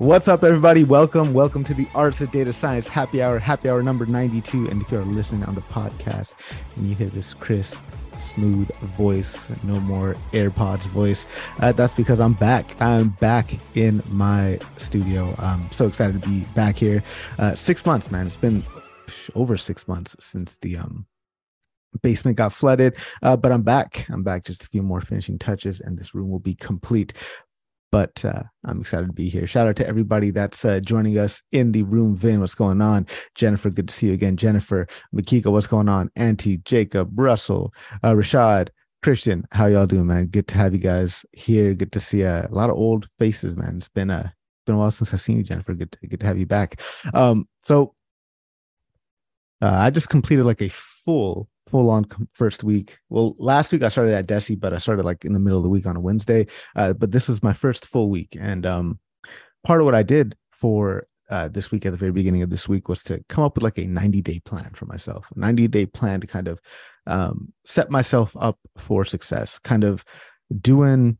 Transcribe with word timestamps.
What's 0.00 0.28
up, 0.28 0.44
everybody? 0.44 0.84
Welcome, 0.84 1.34
welcome 1.34 1.64
to 1.64 1.74
the 1.74 1.88
Artists 1.92 2.22
of 2.22 2.30
Data 2.30 2.52
Science 2.52 2.86
Happy 2.86 3.20
Hour, 3.20 3.40
Happy 3.40 3.68
Hour 3.68 3.82
number 3.82 4.06
92. 4.06 4.68
And 4.68 4.80
if 4.80 4.92
you're 4.92 5.02
listening 5.02 5.42
on 5.42 5.56
the 5.56 5.60
podcast 5.62 6.36
and 6.76 6.86
you 6.86 6.94
hear 6.94 7.08
this 7.08 7.34
crisp, 7.34 7.80
smooth 8.20 8.72
voice, 8.94 9.48
no 9.64 9.80
more 9.80 10.14
AirPods 10.30 10.86
voice, 10.90 11.26
uh, 11.58 11.72
that's 11.72 11.94
because 11.94 12.20
I'm 12.20 12.34
back. 12.34 12.80
I'm 12.80 13.08
back 13.08 13.58
in 13.76 14.00
my 14.08 14.60
studio. 14.76 15.34
I'm 15.40 15.68
so 15.72 15.88
excited 15.88 16.22
to 16.22 16.28
be 16.28 16.44
back 16.54 16.76
here. 16.76 17.02
Uh, 17.36 17.56
six 17.56 17.84
months, 17.84 18.12
man. 18.12 18.28
It's 18.28 18.36
been 18.36 18.62
over 19.34 19.56
six 19.56 19.88
months 19.88 20.14
since 20.20 20.58
the 20.62 20.76
um 20.76 21.06
basement 22.02 22.36
got 22.36 22.52
flooded 22.52 22.94
uh, 23.22 23.34
but 23.34 23.50
i'm 23.50 23.62
back 23.62 24.06
i'm 24.10 24.22
back 24.22 24.44
just 24.44 24.62
a 24.62 24.68
few 24.68 24.82
more 24.82 25.00
finishing 25.00 25.38
touches 25.38 25.80
and 25.80 25.98
this 25.98 26.14
room 26.14 26.28
will 26.28 26.38
be 26.38 26.54
complete 26.54 27.14
but 27.90 28.24
uh, 28.24 28.42
I'm 28.64 28.80
excited 28.80 29.06
to 29.06 29.12
be 29.12 29.28
here. 29.28 29.46
Shout 29.46 29.66
out 29.66 29.76
to 29.76 29.86
everybody 29.86 30.30
that's 30.30 30.64
uh, 30.64 30.80
joining 30.80 31.18
us 31.18 31.42
in 31.52 31.72
the 31.72 31.82
room. 31.84 32.14
Vin, 32.14 32.40
what's 32.40 32.54
going 32.54 32.80
on? 32.80 33.06
Jennifer, 33.34 33.70
good 33.70 33.88
to 33.88 33.94
see 33.94 34.08
you 34.08 34.12
again. 34.14 34.36
Jennifer, 34.36 34.86
Mikiko, 35.14 35.52
what's 35.52 35.66
going 35.66 35.88
on? 35.88 36.10
Auntie, 36.16 36.58
Jacob, 36.58 37.10
Russell, 37.18 37.72
uh, 38.02 38.12
Rashad, 38.12 38.68
Christian, 39.02 39.46
how 39.52 39.66
y'all 39.66 39.86
doing, 39.86 40.06
man? 40.06 40.26
Good 40.26 40.48
to 40.48 40.56
have 40.56 40.72
you 40.72 40.80
guys 40.80 41.24
here. 41.32 41.72
Good 41.74 41.92
to 41.92 42.00
see 42.00 42.24
uh, 42.24 42.46
a 42.48 42.54
lot 42.54 42.70
of 42.70 42.76
old 42.76 43.08
faces, 43.18 43.56
man. 43.56 43.76
It's 43.76 43.88
been 43.88 44.10
a 44.10 44.16
uh, 44.16 44.28
been 44.66 44.74
a 44.74 44.78
while 44.78 44.90
since 44.90 45.14
I've 45.14 45.20
seen 45.20 45.38
you, 45.38 45.44
Jennifer. 45.44 45.72
Good 45.74 45.92
to 45.92 46.06
good 46.06 46.20
to 46.20 46.26
have 46.26 46.38
you 46.38 46.46
back. 46.46 46.80
Um, 47.14 47.48
so 47.64 47.94
uh, 49.62 49.70
I 49.72 49.90
just 49.90 50.08
completed 50.08 50.44
like 50.44 50.60
a 50.60 50.68
full 50.68 51.48
full 51.70 51.90
on 51.90 52.06
first 52.32 52.64
week. 52.64 52.98
Well, 53.08 53.34
last 53.38 53.72
week 53.72 53.82
I 53.82 53.88
started 53.88 54.14
at 54.14 54.26
Deci, 54.26 54.58
but 54.58 54.72
I 54.72 54.78
started 54.78 55.04
like 55.04 55.24
in 55.24 55.32
the 55.32 55.38
middle 55.38 55.58
of 55.58 55.62
the 55.62 55.68
week 55.68 55.86
on 55.86 55.96
a 55.96 56.00
Wednesday. 56.00 56.46
Uh, 56.76 56.92
but 56.92 57.12
this 57.12 57.28
was 57.28 57.42
my 57.42 57.52
first 57.52 57.86
full 57.86 58.10
week, 58.10 58.36
and 58.38 58.66
um, 58.66 58.98
part 59.64 59.80
of 59.80 59.84
what 59.84 59.94
I 59.94 60.02
did 60.02 60.36
for 60.50 61.06
uh, 61.30 61.48
this 61.48 61.70
week 61.70 61.84
at 61.84 61.92
the 61.92 61.98
very 61.98 62.12
beginning 62.12 62.42
of 62.42 62.50
this 62.50 62.68
week 62.68 62.88
was 62.88 63.02
to 63.04 63.22
come 63.28 63.44
up 63.44 63.54
with 63.54 63.62
like 63.62 63.78
a 63.78 63.86
90 63.86 64.22
day 64.22 64.40
plan 64.40 64.70
for 64.74 64.86
myself, 64.86 65.26
a 65.34 65.38
90 65.38 65.68
day 65.68 65.86
plan 65.86 66.20
to 66.20 66.26
kind 66.26 66.48
of 66.48 66.60
um, 67.06 67.52
set 67.64 67.90
myself 67.90 68.36
up 68.38 68.58
for 68.76 69.04
success, 69.04 69.58
kind 69.58 69.84
of 69.84 70.04
doing 70.60 71.18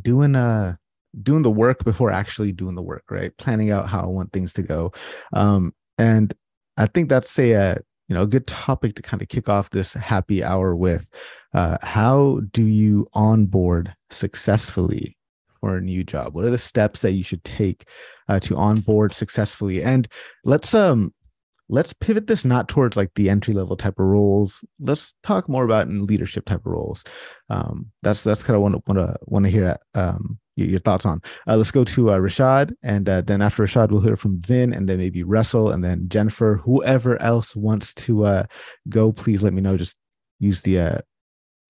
doing 0.00 0.34
uh 0.34 0.74
doing 1.22 1.42
the 1.42 1.50
work 1.50 1.84
before 1.84 2.10
actually 2.10 2.52
doing 2.52 2.74
the 2.74 2.82
work, 2.82 3.04
right? 3.10 3.36
Planning 3.36 3.70
out 3.70 3.88
how 3.88 4.00
I 4.00 4.06
want 4.06 4.32
things 4.32 4.54
to 4.54 4.62
go. 4.62 4.92
Um, 5.32 5.74
and 5.98 6.32
I 6.76 6.86
think 6.86 7.08
that's 7.08 7.38
a, 7.38 7.52
a 7.52 7.76
you 8.12 8.18
know 8.18 8.24
a 8.24 8.26
good 8.26 8.46
topic 8.46 8.94
to 8.94 9.00
kind 9.00 9.22
of 9.22 9.28
kick 9.28 9.48
off 9.48 9.70
this 9.70 9.94
happy 9.94 10.44
hour 10.44 10.76
with 10.76 11.08
uh, 11.54 11.78
how 11.80 12.42
do 12.52 12.66
you 12.66 13.08
onboard 13.14 13.94
successfully 14.10 15.16
for 15.62 15.78
a 15.78 15.80
new 15.80 16.04
job? 16.04 16.34
What 16.34 16.44
are 16.44 16.50
the 16.50 16.58
steps 16.58 17.00
that 17.00 17.12
you 17.12 17.22
should 17.22 17.42
take 17.42 17.88
uh, 18.28 18.38
to 18.40 18.54
onboard 18.58 19.14
successfully? 19.14 19.82
And 19.82 20.06
let's 20.44 20.74
um 20.74 21.14
let's 21.70 21.94
pivot 21.94 22.26
this 22.26 22.44
not 22.44 22.68
towards 22.68 22.98
like 22.98 23.12
the 23.14 23.30
entry 23.30 23.54
level 23.54 23.78
type 23.78 23.98
of 23.98 24.04
roles. 24.04 24.62
Let's 24.78 25.14
talk 25.22 25.48
more 25.48 25.64
about 25.64 25.86
in 25.86 26.04
leadership 26.04 26.44
type 26.44 26.66
of 26.66 26.72
roles. 26.72 27.04
Um 27.48 27.92
that's 28.02 28.22
that's 28.22 28.42
kind 28.42 28.56
of 28.56 28.60
want 28.60 28.74
to 28.74 28.82
want 28.86 28.98
to 28.98 29.16
want 29.24 29.44
to 29.46 29.50
hear 29.50 29.78
um 29.94 30.38
your, 30.56 30.80
thoughts 30.80 31.06
on. 31.06 31.22
Uh, 31.46 31.56
let's 31.56 31.70
go 31.70 31.84
to 31.84 32.10
uh, 32.10 32.18
Rashad, 32.18 32.72
and 32.82 33.08
uh, 33.08 33.20
then 33.22 33.42
after 33.42 33.62
Rashad, 33.62 33.90
we'll 33.90 34.00
hear 34.00 34.16
from 34.16 34.38
Vin, 34.40 34.72
and 34.72 34.88
then 34.88 34.98
maybe 34.98 35.22
Russell, 35.22 35.70
and 35.70 35.82
then 35.82 36.08
Jennifer. 36.08 36.60
Whoever 36.64 37.20
else 37.22 37.56
wants 37.56 37.94
to 37.94 38.24
uh, 38.24 38.44
go, 38.88 39.12
please 39.12 39.42
let 39.42 39.52
me 39.52 39.62
know. 39.62 39.76
Just 39.76 39.96
use 40.40 40.60
the 40.62 40.80
uh, 40.80 40.98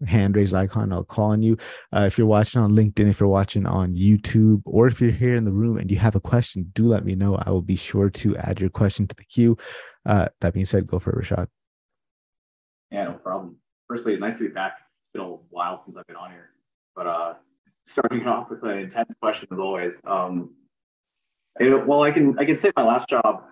hand 0.07 0.35
raise 0.37 0.53
icon. 0.53 0.93
I'll 0.93 1.05
call 1.05 1.31
on 1.31 1.43
you. 1.43 1.57
Uh, 1.95 2.05
if 2.07 2.19
you're 2.19 2.27
watching 2.27 2.61
on 2.61 2.73
LinkedIn, 2.73 3.09
if 3.09 3.21
you're 3.21 3.29
watching 3.29 3.67
on 3.67 3.95
YouTube, 3.95 4.63
or 4.65 4.89
if 4.89 5.01
you're 5.01 5.11
here 5.11 5.37
in 5.37 5.45
the 5.45 5.53
room 5.53 5.79
and 5.79 5.91
you 5.91 5.99
have 5.99 6.17
a 6.17 6.21
question, 6.21 6.71
do 6.75 6.87
let 6.87 7.05
me 7.05 7.15
know. 7.15 7.37
I 7.37 7.51
will 7.51 7.63
be 7.63 7.77
sure 7.77 8.11
to 8.11 8.37
add 8.37 8.61
your 8.61 8.71
question 8.71 9.07
to 9.07 9.15
the 9.15 9.25
queue. 9.25 9.57
that 10.05 10.53
being 10.53 10.67
said, 10.67 10.87
go 10.87 10.99
for 10.99 11.19
it, 11.19 11.25
Rashad. 11.25 11.47
Yeah, 12.91 13.05
no 13.05 13.13
problem. 13.13 13.57
Firstly, 13.89 14.17
nice 14.19 14.39
to 14.39 14.49
be 14.49 14.55
back. 14.55 14.75
It's 14.79 15.13
been 15.15 15.23
a 15.23 15.37
while 15.51 15.77
since 15.77 15.97
I've 15.97 16.07
been 16.07 16.17
on 16.17 16.31
here, 16.31 16.51
but 16.97 17.07
uh, 17.07 17.35
starting 17.87 18.27
off 18.27 18.51
with 18.51 18.63
an 18.63 18.79
intense 18.79 19.13
question 19.21 19.49
as 19.53 19.59
always. 19.59 20.01
Um, 20.05 20.55
well, 21.61 22.03
I 22.03 22.11
can 22.11 22.39
I 22.39 22.45
can 22.45 22.57
say 22.57 22.73
my 22.77 22.85
last 22.85 23.09
job. 23.09 23.45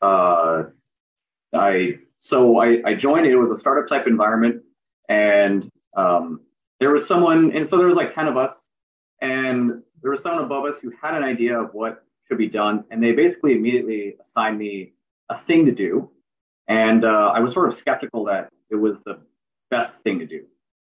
Uh, 0.00 0.64
I 1.54 1.98
so 2.18 2.58
I, 2.58 2.82
I 2.84 2.94
joined. 2.94 3.26
It 3.26 3.36
was 3.36 3.50
a 3.50 3.56
startup 3.56 3.88
type 3.88 4.06
environment, 4.06 4.62
and 5.08 5.68
um, 5.96 6.40
there 6.80 6.90
was 6.90 7.06
someone, 7.06 7.52
and 7.52 7.66
so 7.66 7.76
there 7.76 7.86
was 7.86 7.96
like 7.96 8.14
ten 8.14 8.28
of 8.28 8.36
us, 8.36 8.68
and 9.20 9.82
there 10.02 10.10
was 10.10 10.22
someone 10.22 10.44
above 10.44 10.64
us 10.64 10.80
who 10.80 10.92
had 11.02 11.14
an 11.14 11.24
idea 11.24 11.58
of 11.58 11.70
what 11.72 12.04
should 12.28 12.38
be 12.38 12.48
done, 12.48 12.84
and 12.90 13.02
they 13.02 13.12
basically 13.12 13.52
immediately 13.52 14.16
assigned 14.20 14.58
me 14.58 14.92
a 15.28 15.36
thing 15.36 15.66
to 15.66 15.72
do, 15.72 16.10
and 16.68 17.04
uh, 17.04 17.32
I 17.34 17.40
was 17.40 17.52
sort 17.52 17.68
of 17.68 17.74
skeptical 17.74 18.24
that 18.24 18.50
it 18.70 18.76
was 18.76 19.02
the 19.02 19.20
best 19.70 20.00
thing 20.02 20.18
to 20.20 20.26
do, 20.26 20.44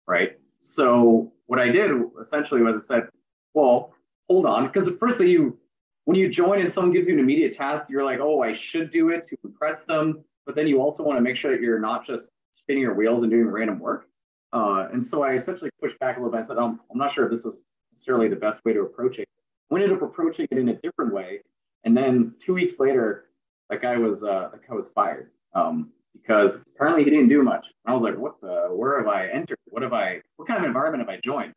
right? 0.06 0.38
So 0.60 1.32
what 1.46 1.58
I 1.58 1.68
did 1.68 1.90
essentially 2.20 2.62
was 2.62 2.84
I 2.84 2.94
said, 2.94 3.08
well, 3.54 3.94
hold 4.28 4.46
on, 4.46 4.66
because 4.66 4.88
firstly, 4.98 5.30
you 5.30 5.58
when 6.04 6.16
you 6.16 6.28
join 6.28 6.60
and 6.60 6.72
someone 6.72 6.92
gives 6.92 7.06
you 7.06 7.14
an 7.14 7.20
immediate 7.20 7.52
task, 7.52 7.86
you're 7.90 8.04
like, 8.04 8.18
oh, 8.18 8.40
I 8.40 8.54
should 8.54 8.90
do 8.90 9.10
it 9.10 9.24
to 9.24 9.36
impress 9.44 9.82
them. 9.84 10.24
But 10.46 10.54
then 10.54 10.66
you 10.66 10.80
also 10.80 11.02
want 11.02 11.18
to 11.18 11.20
make 11.20 11.36
sure 11.36 11.50
that 11.50 11.60
you're 11.60 11.78
not 11.78 12.06
just 12.06 12.30
spinning 12.52 12.82
your 12.82 12.94
wheels 12.94 13.22
and 13.22 13.30
doing 13.30 13.46
random 13.46 13.78
work. 13.78 14.08
Uh, 14.52 14.88
and 14.90 15.04
so 15.04 15.22
I 15.22 15.34
essentially 15.34 15.70
pushed 15.82 15.98
back 15.98 16.16
a 16.16 16.20
little 16.20 16.32
bit. 16.32 16.40
I 16.40 16.46
said, 16.46 16.56
I'm, 16.56 16.80
I'm 16.90 16.96
not 16.96 17.12
sure 17.12 17.26
if 17.26 17.30
this 17.30 17.44
is 17.44 17.58
necessarily 17.92 18.28
the 18.28 18.36
best 18.36 18.64
way 18.64 18.72
to 18.72 18.80
approach 18.80 19.18
it. 19.18 19.28
We 19.68 19.82
ended 19.82 19.98
up 19.98 20.02
approaching 20.02 20.48
it 20.50 20.56
in 20.56 20.70
a 20.70 20.76
different 20.76 21.12
way. 21.12 21.40
And 21.84 21.94
then 21.94 22.34
two 22.40 22.54
weeks 22.54 22.80
later, 22.80 23.26
that 23.68 23.82
guy 23.82 23.98
was 23.98 24.24
uh, 24.24 24.48
that 24.52 24.66
guy 24.66 24.74
was 24.74 24.88
fired. 24.94 25.30
Um, 25.54 25.90
because 26.12 26.56
apparently 26.74 27.04
he 27.04 27.10
didn't 27.10 27.28
do 27.28 27.42
much. 27.42 27.68
And 27.84 27.92
I 27.92 27.94
was 27.94 28.02
like, 28.02 28.16
what 28.16 28.40
the, 28.40 28.68
where 28.70 28.98
have 28.98 29.08
I 29.08 29.28
entered? 29.28 29.58
What 29.66 29.82
have 29.82 29.92
I, 29.92 30.20
what 30.36 30.48
kind 30.48 30.58
of 30.58 30.66
environment 30.66 31.00
have 31.00 31.08
I 31.08 31.20
joined? 31.20 31.54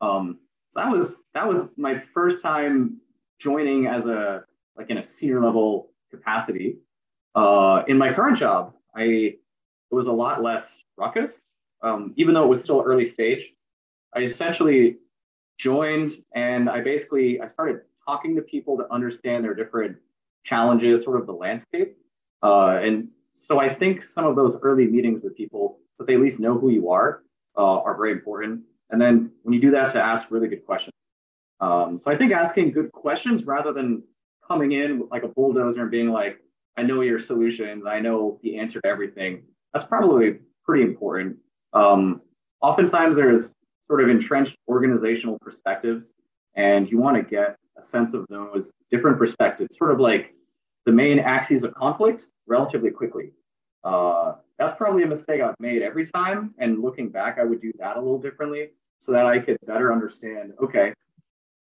Um, 0.00 0.38
so 0.70 0.80
that 0.80 0.90
was, 0.90 1.16
that 1.34 1.46
was 1.46 1.68
my 1.76 2.02
first 2.14 2.42
time 2.42 2.98
joining 3.38 3.86
as 3.86 4.06
a, 4.06 4.44
like 4.76 4.90
in 4.90 4.98
a 4.98 5.04
senior 5.04 5.42
level 5.42 5.90
capacity. 6.10 6.78
Uh, 7.34 7.82
in 7.88 7.98
my 7.98 8.12
current 8.12 8.36
job, 8.36 8.74
I, 8.96 9.02
it 9.02 9.94
was 9.94 10.06
a 10.06 10.12
lot 10.12 10.42
less 10.42 10.82
ruckus, 10.96 11.46
um, 11.82 12.12
even 12.16 12.34
though 12.34 12.44
it 12.44 12.48
was 12.48 12.62
still 12.62 12.82
early 12.84 13.06
stage. 13.06 13.52
I 14.14 14.20
essentially 14.20 14.98
joined 15.58 16.22
and 16.34 16.68
I 16.68 16.80
basically, 16.80 17.40
I 17.40 17.46
started 17.46 17.80
talking 18.04 18.36
to 18.36 18.42
people 18.42 18.76
to 18.78 18.92
understand 18.92 19.44
their 19.44 19.54
different 19.54 19.96
challenges, 20.44 21.02
sort 21.02 21.20
of 21.20 21.26
the 21.26 21.32
landscape. 21.32 21.96
Uh, 22.42 22.78
and 22.82 23.08
so 23.38 23.58
I 23.58 23.72
think 23.72 24.04
some 24.04 24.26
of 24.26 24.36
those 24.36 24.56
early 24.62 24.86
meetings 24.86 25.22
with 25.22 25.36
people, 25.36 25.78
so 25.96 26.04
they 26.04 26.14
at 26.14 26.20
least 26.20 26.40
know 26.40 26.58
who 26.58 26.70
you 26.70 26.90
are, 26.90 27.22
uh, 27.56 27.80
are 27.80 27.96
very 27.96 28.12
important. 28.12 28.62
And 28.90 29.00
then 29.00 29.30
when 29.42 29.54
you 29.54 29.60
do 29.60 29.70
that, 29.72 29.90
to 29.92 30.00
ask 30.00 30.30
really 30.30 30.48
good 30.48 30.64
questions. 30.64 30.94
Um, 31.60 31.98
so 31.98 32.10
I 32.10 32.16
think 32.16 32.32
asking 32.32 32.72
good 32.72 32.92
questions 32.92 33.44
rather 33.44 33.72
than 33.72 34.02
coming 34.46 34.72
in 34.72 35.08
like 35.10 35.24
a 35.24 35.28
bulldozer 35.28 35.82
and 35.82 35.90
being 35.90 36.10
like, 36.10 36.38
I 36.76 36.82
know 36.82 37.00
your 37.00 37.18
solutions, 37.18 37.84
I 37.86 38.00
know 38.00 38.38
the 38.42 38.58
answer 38.58 38.80
to 38.80 38.88
everything. 38.88 39.42
That's 39.72 39.84
probably 39.84 40.38
pretty 40.64 40.84
important. 40.84 41.36
Um, 41.72 42.22
oftentimes 42.62 43.16
there's 43.16 43.52
sort 43.88 44.02
of 44.02 44.08
entrenched 44.08 44.56
organizational 44.68 45.38
perspectives, 45.40 46.12
and 46.54 46.88
you 46.90 46.98
want 46.98 47.16
to 47.16 47.22
get 47.22 47.56
a 47.76 47.82
sense 47.82 48.14
of 48.14 48.26
those 48.28 48.70
different 48.90 49.18
perspectives, 49.18 49.76
sort 49.76 49.90
of 49.90 50.00
like 50.00 50.34
the 50.86 50.92
main 50.92 51.18
axes 51.18 51.64
of 51.64 51.74
conflict 51.74 52.26
relatively 52.48 52.90
quickly. 52.90 53.30
Uh, 53.84 54.34
that's 54.58 54.74
probably 54.74 55.04
a 55.04 55.06
mistake 55.06 55.40
I've 55.40 55.54
made 55.60 55.82
every 55.82 56.06
time. 56.06 56.54
And 56.58 56.80
looking 56.82 57.08
back, 57.10 57.38
I 57.38 57.44
would 57.44 57.60
do 57.60 57.72
that 57.78 57.96
a 57.96 58.00
little 58.00 58.18
differently 58.18 58.70
so 59.00 59.12
that 59.12 59.26
I 59.26 59.38
could 59.38 59.56
better 59.66 59.92
understand 59.92 60.52
okay, 60.60 60.92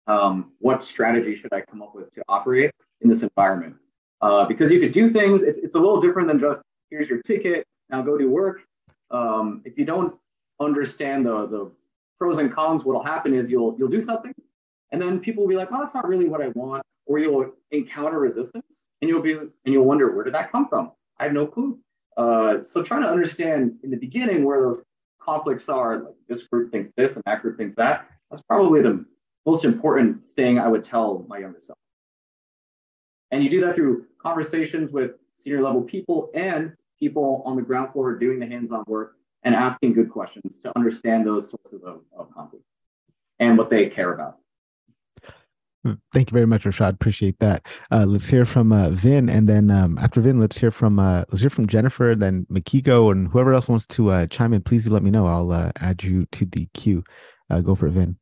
um, 0.07 0.51
what 0.59 0.83
strategy 0.83 1.33
should 1.35 1.53
I 1.53 1.61
come 1.61 1.81
up 1.81 1.95
with 1.95 2.13
to 2.13 2.23
operate 2.27 2.71
in 3.01 3.09
this 3.09 3.23
environment? 3.23 3.75
Uh, 4.21 4.45
because 4.45 4.71
you 4.71 4.79
could 4.79 4.91
do 4.91 5.09
things, 5.09 5.41
it's, 5.41 5.57
it's 5.57 5.75
a 5.75 5.79
little 5.79 5.99
different 5.99 6.27
than 6.27 6.39
just 6.39 6.61
here's 6.89 7.09
your 7.09 7.21
ticket, 7.23 7.65
now 7.89 8.01
go 8.01 8.17
do 8.17 8.29
work. 8.29 8.61
Um, 9.11 9.61
if 9.65 9.77
you 9.77 9.85
don't 9.85 10.15
understand 10.59 11.25
the, 11.25 11.47
the 11.47 11.71
pros 12.17 12.37
and 12.39 12.53
cons, 12.53 12.83
what'll 12.83 13.03
happen 13.03 13.33
is 13.33 13.49
you'll 13.49 13.75
you'll 13.77 13.89
do 13.89 14.01
something, 14.01 14.33
and 14.91 15.01
then 15.01 15.19
people 15.19 15.43
will 15.43 15.49
be 15.49 15.55
like, 15.55 15.71
"Well, 15.71 15.81
that's 15.81 15.93
not 15.93 16.07
really 16.07 16.27
what 16.27 16.41
I 16.41 16.49
want," 16.49 16.83
or 17.13 17.19
you'll 17.19 17.51
encounter 17.71 18.19
resistance, 18.19 18.87
and 19.01 19.09
you'll 19.09 19.21
be 19.21 19.33
and 19.33 19.51
you'll 19.65 19.85
wonder 19.85 20.15
where 20.15 20.23
did 20.23 20.33
that 20.33 20.51
come 20.51 20.67
from? 20.67 20.91
I 21.19 21.25
have 21.25 21.33
no 21.33 21.45
clue. 21.45 21.79
Uh, 22.17 22.63
so 22.63 22.83
trying 22.83 23.01
to 23.01 23.07
understand 23.07 23.75
in 23.83 23.91
the 23.91 23.97
beginning 23.97 24.43
where 24.43 24.61
those 24.61 24.81
conflicts 25.21 25.69
are, 25.69 26.03
like 26.03 26.15
this 26.27 26.43
group 26.43 26.71
thinks 26.71 26.91
this 26.97 27.15
and 27.15 27.23
that 27.25 27.41
group 27.41 27.57
thinks 27.57 27.75
that, 27.75 28.07
that's 28.29 28.41
probably 28.43 28.81
the 28.81 29.05
most 29.45 29.65
important 29.65 30.21
thing 30.35 30.59
I 30.59 30.67
would 30.67 30.83
tell 30.83 31.25
my 31.27 31.37
younger 31.37 31.59
self. 31.61 31.77
And 33.31 33.43
you 33.43 33.49
do 33.49 33.61
that 33.61 33.75
through 33.75 34.05
conversations 34.21 34.91
with 34.91 35.11
senior 35.35 35.61
level 35.61 35.81
people 35.81 36.29
and 36.33 36.73
people 36.99 37.41
on 37.45 37.55
the 37.55 37.61
ground 37.61 37.91
floor 37.93 38.15
doing 38.15 38.39
the 38.39 38.45
hands-on 38.45 38.83
work 38.87 39.15
and 39.43 39.55
asking 39.55 39.93
good 39.93 40.09
questions 40.09 40.59
to 40.59 40.71
understand 40.75 41.25
those 41.25 41.49
sources 41.49 41.83
of, 41.83 42.01
of 42.17 42.31
conflict 42.33 42.65
and 43.39 43.57
what 43.57 43.69
they 43.69 43.87
care 43.87 44.13
about. 44.13 44.37
Hmm, 45.83 45.93
thank 46.13 46.31
you 46.31 46.35
very 46.35 46.47
much, 46.47 46.63
Rashad. 46.63 46.93
Appreciate 46.93 47.37
that. 47.39 47.65
Uh, 47.91 48.05
let's 48.05 48.27
hear 48.27 48.45
from 48.45 48.71
uh, 48.71 48.89
Vin, 48.91 49.29
and 49.29 49.49
then 49.49 49.69
um, 49.69 49.97
after 49.97 50.21
Vin, 50.21 50.39
let's 50.39 50.57
hear 50.57 50.71
from 50.71 50.97
uh, 50.97 51.25
let's 51.29 51.41
hear 51.41 51.49
from 51.49 51.67
Jennifer, 51.67 52.15
then 52.15 52.45
Mikiko, 52.49 53.11
and 53.11 53.27
whoever 53.27 53.53
else 53.53 53.67
wants 53.67 53.85
to 53.87 54.09
uh, 54.09 54.27
chime 54.27 54.53
in. 54.53 54.61
Please 54.61 54.85
do 54.85 54.91
let 54.91 55.03
me 55.03 55.11
know. 55.11 55.27
I'll 55.27 55.51
uh, 55.51 55.71
add 55.81 56.03
you 56.03 56.25
to 56.31 56.45
the 56.45 56.67
queue. 56.73 57.03
Uh, 57.49 57.59
go 57.59 57.75
for 57.75 57.87
it, 57.87 57.91
Vin. 57.91 58.17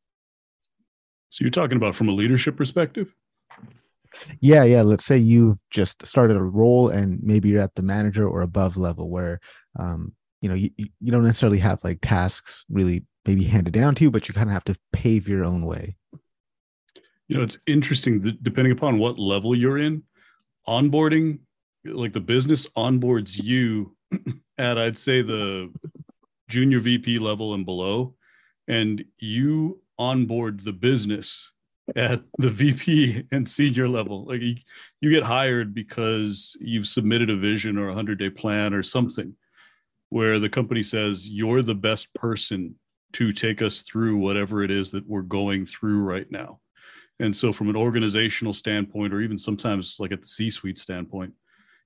So 1.30 1.44
you're 1.44 1.52
talking 1.52 1.78
about 1.78 1.96
from 1.96 2.10
a 2.10 2.14
leadership 2.14 2.58
perspective? 2.58 3.14
Yeah, 4.40 4.64
yeah. 4.64 4.82
Let's 4.82 5.06
say 5.06 5.18
you've 5.18 5.60
just 5.70 6.06
started 6.06 6.38
a 6.38 6.44
role, 6.44 6.90
and 6.90 7.22
maybe 7.22 7.50
you're 7.50 7.62
at 7.62 7.76
the 7.76 7.84
manager 7.84 8.28
or 8.28 8.42
above 8.42 8.76
level, 8.76 9.10
where 9.10 9.40
um, 9.80 10.14
you 10.42 10.50
know 10.50 10.56
you, 10.56 10.72
you 10.78 11.12
don't 11.12 11.24
necessarily 11.24 11.60
have 11.60 11.84
like 11.84 12.00
tasks 12.02 12.66
really 12.70 13.06
maybe 13.28 13.44
handed 13.44 13.74
down 13.74 13.94
to 13.96 14.04
you, 14.04 14.10
but 14.10 14.28
you 14.28 14.34
kind 14.34 14.50
of 14.50 14.54
have 14.54 14.64
to 14.64 14.76
pave 14.92 15.28
your 15.28 15.46
own 15.46 15.64
way. 15.64 15.96
You 17.32 17.38
know, 17.38 17.44
it's 17.44 17.60
interesting 17.66 18.38
depending 18.42 18.74
upon 18.74 19.00
what 19.00 19.18
level 19.18 19.56
you're 19.56 19.78
in. 19.78 20.04
Onboarding, 20.68 21.40
like 21.86 22.12
the 22.12 22.20
business 22.20 22.68
onboards 22.76 23.42
you 23.42 23.96
at, 24.58 24.78
I'd 24.78 24.98
say, 24.98 25.22
the 25.22 25.72
junior 26.50 26.82
VP 26.82 27.20
level 27.20 27.54
and 27.54 27.66
below, 27.66 28.16
and 28.68 29.06
you 29.18 29.80
onboard 29.98 30.66
the 30.66 30.74
business 30.74 31.54
at 31.96 32.22
the 32.38 32.50
VP 32.50 33.24
and 33.32 33.48
senior 33.48 33.88
level. 33.88 34.26
Like 34.26 34.42
you, 34.42 34.56
you 35.00 35.10
get 35.10 35.24
hired 35.24 35.74
because 35.74 36.58
you've 36.60 36.88
submitted 36.88 37.30
a 37.30 37.38
vision 37.38 37.78
or 37.78 37.86
a 37.86 37.96
100 37.96 38.20
day 38.20 38.30
plan 38.30 38.74
or 38.74 38.84
something 38.84 39.34
where 40.10 40.38
the 40.38 40.50
company 40.50 40.84
says, 40.84 41.30
You're 41.30 41.64
the 41.64 41.76
best 41.76 42.14
person 42.14 42.76
to 43.14 43.32
take 43.32 43.62
us 43.62 43.84
through 43.84 44.18
whatever 44.18 44.64
it 44.64 44.72
is 44.72 44.92
that 44.92 45.08
we're 45.08 45.22
going 45.22 45.66
through 45.66 46.02
right 46.02 46.30
now. 46.30 46.60
And 47.22 47.36
so, 47.36 47.54
from 47.54 47.70
an 47.70 47.76
organizational 47.76 48.52
standpoint, 48.52 49.14
or 49.14 49.22
even 49.22 49.38
sometimes 49.38 49.98
like 50.00 50.12
at 50.12 50.22
the 50.22 50.28
C 50.28 50.50
suite 50.50 50.80
standpoint, 50.80 51.32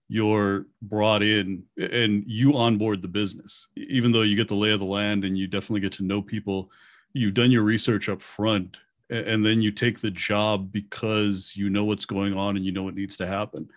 you're 0.07 0.65
brought 0.81 1.23
in 1.23 1.63
and 1.77 2.23
you 2.25 2.55
onboard 2.55 3.01
the 3.01 3.09
business, 3.09 3.67
even 3.75 4.13
though 4.13 4.21
you 4.21 4.37
get 4.37 4.47
the 4.47 4.55
lay 4.55 4.71
of 4.71 4.79
the 4.79 4.85
land 4.85 5.25
and 5.25 5.37
you 5.37 5.47
definitely 5.47 5.81
get 5.81 5.91
to 5.93 6.03
know 6.03 6.21
people. 6.21 6.71
You've 7.11 7.33
done 7.33 7.51
your 7.51 7.63
research 7.63 8.07
up 8.07 8.21
front, 8.21 8.77
and 9.09 9.45
then 9.45 9.61
you 9.61 9.71
take 9.71 9.99
the 9.99 10.11
job 10.11 10.71
because 10.71 11.53
you 11.55 11.69
know 11.69 11.83
what's 11.83 12.05
going 12.05 12.33
on 12.33 12.55
and 12.55 12.65
you 12.65 12.71
know 12.71 12.83
what 12.83 12.95
needs 12.95 13.17
to 13.17 13.27
happen. 13.27 13.67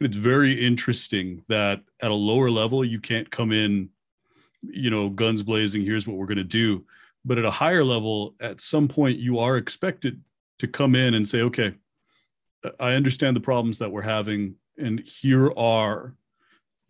And 0.00 0.06
it's 0.06 0.16
very 0.16 0.66
interesting 0.66 1.42
that 1.48 1.80
at 2.02 2.10
a 2.10 2.14
lower 2.14 2.50
level, 2.50 2.84
you 2.84 3.00
can't 3.00 3.30
come 3.30 3.52
in, 3.52 3.88
you 4.62 4.90
know, 4.90 5.08
guns 5.08 5.42
blazing, 5.42 5.82
here's 5.82 6.06
what 6.06 6.18
we're 6.18 6.26
going 6.26 6.36
to 6.36 6.44
do. 6.44 6.84
But 7.24 7.38
at 7.38 7.46
a 7.46 7.50
higher 7.50 7.84
level, 7.84 8.34
at 8.38 8.60
some 8.60 8.86
point, 8.86 9.18
you 9.18 9.38
are 9.38 9.56
expected 9.56 10.20
to 10.58 10.68
come 10.68 10.94
in 10.94 11.14
and 11.14 11.28
say, 11.28 11.42
okay, 11.42 11.74
I 12.80 12.92
understand 12.92 13.36
the 13.36 13.40
problems 13.40 13.78
that 13.78 13.90
we're 13.90 14.02
having, 14.02 14.56
and 14.78 15.00
here 15.00 15.52
are 15.56 16.14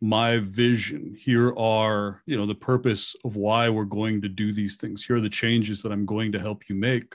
my 0.01 0.39
vision. 0.39 1.17
Here 1.19 1.57
are, 1.57 2.23
you 2.27 2.37
know, 2.37 2.47
the 2.47 2.55
purpose 2.55 3.17
of 3.25 3.37
why 3.37 3.69
we're 3.69 3.85
going 3.85 4.23
to 4.23 4.29
do 4.29 4.53
these 4.53 4.77
things. 4.77 5.05
Here 5.05 5.17
are 5.17 5.21
the 5.21 5.29
changes 5.29 5.83
that 5.83 5.93
I'm 5.93 6.07
going 6.07 6.33
to 6.33 6.39
help 6.39 6.69
you 6.69 6.75
make. 6.75 7.15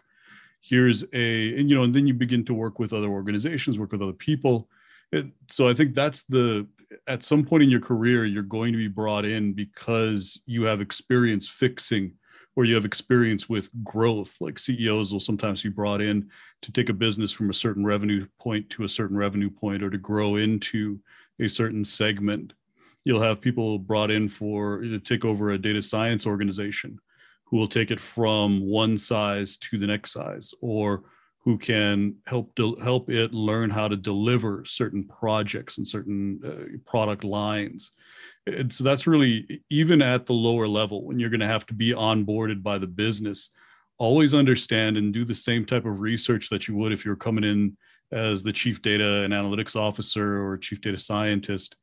Here's 0.62 1.04
a, 1.14 1.58
and, 1.58 1.70
you 1.70 1.76
know, 1.76 1.84
and 1.84 1.94
then 1.94 2.08
you 2.08 2.14
begin 2.14 2.44
to 2.46 2.54
work 2.54 2.80
with 2.80 2.94
other 2.94 3.08
organizations, 3.08 3.80
work 3.80 3.92
with 3.92 4.02
other 4.02 4.14
people. 4.14 4.70
It, 5.12 5.28
so 5.50 5.68
I 5.68 5.74
think 5.74 5.94
that's 5.94 6.24
the, 6.24 6.68
at 7.08 7.24
some 7.24 7.46
point 7.46 7.64
in 7.64 7.70
your 7.70 7.82
career, 7.82 8.26
you're 8.26 8.44
going 8.44 8.72
to 8.74 8.78
be 8.78 8.88
brought 8.88 9.26
in 9.26 9.54
because 9.54 10.40
you 10.46 10.64
have 10.64 10.82
experience 10.82 11.48
fixing 11.48 12.14
or 12.56 12.66
you 12.66 12.76
have 12.76 12.86
experience 12.86 13.48
with 13.48 13.70
growth 13.84 14.38
like 14.42 14.60
ceos 14.60 15.12
will 15.12 15.20
sometimes 15.20 15.64
be 15.64 15.70
brought 15.70 16.02
in 16.02 16.30
to 16.62 16.72
take 16.72 16.90
a 16.90 16.94
business 16.94 17.32
from 17.32 17.50
a 17.50 17.54
certain 17.54 17.86
revenue 17.86 18.26
point 18.40 18.70
to 18.70 18.84
a 18.84 18.90
certain 18.90 19.16
revenue 19.16 19.50
point 19.50 19.82
or 19.82 19.90
to 19.90 19.98
grow 19.98 20.36
into 20.36 21.00
a 21.40 21.48
certain 21.48 21.84
segment. 21.84 22.54
You'll 23.04 23.22
have 23.22 23.42
people 23.42 23.80
brought 23.80 24.12
in 24.12 24.28
for 24.28 24.82
to 24.82 25.00
take 25.00 25.26
over 25.26 25.52
a 25.52 25.58
data 25.58 25.82
science 25.82 26.28
organization 26.28 27.00
who 27.46 27.58
will 27.58 27.68
take 27.68 27.92
it 27.92 28.00
from 28.00 28.62
one 28.62 28.98
size 28.98 29.58
to 29.58 29.78
the 29.78 29.88
next 29.88 30.12
size 30.12 30.54
or 30.62 31.04
who 31.44 31.58
can 31.58 32.16
help 32.28 32.54
de- 32.56 32.80
help 32.84 33.10
it 33.10 33.34
learn 33.34 33.70
how 33.70 33.88
to 33.88 33.96
deliver 33.96 34.64
certain 34.64 35.04
projects 35.04 35.78
and 35.78 35.88
certain 35.88 36.40
uh, 36.46 36.78
product 36.90 37.24
lines. 37.24 37.92
And 38.46 38.72
so 38.72 38.84
that's 38.84 39.08
really 39.08 39.62
even 39.70 40.02
at 40.02 40.26
the 40.26 40.34
lower 40.34 40.68
level 40.68 41.04
when 41.04 41.20
you're 41.20 41.30
going 41.30 41.40
to 41.40 41.48
have 41.48 41.66
to 41.68 41.74
be 41.74 41.92
onboarded 41.92 42.62
by 42.62 42.78
the 42.78 42.88
business 42.88 43.50
always 43.98 44.34
understand 44.34 44.98
and 44.98 45.14
do 45.14 45.24
the 45.24 45.36
same 45.36 45.64
type 45.64 45.86
of 45.86 46.00
research 46.00 46.50
that 46.50 46.68
you 46.68 46.76
would 46.76 46.92
if 46.92 47.06
you're 47.06 47.16
coming 47.16 47.44
in 47.44 47.78
as 48.12 48.42
the 48.42 48.52
chief 48.52 48.82
data 48.82 49.22
and 49.24 49.32
analytics 49.32 49.76
officer 49.76 50.44
or 50.44 50.58
chief 50.58 50.82
data 50.82 50.98
scientist 50.98 51.76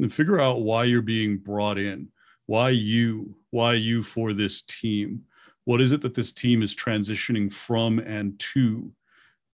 and 0.00 0.12
figure 0.12 0.40
out 0.40 0.62
why 0.62 0.82
you're 0.82 1.00
being 1.00 1.38
brought 1.38 1.78
in 1.78 2.08
why 2.46 2.70
you 2.70 3.36
why 3.50 3.74
you 3.74 4.02
for 4.02 4.34
this 4.34 4.62
team 4.62 5.22
what 5.64 5.80
is 5.80 5.92
it 5.92 6.00
that 6.00 6.14
this 6.14 6.32
team 6.32 6.62
is 6.62 6.74
transitioning 6.74 7.52
from 7.52 7.98
and 8.00 8.38
to 8.38 8.90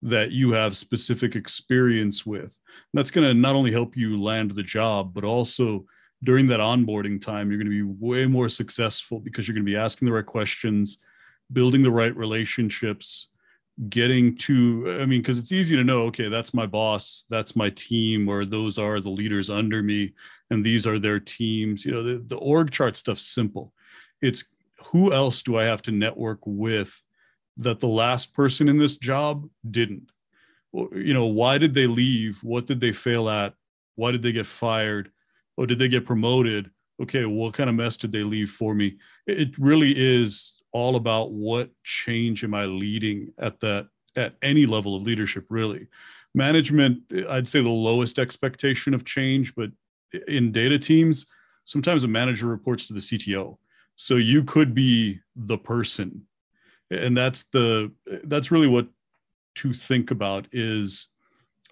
that 0.01 0.31
you 0.31 0.51
have 0.51 0.75
specific 0.75 1.35
experience 1.35 2.25
with 2.25 2.59
and 2.67 2.93
that's 2.93 3.11
going 3.11 3.25
to 3.25 3.33
not 3.33 3.55
only 3.55 3.71
help 3.71 3.95
you 3.95 4.21
land 4.21 4.51
the 4.51 4.63
job 4.63 5.13
but 5.13 5.23
also 5.23 5.85
during 6.23 6.47
that 6.47 6.59
onboarding 6.59 7.21
time, 7.21 7.49
you're 7.49 7.59
going 7.59 7.69
to 7.69 7.85
be 7.85 7.97
way 7.99 8.25
more 8.25 8.49
successful 8.49 9.19
because 9.19 9.47
you're 9.47 9.55
going 9.55 9.65
to 9.65 9.71
be 9.71 9.77
asking 9.77 10.05
the 10.05 10.13
right 10.13 10.25
questions, 10.25 10.97
building 11.51 11.81
the 11.81 11.91
right 11.91 12.15
relationships, 12.15 13.27
getting 13.89 14.35
to, 14.37 14.99
I 15.01 15.05
mean, 15.05 15.21
because 15.21 15.39
it's 15.39 15.51
easy 15.51 15.75
to 15.75 15.83
know, 15.83 16.03
okay, 16.03 16.29
that's 16.29 16.53
my 16.53 16.65
boss, 16.65 17.25
that's 17.29 17.55
my 17.55 17.69
team, 17.71 18.29
or 18.29 18.45
those 18.45 18.77
are 18.77 19.01
the 19.01 19.09
leaders 19.09 19.49
under 19.49 19.83
me, 19.83 20.13
and 20.49 20.63
these 20.63 20.87
are 20.87 20.99
their 20.99 21.19
teams. 21.19 21.83
You 21.83 21.91
know, 21.91 22.03
the, 22.03 22.23
the 22.27 22.37
org 22.37 22.71
chart 22.71 22.95
stuff's 22.95 23.25
simple. 23.25 23.73
It's 24.21 24.45
who 24.85 25.13
else 25.13 25.41
do 25.41 25.57
I 25.57 25.63
have 25.63 25.81
to 25.83 25.91
network 25.91 26.39
with 26.45 27.01
that 27.57 27.79
the 27.79 27.87
last 27.87 28.33
person 28.33 28.67
in 28.67 28.77
this 28.77 28.97
job 28.97 29.47
didn't? 29.69 30.09
You 30.73 31.13
know, 31.13 31.25
why 31.25 31.57
did 31.57 31.73
they 31.73 31.87
leave? 31.87 32.39
What 32.43 32.65
did 32.65 32.79
they 32.79 32.91
fail 32.91 33.29
at? 33.29 33.53
Why 33.95 34.11
did 34.11 34.23
they 34.23 34.31
get 34.31 34.45
fired? 34.45 35.11
Or 35.55 35.67
did 35.67 35.77
they 35.79 35.87
get 35.87 36.05
promoted? 36.05 36.71
Okay, 37.01 37.25
what 37.25 37.53
kind 37.53 37.69
of 37.69 37.75
mess 37.75 37.97
did 37.97 38.11
they 38.11 38.23
leave 38.23 38.49
for 38.49 38.73
me? 38.73 38.97
It 39.27 39.57
really 39.57 39.93
is 39.95 40.61
all 40.71 40.95
about 40.95 41.31
what 41.31 41.69
change 41.83 42.43
am 42.43 42.53
I 42.53 42.65
leading 42.65 43.31
at 43.37 43.59
that 43.59 43.87
at 44.15 44.35
any 44.41 44.65
level 44.65 44.95
of 44.95 45.03
leadership, 45.03 45.45
really. 45.49 45.87
Management, 46.35 47.01
I'd 47.29 47.47
say 47.47 47.61
the 47.61 47.69
lowest 47.69 48.17
expectation 48.17 48.93
of 48.93 49.05
change, 49.05 49.53
but 49.55 49.69
in 50.27 50.51
data 50.51 50.79
teams, 50.79 51.25
sometimes 51.65 52.03
a 52.03 52.07
manager 52.07 52.47
reports 52.47 52.87
to 52.87 52.93
the 52.93 52.99
CTO. 52.99 53.57
So 53.95 54.15
you 54.15 54.43
could 54.43 54.73
be 54.73 55.19
the 55.35 55.57
person. 55.57 56.27
And 56.91 57.17
that's 57.17 57.43
the 57.45 57.91
that's 58.25 58.51
really 58.51 58.67
what 58.67 58.87
to 59.55 59.73
think 59.73 60.11
about 60.11 60.47
is 60.51 61.07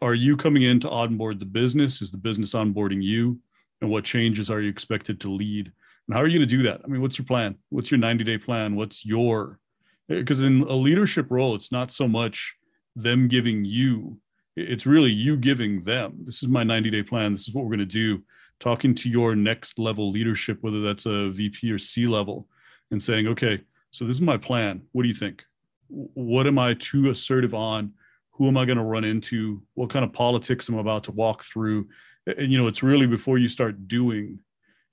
are 0.01 0.13
you 0.13 0.35
coming 0.35 0.63
in 0.63 0.79
to 0.79 0.89
onboard 0.89 1.39
the 1.39 1.45
business? 1.45 2.01
Is 2.01 2.11
the 2.11 2.17
business 2.17 2.53
onboarding 2.53 3.03
you? 3.03 3.39
and 3.81 3.89
what 3.89 4.03
changes 4.03 4.49
are 4.49 4.61
you 4.61 4.69
expected 4.69 5.19
to 5.21 5.29
lead? 5.29 5.71
And 6.07 6.15
how 6.15 6.21
are 6.21 6.27
you 6.27 6.39
going 6.39 6.47
to 6.47 6.55
do 6.55 6.63
that? 6.63 6.81
I 6.83 6.87
mean 6.87 7.01
what's 7.01 7.17
your 7.17 7.25
plan? 7.25 7.55
What's 7.69 7.91
your 7.91 7.99
90 7.99 8.23
day 8.23 8.37
plan? 8.37 8.75
What's 8.75 9.05
your 9.05 9.59
because 10.07 10.41
in 10.41 10.61
a 10.63 10.73
leadership 10.73 11.27
role 11.29 11.55
it's 11.55 11.71
not 11.71 11.91
so 11.91 12.07
much 12.07 12.55
them 12.95 13.27
giving 13.27 13.63
you 13.63 14.17
it's 14.57 14.85
really 14.85 15.11
you 15.11 15.37
giving 15.37 15.81
them. 15.83 16.17
This 16.23 16.43
is 16.43 16.49
my 16.49 16.63
90 16.63 16.89
day 16.89 17.03
plan. 17.03 17.31
This 17.31 17.47
is 17.47 17.53
what 17.53 17.63
we're 17.63 17.75
going 17.75 17.79
to 17.79 17.85
do 17.85 18.21
talking 18.61 18.95
to 18.95 19.09
your 19.09 19.35
next 19.35 19.77
level 19.77 20.11
leadership 20.11 20.57
whether 20.61 20.81
that's 20.81 21.05
a 21.05 21.29
vp 21.31 21.69
or 21.69 21.77
c 21.77 22.05
level 22.05 22.47
and 22.91 23.03
saying 23.03 23.27
okay 23.27 23.59
so 23.91 24.05
this 24.05 24.15
is 24.15 24.21
my 24.21 24.37
plan. 24.37 24.81
What 24.93 25.03
do 25.03 25.09
you 25.09 25.13
think? 25.13 25.45
What 25.89 26.47
am 26.47 26.57
i 26.57 26.73
too 26.73 27.09
assertive 27.09 27.53
on? 27.53 27.93
Who 28.31 28.47
am 28.47 28.57
i 28.57 28.65
going 28.65 28.77
to 28.77 28.83
run 28.83 29.03
into? 29.03 29.61
What 29.73 29.89
kind 29.89 30.05
of 30.05 30.13
politics 30.13 30.69
am 30.69 30.77
i 30.77 30.81
about 30.81 31.03
to 31.03 31.11
walk 31.11 31.43
through? 31.43 31.89
And 32.25 32.51
you 32.51 32.57
know 32.57 32.67
it's 32.67 32.83
really 32.83 33.05
before 33.05 33.37
you 33.37 33.49
start 33.49 33.87
doing 33.87 34.39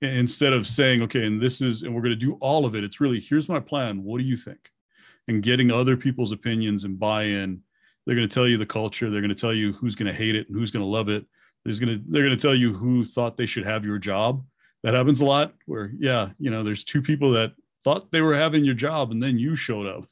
instead 0.01 0.53
of 0.53 0.65
saying 0.65 1.01
okay 1.01 1.25
and 1.25 1.41
this 1.41 1.59
is 1.61 1.81
and 1.83 1.93
we're 1.93 2.01
going 2.01 2.17
to 2.17 2.25
do 2.25 2.37
all 2.39 2.65
of 2.65 2.73
it 2.73 2.85
it's 2.85 3.01
really 3.01 3.19
here's 3.19 3.49
my 3.49 3.59
plan. 3.59 4.03
What 4.03 4.19
do 4.19 4.25
you 4.25 4.35
think? 4.35 4.69
And 5.27 5.43
getting 5.43 5.71
other 5.71 5.95
people's 5.95 6.31
opinions 6.31 6.83
and 6.83 6.99
buy-in. 6.99 7.61
They're 8.05 8.15
going 8.15 8.27
to 8.27 8.33
tell 8.33 8.47
you 8.47 8.57
the 8.57 8.65
culture. 8.65 9.09
They're 9.09 9.21
going 9.21 9.29
to 9.29 9.35
tell 9.35 9.53
you 9.53 9.73
who's 9.73 9.95
going 9.95 10.11
to 10.11 10.17
hate 10.17 10.35
it 10.35 10.49
and 10.49 10.57
who's 10.57 10.71
going 10.71 10.83
to 10.83 10.89
love 10.89 11.09
it 11.09 11.25
there's 11.63 11.79
to 11.79 12.01
they're 12.07 12.29
to 12.29 12.37
tell 12.37 12.55
you 12.55 12.73
who 12.73 13.03
thought 13.03 13.37
they 13.37 13.45
should 13.45 13.65
have 13.65 13.85
your 13.85 13.97
job 13.97 14.43
that 14.83 14.93
happens 14.93 15.21
a 15.21 15.25
lot 15.25 15.53
where 15.65 15.91
yeah 15.99 16.29
you 16.39 16.49
know 16.49 16.63
there's 16.63 16.83
two 16.83 17.01
people 17.01 17.31
that 17.31 17.53
thought 17.83 18.11
they 18.11 18.21
were 18.21 18.35
having 18.35 18.63
your 18.63 18.73
job 18.73 19.11
and 19.11 19.21
then 19.21 19.37
you 19.37 19.55
showed 19.55 19.87
up 19.87 20.05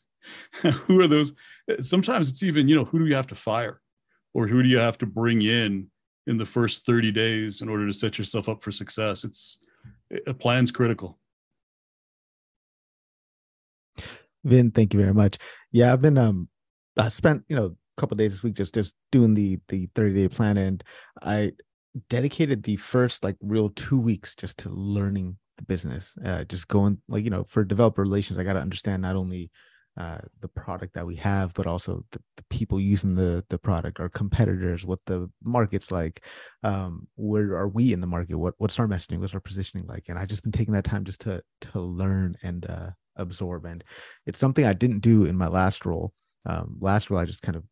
who 0.86 1.00
are 1.00 1.08
those 1.08 1.34
sometimes 1.80 2.30
it's 2.30 2.44
even 2.44 2.68
you 2.68 2.76
know 2.76 2.86
who 2.86 3.00
do 3.00 3.06
you 3.06 3.16
have 3.16 3.28
to 3.28 3.36
fire 3.36 3.82
or 4.34 4.48
who 4.48 4.62
do 4.62 4.70
you 4.70 4.78
have 4.78 4.98
to 4.98 5.06
bring 5.06 5.42
in 5.42 5.88
in 6.28 6.38
the 6.38 6.46
first 6.46 6.86
30 6.86 7.12
days 7.12 7.62
in 7.62 7.70
order 7.70 7.88
to 7.88 7.94
set 7.94 8.18
yourself 8.18 8.50
up 8.50 8.62
for 8.62 8.72
success. 8.72 9.24
It's 9.24 9.58
a 10.28 10.34
plan's 10.34 10.72
critical. 10.72 11.18
Vin, 14.44 14.72
thank 14.72 14.94
you 14.94 15.00
very 15.00 15.14
much. 15.14 15.38
Yeah, 15.72 15.92
I've 15.92 16.02
been 16.02 16.18
um 16.18 16.50
I 16.98 17.10
spent, 17.10 17.44
you 17.48 17.56
know, 17.56 17.76
couple 17.98 18.18
days 18.18 18.32
this 18.32 18.44
week 18.44 18.56
just 18.56 18.74
just 18.74 18.96
doing 19.12 19.34
the 19.34 19.60
the 19.68 19.90
30 19.96 20.14
day 20.14 20.28
plan. 20.28 20.58
And 20.58 20.84
i 21.22 21.52
dedicated 22.10 22.62
the 22.62 22.76
first 22.76 23.24
like 23.24 23.36
real 23.42 23.70
two 23.70 24.00
weeks 24.00 24.36
just 24.36 24.58
to 24.60 24.70
learning 24.70 25.36
the 25.58 25.64
business 25.64 26.16
uh, 26.24 26.44
just 26.44 26.68
going 26.68 27.02
like 27.08 27.24
you 27.24 27.32
know 27.32 27.44
for 27.50 27.64
developer 27.64 28.04
relations 28.04 28.38
i 28.38 28.44
got 28.44 28.54
to 28.54 28.62
understand 28.62 29.02
not 29.02 29.16
only 29.16 29.50
uh, 29.98 30.20
the 30.42 30.48
product 30.48 30.94
that 30.94 31.08
we 31.08 31.16
have, 31.16 31.54
but 31.56 31.66
also 31.66 32.06
the, 32.12 32.20
the, 32.36 32.44
people 32.52 32.80
using 32.80 33.16
the 33.16 33.44
the 33.50 33.58
product, 33.58 34.00
our 34.00 34.10
competitors, 34.10 34.86
what 34.86 35.00
the 35.08 35.28
market's 35.44 35.92
like, 35.92 36.24
um, 36.64 37.08
where 37.16 37.56
are 37.56 37.68
we 37.68 37.94
in 37.94 38.00
the 38.00 38.06
market, 38.06 38.38
what 38.38 38.54
what's 38.60 38.78
our 38.78 38.88
messaging, 38.88 39.20
what's 39.20 39.34
our 39.34 39.40
positioning 39.40 39.88
like, 39.88 40.06
and 40.08 40.20
I've 40.20 40.28
just 40.28 40.44
been 40.44 40.52
taking 40.52 40.76
that 40.76 40.84
time 40.84 41.04
just 41.04 41.22
to 41.22 41.42
to 41.62 41.80
learn 41.80 42.36
and 42.44 42.64
uh, 42.70 42.90
absorb, 43.16 43.66
and 43.66 43.84
it's 44.28 44.38
something 44.38 44.66
I 44.66 44.74
didn't 44.74 45.00
do 45.00 45.26
in 45.26 45.36
my 45.36 45.48
last 45.48 45.84
role. 45.84 46.14
Um, 46.46 46.78
last 46.80 47.10
role, 47.10 47.20
I 47.20 47.26
just 47.26 47.42
kind 47.42 47.56
of 47.56 47.64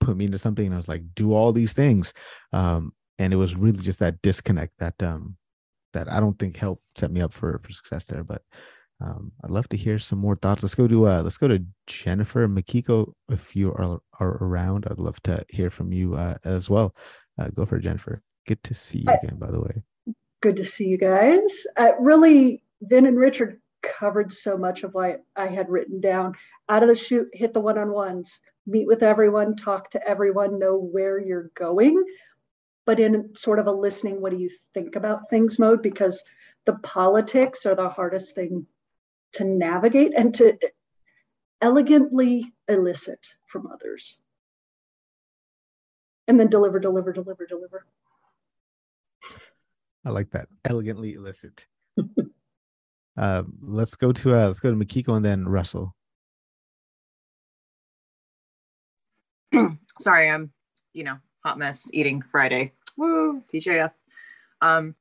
put 0.00 0.16
me 0.16 0.26
into 0.26 0.38
something, 0.38 0.66
and 0.66 0.74
I 0.74 0.78
was 0.78 0.88
like, 0.88 1.02
do 1.14 1.34
all 1.34 1.52
these 1.52 1.72
things, 1.72 2.12
um, 2.52 2.92
and 3.18 3.32
it 3.32 3.36
was 3.36 3.54
really 3.54 3.82
just 3.82 3.98
that 4.00 4.20
disconnect 4.22 4.72
that 4.78 5.02
um 5.02 5.36
that 5.92 6.12
I 6.12 6.20
don't 6.20 6.38
think 6.38 6.56
helped 6.56 6.82
set 6.96 7.10
me 7.10 7.20
up 7.20 7.32
for 7.32 7.60
for 7.62 7.72
success 7.72 8.04
there, 8.04 8.22
but 8.22 8.42
um, 9.00 9.32
I'd 9.44 9.50
love 9.50 9.68
to 9.70 9.76
hear 9.76 9.98
some 9.98 10.18
more 10.18 10.36
thoughts. 10.36 10.62
Let's 10.62 10.74
go 10.74 10.88
to 10.88 11.08
uh, 11.08 11.22
let's 11.22 11.36
go 11.36 11.48
to 11.48 11.64
Jennifer 11.86 12.48
Mikiko. 12.48 13.12
If 13.30 13.54
you 13.54 13.72
are 13.72 14.00
are 14.20 14.44
around, 14.44 14.86
I'd 14.90 14.98
love 14.98 15.22
to 15.24 15.44
hear 15.48 15.70
from 15.70 15.92
you 15.92 16.14
uh, 16.14 16.36
as 16.44 16.70
well. 16.70 16.94
Uh, 17.38 17.48
go 17.48 17.66
for 17.66 17.76
it, 17.76 17.82
Jennifer. 17.82 18.22
Good 18.46 18.62
to 18.64 18.74
see 18.74 19.04
you 19.06 19.12
again, 19.12 19.38
by 19.38 19.50
the 19.50 19.60
way. 19.60 19.82
Good 20.40 20.56
to 20.56 20.64
see 20.64 20.88
you 20.88 20.98
guys. 20.98 21.66
Uh, 21.76 21.92
really, 21.98 22.62
Vin 22.80 23.06
and 23.06 23.18
Richard 23.18 23.60
covered 23.82 24.32
so 24.32 24.56
much 24.56 24.82
of 24.82 24.94
what 24.94 25.22
I 25.34 25.48
had 25.48 25.68
written 25.68 26.00
down. 26.00 26.34
Out 26.68 26.82
of 26.82 26.88
the 26.88 26.94
chute 26.94 27.28
hit 27.32 27.52
the 27.52 27.60
one 27.60 27.78
on 27.78 27.92
ones, 27.92 28.40
meet 28.66 28.86
with 28.86 29.02
everyone, 29.02 29.56
talk 29.56 29.90
to 29.90 30.08
everyone, 30.08 30.58
know 30.58 30.76
where 30.76 31.18
you're 31.18 31.50
going, 31.54 32.04
but 32.84 33.00
in 33.00 33.34
sort 33.34 33.58
of 33.58 33.66
a 33.66 33.72
listening, 33.72 34.20
what 34.20 34.32
do 34.32 34.38
you 34.38 34.50
think 34.74 34.96
about 34.96 35.28
things 35.28 35.58
mode? 35.58 35.82
Because 35.82 36.24
the 36.64 36.74
politics 36.74 37.66
are 37.66 37.74
the 37.74 37.88
hardest 37.88 38.34
thing 38.34 38.66
to 39.34 39.44
navigate 39.44 40.12
and 40.16 40.34
to 40.34 40.58
elegantly 41.60 42.52
elicit 42.68 43.34
from 43.44 43.66
others. 43.66 44.18
And 46.28 46.38
then 46.40 46.48
deliver, 46.48 46.78
deliver, 46.78 47.12
deliver, 47.12 47.46
deliver. 47.46 47.86
I 50.04 50.10
like 50.10 50.30
that. 50.30 50.48
Elegantly 50.64 51.14
elicit. 51.14 51.66
uh, 53.16 53.42
let's 53.60 53.96
go 53.96 54.12
to 54.12 54.36
uh, 54.36 54.46
let's 54.46 54.60
go 54.60 54.70
to 54.70 54.76
Mikiko 54.76 55.16
and 55.16 55.24
then 55.24 55.48
Russell. 55.48 55.94
Sorry, 59.98 60.28
I'm 60.28 60.52
you 60.92 61.04
know 61.04 61.18
hot 61.44 61.58
mess 61.58 61.90
eating 61.92 62.22
Friday. 62.22 62.72
Woo, 62.96 63.42
TJF. 63.52 63.92
Um, 64.62 64.94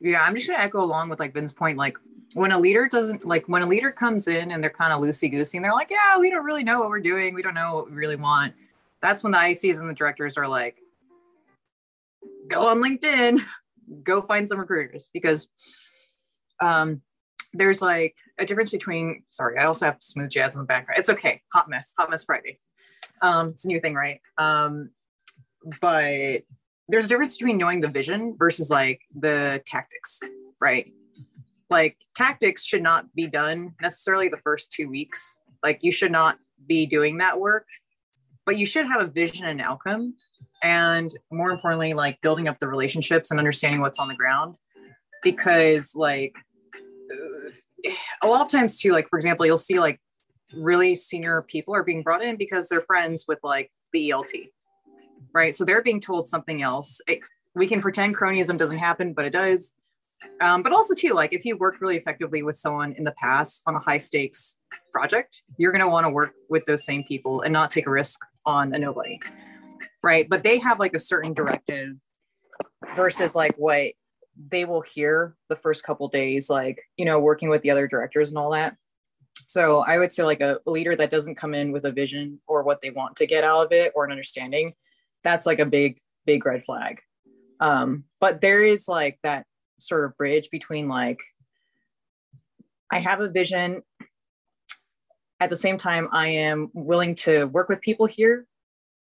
yeah, 0.00 0.22
I'm 0.22 0.34
just 0.34 0.48
gonna 0.48 0.62
echo 0.62 0.82
along 0.82 1.08
with 1.08 1.18
like 1.18 1.34
Vin's 1.34 1.52
point. 1.52 1.76
Like 1.76 1.96
when 2.34 2.52
a 2.52 2.58
leader 2.58 2.86
doesn't 2.86 3.26
like 3.26 3.48
when 3.48 3.62
a 3.62 3.66
leader 3.66 3.90
comes 3.90 4.28
in 4.28 4.52
and 4.52 4.62
they're 4.62 4.70
kind 4.70 4.92
of 4.92 5.00
loosey 5.00 5.30
goosey 5.30 5.58
and 5.58 5.64
they're 5.64 5.72
like, 5.72 5.90
yeah, 5.90 6.18
we 6.18 6.30
don't 6.30 6.44
really 6.44 6.64
know 6.64 6.80
what 6.80 6.88
we're 6.88 7.00
doing. 7.00 7.34
We 7.34 7.42
don't 7.42 7.54
know 7.54 7.74
what 7.74 7.90
we 7.90 7.96
really 7.96 8.16
want. 8.16 8.54
That's 9.02 9.22
when 9.22 9.32
the 9.32 9.38
ICs 9.38 9.80
and 9.80 9.88
the 9.88 9.94
directors 9.94 10.36
are 10.36 10.46
like, 10.46 10.76
go 12.48 12.68
on 12.68 12.78
LinkedIn, 12.78 13.40
go 14.02 14.22
find 14.22 14.48
some 14.48 14.58
recruiters 14.58 15.08
because 15.12 15.48
um, 16.60 17.00
there's 17.52 17.80
like 17.80 18.16
a 18.38 18.44
difference 18.44 18.70
between, 18.70 19.24
sorry, 19.28 19.58
I 19.58 19.64
also 19.64 19.86
have 19.86 19.96
smooth 20.00 20.30
jazz 20.30 20.54
in 20.54 20.60
the 20.60 20.66
background. 20.66 20.98
It's 20.98 21.08
okay. 21.08 21.40
Hot 21.52 21.68
mess, 21.68 21.94
hot 21.98 22.10
mess 22.10 22.24
Friday. 22.24 22.58
Um, 23.22 23.50
it's 23.50 23.64
a 23.64 23.68
new 23.68 23.80
thing, 23.80 23.94
right? 23.94 24.20
Um, 24.38 24.90
but 25.80 26.42
there's 26.88 27.04
a 27.04 27.08
difference 27.08 27.36
between 27.36 27.58
knowing 27.58 27.80
the 27.80 27.88
vision 27.88 28.34
versus 28.38 28.70
like 28.70 29.00
the 29.14 29.62
tactics, 29.66 30.22
right? 30.60 30.92
like 31.70 31.96
tactics 32.16 32.64
should 32.64 32.82
not 32.82 33.14
be 33.14 33.28
done 33.28 33.74
necessarily 33.80 34.28
the 34.28 34.36
first 34.38 34.72
two 34.72 34.88
weeks. 34.88 35.40
Like 35.62 35.78
you 35.82 35.92
should 35.92 36.10
not 36.10 36.38
be 36.66 36.84
doing 36.84 37.18
that 37.18 37.38
work, 37.38 37.66
but 38.44 38.58
you 38.58 38.66
should 38.66 38.86
have 38.86 39.00
a 39.00 39.06
vision 39.06 39.46
and 39.46 39.60
outcome. 39.60 40.14
And 40.62 41.10
more 41.30 41.50
importantly, 41.50 41.94
like 41.94 42.20
building 42.20 42.48
up 42.48 42.58
the 42.58 42.68
relationships 42.68 43.30
and 43.30 43.38
understanding 43.38 43.80
what's 43.80 43.98
on 43.98 44.08
the 44.08 44.16
ground. 44.16 44.56
Because 45.22 45.94
like 45.94 46.34
a 48.22 48.26
lot 48.26 48.42
of 48.42 48.50
times 48.50 48.78
too, 48.78 48.92
like 48.92 49.08
for 49.08 49.18
example, 49.18 49.46
you'll 49.46 49.58
see 49.58 49.78
like 49.78 50.00
really 50.54 50.94
senior 50.94 51.42
people 51.42 51.74
are 51.74 51.84
being 51.84 52.02
brought 52.02 52.22
in 52.22 52.36
because 52.36 52.68
they're 52.68 52.82
friends 52.82 53.24
with 53.28 53.38
like 53.42 53.70
the 53.92 54.10
ELT, 54.10 54.50
right? 55.32 55.54
So 55.54 55.64
they're 55.64 55.82
being 55.82 56.00
told 56.00 56.28
something 56.28 56.62
else. 56.62 57.00
It, 57.06 57.20
we 57.54 57.66
can 57.66 57.80
pretend 57.80 58.16
cronyism 58.16 58.58
doesn't 58.58 58.78
happen, 58.78 59.12
but 59.12 59.24
it 59.24 59.32
does 59.32 59.74
um, 60.40 60.62
but 60.62 60.72
also 60.72 60.94
too, 60.94 61.12
like 61.12 61.32
if 61.32 61.44
you 61.44 61.56
worked 61.56 61.80
really 61.80 61.96
effectively 61.96 62.42
with 62.42 62.56
someone 62.56 62.92
in 62.92 63.04
the 63.04 63.12
past 63.12 63.62
on 63.66 63.74
a 63.74 63.78
high 63.78 63.98
stakes 63.98 64.58
project, 64.92 65.42
you're 65.56 65.72
going 65.72 65.84
to 65.84 65.88
want 65.88 66.06
to 66.06 66.10
work 66.10 66.32
with 66.48 66.64
those 66.66 66.84
same 66.84 67.04
people 67.04 67.42
and 67.42 67.52
not 67.52 67.70
take 67.70 67.86
a 67.86 67.90
risk 67.90 68.20
on 68.46 68.74
a 68.74 68.78
nobody, 68.78 69.20
right? 70.02 70.28
But 70.28 70.42
they 70.42 70.58
have 70.58 70.78
like 70.78 70.94
a 70.94 70.98
certain 70.98 71.34
directive 71.34 71.96
versus 72.94 73.34
like 73.34 73.54
what 73.56 73.92
they 74.50 74.64
will 74.64 74.80
hear 74.80 75.36
the 75.48 75.56
first 75.56 75.84
couple 75.84 76.08
days, 76.08 76.48
like 76.48 76.80
you 76.96 77.04
know, 77.04 77.20
working 77.20 77.50
with 77.50 77.62
the 77.62 77.70
other 77.70 77.86
directors 77.86 78.30
and 78.30 78.38
all 78.38 78.52
that. 78.52 78.76
So 79.46 79.80
I 79.80 79.98
would 79.98 80.12
say 80.12 80.22
like 80.22 80.40
a 80.40 80.58
leader 80.66 80.94
that 80.94 81.10
doesn't 81.10 81.34
come 81.34 81.54
in 81.54 81.72
with 81.72 81.84
a 81.84 81.92
vision 81.92 82.40
or 82.46 82.62
what 82.62 82.80
they 82.80 82.90
want 82.90 83.16
to 83.16 83.26
get 83.26 83.42
out 83.42 83.66
of 83.66 83.72
it 83.72 83.92
or 83.94 84.04
an 84.04 84.12
understanding, 84.12 84.74
that's 85.24 85.46
like 85.46 85.58
a 85.58 85.66
big 85.66 85.98
big 86.24 86.44
red 86.46 86.64
flag. 86.64 87.00
Um, 87.58 88.04
but 88.20 88.40
there 88.40 88.64
is 88.64 88.86
like 88.88 89.18
that 89.22 89.46
sort 89.78 90.04
of 90.04 90.16
bridge 90.16 90.50
between 90.50 90.88
like 90.88 91.20
I 92.90 92.98
have 92.98 93.20
a 93.20 93.30
vision. 93.30 93.82
At 95.40 95.48
the 95.48 95.56
same 95.56 95.78
time, 95.78 96.08
I 96.12 96.28
am 96.28 96.70
willing 96.74 97.14
to 97.16 97.46
work 97.46 97.68
with 97.68 97.80
people 97.80 98.06
here 98.06 98.46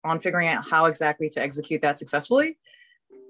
on 0.04 0.20
figuring 0.20 0.48
out 0.48 0.70
how 0.70 0.86
exactly 0.86 1.30
to 1.30 1.42
execute 1.42 1.82
that 1.82 1.98
successfully 1.98 2.58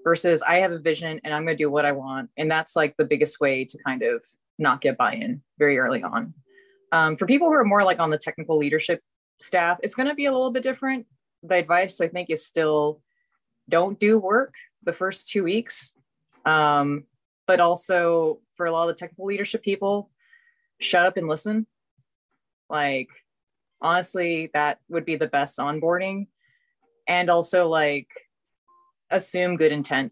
versus 0.03 0.41
I 0.41 0.57
have 0.57 0.71
a 0.71 0.79
vision 0.79 1.19
and 1.23 1.33
I'm 1.33 1.45
going 1.45 1.57
to 1.57 1.63
do 1.63 1.69
what 1.69 1.85
I 1.85 1.91
want. 1.91 2.29
And 2.37 2.51
that's 2.51 2.75
like 2.75 2.95
the 2.97 3.05
biggest 3.05 3.39
way 3.39 3.65
to 3.65 3.77
kind 3.85 4.03
of 4.03 4.23
not 4.57 4.81
get 4.81 4.97
buy 4.97 5.13
in 5.13 5.41
very 5.57 5.79
early 5.79 6.03
on. 6.03 6.33
Um, 6.91 7.17
for 7.17 7.25
people 7.25 7.47
who 7.47 7.53
are 7.53 7.65
more 7.65 7.83
like 7.83 7.99
on 7.99 8.09
the 8.09 8.17
technical 8.17 8.57
leadership 8.57 9.01
staff, 9.39 9.77
it's 9.83 9.95
going 9.95 10.09
to 10.09 10.15
be 10.15 10.25
a 10.25 10.31
little 10.31 10.51
bit 10.51 10.63
different. 10.63 11.05
The 11.43 11.55
advice 11.55 12.01
I 12.01 12.07
think 12.07 12.29
is 12.29 12.45
still 12.45 13.01
don't 13.69 13.99
do 13.99 14.19
work 14.19 14.55
the 14.83 14.93
first 14.93 15.29
two 15.29 15.43
weeks. 15.43 15.95
Um, 16.45 17.03
but 17.47 17.59
also 17.59 18.41
for 18.55 18.65
a 18.65 18.71
lot 18.71 18.83
of 18.83 18.89
the 18.89 18.99
technical 18.99 19.25
leadership 19.25 19.63
people, 19.63 20.09
shut 20.79 21.05
up 21.05 21.17
and 21.17 21.27
listen. 21.27 21.65
Like, 22.69 23.09
honestly, 23.81 24.49
that 24.53 24.79
would 24.89 25.05
be 25.05 25.15
the 25.15 25.27
best 25.27 25.57
onboarding. 25.57 26.27
And 27.07 27.29
also, 27.29 27.67
like, 27.67 28.07
assume 29.09 29.57
good 29.57 29.71
intent. 29.71 30.11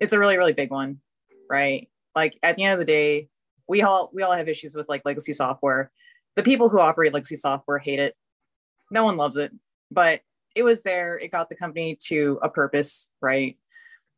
It's 0.00 0.12
a 0.12 0.18
really, 0.18 0.36
really 0.36 0.52
big 0.52 0.70
one, 0.70 1.00
right? 1.48 1.88
Like, 2.14 2.38
at 2.42 2.56
the 2.56 2.64
end 2.64 2.74
of 2.74 2.78
the 2.78 2.84
day, 2.84 3.28
we 3.68 3.82
all 3.82 4.10
we 4.12 4.22
all 4.22 4.32
have 4.32 4.48
issues 4.48 4.74
with 4.74 4.88
like 4.88 5.02
legacy 5.04 5.32
software. 5.32 5.90
The 6.36 6.42
people 6.42 6.68
who 6.68 6.80
operate 6.80 7.12
legacy 7.12 7.36
software 7.36 7.78
hate 7.78 7.98
it. 7.98 8.14
No 8.90 9.04
one 9.04 9.16
loves 9.16 9.36
it, 9.36 9.52
but 9.90 10.20
it 10.54 10.62
was 10.62 10.82
there. 10.82 11.18
It 11.18 11.32
got 11.32 11.48
the 11.48 11.56
company 11.56 11.96
to 12.04 12.38
a 12.42 12.48
purpose, 12.48 13.10
right? 13.20 13.58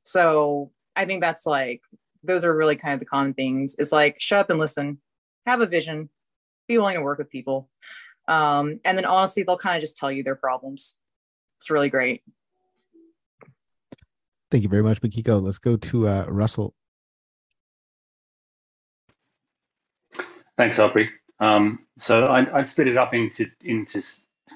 So 0.02 0.70
I 0.94 1.04
think 1.04 1.20
that's 1.20 1.46
like 1.46 1.82
those 2.22 2.44
are 2.44 2.54
really 2.54 2.76
kind 2.76 2.94
of 2.94 3.00
the 3.00 3.06
common 3.06 3.34
things. 3.34 3.74
Is 3.76 3.92
like 3.92 4.20
shut 4.20 4.40
up 4.40 4.50
and 4.50 4.58
listen, 4.58 5.00
have 5.46 5.60
a 5.60 5.66
vision, 5.66 6.10
be 6.66 6.78
willing 6.78 6.96
to 6.96 7.02
work 7.02 7.18
with 7.18 7.30
people, 7.30 7.68
um, 8.28 8.80
and 8.84 8.96
then 8.96 9.04
honestly, 9.04 9.42
they'll 9.42 9.58
kind 9.58 9.76
of 9.76 9.80
just 9.80 9.96
tell 9.96 10.12
you 10.12 10.22
their 10.22 10.36
problems. 10.36 10.98
It's 11.58 11.70
really 11.70 11.88
great. 11.88 12.22
Thank 14.50 14.62
you 14.62 14.68
very 14.68 14.82
much, 14.82 15.00
Mikiko. 15.02 15.42
Let's 15.42 15.58
go 15.58 15.76
to 15.76 16.08
uh, 16.08 16.24
Russell. 16.28 16.74
Thanks, 20.58 20.80
Aubrey. 20.80 21.08
Um, 21.38 21.86
so 21.98 22.26
I'd, 22.26 22.50
I'd, 22.50 22.66
split 22.66 22.88
it 22.88 22.96
up 22.96 23.14
into 23.14 23.46
into 23.62 24.02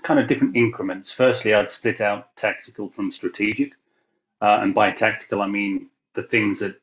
kind 0.02 0.18
of 0.18 0.26
different 0.26 0.56
increments. 0.56 1.12
Firstly, 1.12 1.54
I'd 1.54 1.68
split 1.68 2.00
out 2.00 2.34
tactical 2.34 2.88
from 2.88 3.12
strategic, 3.12 3.74
uh, 4.40 4.58
and 4.62 4.74
by 4.74 4.90
tactical 4.90 5.40
I 5.40 5.46
mean 5.46 5.90
the 6.14 6.24
things 6.24 6.58
that 6.58 6.74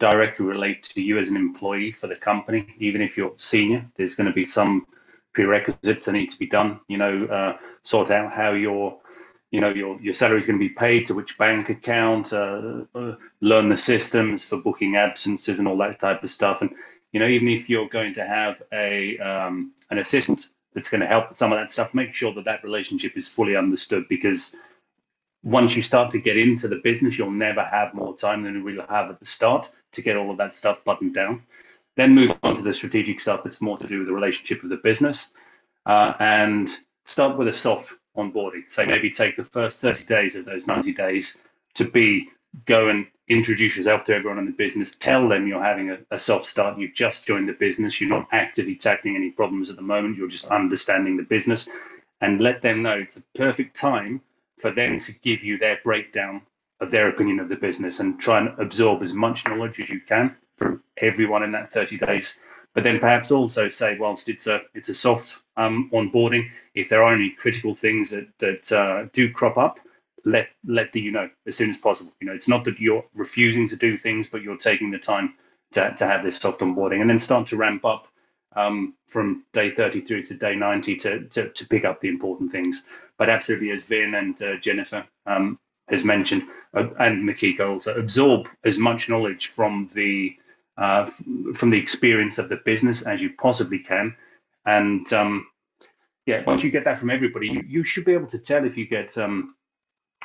directly 0.00 0.44
relate 0.44 0.82
to 0.82 1.00
you 1.00 1.18
as 1.18 1.28
an 1.28 1.36
employee 1.36 1.92
for 1.92 2.08
the 2.08 2.16
company. 2.16 2.66
Even 2.80 3.00
if 3.00 3.16
you're 3.16 3.34
senior, 3.36 3.86
there's 3.94 4.16
going 4.16 4.26
to 4.26 4.32
be 4.32 4.44
some 4.44 4.88
prerequisites 5.34 6.06
that 6.06 6.12
need 6.12 6.30
to 6.30 6.38
be 6.40 6.48
done. 6.48 6.80
You 6.88 6.98
know, 6.98 7.26
uh, 7.26 7.56
sort 7.82 8.10
out 8.10 8.32
how 8.32 8.54
your 8.54 8.98
you 9.52 9.60
know 9.60 9.70
your 9.70 10.00
your 10.00 10.14
salary 10.14 10.38
is 10.38 10.46
going 10.46 10.58
to 10.58 10.68
be 10.68 10.74
paid 10.74 11.06
to 11.06 11.14
which 11.14 11.38
bank 11.38 11.68
account, 11.68 12.32
uh, 12.32 12.86
uh, 12.92 13.14
learn 13.40 13.68
the 13.68 13.76
systems 13.76 14.44
for 14.44 14.56
booking 14.56 14.96
absences 14.96 15.60
and 15.60 15.68
all 15.68 15.78
that 15.78 16.00
type 16.00 16.24
of 16.24 16.30
stuff. 16.32 16.60
And 16.60 16.74
you 17.14 17.20
know, 17.20 17.28
even 17.28 17.46
if 17.46 17.70
you're 17.70 17.88
going 17.88 18.12
to 18.14 18.26
have 18.26 18.60
a 18.72 19.16
um, 19.18 19.72
an 19.90 19.98
assistant 19.98 20.48
that's 20.74 20.90
going 20.90 21.00
to 21.00 21.06
help 21.06 21.28
with 21.28 21.38
some 21.38 21.52
of 21.52 21.58
that 21.60 21.70
stuff. 21.70 21.94
Make 21.94 22.12
sure 22.12 22.34
that 22.34 22.44
that 22.46 22.64
relationship 22.64 23.16
is 23.16 23.32
fully 23.32 23.54
understood 23.54 24.06
because 24.08 24.56
once 25.44 25.76
you 25.76 25.82
start 25.82 26.10
to 26.10 26.18
get 26.18 26.36
into 26.36 26.66
the 26.66 26.80
business, 26.82 27.16
you'll 27.16 27.30
never 27.30 27.62
have 27.62 27.94
more 27.94 28.16
time 28.16 28.42
than 28.42 28.54
you 28.54 28.64
will 28.64 28.84
have 28.88 29.10
at 29.10 29.20
the 29.20 29.24
start 29.24 29.70
to 29.92 30.02
get 30.02 30.16
all 30.16 30.32
of 30.32 30.38
that 30.38 30.56
stuff 30.56 30.82
buttoned 30.84 31.14
down. 31.14 31.44
Then 31.96 32.16
move 32.16 32.36
on 32.42 32.56
to 32.56 32.62
the 32.62 32.72
strategic 32.72 33.20
stuff 33.20 33.44
that's 33.44 33.62
more 33.62 33.78
to 33.78 33.86
do 33.86 33.98
with 33.98 34.08
the 34.08 34.12
relationship 34.12 34.64
of 34.64 34.70
the 34.70 34.78
business, 34.78 35.28
uh, 35.86 36.14
and 36.18 36.68
start 37.04 37.38
with 37.38 37.46
a 37.46 37.52
soft 37.52 37.92
onboarding. 38.16 38.64
So 38.66 38.84
maybe 38.84 39.10
take 39.10 39.36
the 39.36 39.44
first 39.44 39.80
30 39.80 40.04
days 40.04 40.34
of 40.34 40.44
those 40.44 40.66
90 40.66 40.92
days 40.92 41.38
to 41.74 41.84
be 41.84 42.30
go 42.64 42.88
and 42.88 43.06
introduce 43.28 43.76
yourself 43.76 44.04
to 44.04 44.14
everyone 44.14 44.38
in 44.38 44.46
the 44.46 44.52
business. 44.52 44.96
Tell 44.96 45.28
them 45.28 45.46
you're 45.46 45.62
having 45.62 45.90
a, 45.90 45.98
a, 46.10 46.18
soft 46.18 46.44
start. 46.44 46.78
You've 46.78 46.94
just 46.94 47.26
joined 47.26 47.48
the 47.48 47.52
business. 47.52 48.00
You're 48.00 48.10
not 48.10 48.28
actively 48.32 48.74
tackling 48.74 49.16
any 49.16 49.30
problems 49.30 49.70
at 49.70 49.76
the 49.76 49.82
moment. 49.82 50.16
You're 50.16 50.28
just 50.28 50.48
understanding 50.48 51.16
the 51.16 51.22
business 51.22 51.68
and 52.20 52.40
let 52.40 52.62
them 52.62 52.82
know 52.82 52.92
it's 52.92 53.16
a 53.16 53.22
perfect 53.34 53.76
time 53.76 54.20
for 54.58 54.70
them 54.70 54.98
to 54.98 55.12
give 55.12 55.42
you 55.42 55.58
their 55.58 55.78
breakdown 55.82 56.42
of 56.80 56.90
their 56.90 57.08
opinion 57.08 57.40
of 57.40 57.48
the 57.48 57.56
business 57.56 58.00
and 58.00 58.18
try 58.20 58.38
and 58.40 58.58
absorb 58.58 59.02
as 59.02 59.12
much 59.12 59.46
knowledge 59.46 59.80
as 59.80 59.88
you 59.88 60.00
can 60.00 60.36
from 60.58 60.82
everyone 60.98 61.42
in 61.42 61.52
that 61.52 61.72
30 61.72 61.98
days. 61.98 62.40
But 62.74 62.82
then 62.82 62.98
perhaps 62.98 63.30
also 63.30 63.68
say, 63.68 63.96
whilst 63.98 64.28
it's 64.28 64.48
a 64.48 64.62
it's 64.74 64.88
a 64.88 64.94
soft 64.94 65.42
um, 65.56 65.90
onboarding, 65.92 66.50
if 66.74 66.88
there 66.88 67.04
are 67.04 67.14
any 67.14 67.30
critical 67.30 67.74
things 67.74 68.10
that 68.10 68.36
that 68.38 68.72
uh, 68.72 69.06
do 69.12 69.30
crop 69.30 69.56
up, 69.56 69.78
let 70.24 70.48
let 70.66 70.92
the 70.92 71.00
you 71.00 71.12
know 71.12 71.30
as 71.46 71.56
soon 71.56 71.70
as 71.70 71.78
possible. 71.78 72.12
You 72.20 72.28
know, 72.28 72.34
it's 72.34 72.48
not 72.48 72.64
that 72.64 72.80
you're 72.80 73.04
refusing 73.14 73.68
to 73.68 73.76
do 73.76 73.96
things, 73.96 74.28
but 74.28 74.42
you're 74.42 74.56
taking 74.56 74.90
the 74.90 74.98
time 74.98 75.34
to, 75.72 75.94
to 75.96 76.06
have 76.06 76.24
this 76.24 76.36
soft 76.38 76.60
onboarding 76.60 77.00
and 77.00 77.10
then 77.10 77.18
start 77.18 77.48
to 77.48 77.56
ramp 77.56 77.84
up 77.84 78.08
um, 78.56 78.94
from 79.06 79.44
day 79.52 79.70
30 79.70 80.00
through 80.00 80.22
to 80.22 80.34
day 80.34 80.54
90 80.54 80.96
to, 80.96 81.24
to, 81.28 81.48
to 81.50 81.68
pick 81.68 81.84
up 81.84 82.00
the 82.00 82.08
important 82.08 82.52
things. 82.52 82.84
But 83.18 83.28
absolutely, 83.28 83.70
as 83.70 83.86
Vin 83.88 84.14
and 84.14 84.40
uh, 84.42 84.56
Jennifer 84.56 85.06
um, 85.26 85.58
has 85.88 86.04
mentioned, 86.04 86.44
uh, 86.72 86.88
and 86.98 87.28
Mikiko 87.28 87.70
also, 87.70 87.94
absorb 87.94 88.48
as 88.64 88.78
much 88.78 89.08
knowledge 89.08 89.48
from 89.48 89.90
the 89.94 90.36
uh, 90.76 91.06
f- 91.06 91.56
from 91.56 91.70
the 91.70 91.78
experience 91.78 92.38
of 92.38 92.48
the 92.48 92.56
business 92.64 93.02
as 93.02 93.20
you 93.20 93.30
possibly 93.30 93.78
can. 93.78 94.16
And 94.66 95.10
um, 95.12 95.46
yeah, 96.26 96.42
once 96.46 96.64
you 96.64 96.70
get 96.70 96.84
that 96.84 96.98
from 96.98 97.10
everybody, 97.10 97.48
you, 97.48 97.64
you 97.66 97.82
should 97.82 98.04
be 98.04 98.14
able 98.14 98.26
to 98.28 98.38
tell 98.38 98.64
if 98.64 98.76
you 98.76 98.86
get 98.86 99.16
um, 99.18 99.54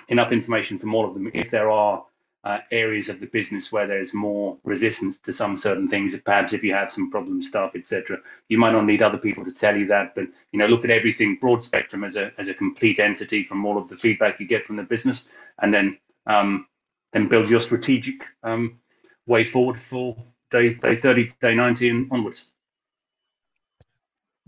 enough 0.08 0.32
information 0.32 0.80
from 0.80 0.96
all 0.96 1.06
of 1.08 1.14
them. 1.14 1.30
If 1.34 1.52
there 1.52 1.70
are 1.70 2.06
uh, 2.44 2.60
areas 2.72 3.10
of 3.10 3.20
the 3.20 3.26
business 3.26 3.72
where 3.72 3.86
there's 3.88 4.14
more 4.14 4.58
resistance 4.64 5.18
to 5.18 5.34
some 5.34 5.58
certain 5.58 5.90
things, 5.90 6.18
perhaps 6.22 6.54
if 6.54 6.64
you 6.64 6.74
have 6.74 6.92
some 6.92 7.12
problem 7.12 7.42
stuff, 7.42 7.76
etc., 7.76 8.20
you 8.48 8.58
might 8.58 8.72
not 8.72 8.86
need 8.86 9.02
other 9.02 9.18
people 9.18 9.44
to 9.44 9.54
tell 9.54 9.76
you 9.76 9.88
that. 9.88 10.16
But 10.16 10.28
you 10.52 10.60
know, 10.60 10.68
look 10.68 10.86
at 10.86 10.92
everything 10.92 11.38
broad 11.40 11.62
spectrum 11.62 12.04
as 12.04 12.16
a 12.16 12.32
as 12.38 12.48
a 12.48 12.54
complete 12.54 13.00
entity 13.00 13.44
from 13.44 13.66
all 13.66 13.78
of 13.78 13.90
the 13.90 13.98
feedback 13.98 14.40
you 14.40 14.48
get 14.48 14.66
from 14.66 14.78
the 14.78 14.84
business, 14.84 15.30
and 15.62 15.74
then 15.74 15.98
um, 16.26 16.68
then 17.14 17.28
build 17.28 17.50
your 17.50 17.60
strategic 17.60 18.26
um, 18.44 18.80
way 19.28 19.44
forward 19.44 19.80
for 19.80 20.16
day 20.50 20.76
day 20.76 20.96
30, 20.96 21.32
day 21.42 21.56
90 21.56 21.90
and 21.90 22.08
onwards. 22.12 22.54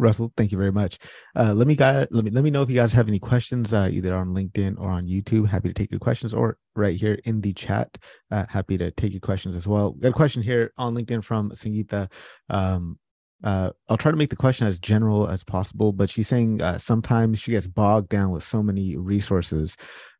Russell, 0.02 0.34
thank 0.36 0.52
you 0.52 0.58
very 0.58 0.72
much. 0.72 0.98
Uh, 1.36 1.54
let 1.54 1.68
me 1.68 1.76
guys, 1.76 2.08
let 2.12 2.26
me 2.26 2.32
let 2.32 2.44
me 2.44 2.50
know 2.50 2.64
if 2.64 2.70
you 2.70 2.76
guys 2.76 2.92
have 2.92 3.08
any 3.08 3.20
questions, 3.20 3.72
uh, 3.72 3.88
either 3.92 4.16
on 4.16 4.34
LinkedIn 4.34 4.78
or 4.80 4.90
on 4.90 5.06
YouTube. 5.06 5.48
Happy 5.48 5.70
to 5.70 5.74
take 5.74 5.92
your 5.92 6.00
questions, 6.00 6.34
or 6.34 6.58
right 6.76 7.00
here 7.00 7.20
in 7.26 7.40
the 7.40 7.54
chat. 7.54 7.98
Uh, 8.32 8.46
happy 8.50 8.78
to 8.78 8.92
take 8.92 9.12
your 9.12 9.22
questions 9.22 9.56
as 9.56 9.68
well. 9.68 9.92
Got 9.92 10.10
a 10.10 10.14
question 10.14 10.42
here 10.42 10.74
on 10.78 10.96
LinkedIn 10.96 11.24
from 11.24 11.52
Sangeeta. 11.52 12.12
Um, 12.50 12.98
uh, 13.44 13.72
I'll 13.90 13.98
try 13.98 14.12
to 14.12 14.18
make 14.18 14.30
the 14.30 14.36
question 14.36 14.68
as 14.68 14.80
general 14.80 15.28
as 15.28 15.44
possible, 15.44 15.92
but 15.94 16.10
she's 16.10 16.28
saying 16.28 16.62
uh, 16.62 16.78
sometimes 16.78 17.40
she 17.40 17.52
gets 17.52 17.68
bogged 17.68 18.10
down 18.10 18.32
with 18.32 18.44
so 18.44 18.62
many 18.62 18.98
resources. 18.98 19.78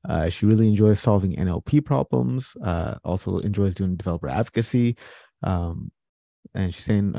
Uh, 0.08 0.30
she 0.30 0.46
really 0.46 0.68
enjoys 0.68 1.00
solving 1.00 1.36
NLP 1.36 1.86
problems. 1.86 2.56
Also 3.04 3.38
enjoys 3.40 3.76
doing 3.76 3.96
developer 3.96 4.28
advocacy. 4.28 4.96
Um, 5.44 5.92
and 6.56 6.74
she's 6.74 6.84
saying, 6.84 7.14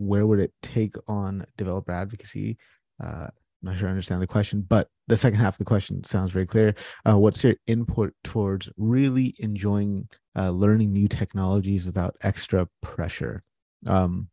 where 0.00 0.26
would 0.26 0.40
it 0.40 0.52
take 0.62 0.96
on 1.06 1.44
developer 1.58 1.92
advocacy? 1.92 2.56
Uh, 3.02 3.28
I'm 3.62 3.70
not 3.70 3.78
sure 3.78 3.88
I 3.88 3.90
understand 3.90 4.22
the 4.22 4.26
question, 4.26 4.62
but 4.66 4.88
the 5.06 5.16
second 5.16 5.38
half 5.38 5.54
of 5.54 5.58
the 5.58 5.64
question 5.64 6.02
sounds 6.04 6.30
very 6.30 6.46
clear. 6.46 6.74
Uh, 7.06 7.18
what's 7.18 7.44
your 7.44 7.54
input 7.66 8.14
towards 8.24 8.70
really 8.78 9.34
enjoying 9.38 10.08
uh, 10.36 10.50
learning 10.50 10.92
new 10.92 11.06
technologies 11.06 11.84
without 11.84 12.16
extra 12.22 12.66
pressure? 12.80 13.42
Um, 13.86 14.28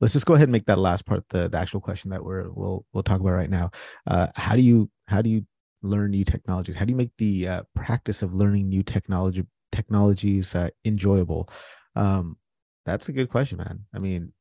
let's 0.00 0.12
just 0.12 0.26
go 0.26 0.34
ahead 0.34 0.48
and 0.48 0.52
make 0.52 0.66
that 0.66 0.78
last 0.78 1.06
part 1.06 1.22
the, 1.30 1.48
the 1.48 1.56
actual 1.56 1.80
question 1.80 2.10
that 2.10 2.24
we're 2.24 2.50
we'll 2.50 2.84
we'll 2.92 3.04
talk 3.04 3.20
about 3.20 3.30
right 3.30 3.50
now. 3.50 3.70
Uh, 4.08 4.26
how 4.34 4.56
do 4.56 4.62
you 4.62 4.90
how 5.06 5.22
do 5.22 5.30
you 5.30 5.46
learn 5.82 6.10
new 6.10 6.24
technologies? 6.24 6.74
How 6.74 6.84
do 6.84 6.90
you 6.90 6.96
make 6.96 7.12
the 7.18 7.46
uh, 7.46 7.62
practice 7.76 8.22
of 8.22 8.34
learning 8.34 8.68
new 8.68 8.82
technology 8.82 9.44
technologies 9.70 10.56
uh, 10.56 10.70
enjoyable? 10.84 11.48
Um, 11.94 12.36
that's 12.84 13.08
a 13.08 13.12
good 13.12 13.30
question, 13.30 13.58
man. 13.58 13.84
I 13.94 13.98
mean, 13.98 14.32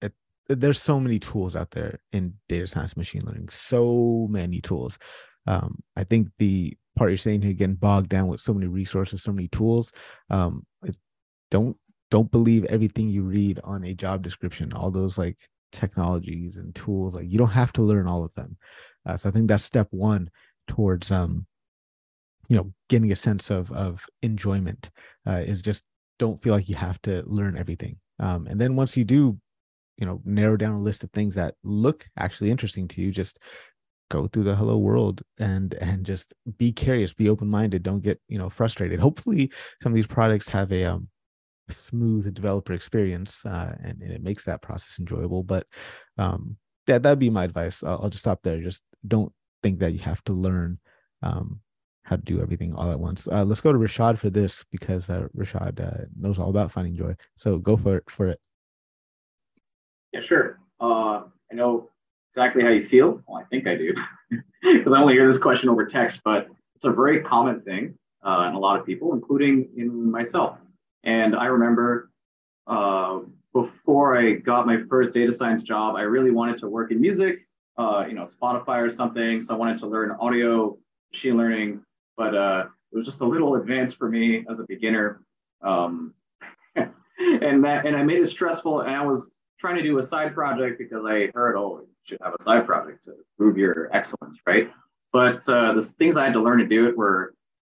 it, 0.00 0.12
there's 0.48 0.80
so 0.80 1.00
many 1.00 1.18
tools 1.18 1.56
out 1.56 1.70
there 1.70 2.00
in 2.12 2.34
data 2.48 2.66
science, 2.66 2.96
machine 2.96 3.22
learning. 3.24 3.48
So 3.48 4.26
many 4.30 4.60
tools. 4.60 4.98
Um, 5.46 5.78
I 5.96 6.04
think 6.04 6.28
the 6.38 6.76
part 6.96 7.10
you're 7.10 7.18
saying 7.18 7.42
here, 7.42 7.52
getting 7.52 7.76
bogged 7.76 8.08
down 8.08 8.28
with 8.28 8.40
so 8.40 8.52
many 8.52 8.66
resources, 8.66 9.22
so 9.22 9.32
many 9.32 9.48
tools. 9.48 9.92
Um, 10.28 10.64
don't 11.50 11.76
don't 12.10 12.30
believe 12.30 12.64
everything 12.64 13.08
you 13.08 13.22
read 13.22 13.60
on 13.62 13.84
a 13.84 13.94
job 13.94 14.22
description. 14.22 14.72
All 14.72 14.90
those 14.90 15.16
like 15.16 15.38
technologies 15.72 16.56
and 16.56 16.74
tools, 16.74 17.14
like 17.14 17.30
you 17.30 17.38
don't 17.38 17.48
have 17.48 17.72
to 17.74 17.82
learn 17.82 18.06
all 18.06 18.24
of 18.24 18.34
them. 18.34 18.56
Uh, 19.06 19.16
so 19.16 19.28
I 19.28 19.32
think 19.32 19.48
that's 19.48 19.64
step 19.64 19.88
one 19.90 20.30
towards 20.68 21.10
um, 21.10 21.46
you 22.48 22.56
know, 22.56 22.72
getting 22.88 23.12
a 23.12 23.16
sense 23.16 23.50
of 23.50 23.70
of 23.72 24.04
enjoyment 24.22 24.90
uh, 25.26 25.42
is 25.46 25.62
just 25.62 25.84
don't 26.20 26.40
feel 26.42 26.54
like 26.54 26.68
you 26.68 26.76
have 26.76 27.00
to 27.02 27.24
learn 27.26 27.56
everything. 27.56 27.96
Um, 28.20 28.46
and 28.46 28.60
then 28.60 28.76
once 28.76 28.96
you 28.96 29.04
do, 29.04 29.38
you 29.96 30.06
know, 30.06 30.20
narrow 30.24 30.56
down 30.56 30.74
a 30.74 30.82
list 30.82 31.02
of 31.02 31.10
things 31.10 31.34
that 31.34 31.54
look 31.64 32.06
actually 32.18 32.50
interesting 32.50 32.86
to 32.88 33.00
you, 33.00 33.10
just 33.10 33.38
go 34.10 34.28
through 34.28 34.44
the 34.44 34.54
hello 34.54 34.76
world 34.76 35.22
and 35.38 35.74
and 35.74 36.04
just 36.04 36.34
be 36.58 36.72
curious, 36.72 37.14
be 37.14 37.30
open 37.30 37.48
minded. 37.48 37.82
Don't 37.82 38.02
get 38.02 38.20
you 38.28 38.38
know 38.38 38.50
frustrated. 38.50 39.00
Hopefully, 39.00 39.50
some 39.82 39.92
of 39.92 39.96
these 39.96 40.06
products 40.06 40.46
have 40.48 40.70
a 40.72 40.84
um, 40.84 41.08
smooth 41.70 42.32
developer 42.34 42.74
experience 42.74 43.44
uh, 43.46 43.74
and, 43.82 44.02
and, 44.02 44.12
it 44.12 44.22
makes 44.22 44.44
that 44.44 44.60
process 44.60 44.98
enjoyable. 44.98 45.42
But 45.42 45.66
um, 46.18 46.56
that 46.86 47.02
that'd 47.02 47.18
be 47.18 47.30
my 47.30 47.44
advice. 47.44 47.82
I'll, 47.82 48.00
I'll, 48.02 48.10
just 48.10 48.24
stop 48.24 48.40
there. 48.42 48.60
Just 48.60 48.82
don't 49.08 49.32
think 49.62 49.78
that 49.78 49.92
you 49.92 50.00
have 50.00 50.22
to 50.24 50.34
learn 50.34 50.78
um, 51.22 51.60
how 52.10 52.16
to 52.16 52.22
do 52.22 52.42
everything 52.42 52.74
all 52.74 52.90
at 52.90 52.98
once. 52.98 53.28
Uh, 53.28 53.44
let's 53.44 53.60
go 53.60 53.72
to 53.72 53.78
Rashad 53.78 54.18
for 54.18 54.30
this 54.30 54.64
because 54.72 55.08
uh, 55.08 55.28
Rashad 55.36 55.80
uh, 55.80 56.06
knows 56.18 56.40
all 56.40 56.50
about 56.50 56.72
finding 56.72 56.96
joy. 56.96 57.14
So 57.36 57.56
go 57.56 57.76
for 57.76 57.98
it. 57.98 58.10
For 58.10 58.28
it. 58.28 58.40
Yeah, 60.12 60.20
sure. 60.20 60.58
Uh, 60.80 61.22
I 61.50 61.54
know 61.54 61.88
exactly 62.32 62.64
how 62.64 62.70
you 62.70 62.84
feel. 62.84 63.22
Well, 63.28 63.40
I 63.40 63.44
think 63.44 63.68
I 63.68 63.76
do, 63.76 63.94
because 64.62 64.92
I 64.92 65.00
only 65.00 65.14
hear 65.14 65.30
this 65.30 65.38
question 65.40 65.68
over 65.68 65.86
text. 65.86 66.20
But 66.24 66.48
it's 66.74 66.84
a 66.84 66.90
very 66.90 67.20
common 67.20 67.60
thing 67.60 67.94
uh, 68.26 68.46
in 68.48 68.54
a 68.54 68.58
lot 68.58 68.78
of 68.78 68.84
people, 68.84 69.14
including 69.14 69.68
in 69.76 70.10
myself. 70.10 70.58
And 71.04 71.36
I 71.36 71.46
remember 71.46 72.10
uh, 72.66 73.20
before 73.54 74.18
I 74.18 74.32
got 74.32 74.66
my 74.66 74.78
first 74.88 75.14
data 75.14 75.30
science 75.30 75.62
job, 75.62 75.94
I 75.94 76.02
really 76.02 76.32
wanted 76.32 76.58
to 76.58 76.68
work 76.68 76.90
in 76.90 77.00
music, 77.00 77.46
you 77.78 78.14
know, 78.14 78.26
Spotify 78.26 78.82
or 78.84 78.90
something. 78.90 79.40
So 79.42 79.54
I 79.54 79.56
wanted 79.56 79.78
to 79.78 79.86
learn 79.86 80.10
audio, 80.20 80.76
machine 81.12 81.36
learning, 81.36 81.82
but 82.20 82.34
uh, 82.34 82.66
it 82.92 82.98
was 82.98 83.06
just 83.06 83.22
a 83.22 83.24
little 83.24 83.54
advanced 83.54 83.96
for 83.96 84.10
me 84.10 84.44
as 84.50 84.58
a 84.58 84.64
beginner. 84.68 85.22
Um, 85.62 86.12
and 86.76 87.64
that, 87.64 87.86
and 87.86 87.96
I 87.96 88.02
made 88.02 88.18
it 88.18 88.26
stressful. 88.26 88.80
And 88.82 88.94
I 88.94 89.02
was 89.02 89.30
trying 89.58 89.76
to 89.76 89.82
do 89.82 89.96
a 89.96 90.02
side 90.02 90.34
project 90.34 90.78
because 90.78 91.06
I 91.06 91.30
heard, 91.34 91.56
oh, 91.56 91.80
you 91.80 91.88
should 92.02 92.18
have 92.22 92.34
a 92.38 92.42
side 92.42 92.66
project 92.66 93.04
to 93.04 93.14
prove 93.38 93.56
your 93.56 93.88
excellence, 93.96 94.38
right? 94.46 94.70
But 95.14 95.48
uh, 95.48 95.72
the 95.72 95.80
things 95.80 96.18
I 96.18 96.24
had 96.24 96.34
to 96.34 96.42
learn 96.42 96.58
to 96.58 96.66
do 96.66 96.88
it 96.88 96.94
were, 96.94 97.32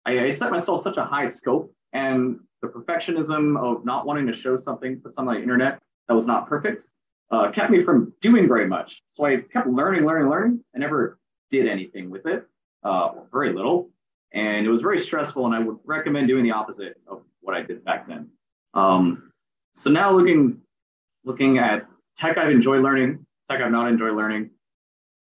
I, 0.08 0.20
I 0.20 0.34
set 0.34 0.50
myself 0.50 0.82
such 0.82 0.98
a 0.98 1.06
high 1.06 1.28
scope, 1.28 1.72
and 1.94 2.40
the 2.64 2.68
perfectionism 2.68 3.60
of 3.62 3.86
not 3.86 4.08
wanting 4.08 4.26
to 4.26 4.34
show 4.34 4.58
something, 4.58 5.02
put 5.02 5.14
something 5.14 5.30
on 5.30 5.36
the 5.36 5.42
internet 5.44 5.78
that 6.08 6.16
was 6.16 6.26
not 6.26 6.50
perfect, 6.50 6.88
uh, 7.30 7.52
kept 7.52 7.70
me 7.70 7.80
from 7.80 8.12
doing 8.22 8.48
very 8.48 8.68
much. 8.68 9.04
So 9.08 9.24
I 9.24 9.38
kept 9.38 9.68
learning, 9.68 10.04
learning, 10.04 10.32
learning. 10.32 10.64
I 10.76 10.80
never 10.80 11.20
did 11.52 11.68
anything 11.68 12.10
with 12.10 12.26
it, 12.26 12.48
uh, 12.84 13.12
very 13.32 13.54
little 13.54 13.92
and 14.34 14.66
it 14.66 14.70
was 14.70 14.82
very 14.82 15.00
stressful. 15.00 15.46
And 15.46 15.56
I 15.56 15.60
would 15.60 15.78
recommend 15.86 16.28
doing 16.28 16.44
the 16.44 16.52
opposite 16.52 16.98
of 17.08 17.24
what 17.42 17.56
I 17.56 17.62
did 17.62 17.84
back 17.84 18.08
then. 18.08 18.30
Um, 18.74 19.32
so 19.76 19.90
now 19.90 20.12
looking 20.12 20.62
looking 21.24 21.58
at 21.58 21.86
tech, 22.16 22.38
I've 22.38 22.52
enjoyed 22.52 22.84
learning. 22.84 23.26
Tech, 23.50 23.62
I've 23.62 23.72
not 23.72 23.88
enjoyed 23.88 24.16
learning. 24.16 24.50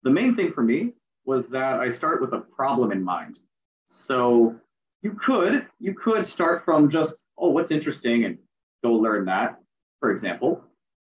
The 0.03 0.11
main 0.11 0.35
thing 0.35 0.53
for 0.53 0.63
me 0.63 0.93
was 1.25 1.49
that 1.49 1.81
I 1.81 1.89
start 1.89 2.21
with 2.21 2.33
a 2.33 2.41
problem 2.41 2.93
in 2.93 3.03
mind. 3.03 3.41
So 3.87 4.57
you 5.03 5.13
could 5.13 5.67
you 5.79 5.95
could 5.95 6.27
start 6.27 6.65
from 6.65 6.91
just 6.91 7.15
oh 7.39 7.51
what's 7.51 7.71
interesting 7.71 8.25
and 8.25 8.39
go 8.83 8.93
learn 8.93 9.25
that, 9.27 9.61
for 10.01 10.11
example. 10.11 10.63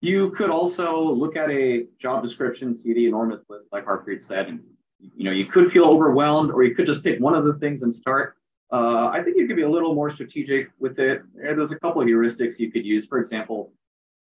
You 0.01 0.31
could 0.31 0.51
also 0.51 1.03
look 1.03 1.37
at 1.37 1.51
a 1.51 1.87
job 1.98 2.22
description, 2.22 2.72
see 2.72 2.92
the 2.92 3.07
enormous 3.07 3.44
list, 3.48 3.66
like 3.72 3.85
Harpreet 3.85 4.22
said, 4.22 4.46
and 4.46 4.61
you 5.01 5.25
know 5.25 5.31
you 5.31 5.47
could 5.47 5.71
feel 5.71 5.85
overwhelmed, 5.85 6.51
or 6.51 6.63
you 6.63 6.75
could 6.75 6.87
just 6.87 7.03
pick 7.03 7.21
one 7.21 7.35
of 7.35 7.45
the 7.45 7.55
things 7.55 7.83
and 7.83 7.93
start. 7.93 8.37
Uh, 8.71 9.09
I 9.09 9.23
think 9.23 9.37
you 9.37 9.47
could 9.47 9.57
be 9.57 9.63
a 9.63 9.71
little 9.71 9.95
more 9.95 10.11
strategic 10.11 10.71
with 10.79 10.99
it. 10.99 11.23
There's 11.35 11.71
a 11.71 11.79
couple 11.79 12.03
of 12.03 12.09
heuristics 12.09 12.59
you 12.59 12.71
could 12.71 12.85
use. 12.85 13.07
For 13.07 13.19
example, 13.19 13.73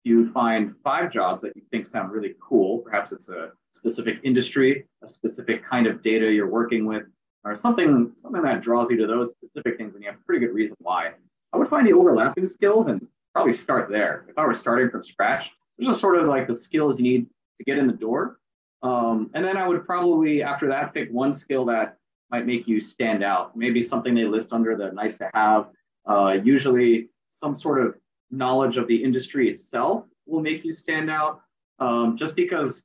you 0.03 0.29
find 0.31 0.75
five 0.83 1.11
jobs 1.11 1.41
that 1.41 1.55
you 1.55 1.63
think 1.71 1.87
sound 1.87 2.11
really 2.11 2.35
cool. 2.39 2.79
Perhaps 2.79 3.11
it's 3.11 3.29
a 3.29 3.51
specific 3.71 4.19
industry, 4.23 4.85
a 5.03 5.09
specific 5.09 5.65
kind 5.65 5.87
of 5.87 6.03
data 6.03 6.31
you're 6.31 6.49
working 6.49 6.85
with, 6.85 7.03
or 7.43 7.55
something 7.55 8.13
something 8.21 8.41
that 8.43 8.61
draws 8.61 8.89
you 8.89 8.97
to 8.97 9.07
those 9.07 9.31
specific 9.31 9.77
things, 9.77 9.95
and 9.95 10.03
you 10.03 10.09
have 10.09 10.19
a 10.19 10.23
pretty 10.25 10.45
good 10.45 10.53
reason 10.53 10.75
why. 10.79 11.11
I 11.53 11.57
would 11.57 11.67
find 11.67 11.87
the 11.87 11.93
overlapping 11.93 12.47
skills 12.47 12.87
and 12.87 13.07
probably 13.33 13.53
start 13.53 13.89
there. 13.89 14.25
If 14.29 14.37
I 14.37 14.45
were 14.45 14.53
starting 14.53 14.89
from 14.89 15.03
scratch, 15.03 15.49
there's 15.77 15.87
just 15.87 16.01
sort 16.01 16.17
of 16.17 16.27
like 16.27 16.47
the 16.47 16.55
skills 16.55 16.97
you 16.97 17.03
need 17.03 17.27
to 17.57 17.63
get 17.63 17.77
in 17.77 17.87
the 17.87 17.93
door. 17.93 18.39
Um, 18.85 19.31
and 19.33 19.43
then 19.43 19.57
I 19.57 19.67
would 19.67 19.83
probably, 19.83 20.43
after 20.43 20.67
that, 20.67 20.93
pick 20.93 21.09
one 21.11 21.33
skill 21.33 21.65
that 21.65 21.97
might 22.29 22.45
make 22.45 22.67
you 22.67 22.79
stand 22.79 23.23
out. 23.23 23.57
Maybe 23.57 23.81
something 23.81 24.13
they 24.13 24.25
list 24.25 24.53
under 24.53 24.77
the 24.77 24.91
nice 24.91 25.15
to 25.15 25.29
have. 25.33 25.69
Uh, 26.07 26.37
usually, 26.43 27.09
some 27.31 27.55
sort 27.55 27.83
of 27.83 27.95
knowledge 28.29 28.77
of 28.77 28.87
the 28.87 28.95
industry 28.95 29.49
itself 29.49 30.05
will 30.27 30.41
make 30.41 30.63
you 30.63 30.71
stand 30.71 31.09
out. 31.09 31.41
Um, 31.79 32.15
just 32.15 32.35
because 32.35 32.83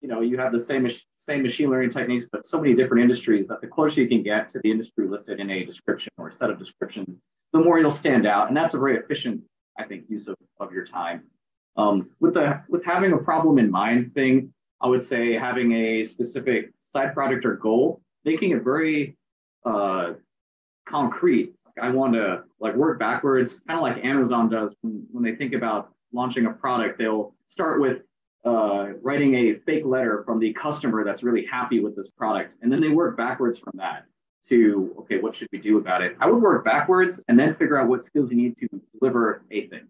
you 0.00 0.08
know 0.08 0.20
you 0.20 0.36
have 0.36 0.50
the 0.50 0.58
same 0.58 0.88
same 1.14 1.42
machine 1.44 1.70
learning 1.70 1.90
techniques, 1.90 2.26
but 2.30 2.44
so 2.44 2.60
many 2.60 2.74
different 2.74 3.04
industries 3.04 3.46
that 3.46 3.60
the 3.60 3.68
closer 3.68 4.00
you 4.00 4.08
can 4.08 4.24
get 4.24 4.50
to 4.50 4.60
the 4.64 4.70
industry 4.70 5.06
listed 5.06 5.38
in 5.38 5.48
a 5.48 5.64
description 5.64 6.10
or 6.18 6.28
a 6.28 6.32
set 6.32 6.50
of 6.50 6.58
descriptions, 6.58 7.18
the 7.52 7.60
more 7.60 7.78
you'll 7.78 7.90
stand 7.92 8.26
out. 8.26 8.48
And 8.48 8.56
that's 8.56 8.74
a 8.74 8.78
very 8.78 8.96
efficient, 8.96 9.42
I 9.78 9.84
think, 9.84 10.06
use 10.08 10.26
of, 10.26 10.34
of 10.58 10.72
your 10.72 10.84
time. 10.84 11.22
Um, 11.76 12.10
with 12.18 12.34
the 12.34 12.62
with 12.68 12.84
having 12.84 13.12
a 13.12 13.18
problem 13.18 13.58
in 13.58 13.70
mind 13.70 14.12
thing, 14.12 14.52
I 14.80 14.88
would 14.88 15.02
say 15.02 15.34
having 15.34 15.72
a 15.72 16.04
specific 16.04 16.72
side 16.82 17.14
project 17.14 17.44
or 17.44 17.56
goal, 17.56 18.00
making 18.24 18.50
it 18.50 18.62
very 18.62 19.16
uh, 19.64 20.14
concrete. 20.86 21.54
I 21.80 21.90
want 21.90 22.14
to 22.14 22.44
like 22.60 22.74
work 22.74 22.98
backwards, 22.98 23.60
kind 23.66 23.78
of 23.78 23.82
like 23.82 24.04
Amazon 24.04 24.48
does 24.48 24.74
when, 24.80 25.06
when 25.10 25.22
they 25.22 25.34
think 25.34 25.52
about 25.54 25.92
launching 26.12 26.46
a 26.46 26.50
product. 26.50 26.98
They'll 26.98 27.34
start 27.48 27.80
with 27.80 28.02
uh, 28.44 28.92
writing 29.02 29.34
a 29.34 29.54
fake 29.66 29.84
letter 29.84 30.22
from 30.24 30.38
the 30.38 30.52
customer 30.52 31.04
that's 31.04 31.22
really 31.22 31.44
happy 31.44 31.80
with 31.80 31.96
this 31.96 32.08
product, 32.08 32.56
and 32.62 32.72
then 32.72 32.80
they 32.80 32.88
work 32.88 33.16
backwards 33.16 33.58
from 33.58 33.72
that 33.74 34.04
to 34.48 34.94
okay, 35.00 35.18
what 35.18 35.34
should 35.34 35.48
we 35.52 35.58
do 35.58 35.78
about 35.78 36.02
it? 36.02 36.16
I 36.20 36.26
would 36.26 36.40
work 36.40 36.64
backwards 36.64 37.20
and 37.28 37.38
then 37.38 37.54
figure 37.56 37.78
out 37.78 37.88
what 37.88 38.04
skills 38.04 38.30
you 38.30 38.36
need 38.36 38.56
to 38.58 38.80
deliver 38.98 39.42
a 39.50 39.66
thing. 39.66 39.88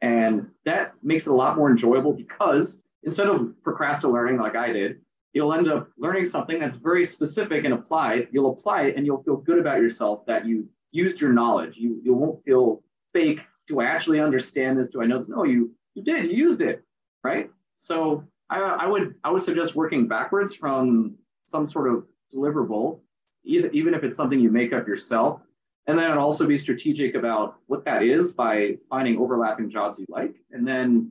And 0.00 0.48
that 0.64 0.94
makes 1.02 1.26
it 1.26 1.30
a 1.30 1.34
lot 1.34 1.56
more 1.56 1.70
enjoyable 1.70 2.12
because 2.12 2.80
instead 3.02 3.28
of 3.28 3.54
procrastinating 3.62 4.38
like 4.38 4.56
I 4.56 4.72
did, 4.72 5.00
you'll 5.32 5.52
end 5.52 5.68
up 5.68 5.88
learning 5.96 6.26
something 6.26 6.58
that's 6.58 6.76
very 6.76 7.04
specific 7.04 7.64
and 7.64 7.74
applied. 7.74 8.28
You'll 8.32 8.52
apply 8.52 8.82
it 8.82 8.96
and 8.96 9.06
you'll 9.06 9.22
feel 9.22 9.36
good 9.36 9.58
about 9.58 9.78
yourself 9.78 10.26
that 10.26 10.46
you 10.46 10.68
used 10.92 11.20
your 11.20 11.32
knowledge. 11.32 11.76
You, 11.76 12.00
you 12.02 12.14
won't 12.14 12.44
feel 12.44 12.82
fake. 13.12 13.40
Do 13.66 13.80
I 13.80 13.84
actually 13.84 14.20
understand 14.20 14.78
this? 14.78 14.88
Do 14.88 15.02
I 15.02 15.06
know 15.06 15.20
this? 15.20 15.28
No, 15.28 15.44
you 15.44 15.72
you 15.94 16.02
did. 16.02 16.30
You 16.30 16.36
used 16.36 16.60
it, 16.60 16.84
right? 17.22 17.50
So 17.76 18.24
I, 18.48 18.60
I 18.60 18.86
would 18.86 19.14
I 19.24 19.30
would 19.30 19.42
suggest 19.42 19.74
working 19.76 20.08
backwards 20.08 20.54
from 20.54 21.16
some 21.46 21.66
sort 21.66 21.88
of 21.92 22.04
deliverable, 22.34 23.00
either, 23.44 23.70
even 23.70 23.94
if 23.94 24.04
it's 24.04 24.16
something 24.16 24.40
you 24.40 24.50
make 24.50 24.72
up 24.72 24.86
yourself, 24.86 25.40
and 25.86 25.98
then 25.98 26.10
also 26.12 26.46
be 26.46 26.58
strategic 26.58 27.14
about 27.14 27.56
what 27.66 27.84
that 27.84 28.02
is 28.02 28.32
by 28.32 28.76
finding 28.88 29.18
overlapping 29.18 29.70
jobs 29.70 29.98
you 29.98 30.06
like, 30.08 30.34
and 30.50 30.66
then 30.66 31.10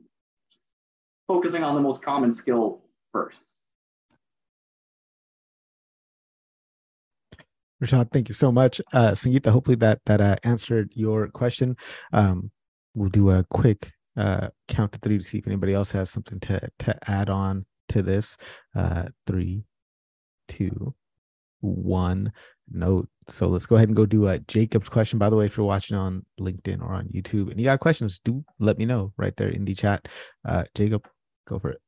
focusing 1.30 1.62
on 1.62 1.76
the 1.76 1.80
most 1.80 2.02
common 2.02 2.32
skill 2.32 2.82
first. 3.12 3.52
Rashad, 7.80 8.10
thank 8.10 8.28
you 8.28 8.34
so 8.34 8.50
much. 8.50 8.80
Uh, 8.92 9.12
Sangeeta, 9.12 9.46
hopefully 9.46 9.76
that 9.76 10.00
that 10.06 10.20
uh, 10.20 10.34
answered 10.42 10.90
your 10.92 11.28
question. 11.28 11.76
Um, 12.12 12.50
we'll 12.96 13.10
do 13.10 13.30
a 13.30 13.44
quick 13.44 13.92
uh, 14.16 14.48
count 14.66 14.90
to 14.90 14.98
three 14.98 15.18
to 15.18 15.22
see 15.24 15.38
if 15.38 15.46
anybody 15.46 15.72
else 15.72 15.92
has 15.92 16.10
something 16.10 16.40
to 16.40 16.68
to 16.80 16.90
add 17.08 17.30
on 17.30 17.64
to 17.90 18.02
this. 18.02 18.36
Uh, 18.74 19.04
three, 19.24 19.62
two, 20.48 20.92
one. 21.60 22.32
No. 22.72 23.06
So 23.28 23.46
let's 23.46 23.66
go 23.66 23.76
ahead 23.76 23.88
and 23.88 23.96
go 23.96 24.04
do 24.04 24.26
a 24.26 24.40
Jacob's 24.40 24.88
question. 24.88 25.20
By 25.20 25.30
the 25.30 25.36
way, 25.36 25.44
if 25.44 25.56
you're 25.56 25.64
watching 25.64 25.96
on 25.96 26.26
LinkedIn 26.40 26.82
or 26.82 26.92
on 26.92 27.06
YouTube 27.14 27.52
and 27.52 27.60
you 27.60 27.66
got 27.66 27.78
questions, 27.78 28.20
do 28.24 28.44
let 28.58 28.78
me 28.78 28.84
know 28.84 29.12
right 29.16 29.36
there 29.36 29.50
in 29.50 29.64
the 29.64 29.76
chat. 29.76 30.08
Uh, 30.44 30.64
Jacob, 30.74 31.06
go 31.50 31.58
for 31.58 31.70
it. 31.70 31.80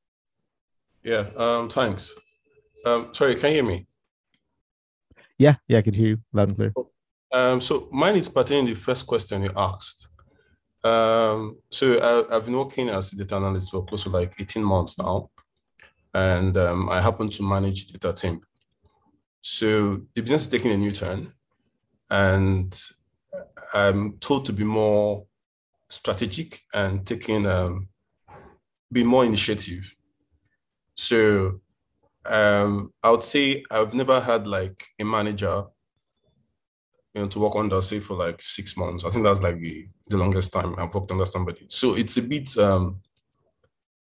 Yeah. 1.02 1.24
Um. 1.36 1.68
Thanks. 1.68 2.14
Um. 2.84 3.10
Sorry. 3.12 3.34
Can 3.36 3.50
you 3.50 3.56
hear 3.56 3.64
me? 3.64 3.86
Yeah. 5.38 5.56
Yeah. 5.68 5.78
I 5.78 5.82
can 5.82 5.94
hear 5.94 6.08
you 6.08 6.18
loud 6.32 6.48
and 6.48 6.56
clear. 6.56 6.72
Um. 7.32 7.60
So 7.60 7.88
mine 7.92 8.16
is 8.16 8.28
pertaining 8.28 8.66
the 8.66 8.74
first 8.74 9.06
question 9.06 9.42
you 9.42 9.52
asked. 9.56 10.10
Um. 10.84 11.58
So 11.70 11.84
I, 12.08 12.36
I've 12.36 12.44
been 12.44 12.56
working 12.56 12.88
as 12.90 13.12
a 13.12 13.16
data 13.16 13.36
analyst 13.36 13.70
for 13.70 13.84
close 13.84 14.04
to 14.04 14.10
like 14.10 14.34
18 14.38 14.62
months 14.62 14.98
now, 14.98 15.30
and 16.12 16.56
um, 16.56 16.88
I 16.90 17.00
happen 17.00 17.30
to 17.30 17.42
manage 17.42 17.86
data 17.86 18.12
team. 18.12 18.40
So 19.40 20.02
the 20.14 20.22
business 20.22 20.42
is 20.42 20.48
taking 20.48 20.72
a 20.72 20.76
new 20.76 20.92
turn, 20.92 21.32
and 22.10 22.78
I'm 23.74 24.18
told 24.18 24.44
to 24.46 24.52
be 24.52 24.64
more 24.64 25.26
strategic 25.88 26.60
and 26.72 27.06
taking 27.06 27.46
um, 27.46 27.88
be 28.92 29.04
more 29.04 29.24
initiative. 29.24 29.96
So 30.94 31.60
um, 32.26 32.92
I 33.02 33.10
would 33.10 33.22
say 33.22 33.64
I've 33.70 33.94
never 33.94 34.20
had 34.20 34.46
like 34.46 34.80
a 35.00 35.04
manager, 35.04 35.64
you 37.14 37.22
know, 37.22 37.26
to 37.26 37.38
work 37.40 37.56
under 37.56 37.82
say 37.82 38.00
for 38.00 38.16
like 38.16 38.40
six 38.40 38.76
months. 38.76 39.04
I 39.04 39.10
think 39.10 39.24
that's 39.24 39.42
like 39.42 39.58
the, 39.58 39.88
the 40.08 40.16
longest 40.18 40.52
time 40.52 40.74
I've 40.78 40.94
worked 40.94 41.10
under 41.10 41.24
somebody. 41.24 41.66
So 41.68 41.94
it's 41.94 42.16
a 42.18 42.22
bit 42.22 42.56
um, 42.58 43.00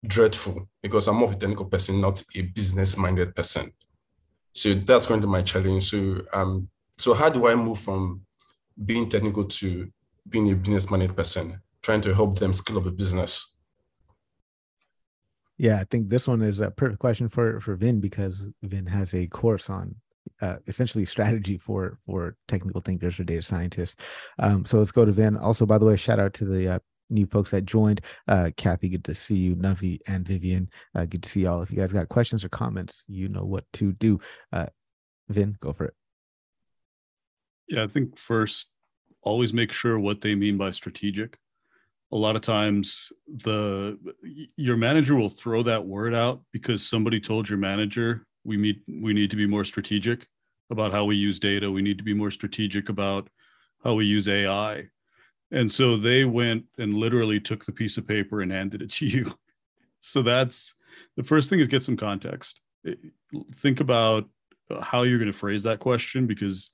dreadful 0.06 0.68
because 0.82 1.06
I'm 1.06 1.16
more 1.16 1.28
of 1.28 1.34
a 1.34 1.38
technical 1.38 1.66
person, 1.66 2.00
not 2.00 2.22
a 2.34 2.42
business-minded 2.42 3.36
person. 3.36 3.72
So 4.52 4.74
that's 4.74 5.06
going 5.06 5.20
to 5.20 5.26
be 5.26 5.30
my 5.30 5.42
challenge. 5.42 5.90
So 5.90 6.22
um, 6.32 6.68
so 6.98 7.14
how 7.14 7.28
do 7.28 7.46
I 7.46 7.54
move 7.54 7.78
from 7.78 8.22
being 8.84 9.08
technical 9.08 9.44
to 9.44 9.90
being 10.28 10.50
a 10.50 10.54
business-minded 10.54 11.16
person, 11.16 11.60
trying 11.82 12.00
to 12.02 12.14
help 12.14 12.38
them 12.38 12.52
scale 12.52 12.78
up 12.78 12.86
a 12.86 12.90
business? 12.90 13.56
Yeah, 15.60 15.78
I 15.78 15.84
think 15.90 16.08
this 16.08 16.26
one 16.26 16.40
is 16.40 16.60
a 16.60 16.70
perfect 16.70 17.00
question 17.00 17.28
for 17.28 17.60
for 17.60 17.74
Vin 17.76 18.00
because 18.00 18.48
Vin 18.62 18.86
has 18.86 19.12
a 19.12 19.26
course 19.26 19.68
on 19.68 19.94
uh, 20.40 20.56
essentially 20.66 21.04
strategy 21.04 21.58
for 21.58 21.98
for 22.06 22.34
technical 22.48 22.80
thinkers 22.80 23.20
or 23.20 23.24
data 23.24 23.42
scientists. 23.42 23.96
Um, 24.38 24.64
so 24.64 24.78
let's 24.78 24.90
go 24.90 25.04
to 25.04 25.12
Vin. 25.12 25.36
Also, 25.36 25.66
by 25.66 25.76
the 25.76 25.84
way, 25.84 25.96
shout 25.96 26.18
out 26.18 26.32
to 26.34 26.46
the 26.46 26.66
uh, 26.66 26.78
new 27.10 27.26
folks 27.26 27.50
that 27.50 27.66
joined. 27.66 28.00
Uh, 28.26 28.48
Kathy, 28.56 28.88
good 28.88 29.04
to 29.04 29.14
see 29.14 29.36
you. 29.36 29.54
Navi 29.54 29.98
and 30.06 30.26
Vivian, 30.26 30.70
uh, 30.94 31.04
good 31.04 31.24
to 31.24 31.28
see 31.28 31.42
y'all. 31.42 31.60
If 31.60 31.70
you 31.70 31.76
guys 31.76 31.92
got 31.92 32.08
questions 32.08 32.42
or 32.42 32.48
comments, 32.48 33.04
you 33.06 33.28
know 33.28 33.44
what 33.44 33.64
to 33.74 33.92
do. 33.92 34.18
Uh, 34.54 34.68
Vin, 35.28 35.58
go 35.60 35.74
for 35.74 35.84
it. 35.84 35.94
Yeah, 37.68 37.84
I 37.84 37.86
think 37.86 38.18
first, 38.18 38.70
always 39.20 39.52
make 39.52 39.72
sure 39.72 39.98
what 39.98 40.22
they 40.22 40.34
mean 40.34 40.56
by 40.56 40.70
strategic 40.70 41.36
a 42.12 42.16
lot 42.16 42.36
of 42.36 42.42
times 42.42 43.12
the 43.44 43.98
your 44.56 44.76
manager 44.76 45.14
will 45.14 45.28
throw 45.28 45.62
that 45.62 45.84
word 45.84 46.14
out 46.14 46.40
because 46.52 46.86
somebody 46.86 47.20
told 47.20 47.48
your 47.48 47.58
manager 47.58 48.26
we 48.44 48.56
meet 48.56 48.82
we 48.88 49.12
need 49.12 49.30
to 49.30 49.36
be 49.36 49.46
more 49.46 49.64
strategic 49.64 50.26
about 50.70 50.92
how 50.92 51.04
we 51.04 51.16
use 51.16 51.40
data. 51.40 51.70
We 51.70 51.82
need 51.82 51.98
to 51.98 52.04
be 52.04 52.14
more 52.14 52.30
strategic 52.30 52.88
about 52.88 53.28
how 53.82 53.94
we 53.94 54.04
use 54.04 54.28
ai 54.28 54.88
and 55.50 55.70
so 55.70 55.96
they 55.96 56.24
went 56.24 56.64
and 56.78 56.94
literally 56.94 57.40
took 57.40 57.64
the 57.64 57.72
piece 57.72 57.96
of 57.96 58.06
paper 58.06 58.40
and 58.42 58.52
handed 58.52 58.82
it 58.82 58.90
to 58.90 59.06
you. 59.06 59.32
So 60.00 60.22
that's 60.22 60.74
the 61.16 61.22
first 61.22 61.50
thing 61.50 61.60
is 61.60 61.68
get 61.68 61.82
some 61.82 61.96
context. 61.96 62.60
Think 63.56 63.80
about 63.80 64.28
how 64.80 65.02
you're 65.02 65.18
going 65.18 65.30
to 65.30 65.36
phrase 65.36 65.62
that 65.64 65.80
question 65.80 66.26
because 66.26 66.70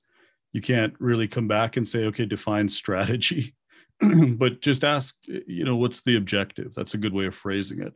you 0.53 0.61
can't 0.61 0.93
really 0.99 1.27
come 1.27 1.47
back 1.47 1.77
and 1.77 1.87
say 1.87 2.05
okay 2.05 2.25
define 2.25 2.69
strategy 2.69 3.53
but 4.37 4.61
just 4.61 4.83
ask, 4.83 5.15
you 5.25 5.65
know, 5.65 5.75
what's 5.75 6.01
the 6.01 6.17
objective? 6.17 6.73
That's 6.73 6.93
a 6.93 6.99
good 6.99 7.13
way 7.13 7.25
of 7.25 7.35
phrasing 7.35 7.81
it. 7.81 7.93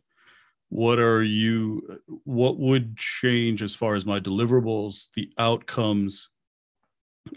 What 0.70 1.00
are 1.00 1.22
you, 1.22 2.00
what 2.24 2.58
would 2.58 2.98
change 2.98 3.62
as 3.62 3.76
far 3.76 3.96
as 3.96 4.06
my 4.06 4.20
deliverables, 4.20 5.08
the 5.16 5.30
outcomes? 5.38 6.30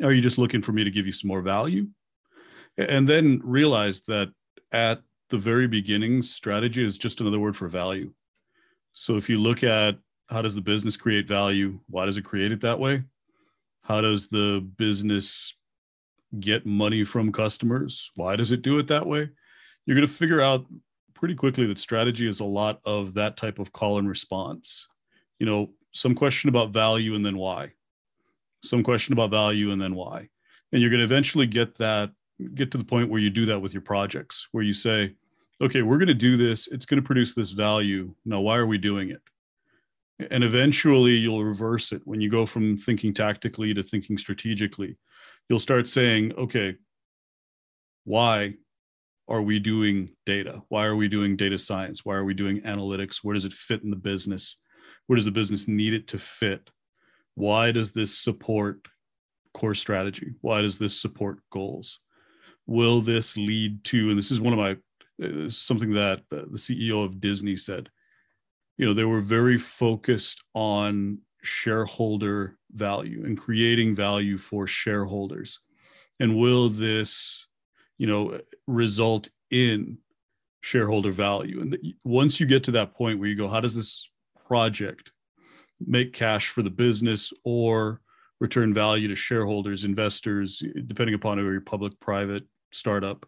Are 0.03 0.13
you 0.13 0.23
just 0.23 0.39
looking 0.39 0.63
for 0.63 0.73
me 0.73 0.85
to 0.85 0.91
give 0.91 1.07
you 1.07 1.13
some 1.13 1.29
more 1.29 1.43
value? 1.43 1.89
And 2.79 3.09
then 3.09 3.41
realize 3.45 4.03
that 4.03 4.33
at 4.73 5.01
the 5.31 5.39
very 5.39 5.67
beginning, 5.67 6.23
strategy 6.23 6.85
is 6.85 6.97
just 6.97 7.21
another 7.21 7.39
word 7.39 7.57
for 7.57 7.69
value. 7.69 8.13
So 8.93 9.17
if 9.17 9.29
you 9.29 9.39
look 9.39 9.65
at 9.65 9.97
how 10.29 10.43
does 10.43 10.55
the 10.55 10.61
business 10.61 10.97
create 10.97 11.29
value? 11.29 11.81
Why 11.89 12.07
does 12.07 12.17
it 12.17 12.25
create 12.25 12.53
it 12.53 12.61
that 12.63 12.79
way? 12.79 13.03
How 13.83 14.01
does 14.01 14.29
the 14.29 14.67
business 14.77 15.55
get 16.41 16.67
money 16.67 17.05
from 17.05 17.33
customers. 17.33 18.11
Why 18.15 18.37
does 18.37 18.53
it 18.53 18.63
do 18.63 18.79
it 18.79 18.89
that 18.89 19.07
way? 19.07 19.29
You're 19.87 19.97
going 19.97 20.07
to 20.07 20.13
figure 20.13 20.41
out 20.41 20.67
pretty 21.15 21.35
quickly 21.35 21.67
that 21.67 21.79
strategy 21.79 22.29
is 22.29 22.41
a 22.41 22.45
lot 22.45 22.81
of 22.85 23.15
that 23.15 23.37
type 23.37 23.59
of 23.59 23.73
call 23.73 23.99
and 23.99 24.09
response. 24.09 24.89
You 25.39 25.47
know, 25.47 25.71
some 25.93 26.15
question 26.15 26.49
about 26.49 26.73
value 26.73 27.15
and 27.15 27.25
then 27.25 27.37
why, 27.37 27.73
some 28.63 28.83
question 28.83 29.13
about 29.13 29.31
value 29.31 29.73
and 29.73 29.81
then 29.81 29.95
why. 29.95 30.29
And 30.73 30.81
you're 30.81 30.91
going 30.91 30.99
to 30.99 31.05
eventually 31.05 31.47
get 31.47 31.77
that, 31.79 32.11
get 32.55 32.71
to 32.73 32.79
the 32.79 32.85
point 32.85 33.11
where 33.11 33.21
you 33.21 33.31
do 33.31 33.47
that 33.47 33.61
with 33.61 33.73
your 33.73 33.83
projects, 33.83 34.49
where 34.53 34.65
you 34.65 34.75
say, 34.75 35.15
okay, 35.61 35.83
we're 35.83 35.99
going 35.99 36.09
to 36.09 36.15
do 36.15 36.37
this. 36.37 36.67
It's 36.69 36.87
going 36.87 37.01
to 37.01 37.07
produce 37.07 37.35
this 37.35 37.53
value. 37.53 38.15
Now, 38.25 38.41
why 38.41 38.57
are 38.57 38.67
we 38.67 38.79
doing 38.79 39.11
it? 39.11 39.23
And 40.31 40.45
eventually 40.45 41.13
you'll 41.13 41.45
reverse 41.45 41.93
it 41.93 42.03
when 42.05 42.21
you 42.21 42.31
go 42.31 42.47
from 42.47 42.79
thinking 42.79 43.15
tactically 43.15 43.75
to 43.75 43.83
thinking 43.83 44.19
strategically. 44.19 44.97
You'll 45.49 45.59
start 45.59 45.87
saying, 45.87 46.33
okay, 46.39 46.77
why 48.05 48.55
are 49.29 49.43
we 49.43 49.59
doing 49.59 50.11
data? 50.27 50.63
Why 50.69 50.87
are 50.87 50.97
we 50.97 51.09
doing 51.09 51.37
data 51.37 51.59
science? 51.59 52.05
Why 52.05 52.15
are 52.15 52.25
we 52.25 52.35
doing 52.35 52.61
analytics? 52.63 53.19
Where 53.23 53.35
does 53.35 53.45
it 53.45 53.53
fit 53.53 53.83
in 53.83 53.91
the 53.91 53.97
business? 53.97 54.59
Where 55.07 55.17
does 55.17 55.25
the 55.25 55.31
business 55.31 55.69
need 55.69 55.95
it 55.95 56.09
to 56.09 56.19
fit? 56.19 56.71
Why 57.35 57.73
does 57.73 57.93
this 57.93 58.19
support 58.19 58.87
core 59.53 59.75
strategy? 59.75 60.35
Why 60.41 60.63
does 60.63 60.79
this 60.79 61.01
support 61.01 61.41
goals? 61.51 62.01
Will 62.67 63.01
this 63.01 63.37
lead 63.37 63.85
to, 63.85 64.11
and 64.11 64.19
this 64.19 64.31
is 64.31 64.41
one 64.41 64.53
of 64.53 64.59
my, 64.59 64.77
uh, 65.25 65.49
something 65.49 65.93
that 65.95 66.21
uh, 66.33 66.43
the 66.51 66.59
CEO 66.59 67.05
of 67.05 67.21
Disney 67.21 67.57
said, 67.57 67.89
you 68.77 68.87
know, 68.87 68.95
they 68.95 69.05
were 69.05 69.21
very 69.21 69.59
focused 69.59 70.43
on 70.55 71.19
shareholder 71.45 72.57
value 72.73 73.25
and 73.25 73.39
creating 73.39 73.95
value 73.95 74.39
for 74.39 74.67
shareholders. 74.67 75.61
And 76.21 76.37
will 76.37 76.69
this 76.69 77.47
you 77.99 78.07
know 78.07 78.41
result 78.67 79.29
in 79.51 79.99
shareholder 80.63 81.13
value 81.13 81.61
and 81.61 81.77
once 82.05 82.41
you 82.41 82.47
get 82.47 82.65
to 82.65 82.71
that 82.71 82.95
point 82.95 83.19
where 83.19 83.29
you 83.29 83.37
go 83.37 83.49
how 83.49 83.61
does 83.61 83.75
this 83.75 84.09
project 84.47 85.13
make 85.81 86.13
cash 86.13 86.49
for 86.49 86.63
the 86.63 86.71
business 86.71 87.33
or 87.45 88.01
return 88.41 88.73
value 88.73 89.09
to 89.09 89.15
shareholders 89.15 89.85
investors 89.85 90.63
depending 90.87 91.15
upon 91.15 91.37
whether 91.37 91.53
you're 91.53 91.61
public 91.61 91.99
private 92.01 92.45
startup 92.73 93.27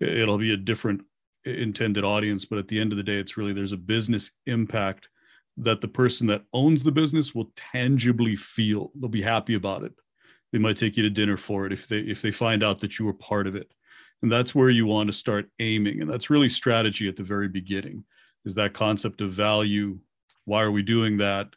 it'll 0.00 0.38
be 0.38 0.52
a 0.52 0.56
different 0.56 1.00
intended 1.44 2.04
audience 2.04 2.44
but 2.44 2.58
at 2.58 2.68
the 2.68 2.80
end 2.80 2.90
of 2.90 2.96
the 2.98 3.04
day 3.04 3.16
it's 3.16 3.36
really 3.36 3.52
there's 3.52 3.72
a 3.72 3.76
business 3.76 4.32
impact 4.46 5.08
that 5.56 5.80
the 5.80 5.88
person 5.88 6.26
that 6.26 6.44
owns 6.52 6.82
the 6.82 6.92
business 6.92 7.34
will 7.34 7.52
tangibly 7.56 8.36
feel 8.36 8.90
they'll 8.94 9.08
be 9.08 9.22
happy 9.22 9.54
about 9.54 9.84
it. 9.84 9.92
They 10.52 10.58
might 10.58 10.76
take 10.76 10.96
you 10.96 11.02
to 11.02 11.10
dinner 11.10 11.36
for 11.36 11.66
it 11.66 11.72
if 11.72 11.88
they 11.88 11.98
if 11.98 12.22
they 12.22 12.30
find 12.30 12.62
out 12.62 12.80
that 12.80 12.98
you 12.98 13.06
were 13.06 13.14
part 13.14 13.46
of 13.46 13.56
it. 13.56 13.72
And 14.22 14.30
that's 14.30 14.54
where 14.54 14.70
you 14.70 14.86
want 14.86 15.08
to 15.08 15.12
start 15.12 15.50
aiming. 15.58 16.00
And 16.00 16.10
that's 16.10 16.30
really 16.30 16.48
strategy 16.48 17.08
at 17.08 17.16
the 17.16 17.22
very 17.22 17.48
beginning 17.48 18.04
is 18.44 18.54
that 18.54 18.72
concept 18.72 19.20
of 19.20 19.30
value. 19.30 19.98
Why 20.44 20.62
are 20.62 20.70
we 20.70 20.82
doing 20.82 21.16
that? 21.18 21.48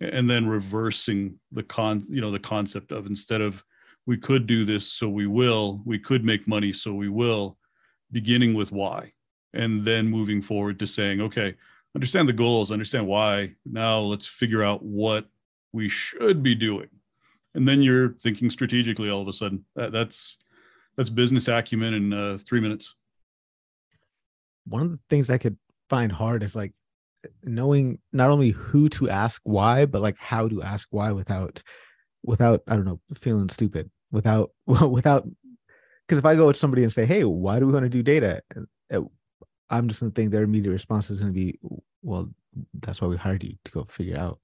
And 0.00 0.28
then 0.28 0.46
reversing 0.46 1.38
the 1.52 1.62
con 1.62 2.04
you 2.08 2.20
know 2.20 2.30
the 2.30 2.38
concept 2.38 2.92
of 2.92 3.06
instead 3.06 3.40
of 3.40 3.64
we 4.06 4.16
could 4.16 4.46
do 4.46 4.64
this 4.64 4.86
so 4.86 5.08
we 5.08 5.26
will. 5.26 5.82
We 5.84 5.98
could 5.98 6.24
make 6.24 6.48
money 6.48 6.72
so 6.72 6.92
we 6.92 7.08
will. 7.08 7.58
Beginning 8.10 8.54
with 8.54 8.72
why 8.72 9.12
and 9.54 9.84
then 9.84 10.06
moving 10.06 10.40
forward 10.40 10.78
to 10.78 10.86
saying 10.86 11.20
okay 11.20 11.54
understand 11.94 12.28
the 12.28 12.32
goals 12.32 12.72
understand 12.72 13.06
why 13.06 13.52
now 13.64 13.98
let's 13.98 14.26
figure 14.26 14.62
out 14.62 14.82
what 14.82 15.26
we 15.72 15.88
should 15.88 16.42
be 16.42 16.54
doing 16.54 16.88
and 17.54 17.68
then 17.68 17.82
you're 17.82 18.14
thinking 18.22 18.50
strategically 18.50 19.10
all 19.10 19.20
of 19.20 19.28
a 19.28 19.32
sudden 19.32 19.64
that, 19.76 19.92
that's 19.92 20.38
that's 20.96 21.10
business 21.10 21.48
acumen 21.48 21.94
in 21.94 22.12
uh, 22.12 22.38
three 22.46 22.60
minutes. 22.60 22.94
One 24.66 24.82
of 24.82 24.90
the 24.90 24.98
things 25.10 25.30
I 25.30 25.38
could 25.38 25.56
find 25.88 26.12
hard 26.12 26.42
is 26.42 26.54
like 26.54 26.72
knowing 27.42 27.98
not 28.12 28.30
only 28.30 28.50
who 28.50 28.88
to 28.90 29.08
ask 29.08 29.40
why, 29.44 29.86
but 29.86 30.02
like 30.02 30.16
how 30.18 30.48
to 30.48 30.62
ask 30.62 30.88
why 30.90 31.12
without, 31.12 31.62
without 32.22 32.62
I 32.66 32.76
don't 32.76 32.84
know, 32.84 33.00
feeling 33.14 33.48
stupid. 33.48 33.90
Without, 34.10 34.50
without, 34.66 35.26
because 36.06 36.18
if 36.18 36.26
I 36.26 36.34
go 36.34 36.46
with 36.46 36.56
somebody 36.56 36.82
and 36.82 36.92
say, 36.92 37.06
"Hey, 37.06 37.24
why 37.24 37.58
do 37.58 37.66
we 37.66 37.72
want 37.72 37.84
to 37.84 37.88
do 37.88 38.02
data?" 38.02 38.42
I'm 39.72 39.88
just 39.88 40.00
gonna 40.00 40.12
think 40.12 40.30
their 40.30 40.44
immediate 40.44 40.72
response 40.72 41.10
is 41.10 41.18
gonna 41.18 41.32
be, 41.32 41.58
"Well, 42.02 42.30
that's 42.74 43.00
why 43.00 43.08
we 43.08 43.16
hired 43.16 43.42
you 43.42 43.56
to 43.64 43.72
go 43.72 43.84
figure 43.84 44.18
out 44.18 44.38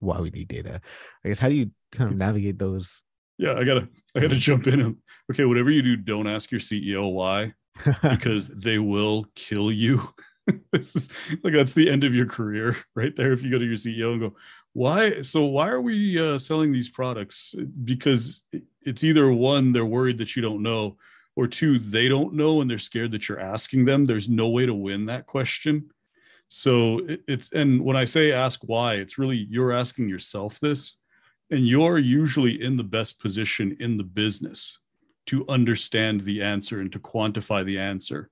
why 0.00 0.20
we 0.20 0.30
need 0.30 0.48
data." 0.48 0.80
I 1.24 1.28
guess 1.28 1.38
how 1.38 1.48
do 1.48 1.54
you 1.54 1.70
kind 1.92 2.10
of 2.10 2.16
navigate 2.16 2.58
those 2.58 3.02
yeah, 3.38 3.54
I 3.54 3.64
gotta 3.64 3.88
I 4.14 4.20
gotta 4.20 4.36
jump 4.36 4.66
in. 4.68 4.96
Okay, 5.30 5.44
whatever 5.44 5.70
you 5.70 5.82
do, 5.82 5.96
don't 5.96 6.28
ask 6.28 6.50
your 6.50 6.60
CEO 6.60 7.12
why, 7.12 7.54
because 8.02 8.48
they 8.48 8.78
will 8.78 9.26
kill 9.34 9.72
you. 9.72 10.08
this 10.72 10.94
is 10.94 11.08
like 11.42 11.52
that's 11.52 11.74
the 11.74 11.90
end 11.90 12.04
of 12.04 12.14
your 12.14 12.26
career 12.26 12.76
right 12.94 13.14
there. 13.16 13.32
If 13.32 13.42
you 13.42 13.50
go 13.50 13.58
to 13.58 13.64
your 13.64 13.74
CEO 13.74 14.12
and 14.12 14.20
go, 14.20 14.36
why? 14.74 15.22
So 15.22 15.44
why 15.44 15.68
are 15.68 15.80
we 15.80 16.20
uh, 16.20 16.38
selling 16.38 16.72
these 16.72 16.88
products? 16.88 17.54
Because 17.84 18.42
it's 18.82 19.02
either 19.02 19.32
one, 19.32 19.72
they're 19.72 19.84
worried 19.84 20.18
that 20.18 20.36
you 20.36 20.42
don't 20.42 20.62
know, 20.62 20.96
or 21.34 21.46
two, 21.46 21.78
they 21.78 22.08
don't 22.08 22.34
know 22.34 22.60
and 22.60 22.70
they're 22.70 22.78
scared 22.78 23.12
that 23.12 23.28
you're 23.28 23.40
asking 23.40 23.84
them. 23.84 24.04
There's 24.04 24.28
no 24.28 24.48
way 24.48 24.66
to 24.66 24.74
win 24.74 25.06
that 25.06 25.26
question. 25.26 25.90
So 26.48 27.00
it's 27.26 27.50
and 27.52 27.82
when 27.82 27.96
I 27.96 28.04
say 28.04 28.32
ask 28.32 28.60
why, 28.64 28.94
it's 28.94 29.16
really 29.16 29.46
you're 29.48 29.72
asking 29.72 30.08
yourself 30.08 30.60
this 30.60 30.96
and 31.50 31.66
you're 31.66 31.98
usually 31.98 32.62
in 32.62 32.76
the 32.76 32.82
best 32.82 33.20
position 33.20 33.76
in 33.80 33.96
the 33.96 34.04
business 34.04 34.78
to 35.26 35.44
understand 35.48 36.22
the 36.22 36.42
answer 36.42 36.80
and 36.80 36.90
to 36.92 36.98
quantify 36.98 37.64
the 37.64 37.78
answer. 37.78 38.30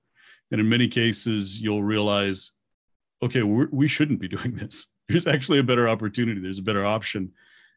And 0.51 0.59
in 0.59 0.67
many 0.67 0.87
cases, 0.87 1.61
you'll 1.61 1.83
realize, 1.83 2.51
okay, 3.23 3.43
we 3.43 3.87
should 3.87 4.09
not 4.09 4.19
be 4.19 4.27
doing 4.37 4.55
this. 4.55 4.87
There's 5.07 5.27
actually 5.27 5.59
a 5.59 5.63
better 5.63 5.87
opportunity, 5.87 6.41
there's 6.41 6.59
a 6.59 6.63
better 6.63 6.85
option. 6.85 7.31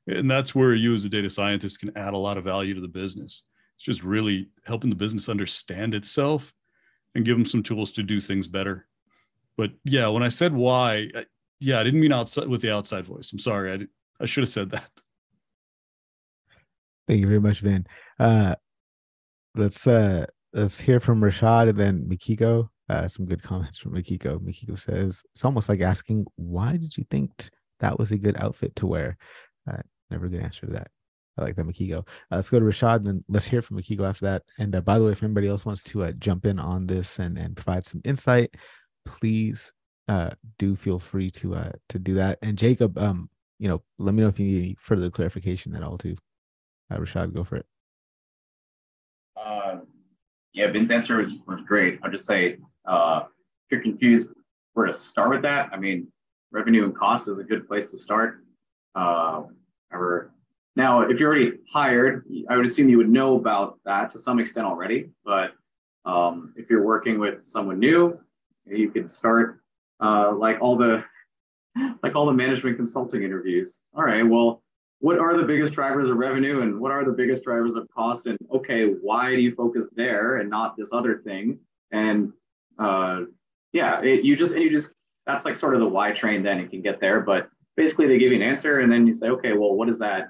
And 0.07 0.31
that's 0.31 0.55
where 0.55 0.75
you, 0.75 0.93
as 0.93 1.05
a 1.05 1.09
data 1.09 1.31
scientist, 1.31 1.81
can 1.81 1.97
add 1.97 2.13
a 2.13 2.19
lot 2.19 2.37
of 2.37 2.45
value 2.45 2.75
to 2.75 2.81
the 2.81 2.89
business. 2.89 3.43
It's 3.77 3.85
just 3.85 4.03
really 4.03 4.49
helping 4.65 4.91
the 4.91 4.97
business 4.97 5.29
understand 5.29 5.95
itself 5.95 6.53
and 7.15 7.25
give 7.25 7.37
them 7.37 7.45
some 7.45 7.63
tools 7.63 7.93
to 7.93 8.03
do 8.03 8.21
things 8.21 8.49
better. 8.49 8.87
But 9.57 9.71
yeah, 9.85 10.09
when 10.09 10.23
I 10.23 10.29
said 10.29 10.53
why, 10.53 11.09
I, 11.15 11.27
yeah, 11.61 11.81
I 11.81 11.85
didn't 11.85 12.01
mean 12.01 12.13
outside 12.13 12.49
with 12.49 12.61
the 12.61 12.73
outside 12.73 13.05
voice. 13.05 13.33
I'm 13.33 13.39
sorry. 13.39 13.73
I, 13.73 14.23
I 14.23 14.27
should 14.27 14.43
have 14.43 14.49
said 14.49 14.71
that. 14.71 14.91
Thank 17.07 17.21
you 17.21 17.27
very 17.27 17.41
much, 17.41 17.61
Vin. 17.61 17.87
Uh, 18.19 18.55
let's 19.55 19.87
uh, 19.87 20.27
let's 20.53 20.81
hear 20.81 21.01
from 21.01 21.21
Rashad 21.21 21.69
and 21.69 21.79
then 21.79 22.05
Mikiko. 22.09 22.69
Uh, 22.89 23.09
some 23.09 23.27
good 23.27 23.43
comments 23.43 23.79
from 23.79 23.93
Mikiko. 23.93 24.39
Mikiko 24.39 24.79
says 24.79 25.23
it's 25.35 25.45
almost 25.45 25.69
like 25.69 25.81
asking, 25.81 26.27
"Why 26.37 26.73
did 26.73 26.97
you 26.97 27.05
think 27.11 27.31
that 27.81 27.99
was 27.99 28.11
a 28.11 28.19
good 28.19 28.37
outfit 28.39 28.75
to 28.77 28.87
wear?" 28.87 29.17
Uh, 29.71 29.83
never 30.11 30.29
good 30.29 30.43
answer 30.43 30.67
to 30.67 30.73
that. 30.73 30.89
I 31.37 31.43
like 31.43 31.57
that, 31.57 31.67
Mikiko. 31.67 31.99
Uh, 31.99 32.03
let's 32.37 32.51
go 32.51 32.61
to 32.61 32.65
Rashad, 32.65 32.97
and 32.97 33.07
then 33.07 33.25
let's 33.29 33.45
hear 33.45 33.63
from 33.63 33.79
Mikiko 33.79 34.09
after 34.09 34.27
that. 34.27 34.43
And 34.59 34.75
uh, 34.75 34.81
by 34.81 34.99
the 34.99 35.07
way, 35.07 35.13
if 35.13 35.23
anybody 35.23 35.49
else 35.49 35.67
wants 35.67 35.83
to 35.85 36.05
uh, 36.05 36.13
jump 36.13 36.47
in 36.47 36.59
on 36.59 36.87
this 36.87 37.19
and 37.19 37.37
and 37.39 37.57
provide 37.57 37.85
some 37.85 38.01
insight, 38.05 38.55
please 39.05 39.73
uh, 40.09 40.31
do 40.59 40.77
feel 40.77 40.99
free 40.99 41.31
to 41.33 41.57
uh, 41.57 41.73
to 41.89 41.99
do 41.99 42.15
that. 42.15 42.39
And 42.43 42.57
Jacob, 42.57 42.97
um, 42.99 43.29
you 43.59 43.69
know, 43.69 43.83
let 43.99 44.15
me 44.15 44.23
know 44.23 44.29
if 44.29 44.39
you 44.39 44.47
need 44.47 44.59
any 44.59 44.77
further 44.79 45.11
clarification 45.11 45.75
at 45.75 45.83
all 45.83 45.99
too. 45.99 46.17
Uh, 46.91 46.99
Rashad, 46.99 47.35
go 47.35 47.45
for 47.45 47.57
it. 47.57 47.67
Yeah, 50.57 50.71
Vin's 50.71 50.93
answer 50.93 51.17
was, 51.17 51.35
was 51.49 51.61
great. 51.63 51.99
I'll 52.05 52.13
just 52.13 52.27
say, 52.27 52.59
if 52.87 53.27
you're 53.73 53.81
confused 53.81 54.29
where 54.75 54.87
to 54.87 54.93
start 54.93 55.31
with 55.31 55.43
that, 55.43 55.71
I 55.73 55.77
mean, 55.77 56.07
revenue 56.53 56.85
and 56.85 56.97
cost 56.97 57.27
is 57.27 57.41
a 57.41 57.43
good 57.43 57.67
place 57.67 57.91
to 57.91 57.99
start. 57.99 58.45
Uh, 58.95 59.43
now, 60.77 61.03
if 61.03 61.21
you're 61.21 61.31
already 61.31 61.59
hired, 61.73 62.25
I 62.49 62.57
would 62.57 62.67
assume 62.67 62.89
you 62.89 62.99
would 62.99 63.11
know 63.11 63.37
about 63.37 63.79
that 63.85 64.11
to 64.11 64.19
some 64.19 64.41
extent 64.41 64.67
already. 64.67 65.11
But 65.25 65.53
um, 66.05 66.53
if 66.57 66.69
you're 66.69 66.85
working 66.85 67.19
with 67.19 67.45
someone 67.45 67.79
new, 67.79 68.19
you 68.67 68.91
could 68.91 69.11
start 69.11 69.61
uh, 70.01 70.33
like 70.35 70.61
all 70.61 70.77
the 70.77 71.05
like 72.03 72.15
all 72.15 72.27
the 72.27 72.33
management 72.33 72.77
consulting 72.77 73.23
interviews. 73.23 73.81
All 73.95 74.05
right, 74.05 74.23
well, 74.23 74.63
what 75.05 75.19
are 75.19 75.37
the 75.37 75.43
biggest 75.43 75.75
drivers 75.75 76.09
of 76.09 76.17
revenue 76.17 76.63
and 76.63 76.81
what 76.81 76.91
are 76.91 77.05
the 77.05 77.13
biggest 77.13 77.45
drivers 77.45 77.75
of 77.75 77.87
cost 77.95 78.27
and 78.27 78.39
okay 78.51 78.87
why 79.03 79.35
do 79.35 79.43
you 79.43 79.55
focus 79.55 79.87
there 79.95 80.39
and 80.39 80.49
not 80.49 80.77
this 80.79 80.95
other 80.95 81.19
thing 81.19 81.59
and 81.91 82.33
uh, 82.79 83.21
yeah 83.75 84.01
it, 84.01 84.25
you 84.25 84.35
just 84.35 84.55
and 84.55 84.63
you 84.63 84.71
just 84.71 84.89
that's 85.27 85.45
like 85.45 85.57
sort 85.57 85.75
of 85.75 85.81
the 85.81 85.87
why 85.87 86.11
train 86.11 86.43
then 86.43 86.59
you 86.59 86.67
can 86.67 86.81
get 86.81 87.01
there 87.01 87.21
but 87.21 87.51
basically 87.77 88.07
they 88.07 88.17
give 88.17 88.33
you 88.33 88.37
an 88.37 88.43
answer 88.43 88.81
and 88.81 88.91
then 88.91 89.07
you 89.07 89.13
say 89.13 89.27
okay 89.27 89.53
well 89.53 89.75
what 89.75 89.91
is 89.91 89.99
that 89.99 90.29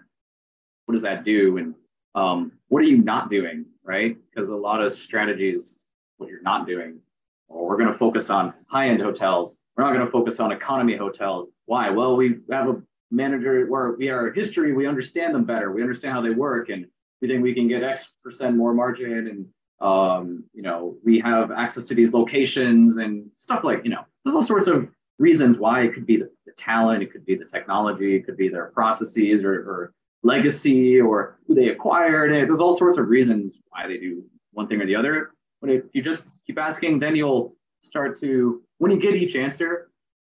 what 0.85 0.93
does 0.93 1.03
that 1.03 1.25
do? 1.25 1.59
And 1.59 1.75
um, 2.15 2.53
what 2.69 2.81
are 2.83 2.87
you 2.87 2.99
not 2.99 3.31
doing 3.31 3.67
right? 3.85 4.17
Because 4.31 4.51
a 4.51 4.57
lot 4.57 4.83
of 4.83 4.93
strategies 4.93 5.81
what 6.17 6.31
you're 6.31 6.43
not 6.43 6.67
doing 6.67 7.01
well, 7.49 7.65
we're 7.65 7.77
going 7.77 7.93
to 7.93 7.99
focus 7.99 8.31
on 8.31 8.55
high-end 8.69 9.01
hotels. 9.01 9.57
We're 9.77 9.85
not 9.85 9.93
going 9.93 10.07
to 10.07 10.13
focus 10.13 10.41
on 10.41 10.53
economy 10.53 10.97
hotels. 10.97 11.49
Why? 11.67 11.91
Well 11.91 12.17
we 12.17 12.39
have 12.51 12.69
a 12.69 12.83
manager 13.11 13.67
where 13.67 13.93
we 13.93 14.09
are 14.09 14.33
history, 14.33 14.73
we 14.73 14.87
understand 14.87 15.35
them 15.35 15.45
better. 15.45 15.73
We 15.73 15.83
understand 15.83 16.15
how 16.15 16.23
they 16.23 16.31
work, 16.31 16.69
and 16.69 16.87
we 17.21 17.29
think 17.29 17.43
we 17.43 17.55
can 17.55 17.69
get 17.69 17.83
X 17.83 18.11
percent 18.23 18.57
more 18.57 18.75
margin 18.75 19.29
and 19.29 19.47
Um, 19.81 20.45
you 20.55 20.63
know, 20.63 20.97
we 21.05 21.15
have 21.21 21.51
access 21.51 21.85
to 21.87 21.95
these 21.95 22.13
locations 22.15 22.97
and 23.03 23.29
stuff 23.35 23.65
like, 23.65 23.81
you 23.85 23.91
know, 23.91 24.05
there's 24.23 24.37
all 24.37 24.43
sorts 24.43 24.69
of 24.69 24.89
reasons 25.19 25.59
why 25.59 25.83
it 25.85 25.93
could 25.95 26.07
be 26.07 26.17
the, 26.23 26.29
the 26.47 26.53
talent, 26.53 27.03
it 27.03 27.11
could 27.13 27.27
be 27.27 27.37
the 27.37 27.45
technology, 27.45 28.11
it 28.17 28.25
could 28.25 28.39
be 28.45 28.49
their 28.49 28.67
processes 28.79 29.43
or, 29.43 29.55
or 29.71 29.93
legacy 30.25 31.01
or 31.01 31.39
who 31.47 31.55
they 31.55 31.69
acquired. 31.69 32.33
And 32.33 32.49
there's 32.49 32.61
all 32.61 32.77
sorts 32.77 32.99
of 32.99 33.09
reasons 33.09 33.61
why 33.69 33.87
they 33.87 33.99
do 33.99 34.25
one 34.53 34.67
thing 34.67 34.81
or 34.81 34.87
the 34.87 34.97
other. 34.97 35.31
But 35.61 35.71
if 35.71 35.85
you 35.93 36.03
just 36.03 36.25
keep 36.47 36.59
asking, 36.59 36.99
then 36.99 37.15
you'll 37.15 37.55
start 37.81 38.19
to, 38.21 38.63
when 38.79 38.91
you 38.91 38.99
get 38.99 39.15
each 39.15 39.37
answer, 39.37 39.91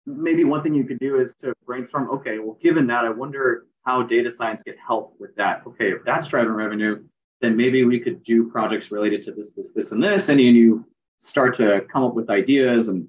maybe 0.04 0.44
one 0.44 0.62
thing 0.62 0.74
you 0.74 0.84
could 0.84 0.98
do 0.98 1.18
is 1.18 1.34
to 1.40 1.54
brainstorm, 1.64 2.10
okay, 2.10 2.38
well, 2.38 2.58
given 2.60 2.86
that, 2.88 3.04
I 3.04 3.10
wonder 3.10 3.66
how 3.84 4.02
data 4.02 4.30
science 4.30 4.62
could 4.62 4.76
help 4.84 5.14
with 5.18 5.34
that. 5.36 5.62
Okay, 5.66 5.92
if 5.92 6.04
that's 6.04 6.28
driving 6.28 6.52
revenue, 6.52 7.04
then 7.40 7.56
maybe 7.56 7.84
we 7.84 8.00
could 8.00 8.22
do 8.22 8.48
projects 8.50 8.90
related 8.90 9.22
to 9.22 9.32
this, 9.32 9.52
this, 9.52 9.70
this, 9.70 9.92
and 9.92 10.02
this. 10.02 10.28
And 10.28 10.40
you 10.40 10.84
start 11.18 11.54
to 11.54 11.82
come 11.92 12.02
up 12.02 12.14
with 12.14 12.30
ideas. 12.30 12.88
And 12.88 13.06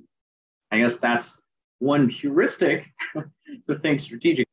I 0.71 0.79
guess 0.79 0.97
that's 0.97 1.41
one 1.79 2.09
heuristic 2.09 2.87
to 3.67 3.79
think 3.79 3.99
strategic, 4.01 4.47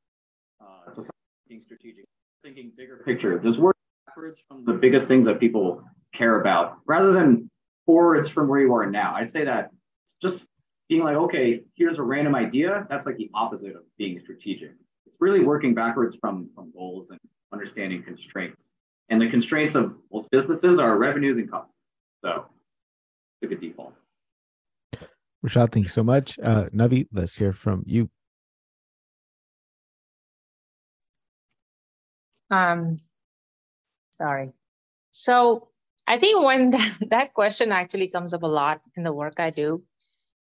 uh, 0.60 0.92
to 0.92 1.02
think 1.48 1.64
strategic, 1.64 2.03
thinking 2.44 2.70
bigger 2.76 2.98
picture. 2.98 3.38
There's 3.38 3.58
work 3.58 3.74
backwards 4.06 4.38
from 4.46 4.66
the 4.66 4.74
biggest 4.74 5.08
things 5.08 5.24
that 5.24 5.40
people 5.40 5.82
care 6.12 6.40
about 6.40 6.76
rather 6.86 7.10
than 7.12 7.50
forwards 7.86 8.28
from 8.28 8.48
where 8.48 8.60
you 8.60 8.72
are 8.74 8.88
now. 8.88 9.14
I'd 9.16 9.30
say 9.30 9.44
that 9.46 9.70
just 10.20 10.46
being 10.90 11.02
like, 11.02 11.16
okay, 11.16 11.62
here's 11.74 11.98
a 11.98 12.02
random 12.02 12.34
idea, 12.34 12.86
that's 12.90 13.06
like 13.06 13.16
the 13.16 13.30
opposite 13.34 13.74
of 13.74 13.82
being 13.96 14.20
strategic. 14.20 14.72
It's 15.06 15.16
really 15.20 15.40
working 15.40 15.74
backwards 15.74 16.16
from, 16.20 16.50
from 16.54 16.70
goals 16.72 17.08
and 17.08 17.18
understanding 17.50 18.02
constraints. 18.02 18.62
And 19.08 19.20
the 19.20 19.30
constraints 19.30 19.74
of 19.74 19.94
most 20.12 20.30
businesses 20.30 20.78
are 20.78 20.98
revenues 20.98 21.38
and 21.38 21.50
costs. 21.50 21.74
So 22.22 22.44
it's 23.40 23.50
a 23.50 23.54
good 23.54 23.60
default. 23.60 23.94
Rashad, 25.44 25.72
thank 25.72 25.86
you 25.86 25.90
so 25.90 26.04
much. 26.04 26.38
Uh, 26.42 26.64
Navi, 26.74 27.06
let's 27.10 27.36
hear 27.36 27.54
from 27.54 27.84
you. 27.86 28.10
Um, 32.50 33.00
sorry. 34.12 34.52
So 35.10 35.68
I 36.06 36.18
think 36.18 36.42
when 36.42 36.70
that, 36.76 36.98
that 37.10 37.34
question 37.34 37.72
actually 37.72 38.08
comes 38.08 38.34
up 38.34 38.42
a 38.42 38.48
lot 38.48 38.82
in 38.96 39.02
the 39.02 39.12
work 39.12 39.40
I 39.40 39.50
do, 39.50 39.82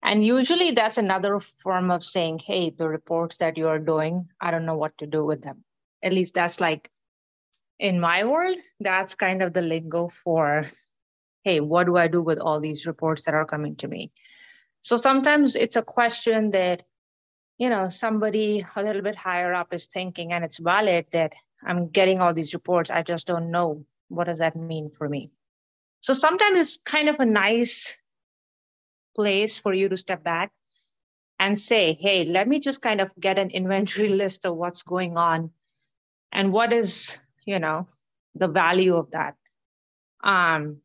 and 0.03 0.25
usually 0.25 0.71
that's 0.71 0.99
another 0.99 1.39
form 1.41 1.91
of 1.91 2.03
saying, 2.03 2.39
hey, 2.39 2.71
the 2.71 2.89
reports 2.89 3.39
that 3.39 3.59
you 3.59 3.69
are 3.69 3.79
doing, 3.79 4.29
I 4.41 4.51
don't 4.51 4.65
know 4.65 4.77
what 4.77 4.97
to 4.99 5.07
do 5.07 5.25
with 5.25 5.43
them. 5.43 5.65
At 6.03 6.15
least 6.15 6.35
that's 6.35 6.61
like 6.61 6.91
in 7.79 8.01
my 8.01 8.25
world, 8.25 8.59
that's 8.79 9.15
kind 9.15 9.43
of 9.43 9.53
the 9.53 9.63
lingo 9.63 10.09
for, 10.09 10.67
hey, 11.45 11.61
what 11.61 11.85
do 11.85 11.97
I 11.97 12.09
do 12.09 12.23
with 12.23 12.39
all 12.39 12.61
these 12.61 12.87
reports 12.87 13.25
that 13.25 13.35
are 13.35 13.47
coming 13.47 13.77
to 13.77 13.89
me? 13.89 14.13
So 14.81 14.97
sometimes 14.97 15.57
it's 15.57 15.77
a 15.77 15.83
question 15.83 16.53
that, 16.53 16.83
you 17.59 17.69
know, 17.69 17.89
somebody 17.89 18.65
a 18.75 18.83
little 18.83 19.03
bit 19.03 19.17
higher 19.17 19.53
up 19.53 19.75
is 19.75 19.87
thinking, 19.87 20.33
and 20.33 20.45
it's 20.45 20.59
valid 20.59 21.07
that 21.13 21.35
I'm 21.65 21.89
getting 21.89 22.21
all 22.21 22.35
these 22.35 22.55
reports. 22.55 22.91
I 22.91 23.03
just 23.03 23.27
don't 23.27 23.51
know 23.51 23.85
what 24.09 24.25
does 24.25 24.39
that 24.39 24.57
mean 24.57 24.91
for 24.91 25.09
me. 25.09 25.31
So 26.01 26.15
sometimes 26.15 26.59
it's 26.59 26.79
kind 26.79 27.09
of 27.09 27.17
a 27.21 27.27
nice 27.27 27.97
place 29.15 29.59
for 29.59 29.75
you 29.75 29.89
to 29.89 29.97
step 29.97 30.25
back 30.25 30.53
and 31.39 31.59
say, 31.59 31.97
hey, 32.01 32.25
let 32.25 32.49
me 32.49 32.61
just 32.61 32.83
kind 32.83 33.01
of 33.01 33.13
get 33.19 33.39
an 33.39 33.51
inventory 33.61 34.09
list 34.09 34.45
of 34.45 34.57
what's 34.57 34.83
going 34.83 35.17
on 35.17 35.51
and 36.33 36.53
what 36.53 36.73
is, 36.73 37.19
you 37.45 37.59
know, 37.59 37.87
the 38.35 38.49
value 38.49 38.97
of 38.97 39.11
that. 39.11 39.35
Um, 40.23 40.79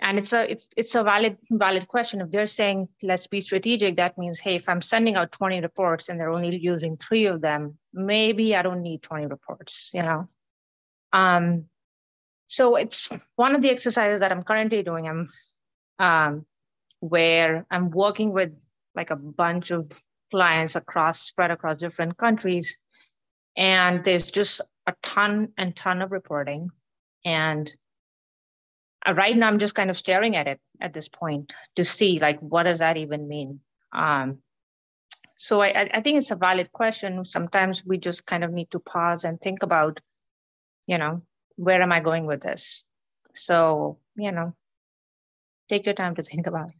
and 0.00 0.18
it's 0.18 0.32
a 0.32 0.50
it's 0.50 0.68
it's 0.76 0.94
a 0.94 1.02
valid 1.02 1.38
valid 1.50 1.88
question. 1.88 2.20
If 2.20 2.30
they're 2.30 2.46
saying 2.46 2.88
let's 3.02 3.26
be 3.26 3.40
strategic, 3.40 3.96
that 3.96 4.16
means 4.16 4.38
hey, 4.40 4.54
if 4.56 4.68
I'm 4.68 4.82
sending 4.82 5.16
out 5.16 5.32
20 5.32 5.60
reports 5.60 6.08
and 6.08 6.18
they're 6.18 6.30
only 6.30 6.56
using 6.56 6.96
three 6.96 7.26
of 7.26 7.40
them, 7.40 7.78
maybe 7.92 8.54
I 8.54 8.62
don't 8.62 8.82
need 8.82 9.02
20 9.02 9.26
reports, 9.26 9.90
you 9.92 10.02
know. 10.02 10.28
Um, 11.12 11.64
so 12.46 12.76
it's 12.76 13.08
one 13.36 13.54
of 13.54 13.62
the 13.62 13.70
exercises 13.70 14.20
that 14.20 14.32
I'm 14.32 14.44
currently 14.44 14.82
doing. 14.82 15.08
I'm 15.08 15.28
um, 15.98 16.46
where 17.00 17.66
I'm 17.70 17.90
working 17.90 18.32
with 18.32 18.52
like 18.94 19.10
a 19.10 19.16
bunch 19.16 19.70
of 19.70 19.90
clients 20.30 20.76
across 20.76 21.20
spread 21.20 21.50
across 21.50 21.78
different 21.78 22.16
countries. 22.16 22.78
And 23.56 24.04
there's 24.04 24.30
just 24.30 24.60
a 24.86 24.94
ton 25.02 25.52
and 25.56 25.74
ton 25.74 26.02
of 26.02 26.12
reporting. 26.12 26.70
And 27.24 27.72
right 29.06 29.36
now 29.36 29.48
I'm 29.48 29.58
just 29.58 29.74
kind 29.74 29.90
of 29.90 29.96
staring 29.96 30.36
at 30.36 30.46
it 30.46 30.60
at 30.80 30.92
this 30.92 31.08
point 31.08 31.52
to 31.76 31.84
see 31.84 32.18
like 32.18 32.38
what 32.40 32.64
does 32.64 32.80
that 32.80 32.96
even 32.96 33.28
mean? 33.28 33.60
Um, 33.92 34.38
so 35.36 35.62
I, 35.62 35.88
I 35.94 36.00
think 36.00 36.18
it's 36.18 36.32
a 36.32 36.36
valid 36.36 36.72
question. 36.72 37.24
Sometimes 37.24 37.84
we 37.84 37.98
just 37.98 38.26
kind 38.26 38.42
of 38.42 38.52
need 38.52 38.70
to 38.72 38.80
pause 38.80 39.24
and 39.24 39.40
think 39.40 39.62
about, 39.62 40.00
you 40.86 40.98
know, 40.98 41.22
where 41.54 41.80
am 41.80 41.92
I 41.92 42.00
going 42.00 42.26
with 42.26 42.40
this? 42.40 42.84
So, 43.34 43.98
you 44.16 44.32
know, 44.32 44.54
take 45.68 45.86
your 45.86 45.94
time 45.94 46.16
to 46.16 46.22
think 46.22 46.48
about 46.48 46.70
it. 46.70 46.76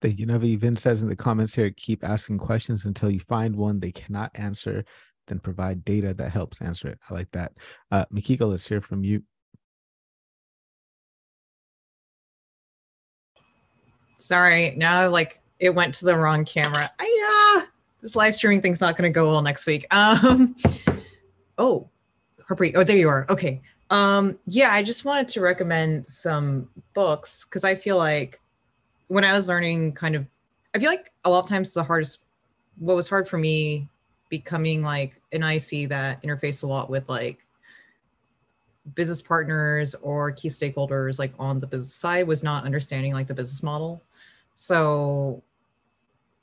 Thank 0.00 0.18
you, 0.18 0.26
Navi. 0.26 0.58
Vin 0.58 0.76
says 0.76 1.02
in 1.02 1.08
the 1.08 1.16
comments 1.16 1.54
here, 1.54 1.70
keep 1.76 2.02
asking 2.02 2.38
questions 2.38 2.86
until 2.86 3.10
you 3.10 3.20
find 3.20 3.54
one 3.54 3.80
they 3.80 3.92
cannot 3.92 4.30
answer, 4.34 4.82
then 5.26 5.40
provide 5.40 5.84
data 5.84 6.14
that 6.14 6.30
helps 6.30 6.62
answer 6.62 6.88
it. 6.88 6.98
I 7.10 7.14
like 7.14 7.30
that. 7.32 7.52
Uh, 7.90 8.06
Mikiko, 8.06 8.48
let's 8.48 8.66
hear 8.66 8.80
from 8.80 9.04
you. 9.04 9.22
Sorry, 14.20 14.74
now 14.76 15.08
like 15.08 15.40
it 15.58 15.74
went 15.74 15.94
to 15.94 16.04
the 16.04 16.16
wrong 16.16 16.44
camera. 16.44 16.90
Yeah, 17.00 17.64
this 18.02 18.16
live 18.16 18.34
streaming 18.34 18.60
thing's 18.60 18.80
not 18.80 18.96
going 18.96 19.10
to 19.10 19.14
go 19.14 19.28
well 19.28 19.42
next 19.42 19.66
week. 19.66 19.86
Um, 19.92 20.56
oh, 21.58 21.88
Harpreet. 22.48 22.72
Oh, 22.74 22.84
there 22.84 22.96
you 22.96 23.08
are. 23.08 23.26
Okay. 23.28 23.60
Um, 23.90 24.38
yeah, 24.46 24.72
I 24.72 24.82
just 24.82 25.04
wanted 25.04 25.28
to 25.28 25.40
recommend 25.40 26.06
some 26.06 26.68
books 26.94 27.44
because 27.44 27.64
I 27.64 27.74
feel 27.74 27.96
like 27.96 28.40
when 29.08 29.24
I 29.24 29.32
was 29.32 29.48
learning 29.48 29.92
kind 29.92 30.14
of, 30.14 30.26
I 30.74 30.78
feel 30.78 30.90
like 30.90 31.12
a 31.24 31.30
lot 31.30 31.42
of 31.42 31.48
times 31.48 31.74
the 31.74 31.82
hardest, 31.82 32.20
what 32.78 32.94
was 32.94 33.08
hard 33.08 33.28
for 33.28 33.36
me 33.38 33.88
becoming 34.28 34.82
like 34.82 35.20
an 35.32 35.42
IC 35.42 35.88
that 35.88 36.22
interface 36.22 36.62
a 36.62 36.66
lot 36.66 36.88
with 36.88 37.08
like 37.08 37.46
business 38.94 39.20
partners 39.20 39.94
or 40.02 40.32
key 40.32 40.48
stakeholders 40.48 41.18
like 41.18 41.32
on 41.38 41.58
the 41.58 41.66
business 41.66 41.94
side 41.94 42.26
was 42.26 42.42
not 42.42 42.64
understanding 42.64 43.12
like 43.12 43.26
the 43.26 43.34
business 43.34 43.62
model. 43.62 44.02
So 44.60 45.42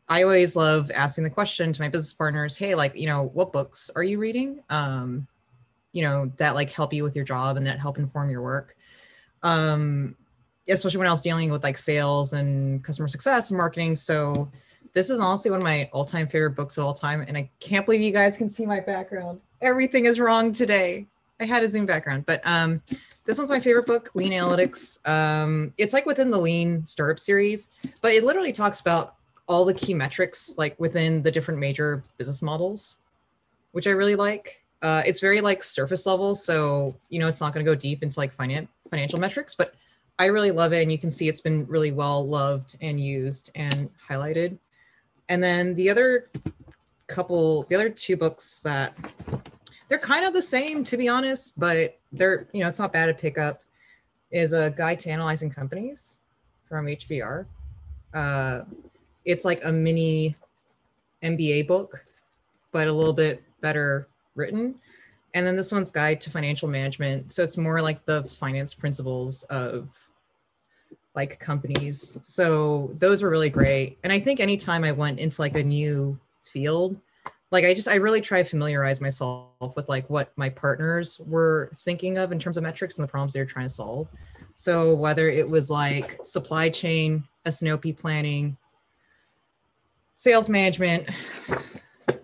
I 0.10 0.24
always 0.24 0.56
love 0.56 0.90
asking 0.90 1.24
the 1.24 1.30
question 1.30 1.72
to 1.72 1.82
my 1.84 1.88
business 1.88 2.14
partners, 2.14 2.58
hey, 2.58 2.74
like, 2.74 2.96
you 2.96 3.06
know, 3.06 3.30
what 3.36 3.54
books 3.54 3.92
are 3.96 4.02
you 4.02 4.18
reading? 4.18 4.64
Um, 4.72 5.28
you 5.92 6.02
know, 6.02 6.32
that 6.38 6.56
like 6.56 6.72
help 6.72 6.94
you 6.94 7.04
with 7.04 7.16
your 7.16 7.26
job 7.26 7.58
and 7.58 7.68
that 7.68 7.78
help 7.78 8.00
inform 8.00 8.32
your 8.32 8.42
work. 8.42 8.76
Um, 9.44 10.16
especially 10.68 10.98
when 10.98 11.08
I 11.08 11.12
was 11.12 11.22
dealing 11.22 11.52
with 11.52 11.64
like 11.64 11.78
sales 11.78 12.34
and 12.34 12.84
customer 12.84 13.08
success 13.08 13.52
and 13.52 13.58
marketing. 13.58 13.96
So 13.96 14.52
this 14.94 15.12
is 15.12 15.20
honestly 15.20 15.52
one 15.52 15.60
of 15.60 15.64
my 15.64 15.88
all-time 15.94 16.28
favorite 16.28 16.56
books 16.56 16.76
of 16.80 16.86
all 16.86 16.96
time. 16.96 17.22
And 17.22 17.38
I 17.38 17.52
can't 17.60 17.86
believe 17.86 18.02
you 18.02 18.12
guys 18.12 18.36
can 18.36 18.48
see 18.48 18.66
my 18.66 18.80
background. 18.80 19.42
Everything 19.62 20.06
is 20.06 20.20
wrong 20.20 20.52
today. 20.54 21.06
I 21.40 21.46
had 21.46 21.64
a 21.64 21.70
Zoom 21.70 21.86
background, 21.86 22.26
but 22.26 22.42
um, 22.46 22.82
this 23.26 23.38
one's 23.38 23.52
my 23.52 23.60
favorite 23.60 23.86
book, 23.86 24.16
Lean 24.16 24.32
Analytics. 24.32 25.08
Um, 25.08 25.74
it's 25.78 25.94
like 25.94 26.06
within 26.06 26.32
the 26.32 26.40
Lean 26.40 26.86
Startup 26.88 27.20
series, 27.20 27.70
but 28.02 28.14
it 28.14 28.24
literally 28.24 28.54
talks 28.54 28.82
about 28.82 29.16
all 29.48 29.64
the 29.64 29.74
key 29.74 29.94
metrics 29.94 30.58
like 30.58 30.78
within 30.80 31.22
the 31.22 31.32
different 31.32 31.60
major 31.60 32.04
business 32.18 32.42
models, 32.42 32.98
which 33.72 33.88
I 33.88 33.92
really 33.92 34.16
like. 34.16 34.64
Uh, 34.82 35.02
it's 35.06 35.20
very 35.20 35.42
like 35.42 35.64
surface 35.64 36.06
level, 36.06 36.36
so 36.36 36.96
you 37.10 37.20
know 37.20 37.28
it's 37.28 37.42
not 37.42 37.54
going 37.54 37.66
to 37.66 37.72
go 37.72 37.76
deep 37.76 38.04
into 38.04 38.20
like 38.20 38.32
finance 38.32 38.68
financial 38.90 39.20
metrics, 39.20 39.54
but 39.54 39.76
I 40.20 40.26
really 40.26 40.52
love 40.52 40.74
it, 40.74 40.82
and 40.82 40.92
you 40.92 40.98
can 40.98 41.10
see 41.10 41.28
it's 41.28 41.42
been 41.42 41.66
really 41.68 41.92
well 41.92 42.28
loved 42.28 42.78
and 42.82 43.00
used 43.00 43.52
and 43.56 43.90
highlighted. 44.10 44.58
And 45.30 45.44
then 45.44 45.76
the 45.76 45.90
other 45.90 46.30
couple, 47.08 47.64
the 47.64 47.76
other 47.76 47.90
two 47.90 48.16
books 48.18 48.60
that 48.62 48.96
they're 49.88 50.00
kind 50.00 50.26
of 50.26 50.34
the 50.34 50.42
same, 50.42 50.84
to 50.86 50.98
be 50.98 51.08
honest, 51.08 51.60
but 51.60 51.98
they're 52.12 52.48
you 52.54 52.62
know 52.62 52.68
it's 52.68 52.80
not 52.80 52.94
bad 52.94 53.08
to 53.08 53.14
pick 53.14 53.38
up. 53.38 53.64
Is 54.30 54.52
a 54.52 54.72
guide 54.72 55.00
to 55.00 55.10
analyzing 55.10 55.50
companies 55.50 56.18
from 56.68 56.88
HBR. 56.88 57.46
Uh, 58.14 58.62
it's 59.24 59.46
like 59.46 59.62
a 59.64 59.72
mini 59.72 60.36
MBA 61.24 61.68
book, 61.68 62.04
but 62.72 62.88
a 62.88 62.92
little 62.92 63.14
bit 63.14 63.44
better 63.62 64.08
written. 64.36 64.76
And 65.34 65.46
then 65.46 65.56
this 65.56 65.72
one's 65.72 65.92
Guide 65.92 66.20
to 66.22 66.30
Financial 66.30 66.68
Management. 66.68 67.32
So 67.32 67.44
it's 67.44 67.58
more 67.58 67.82
like 67.82 68.06
the 68.06 68.24
finance 68.24 68.74
principles 68.74 69.44
of 69.44 69.90
like 71.16 71.40
companies. 71.40 72.18
So 72.22 72.92
those 73.00 73.24
were 73.24 73.30
really 73.30 73.50
great. 73.50 73.98
And 74.04 74.14
I 74.14 74.20
think 74.20 74.40
anytime 74.40 74.84
I 74.84 74.92
went 74.92 75.20
into 75.20 75.42
like 75.42 75.56
a 75.56 75.64
new 75.64 76.18
field, 76.44 77.00
like 77.52 77.66
I 77.66 77.74
just 77.74 77.88
I 77.88 77.96
really 77.96 78.22
try 78.22 78.44
to 78.44 78.50
familiarize 78.50 79.00
myself 79.00 79.76
with 79.76 79.88
like 79.88 80.10
what 80.10 80.32
my 80.36 80.50
partners 80.50 81.20
were 81.26 81.70
thinking 81.74 82.18
of 82.18 82.32
in 82.32 82.40
terms 82.40 82.58
of 82.58 82.64
metrics 82.64 82.98
and 82.98 83.04
the 83.04 83.08
problems 83.08 83.34
they 83.34 83.40
were 83.40 83.46
trying 83.46 83.66
to 83.68 83.74
solve. 83.74 84.10
So 84.56 84.96
whether 84.96 85.30
it 85.30 85.48
was 85.48 85.70
like 85.70 86.20
supply 86.24 86.70
chain, 86.70 87.24
S&OP 87.46 87.86
planning, 87.98 88.58
sales 90.16 90.50
management, 90.50 91.10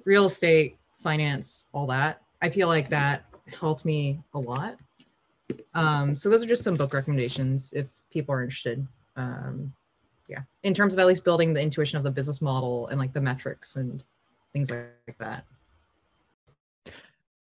real 0.04 0.26
estate, 0.26 0.78
finance, 1.00 1.66
all 1.74 1.88
that, 1.88 2.22
I 2.42 2.50
feel 2.50 2.68
like 2.68 2.90
that 2.90 3.26
helped 3.58 3.86
me 3.86 4.20
a 4.34 4.40
lot. 4.40 4.78
Um, 5.74 6.16
so 6.16 6.30
those 6.30 6.44
are 6.44 6.48
just 6.48 6.64
some 6.64 6.76
book 6.76 6.94
recommendations 6.94 7.72
if 7.74 7.92
people 8.10 8.34
are 8.36 8.42
interested. 8.42 8.86
Um, 9.16 9.74
yeah, 10.28 10.42
in 10.64 10.74
terms 10.74 10.94
of 10.94 11.00
at 11.00 11.08
least 11.08 11.24
building 11.24 11.54
the 11.54 11.62
intuition 11.62 11.98
of 11.98 12.04
the 12.04 12.12
business 12.12 12.42
model 12.42 12.88
and 12.88 13.00
like 13.00 13.14
the 13.14 13.22
metrics 13.22 13.76
and 13.76 14.04
things 14.54 14.72
like 14.72 15.18
that. 15.20 15.46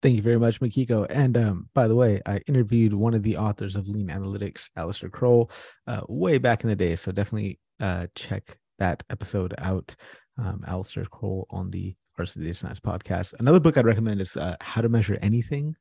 Thank 0.01 0.17
you 0.17 0.21
very 0.21 0.37
much, 0.37 0.59
Mikiko. 0.59 1.07
And 1.09 1.37
um, 1.37 1.69
by 1.73 1.87
the 1.87 1.95
way, 1.95 2.21
I 2.25 2.41
interviewed 2.47 2.93
one 2.93 3.13
of 3.13 3.23
the 3.23 3.37
authors 3.37 3.77
of 3.77 3.87
Lean 3.87 4.09
Analytics, 4.09 4.69
Alistair 4.75 5.09
Croll, 5.09 5.49
uh, 5.87 6.01
way 6.09 6.37
back 6.37 6.63
in 6.63 6.69
the 6.69 6.75
day. 6.75 6.97
So 6.97 7.13
definitely 7.13 7.57
uh, 7.79 8.07
check 8.15 8.57
that 8.79 9.03
episode 9.09 9.55
out. 9.59 9.95
Um, 10.37 10.63
Alistair 10.67 11.05
Croll 11.05 11.47
on 11.51 11.69
the 11.69 11.95
Artists 12.17 12.35
of 12.35 12.41
Data 12.41 12.53
Science 12.53 12.79
podcast. 12.79 13.33
Another 13.39 13.59
book 13.59 13.77
I'd 13.77 13.85
recommend 13.85 14.19
is 14.19 14.35
uh, 14.35 14.55
How 14.59 14.81
to 14.81 14.89
Measure 14.89 15.17
Anything. 15.21 15.75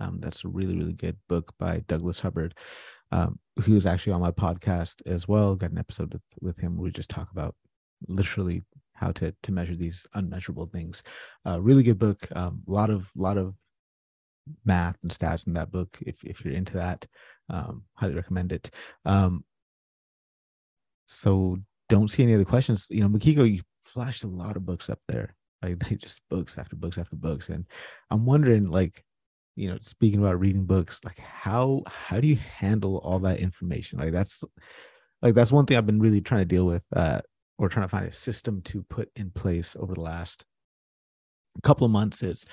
Um, 0.00 0.18
that's 0.20 0.44
a 0.44 0.48
really, 0.48 0.76
really 0.76 0.92
good 0.92 1.16
book 1.28 1.52
by 1.58 1.84
Douglas 1.86 2.18
Hubbard, 2.18 2.54
um, 3.12 3.38
who's 3.62 3.86
actually 3.86 4.12
on 4.12 4.20
my 4.20 4.30
podcast 4.30 5.02
as 5.06 5.28
well. 5.28 5.54
Got 5.54 5.70
an 5.70 5.78
episode 5.78 6.12
with, 6.12 6.22
with 6.40 6.58
him 6.58 6.76
where 6.76 6.84
we 6.84 6.90
just 6.90 7.10
talk 7.10 7.30
about 7.30 7.54
literally 8.08 8.62
how 8.98 9.12
to 9.12 9.34
to 9.42 9.52
measure 9.52 9.76
these 9.76 10.06
unmeasurable 10.14 10.66
things. 10.66 11.02
Uh, 11.46 11.60
really 11.60 11.82
good 11.82 11.98
book. 11.98 12.26
A 12.32 12.38
um, 12.38 12.62
lot 12.66 12.90
of 12.90 13.10
lot 13.14 13.38
of 13.38 13.54
math 14.64 14.96
and 15.02 15.12
stats 15.12 15.46
in 15.46 15.52
that 15.54 15.70
book 15.70 15.98
if, 16.00 16.24
if 16.24 16.44
you're 16.44 16.54
into 16.54 16.74
that. 16.74 17.06
Um, 17.50 17.84
highly 17.94 18.14
recommend 18.14 18.52
it. 18.52 18.70
Um, 19.04 19.44
so 21.06 21.58
don't 21.88 22.10
see 22.10 22.22
any 22.22 22.34
other 22.34 22.44
questions. 22.44 22.86
You 22.90 23.00
know 23.00 23.08
Mikiko 23.08 23.50
you 23.50 23.62
flashed 23.82 24.24
a 24.24 24.28
lot 24.28 24.56
of 24.56 24.66
books 24.66 24.90
up 24.90 25.00
there. 25.08 25.34
Like 25.62 25.78
they 25.88 25.96
just 25.96 26.20
books 26.28 26.58
after 26.58 26.76
books 26.76 26.98
after 26.98 27.16
books. 27.16 27.48
And 27.48 27.64
i'm 28.10 28.24
wondering 28.24 28.70
like 28.70 29.04
you 29.56 29.68
know 29.68 29.78
speaking 29.82 30.20
about 30.20 30.38
reading 30.38 30.64
books 30.64 31.00
like 31.04 31.18
how 31.18 31.82
how 31.86 32.20
do 32.20 32.28
you 32.28 32.36
handle 32.36 32.98
all 32.98 33.18
that 33.20 33.40
information? 33.40 33.98
Like 33.98 34.12
that's 34.12 34.44
like 35.22 35.34
that's 35.34 35.52
one 35.52 35.66
thing 35.66 35.76
i've 35.76 35.86
been 35.86 36.00
really 36.00 36.20
trying 36.20 36.42
to 36.42 36.44
deal 36.56 36.66
with 36.66 36.82
uh 36.94 37.20
or 37.58 37.68
trying 37.68 37.84
to 37.84 37.88
find 37.88 38.06
a 38.06 38.12
system 38.12 38.62
to 38.62 38.82
put 38.84 39.10
in 39.16 39.30
place 39.30 39.76
over 39.78 39.94
the 39.94 40.00
last 40.00 40.44
couple 41.62 41.84
of 41.84 41.90
months 41.90 42.22
is 42.22 42.46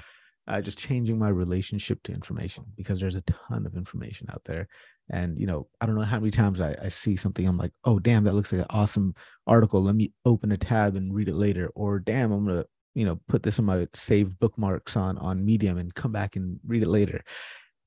uh, 0.48 0.62
just 0.62 0.78
changing 0.78 1.18
my 1.18 1.30
relationship 1.30 2.02
to 2.04 2.12
information 2.12 2.64
because 2.76 3.00
there's 3.00 3.16
a 3.16 3.22
ton 3.22 3.66
of 3.66 3.76
information 3.76 4.28
out 4.32 4.42
there. 4.46 4.68
And, 5.10 5.40
you 5.40 5.46
know, 5.46 5.68
I 5.80 5.86
don't 5.86 5.96
know 5.96 6.02
how 6.02 6.20
many 6.20 6.32
times 6.32 6.62
I, 6.62 6.76
I 6.82 6.88
see 6.88 7.16
something, 7.16 7.48
I'm 7.48 7.58
like, 7.58 7.74
oh, 7.84 8.00
damn, 8.00 8.24
that 8.24 8.34
looks 8.34 8.52
like 8.52 8.62
an 8.62 8.68
awesome 8.70 9.14
article. 9.46 9.84
Let 9.84 9.96
me 9.96 10.12
open 10.26 10.52
a 10.52 10.58
tab 10.58 10.96
and 10.96 11.14
read 11.14 11.30
it 11.30 11.36
later. 11.36 11.70
Or, 11.76 12.00
damn, 12.00 12.32
I'm 12.32 12.48
to, 12.48 12.66
you 12.96 13.06
know, 13.06 13.20
put 13.28 13.44
this 13.44 13.60
in 13.60 13.66
my 13.66 13.88
saved 13.94 14.40
bookmarks 14.40 14.96
on, 14.96 15.18
on 15.20 15.46
Medium 15.46 15.78
and 15.78 15.94
come 15.94 16.12
back 16.12 16.36
and 16.36 16.60
read 16.66 16.84
it 16.84 16.90
later. 16.90 17.24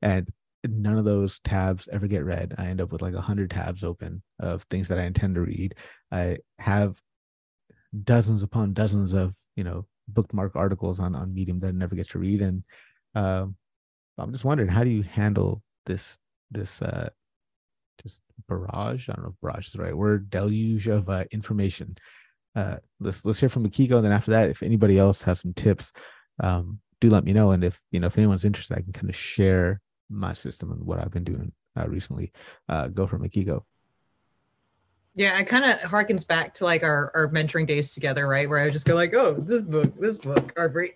And 0.03 0.29
none 0.65 0.99
of 0.99 1.05
those 1.05 1.41
tabs 1.41 1.89
ever 1.93 2.07
get 2.07 2.25
read. 2.25 2.55
I 2.59 2.67
end 2.67 2.81
up 2.81 2.93
with 2.93 3.03
like 3.03 3.15
a 3.15 3.21
hundred 3.21 3.51
tabs 3.51 3.85
open 3.85 4.23
of 4.41 4.63
things 4.65 4.89
that 4.89 4.99
I 4.99 5.05
intend 5.05 5.37
to 5.37 5.41
read. 5.41 5.75
I 6.11 6.39
have 6.59 7.01
dozens 8.05 8.43
upon 8.43 8.73
dozens 8.73 9.13
of, 9.13 9.35
you 9.57 9.65
know, 9.65 9.87
bookmark 10.09 10.57
articles 10.57 11.01
on 11.01 11.15
on 11.15 11.35
Medium 11.35 11.61
that 11.61 11.69
I 11.69 11.73
never 11.73 11.95
get 11.95 12.09
to 12.11 12.19
read, 12.19 12.43
and 12.43 12.63
um, 13.15 13.57
I'm 14.19 14.33
just 14.33 14.45
wondering 14.45 14.69
how 14.69 14.85
do 14.85 14.91
you 14.91 15.03
handle 15.03 15.63
this 15.87 16.17
this 16.51 16.83
uh, 16.83 17.09
just 18.03 18.23
barrage? 18.49 19.09
I 19.09 19.13
don't 19.15 19.25
know 19.25 19.31
if 19.31 19.41
barrage 19.41 19.67
is 19.67 19.73
the 19.73 19.83
right 19.83 19.97
word. 19.97 20.31
Deluge 20.31 20.89
of 20.89 21.09
uh, 21.09 21.25
information. 21.31 21.97
Uh, 22.55 22.77
let's 23.01 23.25
let's 23.25 23.39
hear 23.39 23.49
from 23.49 23.69
Mikiko, 23.69 23.97
and 23.97 24.05
then 24.05 24.13
after 24.13 24.31
that, 24.33 24.51
if 24.51 24.63
anybody 24.63 24.99
else 24.99 25.23
has 25.23 25.41
some 25.41 25.53
tips, 25.55 25.93
um, 26.43 26.81
do 27.01 27.11
let 27.11 27.25
me 27.25 27.33
know. 27.33 27.53
And 27.53 27.65
if 27.65 27.81
you 27.91 28.01
know 28.01 28.07
if 28.09 28.19
anyone's 28.19 28.45
interested, 28.45 28.77
I 28.77 28.83
can 28.83 28.93
kind 28.93 29.09
of 29.09 29.17
share 29.17 29.81
my 30.11 30.33
system 30.33 30.73
and 30.73 30.83
what 30.85 30.99
I've 30.99 31.11
been 31.11 31.25
doing 31.25 31.53
uh, 31.79 31.87
recently. 31.87 32.33
Uh, 32.69 32.89
go 32.89 33.07
for 33.07 33.19
Mikiko. 33.19 33.63
Yeah, 35.19 35.37
it 35.41 35.47
kind 35.47 35.65
of 35.65 35.81
harkens 35.81 36.25
back 36.25 36.55
to 36.55 36.65
like 36.65 36.85
our, 36.85 37.11
our 37.13 37.29
mentoring 37.31 37.67
days 37.67 37.93
together, 37.93 38.29
right? 38.29 38.49
Where 38.49 38.61
I 38.61 38.71
just 38.71 38.87
go 38.87 38.95
like, 38.95 39.13
oh, 39.15 39.35
this 39.35 39.63
book, 39.63 39.93
this 39.99 40.17
book 40.17 40.53
are 40.57 40.69
great. 40.69 40.95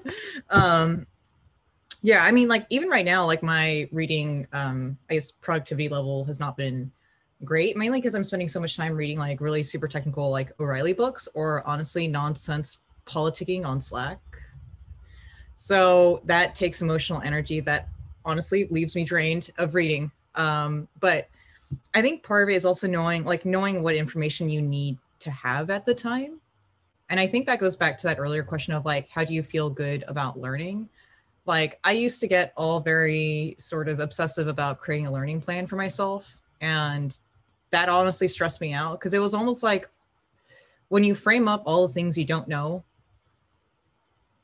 um, 0.50 1.06
yeah, 2.02 2.24
I 2.24 2.32
mean, 2.32 2.48
like 2.48 2.66
even 2.70 2.88
right 2.88 3.04
now, 3.04 3.24
like 3.24 3.40
my 3.40 3.88
reading, 3.92 4.48
um, 4.52 4.98
I 5.08 5.14
guess 5.14 5.30
productivity 5.30 5.88
level 5.88 6.24
has 6.24 6.40
not 6.40 6.56
been 6.56 6.90
great, 7.44 7.76
mainly 7.76 8.00
because 8.00 8.16
I'm 8.16 8.24
spending 8.24 8.48
so 8.48 8.58
much 8.58 8.76
time 8.76 8.96
reading 8.96 9.16
like 9.20 9.40
really 9.40 9.62
super 9.62 9.86
technical, 9.86 10.28
like 10.28 10.50
O'Reilly 10.58 10.92
books, 10.92 11.28
or 11.32 11.64
honestly 11.64 12.08
nonsense 12.08 12.78
politicking 13.06 13.64
on 13.64 13.80
Slack. 13.80 14.18
So 15.54 16.20
that 16.24 16.56
takes 16.56 16.82
emotional 16.82 17.22
energy 17.22 17.60
that 17.60 17.90
honestly 18.24 18.66
leaves 18.70 18.96
me 18.96 19.04
drained 19.04 19.52
of 19.58 19.76
reading. 19.76 20.10
Um, 20.34 20.88
but 20.98 21.28
I 21.94 22.02
think 22.02 22.22
part 22.22 22.44
of 22.44 22.48
it 22.50 22.56
is 22.56 22.64
also 22.64 22.86
knowing, 22.86 23.24
like, 23.24 23.44
knowing 23.44 23.82
what 23.82 23.94
information 23.94 24.48
you 24.48 24.62
need 24.62 24.98
to 25.20 25.30
have 25.30 25.70
at 25.70 25.84
the 25.84 25.94
time. 25.94 26.40
And 27.08 27.20
I 27.20 27.26
think 27.26 27.46
that 27.46 27.60
goes 27.60 27.76
back 27.76 27.98
to 27.98 28.06
that 28.06 28.18
earlier 28.18 28.42
question 28.42 28.72
of 28.72 28.84
like, 28.84 29.08
how 29.10 29.24
do 29.24 29.34
you 29.34 29.42
feel 29.42 29.68
good 29.68 30.04
about 30.08 30.38
learning? 30.38 30.88
Like, 31.44 31.78
I 31.84 31.92
used 31.92 32.20
to 32.20 32.26
get 32.26 32.52
all 32.56 32.80
very 32.80 33.54
sort 33.58 33.88
of 33.88 34.00
obsessive 34.00 34.48
about 34.48 34.80
creating 34.80 35.06
a 35.06 35.12
learning 35.12 35.40
plan 35.40 35.66
for 35.66 35.76
myself. 35.76 36.38
And 36.60 37.18
that 37.70 37.88
honestly 37.88 38.28
stressed 38.28 38.60
me 38.60 38.72
out 38.72 38.98
because 38.98 39.12
it 39.12 39.18
was 39.18 39.34
almost 39.34 39.62
like 39.62 39.88
when 40.88 41.04
you 41.04 41.14
frame 41.14 41.48
up 41.48 41.62
all 41.66 41.86
the 41.86 41.92
things 41.92 42.16
you 42.16 42.24
don't 42.24 42.48
know 42.48 42.82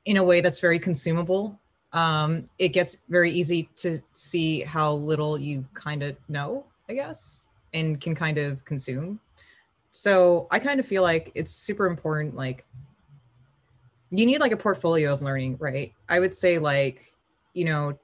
in 0.05 0.17
a 0.17 0.25
way 0.25 0.41
that's 0.41 0.61
very 0.61 0.79
consumable, 0.79 1.59
um, 1.93 2.49
it 2.59 2.71
gets 2.71 2.99
very 3.09 3.31
easy 3.31 3.69
to 3.77 3.99
see 4.13 4.61
how 4.61 4.93
little 4.93 5.39
you 5.39 5.65
kind 5.75 6.03
of 6.03 6.17
know 6.29 6.65
I 6.89 6.95
guess, 6.95 7.47
and 7.75 8.01
can 8.01 8.15
kind 8.15 8.39
of 8.39 8.65
consume. 8.65 9.21
So 9.91 10.47
I 10.51 10.59
kind 10.59 10.81
of 10.81 10.87
feel 10.87 11.03
like 11.03 11.33
it's 11.35 11.53
super 11.53 11.87
important. 11.87 12.35
Like, 12.35 12.65
you 14.11 14.25
need 14.25 14.41
like 14.41 14.53
a 14.53 14.57
portfolio 14.57 15.13
of 15.13 15.23
learning, 15.23 15.57
right? 15.59 15.93
I 16.09 16.21
would 16.21 16.35
say, 16.35 16.59
like, 16.59 17.13
you 17.55 17.65
know, 17.65 17.99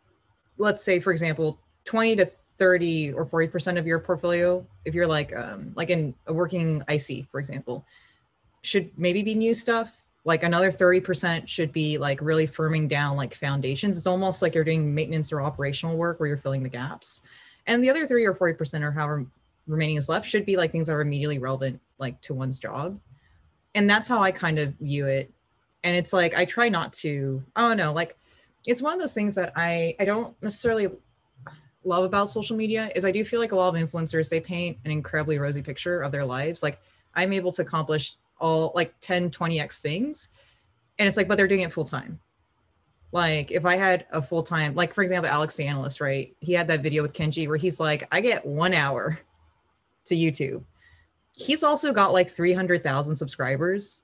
let's 0.58 0.82
say, 0.82 1.00
for 1.00 1.12
example, 1.12 1.58
20 1.84 2.16
to 2.16 2.26
30 2.26 3.12
or 3.12 3.26
40% 3.26 3.78
of 3.78 3.86
your 3.86 3.98
portfolio, 3.98 4.66
if 4.84 4.94
you're 4.94 5.06
like, 5.06 5.34
um, 5.34 5.72
like 5.76 5.90
in 5.90 6.14
a 6.26 6.32
working 6.32 6.82
IC, 6.88 7.28
for 7.30 7.40
example, 7.40 7.86
should 8.62 8.90
maybe 8.96 9.22
be 9.22 9.34
new 9.34 9.54
stuff. 9.54 10.02
Like 10.24 10.42
another 10.42 10.70
30% 10.70 11.46
should 11.46 11.72
be 11.72 11.98
like 11.98 12.20
really 12.22 12.46
firming 12.46 12.88
down 12.88 13.16
like 13.16 13.34
foundations. 13.34 13.98
It's 13.98 14.06
almost 14.06 14.40
like 14.40 14.54
you're 14.54 14.64
doing 14.64 14.94
maintenance 14.94 15.32
or 15.32 15.42
operational 15.42 15.96
work 15.96 16.18
where 16.18 16.28
you're 16.28 16.38
filling 16.38 16.62
the 16.62 16.68
gaps 16.68 17.20
and 17.66 17.82
the 17.82 17.90
other 17.90 18.06
three 18.06 18.24
or 18.24 18.34
40% 18.34 18.82
or 18.82 18.92
however 18.92 19.26
remaining 19.66 19.96
is 19.96 20.08
left 20.08 20.28
should 20.28 20.44
be 20.44 20.56
like 20.56 20.72
things 20.72 20.88
that 20.88 20.94
are 20.94 21.00
immediately 21.00 21.38
relevant 21.38 21.80
like 21.98 22.20
to 22.22 22.34
one's 22.34 22.58
job. 22.58 22.98
And 23.74 23.88
that's 23.88 24.06
how 24.08 24.20
i 24.22 24.30
kind 24.30 24.58
of 24.58 24.74
view 24.74 25.06
it. 25.06 25.32
And 25.82 25.96
it's 25.96 26.12
like 26.12 26.36
i 26.36 26.44
try 26.44 26.68
not 26.68 26.92
to 26.94 27.42
i 27.56 27.60
don't 27.60 27.76
know 27.76 27.92
like 27.92 28.16
it's 28.66 28.80
one 28.80 28.94
of 28.94 29.00
those 29.00 29.12
things 29.12 29.34
that 29.34 29.52
i 29.56 29.94
i 30.00 30.04
don't 30.04 30.34
necessarily 30.42 30.88
love 31.84 32.04
about 32.04 32.30
social 32.30 32.56
media 32.56 32.90
is 32.96 33.04
i 33.04 33.10
do 33.10 33.22
feel 33.22 33.38
like 33.38 33.52
a 33.52 33.56
lot 33.56 33.74
of 33.74 33.80
influencers 33.80 34.30
they 34.30 34.40
paint 34.40 34.78
an 34.86 34.90
incredibly 34.90 35.38
rosy 35.38 35.60
picture 35.60 36.00
of 36.00 36.10
their 36.12 36.24
lives. 36.24 36.62
Like 36.62 36.80
i'm 37.14 37.32
able 37.32 37.52
to 37.52 37.62
accomplish 37.62 38.16
all 38.38 38.72
like 38.74 38.94
10 39.00 39.30
20x 39.30 39.80
things. 39.80 40.28
And 40.98 41.08
it's 41.08 41.16
like 41.16 41.28
but 41.28 41.36
they're 41.36 41.48
doing 41.48 41.62
it 41.62 41.72
full 41.72 41.84
time 41.84 42.18
like 43.14 43.52
if 43.52 43.64
I 43.64 43.76
had 43.76 44.06
a 44.10 44.20
full 44.20 44.42
time, 44.42 44.74
like 44.74 44.92
for 44.92 45.02
example, 45.02 45.30
Alex 45.30 45.54
the 45.54 45.64
analyst, 45.64 46.00
right? 46.00 46.34
He 46.40 46.52
had 46.52 46.66
that 46.66 46.82
video 46.82 47.00
with 47.00 47.14
Kenji 47.14 47.46
where 47.46 47.56
he's 47.56 47.78
like, 47.78 48.08
I 48.12 48.20
get 48.20 48.44
one 48.44 48.74
hour 48.74 49.16
to 50.06 50.16
YouTube. 50.16 50.64
He's 51.30 51.62
also 51.62 51.92
got 51.92 52.12
like 52.12 52.28
300,000 52.28 53.14
subscribers. 53.14 54.02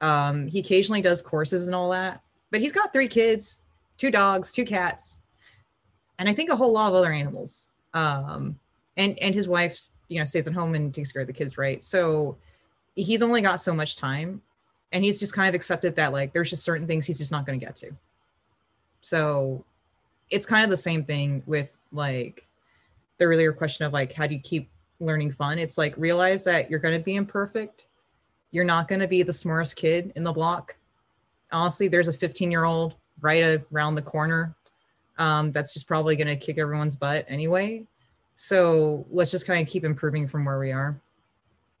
Um, 0.00 0.46
he 0.46 0.58
occasionally 0.58 1.02
does 1.02 1.20
courses 1.20 1.68
and 1.68 1.74
all 1.74 1.90
that, 1.90 2.22
but 2.50 2.60
he's 2.60 2.72
got 2.72 2.94
three 2.94 3.08
kids, 3.08 3.60
two 3.98 4.10
dogs, 4.10 4.52
two 4.52 4.64
cats, 4.64 5.18
and 6.18 6.26
I 6.26 6.32
think 6.32 6.48
a 6.48 6.56
whole 6.56 6.72
lot 6.72 6.88
of 6.88 6.94
other 6.94 7.12
animals. 7.12 7.68
Um, 7.92 8.58
and 8.96 9.18
and 9.18 9.34
his 9.34 9.48
wife, 9.48 9.78
you 10.08 10.18
know, 10.18 10.24
stays 10.24 10.46
at 10.46 10.54
home 10.54 10.74
and 10.74 10.94
takes 10.94 11.12
care 11.12 11.22
of 11.22 11.28
the 11.28 11.34
kids, 11.34 11.58
right? 11.58 11.84
So 11.84 12.38
he's 12.94 13.22
only 13.22 13.42
got 13.42 13.60
so 13.60 13.74
much 13.74 13.96
time, 13.96 14.40
and 14.92 15.04
he's 15.04 15.20
just 15.20 15.34
kind 15.34 15.48
of 15.48 15.54
accepted 15.54 15.96
that 15.96 16.12
like 16.12 16.32
there's 16.32 16.50
just 16.50 16.62
certain 16.62 16.86
things 16.86 17.04
he's 17.04 17.18
just 17.18 17.32
not 17.32 17.44
going 17.46 17.58
to 17.58 17.64
get 17.64 17.76
to. 17.76 17.94
So 19.00 19.64
it's 20.30 20.46
kind 20.46 20.64
of 20.64 20.70
the 20.70 20.76
same 20.76 21.04
thing 21.04 21.42
with 21.46 21.76
like 21.92 22.46
the 23.18 23.24
earlier 23.24 23.52
question 23.52 23.86
of 23.86 23.92
like 23.92 24.12
how 24.12 24.26
do 24.26 24.34
you 24.34 24.40
keep 24.40 24.68
learning 25.00 25.30
fun? 25.30 25.58
It's 25.58 25.78
like 25.78 25.94
realize 25.96 26.44
that 26.44 26.70
you're 26.70 26.80
going 26.80 26.98
to 26.98 27.04
be 27.04 27.16
imperfect. 27.16 27.86
You're 28.50 28.64
not 28.64 28.88
going 28.88 29.00
to 29.00 29.08
be 29.08 29.22
the 29.22 29.32
smartest 29.32 29.76
kid 29.76 30.12
in 30.16 30.24
the 30.24 30.32
block. 30.32 30.76
Honestly, 31.52 31.88
there's 31.88 32.08
a 32.08 32.12
15 32.12 32.50
year 32.50 32.64
old 32.64 32.96
right 33.20 33.62
around 33.72 33.94
the 33.94 34.02
corner 34.02 34.54
um, 35.18 35.52
that's 35.52 35.72
just 35.72 35.86
probably 35.86 36.16
going 36.16 36.28
to 36.28 36.36
kick 36.36 36.58
everyone's 36.58 36.96
butt 36.96 37.24
anyway. 37.28 37.84
So 38.34 39.06
let's 39.10 39.30
just 39.30 39.46
kind 39.46 39.62
of 39.62 39.68
keep 39.68 39.84
improving 39.84 40.28
from 40.28 40.44
where 40.44 40.58
we 40.58 40.72
are. 40.72 41.00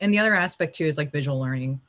And 0.00 0.12
the 0.12 0.18
other 0.18 0.34
aspect 0.34 0.74
too 0.74 0.84
is 0.84 0.98
like 0.98 1.12
visual 1.12 1.38
learning. 1.40 1.80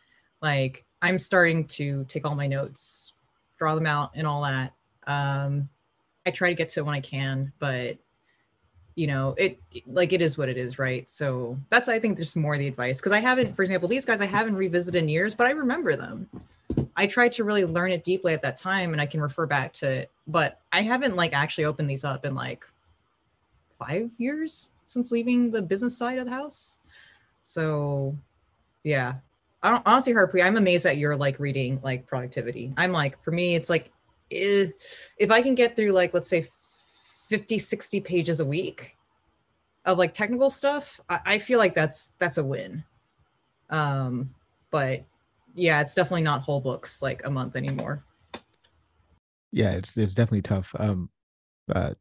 Like 0.41 0.85
I'm 1.01 1.19
starting 1.19 1.65
to 1.67 2.05
take 2.05 2.25
all 2.25 2.35
my 2.35 2.47
notes, 2.47 3.13
draw 3.57 3.75
them 3.75 3.85
out, 3.85 4.11
and 4.15 4.27
all 4.27 4.41
that. 4.43 4.73
Um, 5.07 5.69
I 6.25 6.31
try 6.31 6.49
to 6.49 6.55
get 6.55 6.69
to 6.69 6.81
it 6.81 6.85
when 6.85 6.93
I 6.93 6.99
can, 6.99 7.51
but 7.57 7.97
you 8.95 9.07
know, 9.07 9.35
it 9.37 9.59
like 9.85 10.11
it 10.11 10.21
is 10.21 10.37
what 10.37 10.49
it 10.49 10.57
is, 10.57 10.79
right? 10.79 11.09
So 11.09 11.57
that's 11.69 11.87
I 11.87 11.99
think 11.99 12.17
just 12.17 12.35
more 12.35 12.57
the 12.57 12.67
advice 12.67 12.99
because 12.99 13.11
I 13.11 13.19
haven't, 13.19 13.55
for 13.55 13.61
example, 13.61 13.87
these 13.87 14.05
guys 14.05 14.21
I 14.21 14.25
haven't 14.25 14.55
revisited 14.55 15.01
in 15.01 15.07
years, 15.07 15.35
but 15.35 15.47
I 15.47 15.51
remember 15.51 15.95
them. 15.95 16.27
I 16.95 17.05
tried 17.05 17.31
to 17.33 17.43
really 17.43 17.63
learn 17.63 17.91
it 17.91 18.03
deeply 18.03 18.33
at 18.33 18.41
that 18.41 18.57
time, 18.57 18.91
and 18.91 18.99
I 18.99 19.05
can 19.05 19.21
refer 19.21 19.45
back 19.45 19.71
to 19.73 19.89
it, 19.99 20.11
but 20.27 20.59
I 20.71 20.81
haven't 20.81 21.15
like 21.15 21.33
actually 21.33 21.65
opened 21.65 21.89
these 21.89 22.03
up 22.03 22.25
in 22.25 22.35
like 22.35 22.65
five 23.79 24.11
years 24.17 24.69
since 24.87 25.11
leaving 25.11 25.51
the 25.51 25.61
business 25.61 25.95
side 25.95 26.17
of 26.17 26.25
the 26.25 26.31
house. 26.31 26.77
So, 27.43 28.17
yeah, 28.83 29.15
honestly, 29.61 30.13
Harpreet, 30.13 30.43
I'm 30.43 30.57
amazed 30.57 30.85
that 30.85 30.97
you're 30.97 31.15
like 31.15 31.39
reading 31.39 31.79
like 31.83 32.07
productivity. 32.07 32.73
I'm 32.77 32.91
like, 32.91 33.21
for 33.23 33.31
me, 33.31 33.55
it's 33.55 33.69
like, 33.69 33.91
if, 34.29 35.31
I 35.31 35.41
can 35.41 35.55
get 35.55 35.75
through 35.75 35.91
like, 35.91 36.13
let's 36.13 36.29
say 36.29 36.45
50, 37.29 37.59
60 37.59 37.99
pages 38.01 38.39
a 38.39 38.45
week 38.45 38.95
of 39.85 39.97
like 39.97 40.13
technical 40.13 40.49
stuff, 40.49 40.99
I, 41.09 41.19
I 41.25 41.37
feel 41.39 41.59
like 41.59 41.75
that's, 41.75 42.13
that's 42.19 42.37
a 42.37 42.43
win. 42.43 42.83
Um, 43.69 44.29
but 44.71 45.05
yeah, 45.53 45.81
it's 45.81 45.95
definitely 45.95 46.23
not 46.23 46.41
whole 46.41 46.61
books 46.61 47.01
like 47.01 47.25
a 47.25 47.29
month 47.29 47.55
anymore. 47.55 48.03
Yeah, 49.51 49.71
it's, 49.71 49.97
it's 49.97 50.13
definitely 50.13 50.41
tough. 50.41 50.75
Um, 50.77 51.09
but 51.67 51.97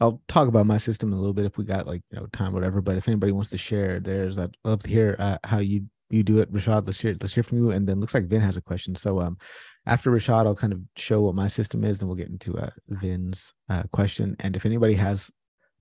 I'll 0.00 0.20
talk 0.28 0.48
about 0.48 0.66
my 0.66 0.78
system 0.78 1.12
a 1.12 1.16
little 1.16 1.32
bit 1.32 1.46
if 1.46 1.56
we 1.56 1.64
got 1.64 1.86
like 1.86 2.02
you 2.10 2.18
know 2.18 2.26
time, 2.26 2.52
whatever. 2.52 2.80
But 2.80 2.96
if 2.96 3.08
anybody 3.08 3.32
wants 3.32 3.50
to 3.50 3.58
share 3.58 4.00
theirs, 4.00 4.38
I'd 4.38 4.56
love 4.64 4.82
to 4.82 4.88
hear 4.88 5.16
uh, 5.18 5.38
how 5.44 5.58
you 5.58 5.86
you 6.10 6.22
do 6.22 6.38
it, 6.38 6.52
Rashad. 6.52 6.86
Let's 6.86 7.00
hear 7.00 7.16
let's 7.20 7.34
hear 7.34 7.42
from 7.42 7.58
you. 7.58 7.70
And 7.70 7.86
then 7.86 8.00
looks 8.00 8.14
like 8.14 8.26
Vin 8.26 8.40
has 8.40 8.56
a 8.56 8.62
question. 8.62 8.94
So 8.94 9.20
um, 9.20 9.38
after 9.86 10.10
Rashad, 10.10 10.46
I'll 10.46 10.54
kind 10.54 10.72
of 10.72 10.80
show 10.96 11.22
what 11.22 11.34
my 11.34 11.46
system 11.46 11.84
is, 11.84 12.00
and 12.00 12.08
we'll 12.08 12.16
get 12.16 12.28
into 12.28 12.56
uh, 12.56 12.70
Vin's 12.88 13.52
uh, 13.68 13.82
question. 13.92 14.34
And 14.40 14.56
if 14.56 14.64
anybody 14.64 14.94
has 14.94 15.30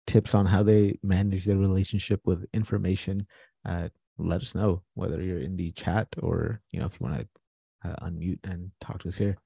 tips 0.07 0.35
on 0.35 0.45
how 0.45 0.63
they 0.63 0.99
manage 1.03 1.45
their 1.45 1.57
relationship 1.57 2.19
with 2.25 2.45
information, 2.53 3.25
uh, 3.65 3.87
let 4.17 4.41
us 4.41 4.55
know 4.55 4.83
whether 4.93 5.21
you're 5.21 5.39
in 5.39 5.55
the 5.55 5.71
chat 5.71 6.07
or 6.21 6.61
you 6.71 6.79
know 6.79 6.85
if 6.85 6.99
you 6.99 7.07
want 7.07 7.19
to 7.19 7.89
uh, 7.89 7.95
unmute 8.05 8.39
and 8.43 8.71
talk 8.81 8.99
to 8.99 9.07
us 9.07 9.17
here. 9.17 9.37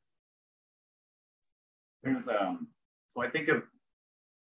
There's 2.03 2.27
um, 2.27 2.67
so 3.15 3.23
I 3.23 3.29
think 3.29 3.49
of 3.49 3.63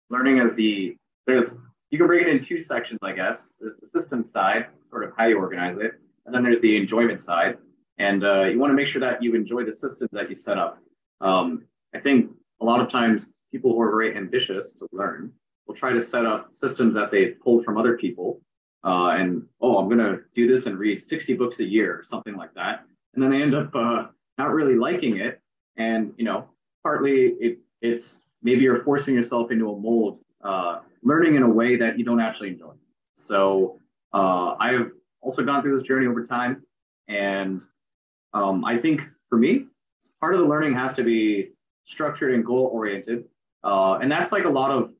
learning 0.08 0.38
as 0.38 0.54
the 0.54 0.96
there's 1.26 1.52
you 1.90 1.98
can 1.98 2.06
break 2.06 2.22
it 2.22 2.28
in 2.28 2.40
two 2.40 2.58
sections, 2.58 3.00
I 3.02 3.12
guess. 3.12 3.52
There's 3.60 3.76
the 3.76 3.88
system 3.88 4.24
side, 4.24 4.66
sort 4.90 5.04
of 5.04 5.12
how 5.16 5.26
you 5.26 5.38
organize 5.38 5.78
it, 5.78 5.92
and 6.26 6.34
then 6.34 6.42
there's 6.42 6.60
the 6.60 6.76
enjoyment 6.76 7.20
side. 7.20 7.58
And 7.98 8.24
uh, 8.24 8.44
you 8.44 8.58
want 8.58 8.70
to 8.70 8.74
make 8.74 8.86
sure 8.86 9.00
that 9.00 9.22
you 9.22 9.34
enjoy 9.34 9.64
the 9.64 9.72
systems 9.72 10.10
that 10.12 10.28
you 10.28 10.36
set 10.36 10.58
up. 10.58 10.78
Um, 11.20 11.64
I 11.94 12.00
think 12.00 12.30
a 12.60 12.64
lot 12.64 12.80
of 12.80 12.90
times 12.90 13.30
people 13.50 13.72
who 13.72 13.80
are 13.80 13.90
very 13.90 14.16
ambitious 14.16 14.72
to 14.72 14.88
learn 14.92 15.32
will 15.66 15.74
try 15.74 15.92
to 15.92 16.02
set 16.02 16.26
up 16.26 16.52
systems 16.52 16.94
that 16.94 17.10
they 17.10 17.26
pulled 17.26 17.64
from 17.64 17.78
other 17.78 17.96
people. 17.96 18.40
Uh, 18.84 19.08
and 19.10 19.42
oh, 19.60 19.78
I'm 19.78 19.86
going 19.86 19.98
to 19.98 20.20
do 20.34 20.46
this 20.46 20.66
and 20.66 20.78
read 20.78 21.02
60 21.02 21.34
books 21.34 21.58
a 21.60 21.64
year 21.64 21.98
or 21.98 22.04
something 22.04 22.36
like 22.36 22.54
that. 22.54 22.84
And 23.14 23.22
then 23.22 23.30
they 23.30 23.42
end 23.42 23.54
up 23.54 23.74
uh, 23.74 24.06
not 24.38 24.52
really 24.52 24.76
liking 24.76 25.16
it. 25.18 25.40
And 25.76 26.12
you 26.16 26.24
know, 26.24 26.48
partly 26.82 27.34
it, 27.40 27.58
it's 27.80 28.20
maybe 28.42 28.62
you're 28.62 28.82
forcing 28.84 29.14
yourself 29.14 29.50
into 29.50 29.70
a 29.70 29.78
mold, 29.78 30.20
uh, 30.44 30.80
learning 31.02 31.34
in 31.34 31.42
a 31.42 31.48
way 31.48 31.76
that 31.76 31.98
you 31.98 32.04
don't 32.04 32.20
actually 32.20 32.50
enjoy. 32.50 32.72
So 33.14 33.80
uh, 34.12 34.54
I've 34.60 34.92
also 35.20 35.42
gone 35.42 35.62
through 35.62 35.76
this 35.78 35.86
journey 35.86 36.06
over 36.06 36.22
time, 36.22 36.62
and 37.08 37.62
um, 38.32 38.64
I 38.64 38.78
think 38.78 39.02
for 39.28 39.38
me, 39.38 39.66
part 40.20 40.34
of 40.34 40.40
the 40.40 40.46
learning 40.46 40.74
has 40.74 40.94
to 40.94 41.02
be 41.02 41.50
structured 41.84 42.34
and 42.34 42.44
goal 42.44 42.70
oriented, 42.72 43.24
uh, 43.64 43.94
and 43.94 44.10
that's 44.10 44.32
like 44.32 44.44
a 44.44 44.48
lot 44.48 44.70
of 44.70 44.92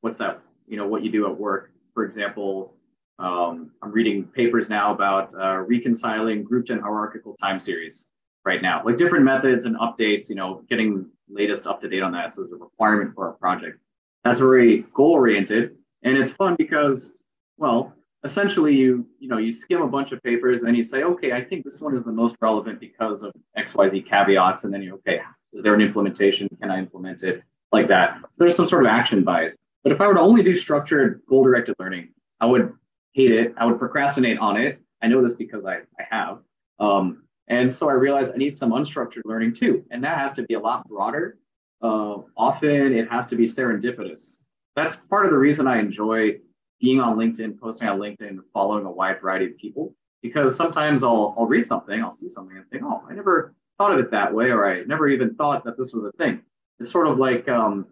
what's 0.00 0.18
that 0.18 0.40
you 0.66 0.76
know 0.76 0.86
what 0.86 1.02
you 1.02 1.10
do 1.10 1.26
at 1.26 1.36
work. 1.36 1.70
For 1.94 2.04
example, 2.04 2.74
um, 3.18 3.70
I'm 3.82 3.90
reading 3.90 4.24
papers 4.24 4.68
now 4.68 4.92
about 4.92 5.32
uh, 5.34 5.58
reconciling 5.60 6.44
grouped 6.44 6.70
and 6.70 6.80
hierarchical 6.80 7.36
time 7.42 7.58
series 7.58 8.08
right 8.44 8.62
now, 8.62 8.82
like 8.84 8.96
different 8.96 9.24
methods 9.24 9.64
and 9.64 9.76
updates. 9.76 10.28
You 10.28 10.34
know, 10.34 10.62
getting 10.68 11.06
latest 11.28 11.66
up 11.66 11.80
to 11.80 11.88
date 11.88 12.02
on 12.02 12.12
that. 12.12 12.34
So 12.34 12.42
a 12.42 12.56
requirement 12.56 13.14
for 13.14 13.28
our 13.28 13.32
project. 13.34 13.78
That's 14.24 14.38
very 14.38 14.84
goal 14.94 15.12
oriented, 15.12 15.76
and 16.02 16.16
it's 16.16 16.30
fun 16.30 16.56
because, 16.56 17.18
well, 17.58 17.94
essentially 18.26 18.74
you 18.74 19.06
you 19.18 19.28
know 19.28 19.38
you 19.38 19.52
skim 19.52 19.80
a 19.80 19.88
bunch 19.88 20.12
of 20.12 20.22
papers 20.22 20.60
and 20.60 20.68
then 20.68 20.74
you 20.74 20.82
say, 20.82 21.02
okay, 21.04 21.32
I 21.32 21.42
think 21.42 21.64
this 21.64 21.80
one 21.80 21.94
is 21.96 22.04
the 22.04 22.12
most 22.12 22.36
relevant 22.40 22.78
because 22.80 23.22
of 23.22 23.32
X 23.56 23.74
Y 23.74 23.88
Z 23.88 24.02
caveats, 24.02 24.64
and 24.64 24.74
then 24.74 24.82
you 24.82 24.94
okay, 24.94 25.20
is 25.54 25.62
there 25.62 25.74
an 25.74 25.80
implementation? 25.80 26.48
Can 26.60 26.70
I 26.70 26.78
implement 26.78 27.22
it 27.22 27.42
like 27.72 27.88
that? 27.88 28.18
So 28.20 28.36
there's 28.38 28.56
some 28.56 28.68
sort 28.68 28.84
of 28.84 28.90
action 28.90 29.24
bias. 29.24 29.56
But 29.82 29.92
if 29.92 30.00
I 30.00 30.06
were 30.08 30.14
to 30.14 30.20
only 30.20 30.42
do 30.42 30.54
structured 30.54 31.22
goal 31.28 31.44
directed 31.44 31.76
learning, 31.78 32.08
I 32.40 32.46
would 32.46 32.74
hate 33.12 33.32
it. 33.32 33.54
I 33.56 33.64
would 33.64 33.78
procrastinate 33.78 34.38
on 34.38 34.56
it. 34.56 34.80
I 35.02 35.06
know 35.06 35.22
this 35.22 35.34
because 35.34 35.64
I, 35.64 35.76
I 35.98 36.04
have. 36.10 36.38
Um, 36.80 37.22
and 37.48 37.72
so 37.72 37.88
I 37.88 37.92
realized 37.92 38.32
I 38.34 38.36
need 38.36 38.56
some 38.56 38.72
unstructured 38.72 39.22
learning 39.24 39.54
too. 39.54 39.84
And 39.90 40.02
that 40.02 40.18
has 40.18 40.32
to 40.34 40.42
be 40.42 40.54
a 40.54 40.60
lot 40.60 40.88
broader. 40.88 41.38
Uh, 41.80 42.18
often 42.36 42.92
it 42.92 43.08
has 43.10 43.26
to 43.28 43.36
be 43.36 43.44
serendipitous. 43.44 44.38
That's 44.74 44.96
part 44.96 45.24
of 45.24 45.30
the 45.30 45.38
reason 45.38 45.66
I 45.66 45.78
enjoy 45.78 46.40
being 46.80 47.00
on 47.00 47.16
LinkedIn, 47.16 47.58
posting 47.58 47.88
on 47.88 47.98
LinkedIn, 47.98 48.38
following 48.52 48.84
a 48.84 48.90
wide 48.90 49.20
variety 49.20 49.46
of 49.46 49.56
people, 49.56 49.94
because 50.22 50.56
sometimes 50.56 51.02
I'll, 51.02 51.34
I'll 51.38 51.46
read 51.46 51.66
something, 51.66 52.02
I'll 52.02 52.12
see 52.12 52.28
something 52.28 52.56
and 52.56 52.68
think, 52.70 52.82
oh, 52.84 53.02
I 53.08 53.14
never 53.14 53.54
thought 53.78 53.92
of 53.92 53.98
it 53.98 54.10
that 54.10 54.32
way, 54.32 54.50
or 54.50 54.68
I 54.68 54.84
never 54.84 55.08
even 55.08 55.34
thought 55.34 55.64
that 55.64 55.76
this 55.76 55.92
was 55.92 56.04
a 56.04 56.12
thing. 56.12 56.42
It's 56.78 56.90
sort 56.90 57.06
of 57.06 57.18
like 57.18 57.48
um, 57.48 57.86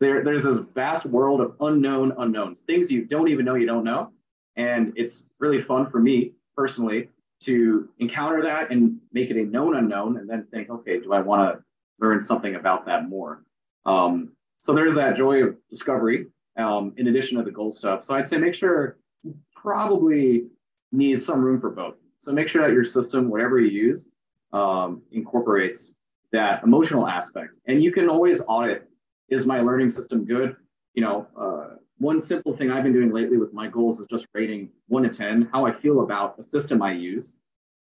there, 0.00 0.24
there's 0.24 0.44
this 0.44 0.58
vast 0.74 1.06
world 1.06 1.40
of 1.40 1.54
unknown 1.60 2.12
unknowns, 2.18 2.60
things 2.60 2.90
you 2.90 3.04
don't 3.04 3.28
even 3.28 3.44
know 3.44 3.54
you 3.54 3.66
don't 3.66 3.84
know. 3.84 4.10
And 4.56 4.92
it's 4.96 5.24
really 5.38 5.60
fun 5.60 5.90
for 5.90 6.00
me 6.00 6.32
personally 6.56 7.08
to 7.40 7.88
encounter 7.98 8.42
that 8.42 8.70
and 8.70 8.98
make 9.12 9.30
it 9.30 9.36
a 9.36 9.44
known 9.44 9.76
unknown 9.76 10.16
and 10.16 10.28
then 10.28 10.46
think, 10.50 10.70
okay, 10.70 11.00
do 11.00 11.12
I 11.12 11.20
want 11.20 11.56
to 11.56 11.64
learn 12.00 12.20
something 12.20 12.54
about 12.54 12.86
that 12.86 13.08
more? 13.08 13.42
Um, 13.84 14.32
so 14.60 14.72
there's 14.72 14.94
that 14.94 15.16
joy 15.16 15.42
of 15.42 15.56
discovery 15.68 16.26
um, 16.56 16.92
in 16.96 17.08
addition 17.08 17.38
to 17.38 17.44
the 17.44 17.50
goal 17.50 17.70
stuff. 17.70 18.04
So 18.04 18.14
I'd 18.14 18.26
say 18.26 18.36
make 18.36 18.54
sure 18.54 18.98
you 19.22 19.34
probably 19.54 20.46
need 20.92 21.20
some 21.20 21.42
room 21.42 21.60
for 21.60 21.70
both. 21.70 21.96
So 22.18 22.32
make 22.32 22.48
sure 22.48 22.66
that 22.66 22.72
your 22.72 22.84
system, 22.84 23.28
whatever 23.28 23.60
you 23.60 23.70
use, 23.70 24.08
um, 24.52 25.02
incorporates 25.12 25.94
that 26.32 26.62
emotional 26.62 27.06
aspect. 27.06 27.50
And 27.66 27.82
you 27.82 27.92
can 27.92 28.08
always 28.08 28.40
audit, 28.48 28.88
is 29.28 29.46
my 29.46 29.60
learning 29.60 29.90
system 29.90 30.24
good? 30.24 30.56
You 30.94 31.02
know, 31.02 31.26
uh, 31.38 31.76
one 31.98 32.20
simple 32.20 32.56
thing 32.56 32.70
I've 32.70 32.82
been 32.82 32.92
doing 32.92 33.12
lately 33.12 33.36
with 33.36 33.52
my 33.52 33.68
goals 33.68 34.00
is 34.00 34.06
just 34.06 34.26
rating 34.34 34.70
one 34.88 35.02
to 35.04 35.08
10, 35.08 35.48
how 35.52 35.66
I 35.66 35.72
feel 35.72 36.02
about 36.02 36.38
a 36.38 36.42
system 36.42 36.82
I 36.82 36.92
use, 36.92 37.36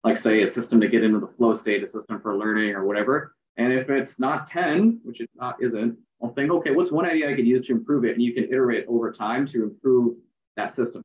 like 0.03 0.17
say 0.17 0.41
a 0.41 0.47
system 0.47 0.81
to 0.81 0.87
get 0.87 1.03
into 1.03 1.19
the 1.19 1.27
flow 1.27 1.53
state, 1.53 1.83
a 1.83 1.87
system 1.87 2.19
for 2.21 2.37
learning 2.37 2.71
or 2.71 2.85
whatever. 2.85 3.35
And 3.57 3.71
if 3.71 3.89
it's 3.89 4.19
not 4.19 4.47
10, 4.47 5.01
which 5.03 5.21
it 5.21 5.29
not 5.35 5.55
isn't, 5.61 5.97
I'll 6.21 6.33
think, 6.33 6.51
okay, 6.51 6.71
what's 6.71 6.91
one 6.91 7.05
idea 7.05 7.29
I 7.29 7.35
could 7.35 7.47
use 7.47 7.65
to 7.67 7.73
improve 7.73 8.05
it? 8.05 8.13
And 8.13 8.21
you 8.21 8.33
can 8.33 8.45
iterate 8.45 8.85
over 8.87 9.11
time 9.11 9.45
to 9.47 9.63
improve 9.63 10.17
that 10.55 10.71
system. 10.71 11.03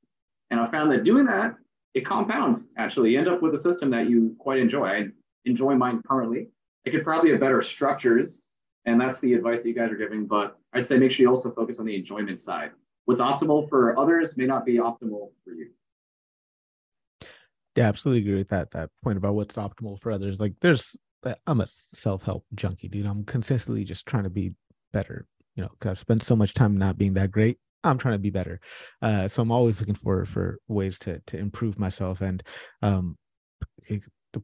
And 0.51 0.61
I 0.61 0.71
found 0.71 0.91
that 0.93 1.05
doing 1.05 1.25
that, 1.27 1.55
it 1.95 2.05
compounds 2.05 2.69
actually. 2.77 3.13
You 3.13 3.19
end 3.19 3.29
up 3.29 3.43
with 3.43 3.55
a 3.55 3.59
system 3.59 3.91
that 3.91 4.09
you 4.11 4.37
quite 4.39 4.59
enjoy. 4.59 4.87
I 4.87 5.07
enjoy 5.45 5.75
mine 5.75 6.03
currently. 6.07 6.49
It 6.85 6.91
could 6.91 7.05
probably 7.05 7.31
have 7.31 7.41
better 7.41 7.63
structures. 7.63 8.43
And 8.85 9.01
that's 9.01 9.19
the 9.21 9.35
advice 9.35 9.63
that 9.63 9.69
you 9.69 9.75
guys 9.75 9.91
are 9.91 9.97
giving. 9.97 10.27
But 10.27 10.59
I'd 10.73 10.87
say 10.87 10.99
make 10.99 11.11
sure 11.11 11.25
you 11.25 11.31
also 11.31 11.51
focus 11.51 11.79
on 11.79 11.87
the 11.87 11.97
enjoyment 11.97 12.39
side 12.39 12.71
what's 13.07 13.21
optimal 13.21 13.69
for 13.69 13.99
others 13.99 14.37
may 14.37 14.45
not 14.45 14.67
be 14.67 14.75
optimal 14.75 15.31
for 15.43 15.55
you. 15.55 15.71
Yeah, 17.75 17.89
absolutely 17.89 18.23
agree 18.23 18.39
with 18.39 18.49
that. 18.49 18.71
That 18.73 18.91
point 19.03 19.17
about 19.17 19.35
what's 19.35 19.57
optimal 19.57 19.99
for 19.99 20.13
others. 20.13 20.41
Like, 20.41 20.55
there's, 20.61 20.97
I'm 21.47 21.61
a 21.61 21.67
self 21.67 22.23
help 22.23 22.45
junkie, 22.55 22.89
dude. 22.89 23.07
I'm 23.07 23.25
consistently 23.25 23.85
just 23.85 24.07
trying 24.07 24.25
to 24.25 24.31
be 24.31 24.53
better. 24.93 25.27
You 25.55 25.63
know, 25.63 25.71
because 25.79 25.93
I've 25.93 25.99
spent 25.99 26.23
so 26.23 26.37
much 26.37 26.55
time 26.55 26.77
not 26.77 26.99
being 26.99 27.15
that 27.15 27.31
great. 27.31 27.59
I'm 27.83 27.99
trying 27.99 28.15
to 28.15 28.19
be 28.19 28.31
better. 28.31 28.61
Uh, 29.01 29.29
so 29.29 29.43
I'm 29.43 29.53
always 29.53 29.81
looking 29.81 29.95
for 29.95 30.25
for 30.27 30.59
ways 30.69 30.99
to 31.01 31.21
to 31.27 31.39
improve 31.39 31.79
myself. 31.79 32.21
And 32.21 32.43
um, 32.83 33.17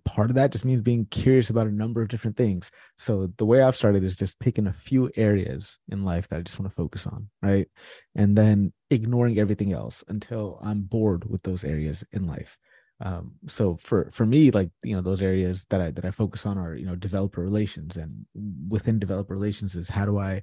part 0.04 0.30
of 0.30 0.36
that 0.36 0.52
just 0.52 0.64
means 0.64 0.80
being 0.80 1.06
curious 1.06 1.50
about 1.50 1.66
a 1.66 1.72
number 1.72 2.02
of 2.02 2.08
different 2.08 2.36
things. 2.36 2.70
So 2.98 3.30
the 3.36 3.46
way 3.46 3.62
I've 3.62 3.76
started 3.76 4.04
is 4.04 4.16
just 4.16 4.38
picking 4.38 4.66
a 4.66 4.72
few 4.72 5.10
areas 5.16 5.78
in 5.90 6.04
life 6.04 6.28
that 6.28 6.38
I 6.38 6.42
just 6.42 6.58
want 6.58 6.70
to 6.70 6.76
focus 6.76 7.06
on, 7.06 7.28
right? 7.42 7.68
And 8.14 8.36
then 8.36 8.72
ignoring 8.90 9.38
everything 9.38 9.72
else 9.72 10.04
until 10.08 10.58
I'm 10.62 10.82
bored 10.82 11.28
with 11.28 11.42
those 11.42 11.64
areas 11.64 12.04
in 12.12 12.26
life. 12.26 12.56
Um, 13.02 13.32
so 13.48 13.76
for 13.76 14.10
for 14.12 14.24
me, 14.24 14.50
like 14.52 14.70
you 14.84 14.94
know, 14.94 15.02
those 15.02 15.22
areas 15.22 15.66
that 15.70 15.80
I 15.80 15.90
that 15.90 16.04
I 16.04 16.10
focus 16.12 16.46
on 16.46 16.56
are 16.56 16.76
you 16.76 16.86
know 16.86 16.94
developer 16.94 17.42
relations, 17.42 17.96
and 17.96 18.24
within 18.68 18.98
developer 18.98 19.34
relations 19.34 19.74
is 19.74 19.88
how 19.88 20.04
do 20.04 20.18
I 20.18 20.42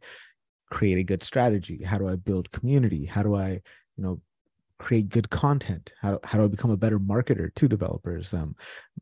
create 0.69 0.97
a 0.97 1.03
good 1.03 1.23
strategy? 1.23 1.83
How 1.83 1.97
do 1.97 2.07
I 2.07 2.15
build 2.15 2.51
community? 2.51 3.05
How 3.05 3.23
do 3.23 3.35
I, 3.35 3.61
you 3.97 4.03
know, 4.03 4.21
create 4.77 5.09
good 5.09 5.29
content? 5.29 5.93
How, 5.99 6.19
how 6.23 6.37
do 6.37 6.43
I 6.43 6.47
become 6.47 6.71
a 6.71 6.77
better 6.77 6.99
marketer 6.99 7.53
to 7.55 7.67
developers? 7.67 8.33
Um, 8.33 8.55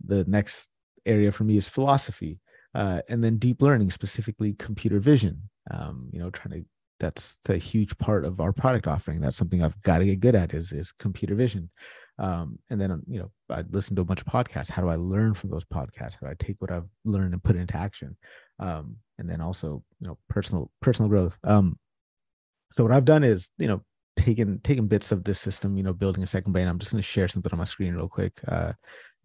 the 0.06 0.24
next 0.26 0.70
area 1.06 1.32
for 1.32 1.44
me 1.44 1.58
is 1.58 1.68
philosophy, 1.68 2.40
uh, 2.76 3.02
and 3.10 3.24
then 3.24 3.38
deep 3.38 3.62
learning, 3.62 3.92
specifically 3.92 4.54
computer 4.54 5.00
vision. 5.00 5.50
Um, 5.72 6.10
you 6.12 6.20
know, 6.20 6.30
trying 6.30 6.62
to 6.62 6.68
that's 7.00 7.38
a 7.50 7.58
huge 7.58 7.96
part 7.98 8.26
of 8.26 8.40
our 8.40 8.52
product 8.52 8.88
offering. 8.88 9.22
That's 9.22 9.38
something 9.38 9.64
I've 9.64 9.80
got 9.84 10.00
to 10.00 10.06
get 10.06 10.20
good 10.20 10.36
at 10.36 10.54
is 10.54 10.72
is 10.72 10.92
computer 10.92 11.36
vision. 11.36 11.70
Um, 12.20 12.58
and 12.70 12.82
then 12.82 13.02
you 13.08 13.20
know, 13.20 13.32
I 13.50 13.64
listen 13.70 13.96
to 13.96 14.02
a 14.02 14.06
bunch 14.06 14.22
of 14.22 14.28
podcasts. 14.28 14.70
How 14.70 14.82
do 14.82 14.90
I 14.90 14.96
learn 14.96 15.34
from 15.34 15.50
those 15.50 15.66
podcasts? 15.66 16.14
How 16.20 16.28
do 16.28 16.28
I 16.28 16.36
take 16.40 16.56
what 16.60 16.72
I've 16.72 16.88
learned 17.06 17.34
and 17.34 17.44
put 17.44 17.56
it 17.56 17.60
into 17.60 17.78
action? 17.78 18.18
Um, 18.60 18.98
and 19.20 19.30
then 19.30 19.42
also, 19.42 19.84
you 20.00 20.08
know, 20.08 20.18
personal 20.30 20.72
personal 20.82 21.10
growth. 21.10 21.38
Um, 21.44 21.78
so 22.74 22.84
what 22.84 22.92
I've 22.92 23.06
done 23.06 23.24
is, 23.24 23.50
you 23.58 23.68
know, 23.68 23.84
taken 24.18 24.60
taken 24.62 24.88
bits 24.88 25.12
of 25.12 25.24
this 25.24 25.40
system, 25.40 25.78
you 25.78 25.84
know, 25.84 25.94
building 25.94 26.24
a 26.24 26.28
second 26.28 26.52
brain. 26.52 26.68
I'm 26.68 26.80
just 26.80 26.92
going 26.92 27.02
to 27.02 27.08
share 27.08 27.28
something 27.28 27.52
on 27.52 27.60
my 27.60 27.66
screen 27.66 27.94
real 27.94 28.08
quick, 28.08 28.34
uh, 28.48 28.74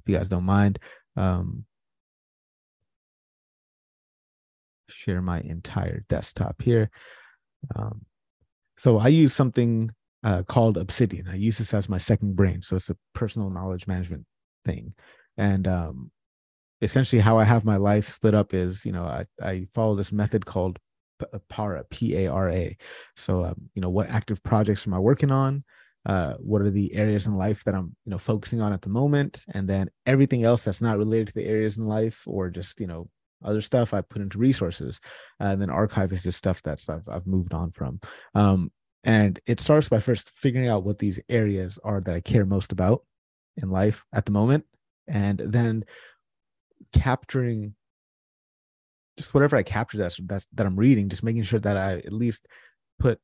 if 0.01 0.09
you 0.09 0.17
guys 0.17 0.29
don't 0.29 0.45
mind. 0.45 0.79
Um, 1.17 1.65
share 4.89 5.23
my 5.23 5.41
entire 5.41 6.05
desktop 6.09 6.61
here. 6.61 6.91
Um, 7.75 8.05
so 8.77 8.99
I 8.99 9.09
use 9.09 9.33
something 9.33 9.91
uh, 10.25 10.43
called 10.43 10.77
Obsidian. 10.77 11.29
I 11.29 11.35
use 11.35 11.59
this 11.59 11.75
as 11.75 11.89
my 11.89 11.99
second 11.99 12.37
brain. 12.37 12.63
So 12.63 12.77
it's 12.77 12.91
a 12.91 12.97
personal 13.15 13.51
knowledge 13.51 13.87
management 13.87 14.25
thing. 14.65 14.95
And 15.37 15.67
um, 15.67 16.11
essentially, 16.81 17.21
how 17.21 17.39
I 17.39 17.45
have 17.45 17.65
my 17.65 17.77
life 17.77 18.09
split 18.09 18.35
up 18.35 18.55
is, 18.55 18.85
you 18.85 18.93
know, 18.93 19.05
I, 19.05 19.25
I 19.43 19.67
follow 19.75 19.97
this 19.97 20.13
method 20.13 20.47
called 20.47 20.79
PARA, 21.49 21.85
P 21.91 22.17
A 22.17 22.27
R 22.27 22.51
A. 22.51 22.77
So, 23.17 23.45
um, 23.45 23.57
you 23.75 23.83
know, 23.83 23.91
what 23.91 24.09
active 24.09 24.43
projects 24.43 24.87
am 24.87 24.95
I 24.95 24.99
working 24.99 25.31
on? 25.31 25.65
Uh, 26.05 26.35
what 26.39 26.63
are 26.63 26.71
the 26.71 26.93
areas 26.95 27.27
in 27.29 27.37
life 27.37 27.63
that 27.63 27.75
I'm, 27.75 27.95
you 28.05 28.11
know, 28.11 28.19
focusing 28.19 28.61
on 28.61 28.73
at 28.73 28.83
the 28.83 28.89
moment? 28.89 29.45
And 29.55 29.69
then 29.69 29.89
everything 30.05 30.43
else 30.43 30.63
that's 30.63 30.81
not 30.81 30.99
related 30.99 31.29
to 31.29 31.35
the 31.35 31.47
areas 31.47 31.79
in 31.79 31.87
life 31.87 32.25
or 32.27 32.51
just, 32.51 32.81
you 32.81 32.89
know, 32.89 33.09
other 33.45 33.61
stuff 33.61 33.95
I 33.95 34.01
put 34.01 34.23
into 34.23 34.39
resources. 34.39 35.01
And 35.39 35.63
then 35.63 35.71
archive 35.71 36.13
is 36.13 36.25
just 36.25 36.39
stuff 36.39 36.61
that's 36.63 36.89
I've, 36.89 37.09
I've 37.09 37.27
moved 37.27 37.55
on 37.55 37.71
from. 37.71 38.01
Um, 38.35 38.73
and 39.05 39.41
it 39.47 39.61
starts 39.61 39.89
by 39.89 40.01
first 40.01 40.31
figuring 40.31 40.69
out 40.69 40.85
what 40.85 40.99
these 40.99 41.19
areas 41.29 41.79
are 41.83 42.01
that 42.01 42.15
I 42.15 42.21
care 42.21 42.47
most 42.47 42.73
about 42.73 43.05
in 43.57 43.71
life 43.71 44.05
at 44.13 44.25
the 44.25 44.33
moment. 44.33 44.65
And 45.09 45.43
then 45.45 45.85
capturing 46.93 47.75
just 49.17 49.35
whatever 49.35 49.57
I 49.57 49.63
capture 49.63 49.99
that's 49.99 50.19
that's 50.25 50.47
that 50.55 50.67
I'm 50.67 50.79
reading, 50.79 51.09
just 51.09 51.25
making 51.25 51.43
sure 51.43 51.61
that 51.61 51.77
I 51.77 51.99
at 51.99 52.13
least 52.13 52.47
put 52.99 53.21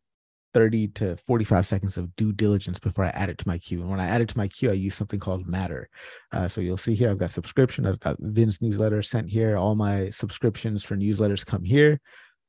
30 0.54 0.88
to 0.88 1.16
45 1.26 1.66
seconds 1.66 1.96
of 1.96 2.14
due 2.16 2.32
diligence 2.32 2.78
before 2.78 3.04
I 3.04 3.10
add 3.10 3.28
it 3.28 3.38
to 3.38 3.48
my 3.48 3.58
queue. 3.58 3.80
And 3.80 3.90
when 3.90 4.00
I 4.00 4.06
add 4.06 4.20
it 4.20 4.28
to 4.30 4.38
my 4.38 4.48
queue, 4.48 4.70
I 4.70 4.74
use 4.74 4.94
something 4.94 5.20
called 5.20 5.46
Matter. 5.46 5.88
Uh, 6.32 6.48
so 6.48 6.60
you'll 6.60 6.76
see 6.76 6.94
here, 6.94 7.10
I've 7.10 7.18
got 7.18 7.30
subscription, 7.30 7.86
I've 7.86 8.00
got 8.00 8.16
Vin's 8.18 8.60
newsletter 8.60 9.02
sent 9.02 9.28
here. 9.28 9.56
All 9.56 9.74
my 9.74 10.08
subscriptions 10.08 10.84
for 10.84 10.96
newsletters 10.96 11.44
come 11.44 11.62
here. 11.62 12.00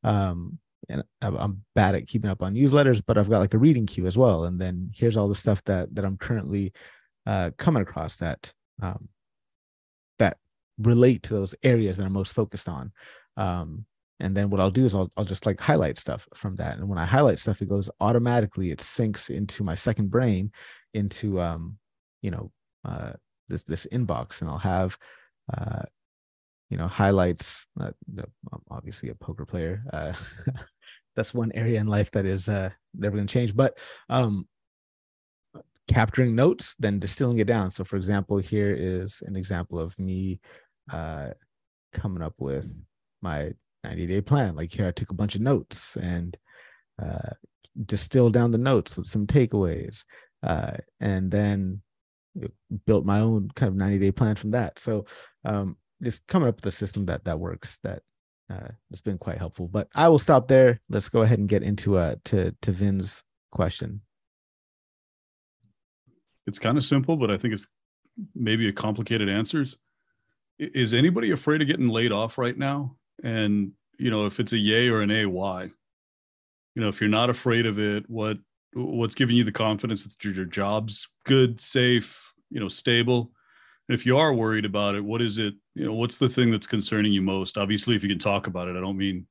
Um, 0.04 0.58
and 0.90 1.04
I'm 1.22 1.64
bad 1.76 1.96
at 1.96 2.08
keeping 2.08 2.30
up 2.30 2.42
on 2.42 2.56
newsletters, 2.56 3.02
but 3.06 3.18
I've 3.18 3.30
got 3.30 3.40
like 3.40 3.54
a 3.54 3.60
reading 3.60 3.86
queue 3.86 4.08
as 4.08 4.18
well. 4.18 4.46
And 4.46 4.60
then 4.60 4.92
here's 4.94 5.18
all 5.18 5.28
the 5.28 5.36
stuff 5.36 5.64
that 5.66 5.94
that 5.96 6.04
I'm 6.04 6.18
currently 6.18 6.74
uh, 7.26 7.52
coming 7.58 7.84
across 7.84 8.16
that 8.18 8.52
um, 8.82 9.08
that 10.18 10.38
relate 10.80 11.24
to 11.24 11.34
those 11.34 11.56
areas 11.64 11.98
that 11.98 12.06
I'm 12.06 12.14
most 12.14 12.34
focused 12.34 12.68
on. 12.68 12.92
Um, 13.38 13.86
and 14.20 14.36
then 14.36 14.50
what 14.50 14.60
I'll 14.60 14.72
do 14.72 14.86
is 14.86 14.96
I'll, 14.96 15.12
I'll 15.16 15.26
just 15.26 15.46
like 15.46 15.60
highlight 15.60 15.98
stuff 15.98 16.28
from 16.34 16.56
that. 16.56 16.78
And 16.78 16.90
when 16.90 16.98
I 16.98 17.06
highlight 17.06 17.40
stuff, 17.40 17.62
it 17.62 17.70
goes 17.70 17.90
automatically, 18.02 18.72
it 18.72 18.80
syncs 18.80 19.30
into 19.30 19.64
my 19.64 19.74
second 19.74 20.10
brain 20.10 20.52
into, 20.94 21.40
um, 21.40 21.78
you 22.22 22.32
know, 22.32 22.52
uh, 22.84 23.14
this, 23.48 23.64
this 23.64 23.88
inbox 23.92 24.42
and 24.42 24.50
I'll 24.50 24.58
have, 24.58 24.98
uh, 25.56 25.84
you 26.70 26.78
know, 26.78 26.88
highlights, 26.88 27.66
uh, 27.80 27.92
I'm 28.18 28.62
obviously 28.70 29.10
a 29.10 29.16
poker 29.16 29.46
player. 29.46 29.84
Uh, 29.92 30.14
that's 31.20 31.34
one 31.34 31.52
area 31.54 31.80
in 31.80 31.88
life 31.88 32.12
that 32.12 32.26
is, 32.26 32.48
uh, 32.48 32.70
never 32.94 33.18
going 33.18 33.28
to 33.28 33.34
change, 33.34 33.56
but, 33.56 33.78
um, 34.10 34.48
capturing 35.88 36.36
notes, 36.36 36.76
then 36.80 37.00
distilling 37.00 37.40
it 37.40 37.48
down. 37.48 37.70
So 37.72 37.84
for 37.84 37.98
example, 37.98 38.38
here 38.38 38.74
is 38.74 39.22
an 39.26 39.36
example 39.36 39.80
of 39.80 39.98
me, 40.00 40.40
uh, 40.92 41.32
coming 41.94 42.24
up 42.24 42.36
with 42.38 42.72
my 43.22 43.52
90 43.84 44.08
day 44.08 44.22
plan. 44.22 44.56
Like 44.56 44.72
here, 44.72 44.88
I 44.88 44.92
took 44.92 45.12
a 45.12 45.16
bunch 45.16 45.36
of 45.36 45.42
notes 45.42 45.98
and 45.98 46.38
uh, 47.02 47.32
distilled 47.86 48.34
down 48.34 48.52
the 48.52 48.58
notes 48.58 48.96
with 48.96 49.08
some 49.08 49.28
takeaways, 49.28 50.04
uh, 50.44 50.78
and 51.00 51.32
then 51.32 51.82
built 52.86 53.06
my 53.06 53.20
own 53.20 53.50
kind 53.56 53.70
of 53.70 53.76
90 53.76 54.00
day 54.00 54.12
plan 54.12 54.36
from 54.36 54.52
that. 54.52 54.80
So 54.80 55.06
um, 55.46 55.78
just 56.02 56.26
coming 56.28 56.48
up 56.48 56.56
with 56.56 56.66
a 56.66 56.72
system 56.72 57.06
that 57.08 57.26
that 57.26 57.40
works 57.40 57.80
that 57.84 58.04
uh, 58.50 58.70
has 58.90 59.02
been 59.02 59.18
quite 59.18 59.38
helpful. 59.38 59.68
But 59.68 59.90
I 59.96 60.08
will 60.10 60.20
stop 60.20 60.48
there. 60.48 60.80
Let's 60.90 61.10
go 61.10 61.22
ahead 61.22 61.40
and 61.40 61.48
get 61.50 61.64
into 61.64 61.98
uh 61.98 62.16
to 62.26 62.56
to 62.62 62.72
Vin's 62.72 63.24
question. 63.52 64.02
It's 66.48 66.60
kind 66.60 66.78
of 66.78 66.84
simple, 66.84 67.16
but 67.16 67.30
I 67.30 67.38
think 67.38 67.54
it's 67.54 67.68
maybe 68.34 68.68
a 68.68 68.74
complicated 68.74 69.30
answers. 69.30 69.78
Is 70.58 70.94
anybody 70.94 71.32
afraid 71.32 71.62
of 71.62 71.68
getting 71.68 71.90
laid 71.90 72.12
off 72.12 72.38
right 72.38 72.58
now? 72.58 72.96
and 73.24 73.72
you 73.98 74.10
know 74.10 74.26
if 74.26 74.40
it's 74.40 74.54
a 74.54 74.58
yay 74.58 74.88
or 74.88 75.02
an 75.02 75.12
a 75.12 75.26
why 75.26 75.64
you 76.76 76.82
know 76.82 76.88
if 76.88 77.00
you're 77.02 77.10
not 77.10 77.30
afraid 77.30 77.66
of 77.66 77.80
it 77.80 78.10
what 78.10 78.38
what's 78.74 79.16
giving 79.16 79.36
you 79.36 79.44
the 79.44 79.52
confidence 79.52 80.04
that 80.04 80.24
your 80.24 80.46
job's 80.46 81.08
good 81.26 81.60
safe 81.60 82.34
you 82.50 82.60
know 82.60 82.68
stable 82.68 83.32
and 83.88 83.98
if 83.98 84.06
you 84.06 84.18
are 84.18 84.34
worried 84.34 84.66
about 84.66 84.96
it 84.96 85.04
what 85.04 85.22
is 85.22 85.38
it 85.38 85.54
you 85.80 85.86
know 85.86 85.94
what's 85.94 86.18
the 86.18 86.28
thing 86.28 86.52
that's 86.52 86.68
concerning 86.68 87.14
you 87.14 87.22
most 87.22 87.58
obviously 87.58 87.96
if 87.96 88.04
you 88.04 88.10
can 88.10 88.20
talk 88.20 88.48
about 88.48 88.68
it 88.68 88.76
i 88.76 88.82
don't 88.82 88.98
mean 88.98 89.26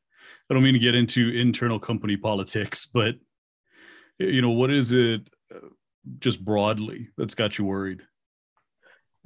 i 0.50 0.54
don't 0.54 0.62
mean 0.62 0.72
to 0.72 0.80
get 0.80 0.94
into 0.94 1.28
internal 1.30 1.78
company 1.78 2.16
politics 2.16 2.86
but 2.94 3.14
you 4.18 4.40
know 4.42 4.50
what 4.50 4.70
is 4.70 4.92
it 4.92 5.28
uh, 5.54 5.68
just 6.18 6.42
broadly 6.42 7.08
that's 7.16 7.34
got 7.34 7.58
you 7.58 7.64
worried 7.64 8.02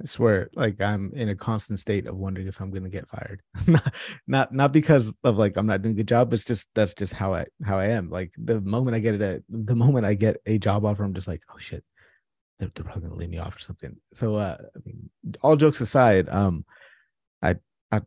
I 0.01 0.07
swear, 0.07 0.49
like 0.55 0.81
I'm 0.81 1.13
in 1.13 1.29
a 1.29 1.35
constant 1.35 1.79
state 1.79 2.07
of 2.07 2.17
wondering 2.17 2.47
if 2.47 2.59
I'm 2.59 2.71
going 2.71 2.83
to 2.83 2.89
get 2.89 3.07
fired. 3.07 3.41
not, 3.67 3.93
not 4.27 4.53
not 4.53 4.73
because 4.73 5.13
of 5.23 5.37
like 5.37 5.55
I'm 5.55 5.67
not 5.67 5.83
doing 5.83 5.93
a 5.93 5.97
good 5.97 6.07
job. 6.07 6.33
It's 6.33 6.43
just 6.43 6.67
that's 6.73 6.95
just 6.95 7.13
how 7.13 7.35
I 7.35 7.45
how 7.63 7.77
I 7.77 7.89
am. 7.89 8.09
Like 8.09 8.33
the 8.37 8.59
moment 8.59 8.95
I 8.95 8.99
get 8.99 9.13
it, 9.13 9.21
a, 9.21 9.43
the 9.49 9.75
moment 9.75 10.05
I 10.05 10.15
get 10.15 10.37
a 10.47 10.57
job 10.57 10.83
offer, 10.83 11.03
I'm 11.03 11.13
just 11.13 11.27
like, 11.27 11.43
oh 11.53 11.59
shit, 11.59 11.85
they're, 12.59 12.71
they're 12.73 12.83
probably 12.83 13.01
going 13.01 13.13
to 13.13 13.19
lay 13.19 13.27
me 13.27 13.37
off 13.37 13.55
or 13.55 13.59
something. 13.59 13.95
So, 14.13 14.35
uh, 14.35 14.57
I 14.59 14.79
mean, 14.83 15.09
all 15.41 15.55
jokes 15.55 15.79
aside, 15.79 16.27
um, 16.27 16.65
I 17.43 17.55
I 17.91 18.01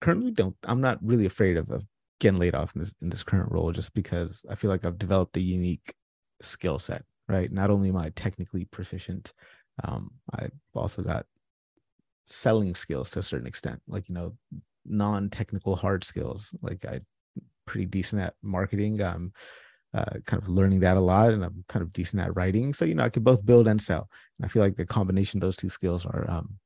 currently 0.00 0.32
don't. 0.32 0.56
I'm 0.64 0.80
not 0.80 0.98
really 1.02 1.26
afraid 1.26 1.56
of, 1.56 1.70
of 1.70 1.84
getting 2.20 2.40
laid 2.40 2.54
off 2.54 2.74
in 2.74 2.80
this 2.80 2.94
in 3.02 3.10
this 3.10 3.22
current 3.22 3.52
role, 3.52 3.72
just 3.72 3.94
because 3.94 4.44
I 4.50 4.54
feel 4.56 4.70
like 4.70 4.84
I've 4.84 4.98
developed 4.98 5.36
a 5.36 5.40
unique 5.40 5.94
skill 6.42 6.78
set. 6.78 7.04
Right, 7.28 7.50
not 7.52 7.70
only 7.70 7.88
am 7.88 7.96
I 7.96 8.10
technically 8.10 8.66
proficient 8.66 9.32
um, 9.84 10.10
I've 10.32 10.52
also 10.74 11.02
got 11.02 11.26
selling 12.26 12.74
skills 12.74 13.10
to 13.10 13.20
a 13.20 13.22
certain 13.22 13.46
extent, 13.46 13.80
like 13.88 14.08
you 14.08 14.14
know, 14.14 14.34
non-technical 14.84 15.76
hard 15.76 16.04
skills. 16.04 16.54
Like 16.62 16.84
I 16.84 17.00
pretty 17.66 17.86
decent 17.86 18.22
at 18.22 18.34
marketing. 18.42 19.00
I'm 19.02 19.32
uh, 19.94 20.18
kind 20.26 20.42
of 20.42 20.48
learning 20.48 20.80
that 20.80 20.96
a 20.96 21.00
lot, 21.00 21.32
and 21.32 21.44
I'm 21.44 21.64
kind 21.68 21.82
of 21.82 21.92
decent 21.92 22.22
at 22.22 22.34
writing. 22.36 22.72
So 22.72 22.84
you 22.84 22.94
know, 22.94 23.04
I 23.04 23.10
can 23.10 23.22
both 23.22 23.44
build 23.44 23.68
and 23.68 23.80
sell. 23.80 24.08
And 24.38 24.46
I 24.46 24.48
feel 24.48 24.62
like 24.62 24.76
the 24.76 24.86
combination 24.86 25.38
of 25.38 25.42
those 25.42 25.56
two 25.56 25.70
skills 25.70 26.06
are, 26.06 26.28
um, 26.30 26.58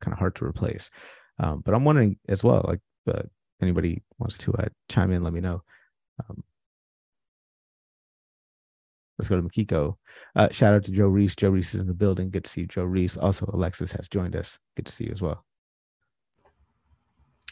kind 0.00 0.12
of 0.12 0.18
hard 0.18 0.34
to 0.36 0.44
replace. 0.44 0.90
Um, 1.38 1.62
but 1.64 1.74
I'm 1.74 1.84
wondering 1.84 2.18
as 2.28 2.42
well, 2.42 2.64
like, 2.66 2.80
uh, 3.06 3.22
anybody 3.62 4.02
wants 4.18 4.38
to 4.38 4.52
uh, 4.54 4.68
chime 4.88 5.12
in, 5.12 5.22
let 5.22 5.32
me 5.32 5.40
know. 5.40 5.62
Um, 6.28 6.42
Let's 9.18 9.28
go 9.28 9.36
to 9.36 9.42
Mikiko. 9.42 9.96
Uh, 10.36 10.48
shout 10.52 10.74
out 10.74 10.84
to 10.84 10.92
Joe 10.92 11.08
Reis. 11.08 11.34
Joe 11.34 11.50
Reis 11.50 11.74
is 11.74 11.80
in 11.80 11.88
the 11.88 11.94
building. 11.94 12.30
Good 12.30 12.44
to 12.44 12.50
see 12.50 12.60
you, 12.62 12.66
Joe 12.68 12.84
Reis. 12.84 13.16
Also, 13.16 13.50
Alexis 13.52 13.90
has 13.92 14.08
joined 14.08 14.36
us. 14.36 14.58
Good 14.76 14.86
to 14.86 14.92
see 14.92 15.04
you 15.04 15.10
as 15.10 15.20
well. 15.20 15.44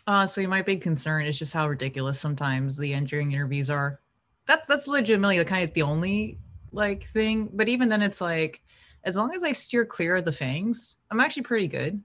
Uh, 0.06 0.26
so 0.26 0.46
my 0.46 0.62
big 0.62 0.80
concern 0.80 1.26
is 1.26 1.36
just 1.36 1.52
how 1.52 1.68
ridiculous 1.68 2.20
sometimes 2.20 2.76
the 2.76 2.94
engineering 2.94 3.32
interviews 3.32 3.68
are. 3.68 4.00
That's 4.46 4.68
that's 4.68 4.86
legitimately 4.86 5.38
the 5.38 5.44
kind 5.44 5.64
of 5.64 5.74
the 5.74 5.82
only 5.82 6.38
like 6.70 7.02
thing. 7.02 7.50
But 7.52 7.68
even 7.68 7.88
then, 7.88 8.02
it's 8.02 8.20
like 8.20 8.62
as 9.02 9.16
long 9.16 9.34
as 9.34 9.42
I 9.42 9.50
steer 9.50 9.84
clear 9.84 10.14
of 10.14 10.24
the 10.24 10.30
FAANGs, 10.30 10.96
I'm 11.10 11.18
actually 11.18 11.42
pretty 11.42 11.66
good. 11.66 12.00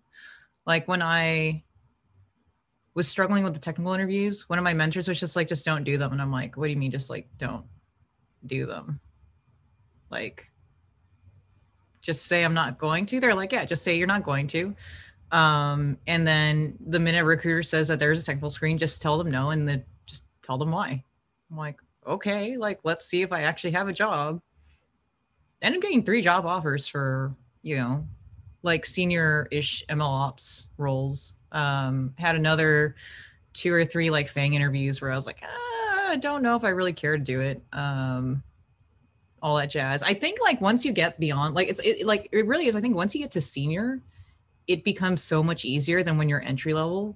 Like 0.65 0.87
when 0.87 1.01
I 1.01 1.63
was 2.93 3.07
struggling 3.07 3.43
with 3.43 3.53
the 3.53 3.59
technical 3.59 3.93
interviews, 3.93 4.49
one 4.49 4.59
of 4.59 4.63
my 4.63 4.73
mentors 4.73 5.07
was 5.07 5.19
just 5.19 5.35
like, 5.35 5.47
just 5.47 5.65
don't 5.65 5.83
do 5.83 5.97
them. 5.97 6.11
And 6.11 6.21
I'm 6.21 6.31
like, 6.31 6.57
what 6.57 6.67
do 6.67 6.73
you 6.73 6.79
mean? 6.79 6.91
Just 6.91 7.09
like 7.09 7.27
don't 7.37 7.65
do 8.47 8.65
them 8.65 8.99
like 10.09 10.51
just 12.01 12.25
say 12.25 12.43
i'm 12.43 12.55
not 12.55 12.79
going 12.79 13.05
to 13.05 13.19
they're 13.19 13.35
like 13.35 13.51
yeah 13.51 13.63
just 13.63 13.83
say 13.83 13.95
you're 13.95 14.07
not 14.07 14.23
going 14.23 14.47
to 14.47 14.75
um, 15.31 15.97
and 16.07 16.27
then 16.27 16.77
the 16.87 16.99
minute 16.99 17.23
recruiter 17.23 17.63
says 17.63 17.87
that 17.87 17.99
there's 17.99 18.21
a 18.21 18.25
technical 18.25 18.49
screen 18.49 18.77
just 18.77 19.01
tell 19.01 19.17
them 19.17 19.31
no 19.31 19.51
and 19.51 19.67
the 19.67 19.81
just 20.05 20.25
tell 20.41 20.57
them 20.57 20.71
why. 20.71 21.03
I'm 21.49 21.57
like, 21.57 21.79
okay, 22.05 22.57
like 22.57 22.79
let's 22.83 23.05
see 23.05 23.21
if 23.21 23.31
I 23.31 23.43
actually 23.43 23.71
have 23.71 23.87
a 23.87 23.93
job. 23.93 24.41
Ended 25.61 25.79
up 25.79 25.83
getting 25.83 26.03
three 26.03 26.21
job 26.21 26.45
offers 26.45 26.87
for, 26.87 27.35
you 27.61 27.77
know, 27.77 28.05
like 28.63 28.85
senior-ish 28.85 29.85
ML 29.87 30.01
ops 30.01 30.67
roles. 30.77 31.33
Um, 31.51 32.13
had 32.17 32.35
another 32.35 32.95
two 33.53 33.73
or 33.73 33.83
three 33.83 34.09
like 34.09 34.31
FAANG 34.31 34.53
interviews 34.53 35.01
where 35.01 35.11
I 35.11 35.15
was 35.15 35.25
like, 35.25 35.43
ah, 35.43 36.09
I 36.09 36.15
don't 36.17 36.43
know 36.43 36.55
if 36.55 36.63
I 36.63 36.69
really 36.69 36.93
care 36.93 37.17
to 37.17 37.23
do 37.23 37.41
it. 37.41 37.61
Um, 37.73 38.43
all 39.41 39.57
that 39.57 39.69
jazz. 39.69 40.03
I 40.03 40.13
think 40.13 40.39
like 40.41 40.61
once 40.61 40.85
you 40.85 40.91
get 40.91 41.19
beyond, 41.19 41.55
like 41.55 41.67
it's 41.67 41.79
it, 41.79 42.05
like 42.05 42.29
it 42.31 42.45
really 42.45 42.67
is. 42.67 42.75
I 42.75 42.81
think 42.81 42.95
once 42.95 43.15
you 43.15 43.21
get 43.21 43.31
to 43.31 43.41
senior, 43.41 43.99
it 44.67 44.83
becomes 44.83 45.23
so 45.23 45.41
much 45.41 45.65
easier 45.65 46.03
than 46.03 46.17
when 46.17 46.29
you're 46.29 46.43
entry 46.43 46.73
level. 46.73 47.15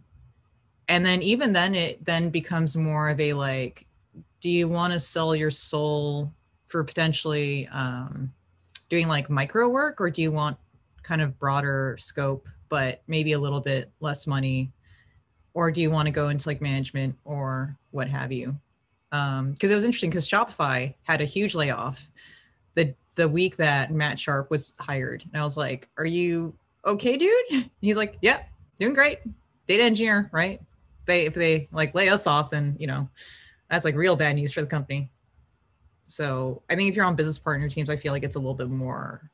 And 0.87 1.05
then 1.05 1.21
even 1.21 1.53
then, 1.53 1.75
it 1.75 2.03
then 2.03 2.29
becomes 2.29 2.75
more 2.75 3.09
of 3.09 3.19
a 3.19 3.33
like, 3.33 3.85
do 4.41 4.49
you 4.49 4.67
want 4.67 4.93
to 4.93 4.99
sell 4.99 5.35
your 5.35 5.51
soul 5.51 6.31
for 6.67 6.83
potentially 6.83 7.67
um, 7.71 8.31
doing 8.89 9.07
like 9.07 9.29
micro 9.29 9.69
work, 9.69 10.01
or 10.01 10.09
do 10.09 10.21
you 10.21 10.31
want 10.31 10.57
kind 11.05 11.21
of 11.21 11.37
broader 11.39 11.95
scope, 11.99 12.47
but 12.69 13.01
maybe 13.07 13.33
a 13.33 13.39
little 13.39 13.61
bit 13.61 13.91
less 13.99 14.27
money? 14.27 14.71
Or 15.53 15.71
do 15.71 15.79
you 15.79 15.89
want 15.89 16.07
to 16.07 16.11
go 16.11 16.29
into 16.29 16.49
like 16.49 16.61
management 16.61 17.15
or 17.23 17.77
what 17.91 18.09
have 18.09 18.31
you? 18.31 18.57
because 19.09 19.39
um, 19.39 19.55
it 19.61 19.75
was 19.75 19.85
interesting 19.85 20.09
because 20.09 20.27
Shopify 20.27 20.93
had 21.03 21.21
a 21.21 21.25
huge 21.25 21.55
layoff 21.55 22.09
the 22.73 22.93
the 23.15 23.29
week 23.29 23.55
that 23.57 23.91
Matt 23.91 24.19
Sharp 24.19 24.49
was 24.49 24.73
hired, 24.79 25.23
and 25.23 25.41
I 25.41 25.43
was 25.43 25.55
like, 25.55 25.89
"Are 25.97 26.05
you 26.05 26.53
okay, 26.85 27.15
dude?" 27.15 27.69
He's 27.81 27.97
like, 27.97 28.17
"Yeah, 28.21 28.43
doing 28.79 28.93
great. 28.93 29.19
Data 29.67 29.83
engineer, 29.83 30.29
right? 30.33 30.59
They 31.05 31.25
if 31.25 31.33
they 31.33 31.69
like 31.71 31.95
lay 31.95 32.09
us 32.09 32.27
off, 32.27 32.49
then 32.49 32.75
you 32.77 32.87
know 32.87 33.09
that's 33.69 33.85
like 33.85 33.95
real 33.95 34.15
bad 34.15 34.35
news 34.35 34.51
for 34.51 34.61
the 34.61 34.67
company." 34.67 35.09
So 36.07 36.61
I 36.69 36.75
think 36.75 36.89
if 36.89 36.95
you're 36.95 37.05
on 37.05 37.15
business 37.15 37.39
partner 37.39 37.69
teams, 37.69 37.89
I 37.89 37.95
feel 37.95 38.11
like 38.11 38.23
it's 38.23 38.35
a 38.35 38.39
little 38.39 38.53
bit 38.53 38.69
more 38.69 39.31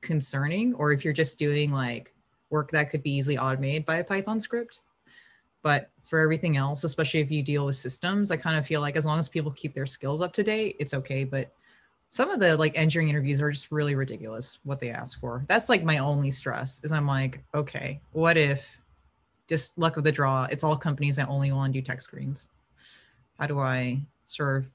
concerning, 0.00 0.74
or 0.74 0.92
if 0.92 1.04
you're 1.04 1.12
just 1.12 1.38
doing 1.38 1.72
like 1.72 2.14
work 2.50 2.70
that 2.70 2.90
could 2.90 3.02
be 3.02 3.10
easily 3.10 3.38
automated 3.38 3.84
by 3.84 3.96
a 3.96 4.04
Python 4.04 4.40
script. 4.40 4.80
But 5.62 5.90
for 6.04 6.20
everything 6.20 6.56
else, 6.56 6.84
especially 6.84 7.20
if 7.20 7.30
you 7.30 7.42
deal 7.42 7.66
with 7.66 7.76
systems, 7.76 8.30
I 8.30 8.36
kind 8.36 8.56
of 8.56 8.66
feel 8.66 8.80
like 8.80 8.96
as 8.96 9.04
long 9.04 9.18
as 9.18 9.28
people 9.28 9.50
keep 9.52 9.74
their 9.74 9.86
skills 9.86 10.22
up 10.22 10.32
to 10.34 10.42
date, 10.42 10.76
it's 10.78 10.94
okay. 10.94 11.24
But 11.24 11.52
some 12.08 12.30
of 12.30 12.40
the 12.40 12.56
like 12.56 12.78
engineering 12.78 13.10
interviews 13.10 13.40
are 13.40 13.50
just 13.50 13.70
really 13.70 13.94
ridiculous 13.94 14.60
what 14.64 14.80
they 14.80 14.90
ask 14.90 15.20
for. 15.20 15.44
That's 15.48 15.68
like 15.68 15.84
my 15.84 15.98
only 15.98 16.30
stress 16.30 16.80
is 16.84 16.92
I'm 16.92 17.06
like, 17.06 17.42
okay, 17.54 18.00
what 18.12 18.38
if 18.38 18.78
just 19.48 19.78
luck 19.78 19.96
of 19.96 20.04
the 20.04 20.12
draw, 20.12 20.46
it's 20.50 20.62
all 20.62 20.76
companies 20.76 21.16
that 21.16 21.28
only 21.28 21.52
want 21.52 21.72
to 21.72 21.80
do 21.80 21.84
tech 21.84 22.00
screens. 22.00 22.48
How 23.38 23.46
do 23.46 23.58
I 23.58 24.00
serve? 24.26 24.70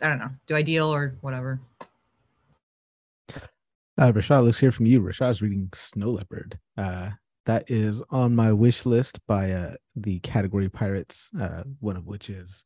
I 0.00 0.08
don't 0.08 0.18
know. 0.18 0.30
Do 0.46 0.54
I 0.54 0.62
deal 0.62 0.86
or 0.86 1.16
whatever? 1.20 1.60
Uh, 4.02 4.10
Rashad, 4.10 4.44
let's 4.44 4.58
hear 4.58 4.72
from 4.72 4.86
you. 4.86 5.00
Rashad's 5.00 5.40
reading 5.42 5.68
Snow 5.74 6.10
Leopard. 6.10 6.58
Uh, 6.76 7.10
that 7.46 7.70
is 7.70 8.02
on 8.10 8.34
my 8.34 8.52
wish 8.52 8.84
list 8.84 9.24
by 9.28 9.52
uh, 9.52 9.74
the 9.94 10.18
category 10.18 10.68
pirates, 10.68 11.30
uh, 11.40 11.62
one 11.78 11.96
of 11.96 12.04
which 12.04 12.28
is 12.28 12.64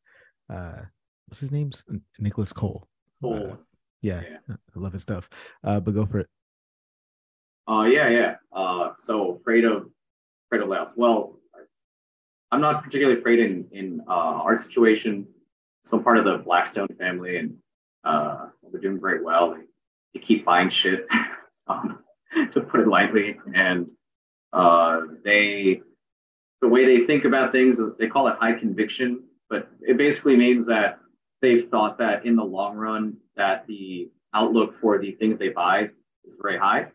uh, 0.49 0.80
what's 1.26 1.41
his 1.41 1.51
name? 1.51 1.72
Nicholas 2.18 2.55
Cole. 2.55 2.89
Cole. 3.20 3.51
Uh, 3.53 3.57
yeah, 4.01 4.22
yeah, 4.22 4.57
I 4.74 4.78
love 4.78 4.95
his 4.95 5.03
stuff. 5.03 5.28
Uh, 5.62 5.78
but 5.78 5.93
go 5.93 6.07
for 6.07 6.20
it. 6.20 6.28
Uh, 7.68 7.82
yeah, 7.82 8.09
yeah. 8.09 8.37
Uh, 8.51 8.93
so 8.97 9.34
afraid 9.34 9.66
of 9.66 9.91
afraid 10.47 10.62
of 10.62 10.70
layouts. 10.70 10.95
Well, 10.97 11.39
I'm 12.51 12.62
not 12.62 12.82
particularly 12.82 13.20
afraid 13.20 13.41
in 13.41 13.66
in 13.72 14.01
uh, 14.09 14.41
our 14.41 14.57
situation. 14.57 15.26
So 15.84 15.99
I'm 15.99 16.03
part 16.03 16.16
of 16.16 16.24
the 16.24 16.39
Blackstone 16.39 16.89
family, 16.99 17.37
and 17.37 17.59
uh, 18.05 18.47
we're 18.62 18.80
doing 18.80 18.99
very 18.99 19.22
well. 19.22 19.51
They, 19.51 19.64
they 20.14 20.20
keep 20.20 20.47
buying 20.47 20.70
shit, 20.70 21.07
to 22.53 22.61
put 22.61 22.81
it 22.81 22.89
lightly, 22.89 23.39
and 23.55 23.91
uh, 24.53 25.01
they 25.25 25.81
the 26.62 26.69
way 26.69 26.85
they 26.85 27.05
think 27.05 27.25
about 27.25 27.53
things 27.53 27.81
they 27.99 28.09
call 28.09 28.29
it 28.29 28.37
high 28.39 28.53
conviction, 28.53 29.23
but 29.51 29.69
it 29.81 29.97
basically 29.97 30.37
means 30.37 30.67
that 30.67 30.99
they've 31.43 31.69
thought 31.69 31.99
that 31.99 32.25
in 32.25 32.37
the 32.37 32.45
long 32.45 32.77
run 32.77 33.17
that 33.37 33.67
the 33.67 34.11
outlook 34.35 34.75
for 34.81 34.99
the 34.99 35.12
things 35.12 35.39
they 35.39 35.49
buy 35.49 35.91
is 36.25 36.37
very 36.41 36.59
high. 36.59 36.87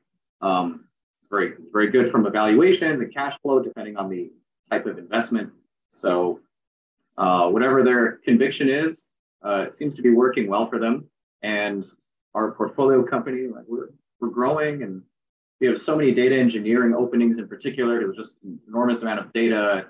Um, 0.42 0.86
it's 1.20 1.30
very 1.30 1.54
very 1.72 1.92
good 1.92 2.12
from 2.12 2.26
evaluations 2.26 3.00
and 3.00 3.14
cash 3.14 3.38
flow, 3.42 3.62
depending 3.62 3.98
on 3.98 4.10
the 4.10 4.32
type 4.70 4.86
of 4.86 4.98
investment. 4.98 5.52
So 5.90 6.40
uh, 7.18 7.50
whatever 7.50 7.84
their 7.84 8.18
conviction 8.24 8.70
is, 8.70 9.06
uh, 9.46 9.66
it 9.68 9.74
seems 9.74 9.96
to 9.96 10.02
be 10.02 10.12
working 10.12 10.48
well 10.48 10.68
for 10.68 10.80
them. 10.80 11.08
And 11.44 11.86
our 12.34 12.52
portfolio 12.52 13.04
company, 13.04 13.48
like 13.48 13.66
we're 13.68 13.90
we're 14.22 14.30
growing 14.30 14.84
and 14.84 15.02
we 15.60 15.68
have 15.68 15.80
so 15.80 15.96
many 15.96 16.12
data 16.12 16.36
engineering 16.36 16.94
openings 16.94 17.38
in 17.38 17.48
particular. 17.48 18.00
There's 18.00 18.16
just 18.16 18.38
an 18.44 18.60
enormous 18.68 19.02
amount 19.02 19.20
of 19.20 19.34
data 19.34 19.88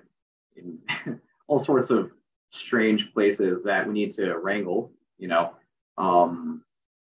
in 0.56 0.80
all 1.48 1.60
sorts 1.60 1.90
of 1.90 2.12
strange 2.52 3.14
places 3.14 3.64
that 3.64 3.88
we 3.88 3.94
need 3.94 4.12
to 4.12 4.38
wrangle, 4.38 4.92
you 5.18 5.28
know. 5.28 5.54
Um, 5.98 6.64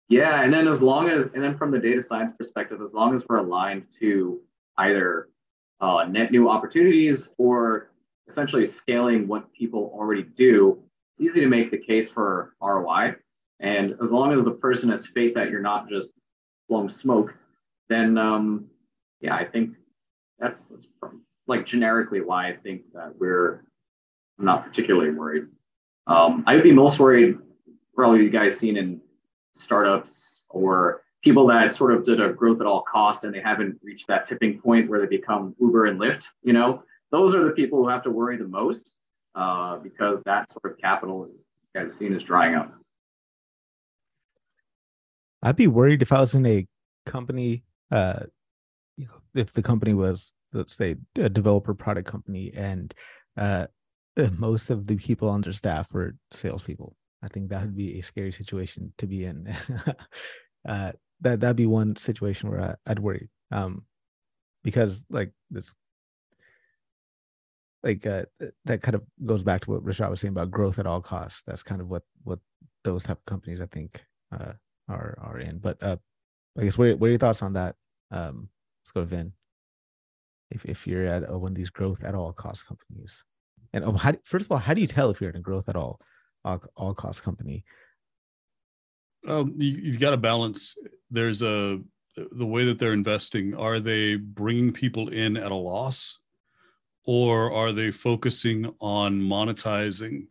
yeah, 0.08 0.42
and 0.42 0.52
then 0.52 0.68
as 0.68 0.80
long 0.80 1.08
as, 1.08 1.26
and 1.26 1.42
then 1.42 1.56
from 1.56 1.70
the 1.70 1.78
data 1.78 2.00
science 2.00 2.32
perspective, 2.32 2.80
as 2.80 2.94
long 2.94 3.14
as 3.14 3.26
we're 3.28 3.38
aligned 3.38 3.84
to 3.98 4.40
either 4.78 5.28
uh, 5.80 6.04
net 6.08 6.30
new 6.30 6.48
opportunities 6.48 7.28
or 7.38 7.90
essentially 8.28 8.64
scaling 8.64 9.26
what 9.26 9.52
people 9.52 9.90
already 9.94 10.22
do, 10.22 10.82
it's 11.12 11.20
easy 11.20 11.40
to 11.40 11.46
make 11.46 11.70
the 11.70 11.78
case 11.78 12.08
for 12.08 12.54
ROI. 12.62 13.16
And 13.60 13.96
as 14.02 14.10
long 14.10 14.32
as 14.32 14.44
the 14.44 14.52
person 14.52 14.90
has 14.90 15.06
faith 15.06 15.34
that 15.34 15.50
you're 15.50 15.60
not 15.60 15.88
just 15.88 16.12
blowing 16.68 16.88
smoke, 16.88 17.34
then 17.88 18.18
um, 18.18 18.66
yeah, 19.20 19.34
I 19.34 19.44
think 19.44 19.74
that's, 20.38 20.62
that's 20.70 20.86
like 21.46 21.64
generically 21.64 22.20
why 22.20 22.48
I 22.48 22.56
think 22.56 22.82
that 22.92 23.16
we're 23.18 23.64
not 24.38 24.64
particularly 24.64 25.10
worried. 25.10 25.44
Um, 26.06 26.44
I 26.46 26.54
would 26.54 26.64
be 26.64 26.72
most 26.72 26.98
worried, 26.98 27.38
probably 27.94 28.22
you 28.22 28.30
guys 28.30 28.58
seen 28.58 28.76
in 28.76 29.00
startups 29.54 30.44
or 30.50 31.02
people 31.24 31.46
that 31.48 31.72
sort 31.72 31.92
of 31.92 32.04
did 32.04 32.20
a 32.20 32.32
growth 32.32 32.60
at 32.60 32.66
all 32.66 32.82
cost 32.82 33.24
and 33.24 33.34
they 33.34 33.40
haven't 33.40 33.78
reached 33.82 34.06
that 34.06 34.26
tipping 34.26 34.60
point 34.60 34.88
where 34.88 35.00
they 35.00 35.06
become 35.06 35.54
Uber 35.60 35.86
and 35.86 36.00
Lyft. 36.00 36.28
You 36.42 36.52
know, 36.52 36.82
those 37.10 37.34
are 37.34 37.44
the 37.44 37.50
people 37.50 37.82
who 37.82 37.88
have 37.88 38.02
to 38.04 38.10
worry 38.10 38.36
the 38.36 38.46
most 38.46 38.92
uh, 39.34 39.78
because 39.78 40.22
that 40.22 40.50
sort 40.50 40.72
of 40.72 40.78
capital 40.78 41.28
you 41.28 41.40
guys 41.74 41.88
have 41.88 41.96
seen 41.96 42.12
is 42.12 42.22
drying 42.22 42.54
up. 42.54 42.72
I'd 45.46 45.56
be 45.56 45.66
worried 45.66 46.02
if 46.02 46.12
I 46.12 46.20
was 46.20 46.34
in 46.34 46.44
a 46.46 46.66
company 47.06 47.62
uh, 47.90 48.24
you 48.96 49.06
know, 49.06 49.20
if 49.34 49.52
the 49.52 49.62
company 49.62 49.94
was, 49.94 50.32
let's 50.52 50.74
say, 50.74 50.96
a 51.16 51.28
developer 51.28 51.74
product 51.74 52.08
company, 52.08 52.52
and 52.54 52.94
uh, 53.36 53.66
most 54.38 54.70
of 54.70 54.86
the 54.86 54.96
people 54.96 55.28
on 55.28 55.42
their 55.42 55.52
staff 55.52 55.86
were 55.92 56.14
salespeople, 56.30 56.96
I 57.22 57.28
think 57.28 57.50
that 57.50 57.62
would 57.62 57.76
be 57.76 57.98
a 57.98 58.02
scary 58.02 58.32
situation 58.32 58.92
to 58.98 59.06
be 59.06 59.24
in. 59.24 59.54
uh, 60.68 60.92
that 61.20 61.40
that'd 61.40 61.56
be 61.56 61.66
one 61.66 61.96
situation 61.96 62.50
where 62.50 62.76
I, 62.86 62.90
would 62.90 62.98
worry, 62.98 63.28
um, 63.50 63.84
because 64.64 65.04
like 65.10 65.32
this, 65.50 65.74
like 67.82 68.06
uh, 68.06 68.24
that 68.64 68.82
kind 68.82 68.94
of 68.94 69.02
goes 69.24 69.42
back 69.42 69.62
to 69.62 69.70
what 69.70 69.84
Rashad 69.84 70.10
was 70.10 70.20
saying 70.20 70.32
about 70.32 70.50
growth 70.50 70.78
at 70.78 70.86
all 70.86 71.00
costs. 71.00 71.42
That's 71.46 71.62
kind 71.62 71.80
of 71.80 71.88
what 71.88 72.02
what 72.24 72.38
those 72.84 73.04
type 73.04 73.18
of 73.18 73.26
companies 73.26 73.60
I 73.60 73.66
think 73.66 74.04
uh, 74.32 74.52
are 74.88 75.18
are 75.20 75.38
in. 75.38 75.58
But 75.58 75.82
uh, 75.82 75.96
I 76.58 76.64
guess 76.64 76.78
what, 76.78 76.98
what 76.98 77.06
are 77.06 77.10
your 77.10 77.18
thoughts 77.18 77.42
on 77.42 77.54
that? 77.54 77.76
Um, 78.10 78.48
let's 78.82 78.92
go 78.92 79.00
to 79.00 79.06
Vin. 79.06 79.32
If 80.50 80.64
if 80.64 80.86
you're 80.86 81.06
at 81.06 81.28
one 81.30 81.52
of 81.52 81.56
these 81.56 81.70
growth 81.70 82.04
at 82.04 82.14
all 82.14 82.32
cost 82.32 82.66
companies, 82.66 83.24
and 83.72 83.84
oh, 83.84 83.92
how, 83.92 84.12
first 84.24 84.46
of 84.46 84.52
all, 84.52 84.58
how 84.58 84.74
do 84.74 84.80
you 84.80 84.86
tell 84.86 85.10
if 85.10 85.20
you're 85.20 85.30
in 85.30 85.36
a 85.36 85.40
growth 85.40 85.68
at 85.68 85.76
all 85.76 86.00
all, 86.44 86.62
all 86.76 86.94
cost 86.94 87.22
company? 87.22 87.64
Um, 89.26 89.54
you, 89.58 89.70
you've 89.82 90.00
got 90.00 90.10
to 90.10 90.16
balance. 90.16 90.76
There's 91.10 91.42
a 91.42 91.80
the 92.32 92.46
way 92.46 92.64
that 92.64 92.78
they're 92.78 92.92
investing. 92.92 93.54
Are 93.54 93.80
they 93.80 94.14
bringing 94.14 94.72
people 94.72 95.08
in 95.08 95.36
at 95.36 95.50
a 95.50 95.56
loss, 95.56 96.18
or 97.04 97.52
are 97.52 97.72
they 97.72 97.90
focusing 97.90 98.72
on 98.80 99.20
monetizing 99.20 100.26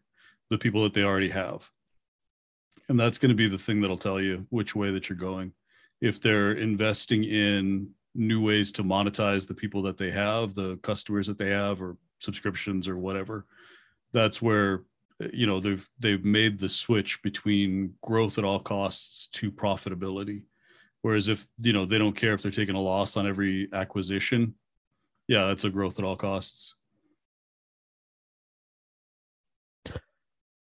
the 0.50 0.58
people 0.58 0.84
that 0.84 0.94
they 0.94 1.04
already 1.04 1.30
have? 1.30 1.70
And 2.90 3.00
that's 3.00 3.18
going 3.18 3.30
to 3.30 3.36
be 3.36 3.48
the 3.48 3.58
thing 3.58 3.82
that'll 3.82 3.98
tell 3.98 4.22
you 4.22 4.46
which 4.50 4.76
way 4.76 4.92
that 4.92 5.10
you're 5.10 5.18
going 5.18 5.52
if 6.02 6.22
they're 6.22 6.54
investing 6.54 7.24
in 7.24 7.90
new 8.14 8.42
ways 8.42 8.72
to 8.74 8.84
monetize 8.84 9.48
the 9.48 9.54
people 9.54 9.82
that 9.84 9.98
they 9.98 10.12
have, 10.12 10.54
the 10.54 10.78
customers 10.78 11.28
that 11.28 11.38
they 11.38 11.50
have, 11.50 11.82
or 11.82 11.98
subscriptions 12.20 12.88
or 12.88 12.98
whatever, 12.98 13.46
that's 14.14 14.42
where 14.42 14.84
you 15.32 15.48
know 15.48 15.60
they've 15.60 15.88
they've 16.00 16.26
made 16.26 16.60
the 16.60 16.70
switch 16.70 17.22
between 17.22 17.94
growth 18.02 18.38
at 18.38 18.44
all 18.44 18.60
costs 18.60 19.28
to 19.28 19.52
profitability. 19.52 20.44
Whereas 21.02 21.28
if 21.28 21.46
you 21.62 21.74
know 21.74 21.86
they 21.86 21.98
don't 21.98 22.16
care 22.16 22.34
if 22.34 22.42
they're 22.42 22.52
taking 22.52 22.76
a 22.76 22.82
loss 22.82 23.18
on 23.18 23.28
every 23.28 23.70
acquisition, 23.74 24.56
yeah, 25.28 25.48
that's 25.48 25.64
a 25.64 25.70
growth 25.70 26.00
at 26.00 26.06
all 26.06 26.18
costs. 26.18 26.76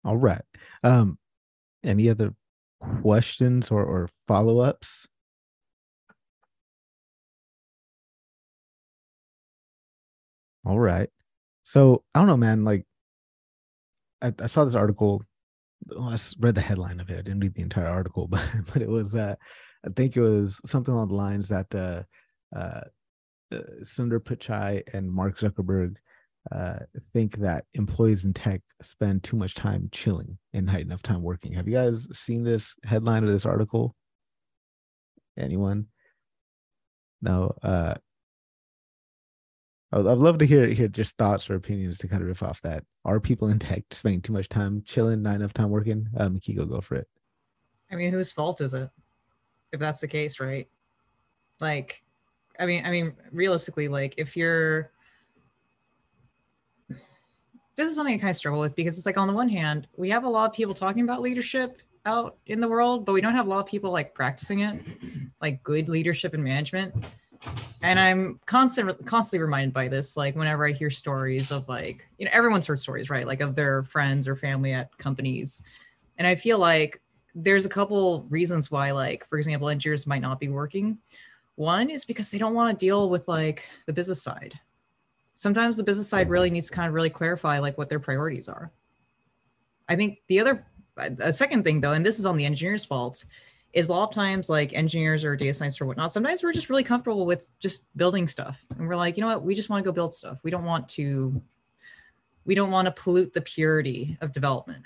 All 0.05 0.17
right. 0.17 0.41
Um, 0.83 1.17
any 1.83 2.09
other 2.09 2.33
questions 3.01 3.71
or, 3.71 3.83
or 3.83 4.09
follow 4.27 4.59
ups? 4.59 5.07
All 10.65 10.79
right. 10.79 11.09
So 11.63 12.03
I 12.13 12.19
don't 12.19 12.27
know, 12.27 12.37
man. 12.37 12.63
Like, 12.63 12.85
I, 14.21 14.33
I 14.39 14.47
saw 14.47 14.63
this 14.63 14.75
article. 14.75 15.23
Well, 15.87 16.09
I 16.09 16.17
read 16.39 16.55
the 16.55 16.61
headline 16.61 16.99
of 16.99 17.09
it. 17.09 17.19
I 17.19 17.21
didn't 17.21 17.41
read 17.41 17.55
the 17.55 17.61
entire 17.61 17.87
article, 17.87 18.27
but 18.29 18.43
but 18.73 18.81
it 18.81 18.89
was 18.89 19.15
uh, 19.15 19.35
I 19.85 19.89
think 19.95 20.15
it 20.15 20.21
was 20.21 20.61
something 20.65 20.93
along 20.93 21.09
the 21.09 21.15
lines 21.15 21.49
that 21.49 21.73
uh, 21.75 22.03
uh, 22.55 22.81
uh 23.51 23.61
Sundar 23.81 24.19
Pichai 24.19 24.83
and 24.93 25.11
Mark 25.11 25.39
Zuckerberg 25.39 25.95
uh, 26.51 26.79
think 27.13 27.37
that 27.37 27.65
employees 27.73 28.25
in 28.25 28.33
tech 28.33 28.61
spend 28.81 29.23
too 29.23 29.37
much 29.37 29.55
time 29.55 29.89
chilling 29.91 30.37
and 30.53 30.65
not 30.65 30.81
enough 30.81 31.01
time 31.01 31.21
working. 31.21 31.53
Have 31.53 31.67
you 31.67 31.75
guys 31.75 32.07
seen 32.17 32.43
this 32.43 32.75
headline 32.83 33.23
of 33.23 33.29
this 33.29 33.45
article? 33.45 33.95
Anyone? 35.37 35.87
No. 37.21 37.55
Uh, 37.63 37.95
I'd 39.93 40.01
love 40.01 40.39
to 40.39 40.45
hear 40.45 40.67
hear 40.67 40.87
just 40.87 41.17
thoughts 41.17 41.49
or 41.49 41.55
opinions 41.55 41.99
to 41.99 42.07
kind 42.07 42.21
of 42.21 42.27
riff 42.27 42.41
off 42.41 42.61
that. 42.61 42.83
Are 43.05 43.19
people 43.19 43.49
in 43.49 43.59
tech 43.59 43.83
spending 43.91 44.21
too 44.21 44.33
much 44.33 44.49
time 44.49 44.81
chilling, 44.85 45.21
not 45.21 45.35
enough 45.35 45.53
time 45.53 45.69
working? 45.69 46.07
Um, 46.17 46.39
Kiko, 46.39 46.67
go 46.67 46.81
for 46.81 46.95
it. 46.95 47.07
I 47.91 47.95
mean, 47.95 48.11
whose 48.11 48.31
fault 48.31 48.59
is 48.59 48.73
it? 48.73 48.89
If 49.71 49.79
that's 49.79 50.01
the 50.01 50.07
case, 50.07 50.39
right? 50.39 50.67
Like, 51.59 52.03
I 52.59 52.65
mean, 52.65 52.83
I 52.85 52.89
mean, 52.89 53.13
realistically, 53.31 53.87
like 53.87 54.15
if 54.17 54.35
you're 54.35 54.92
this 57.75 57.89
is 57.89 57.95
something 57.95 58.13
I 58.13 58.17
kind 58.17 58.29
of 58.29 58.35
struggle 58.35 58.59
with 58.59 58.75
because 58.75 58.97
it's 58.97 59.05
like 59.05 59.17
on 59.17 59.27
the 59.27 59.33
one 59.33 59.49
hand, 59.49 59.87
we 59.97 60.09
have 60.09 60.23
a 60.23 60.29
lot 60.29 60.49
of 60.49 60.55
people 60.55 60.73
talking 60.73 61.03
about 61.03 61.21
leadership 61.21 61.81
out 62.05 62.37
in 62.45 62.59
the 62.59 62.67
world, 62.67 63.05
but 63.05 63.13
we 63.13 63.21
don't 63.21 63.33
have 63.33 63.47
a 63.47 63.49
lot 63.49 63.59
of 63.59 63.65
people 63.65 63.91
like 63.91 64.13
practicing 64.13 64.59
it, 64.59 64.79
like 65.41 65.63
good 65.63 65.87
leadership 65.87 66.33
and 66.33 66.43
management. 66.43 66.93
And 67.81 67.99
I'm 67.99 68.39
constant, 68.45 69.05
constantly 69.05 69.43
reminded 69.43 69.73
by 69.73 69.87
this, 69.87 70.15
like 70.15 70.35
whenever 70.35 70.65
I 70.65 70.71
hear 70.71 70.89
stories 70.89 71.51
of 71.51 71.67
like, 71.67 72.07
you 72.17 72.25
know, 72.25 72.31
everyone's 72.33 72.65
heard 72.65 72.79
stories, 72.79 73.09
right? 73.09 73.27
Like 73.27 73.41
of 73.41 73.55
their 73.55 73.83
friends 73.83 74.27
or 74.27 74.35
family 74.35 74.73
at 74.73 74.95
companies. 74.97 75.61
And 76.17 76.27
I 76.27 76.35
feel 76.35 76.59
like 76.59 77.01
there's 77.35 77.65
a 77.65 77.69
couple 77.69 78.25
reasons 78.29 78.69
why, 78.69 78.91
like, 78.91 79.27
for 79.27 79.37
example, 79.37 79.67
engineers 79.67 80.05
might 80.05 80.21
not 80.21 80.39
be 80.39 80.47
working. 80.47 80.97
One 81.55 81.89
is 81.89 82.05
because 82.05 82.31
they 82.31 82.37
don't 82.37 82.53
want 82.53 82.77
to 82.77 82.85
deal 82.85 83.09
with 83.09 83.27
like 83.27 83.67
the 83.87 83.93
business 83.93 84.21
side 84.21 84.59
sometimes 85.35 85.77
the 85.77 85.83
business 85.83 86.09
side 86.09 86.29
really 86.29 86.49
needs 86.49 86.67
to 86.67 86.73
kind 86.73 86.87
of 86.87 86.93
really 86.93 87.09
clarify 87.09 87.59
like 87.59 87.77
what 87.77 87.89
their 87.89 87.99
priorities 87.99 88.47
are. 88.47 88.71
I 89.89 89.95
think 89.95 90.19
the 90.27 90.39
other 90.39 90.65
a 90.97 91.33
second 91.33 91.63
thing 91.63 91.81
though, 91.81 91.93
and 91.93 92.05
this 92.05 92.19
is 92.19 92.25
on 92.25 92.37
the 92.37 92.45
engineer's 92.45 92.85
fault, 92.85 93.25
is 93.73 93.89
a 93.89 93.91
lot 93.91 94.07
of 94.07 94.13
times 94.13 94.49
like 94.49 94.73
engineers 94.73 95.23
or 95.23 95.35
data 95.35 95.53
science 95.53 95.81
or 95.81 95.85
whatnot, 95.85 96.13
sometimes 96.13 96.43
we're 96.43 96.53
just 96.53 96.69
really 96.69 96.83
comfortable 96.83 97.25
with 97.25 97.49
just 97.59 97.87
building 97.97 98.27
stuff. 98.27 98.63
And 98.77 98.87
we're 98.87 98.95
like, 98.95 99.17
you 99.17 99.21
know 99.21 99.27
what, 99.27 99.43
we 99.43 99.55
just 99.55 99.69
want 99.69 99.83
to 99.83 99.87
go 99.87 99.91
build 99.91 100.13
stuff. 100.13 100.39
We 100.43 100.51
don't 100.51 100.65
want 100.65 100.87
to 100.89 101.41
we 102.45 102.55
don't 102.55 102.71
want 102.71 102.85
to 102.85 102.91
pollute 102.91 103.33
the 103.33 103.41
purity 103.41 104.17
of 104.21 104.33
development 104.33 104.83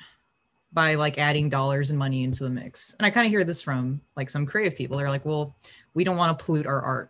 by 0.74 0.95
like 0.95 1.18
adding 1.18 1.50
dollars 1.50 1.89
and 1.89 1.98
money 1.98 2.24
into 2.24 2.43
the 2.43 2.50
mix. 2.50 2.95
And 3.00 3.06
I 3.06 3.10
kind 3.10 3.26
of 3.26 3.32
hear 3.32 3.43
this 3.43 3.62
from 3.62 4.00
like 4.16 4.30
some 4.30 4.45
creative 4.45 4.78
people. 4.78 4.98
They're 4.98 5.10
like, 5.10 5.26
well, 5.26 5.56
we 5.95 6.04
don't 6.04 6.18
want 6.18 6.38
to 6.38 6.45
pollute 6.45 6.68
our 6.68 6.82
art. 6.82 7.10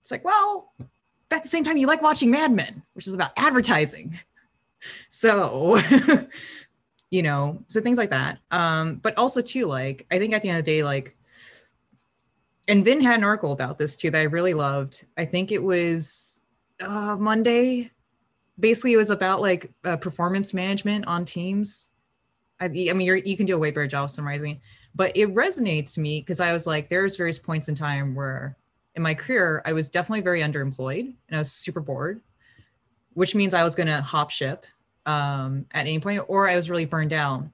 It's 0.00 0.10
like, 0.10 0.24
well, 0.24 0.72
at 1.30 1.42
the 1.42 1.48
same 1.48 1.64
time, 1.64 1.76
you 1.76 1.86
like 1.86 2.02
watching 2.02 2.30
Mad 2.30 2.52
Men, 2.52 2.82
which 2.94 3.06
is 3.06 3.14
about 3.14 3.32
advertising. 3.36 4.18
So, 5.08 5.78
you 7.10 7.22
know, 7.22 7.62
so 7.66 7.80
things 7.80 7.98
like 7.98 8.10
that. 8.10 8.38
Um, 8.50 8.96
but 8.96 9.16
also 9.18 9.40
too, 9.40 9.66
like 9.66 10.06
I 10.10 10.18
think 10.18 10.34
at 10.34 10.42
the 10.42 10.48
end 10.48 10.58
of 10.58 10.64
the 10.64 10.70
day, 10.70 10.84
like, 10.84 11.16
and 12.68 12.84
Vin 12.84 13.00
had 13.00 13.16
an 13.16 13.24
article 13.24 13.52
about 13.52 13.78
this 13.78 13.96
too 13.96 14.10
that 14.10 14.20
I 14.20 14.24
really 14.24 14.54
loved. 14.54 15.06
I 15.16 15.24
think 15.24 15.52
it 15.52 15.62
was 15.62 16.42
uh, 16.80 17.16
Monday. 17.18 17.90
Basically, 18.60 18.92
it 18.92 18.98
was 18.98 19.10
about 19.10 19.40
like 19.40 19.72
uh, 19.84 19.96
performance 19.96 20.52
management 20.52 21.06
on 21.06 21.24
teams. 21.24 21.88
I, 22.60 22.66
I 22.66 22.92
mean, 22.92 23.22
you 23.24 23.36
can 23.36 23.46
do 23.46 23.54
a 23.54 23.58
way 23.58 23.70
better 23.70 23.86
job 23.86 24.10
summarizing, 24.10 24.60
but 24.94 25.16
it 25.16 25.32
resonates 25.34 25.94
to 25.94 26.00
me 26.00 26.20
because 26.20 26.40
I 26.40 26.52
was 26.52 26.66
like, 26.66 26.90
there's 26.90 27.16
various 27.16 27.38
points 27.38 27.68
in 27.68 27.74
time 27.74 28.14
where 28.14 28.57
in 28.98 29.02
my 29.02 29.14
career, 29.14 29.62
I 29.64 29.72
was 29.72 29.88
definitely 29.88 30.22
very 30.22 30.42
underemployed 30.42 31.14
and 31.28 31.36
I 31.36 31.38
was 31.38 31.52
super 31.52 31.80
bored, 31.80 32.20
which 33.14 33.34
means 33.34 33.54
I 33.54 33.62
was 33.62 33.76
going 33.76 33.86
to 33.86 34.02
hop 34.02 34.30
ship 34.30 34.66
um, 35.06 35.64
at 35.72 35.82
any 35.86 36.00
point, 36.00 36.24
or 36.26 36.48
I 36.48 36.56
was 36.56 36.68
really 36.68 36.84
burned 36.84 37.12
out. 37.12 37.44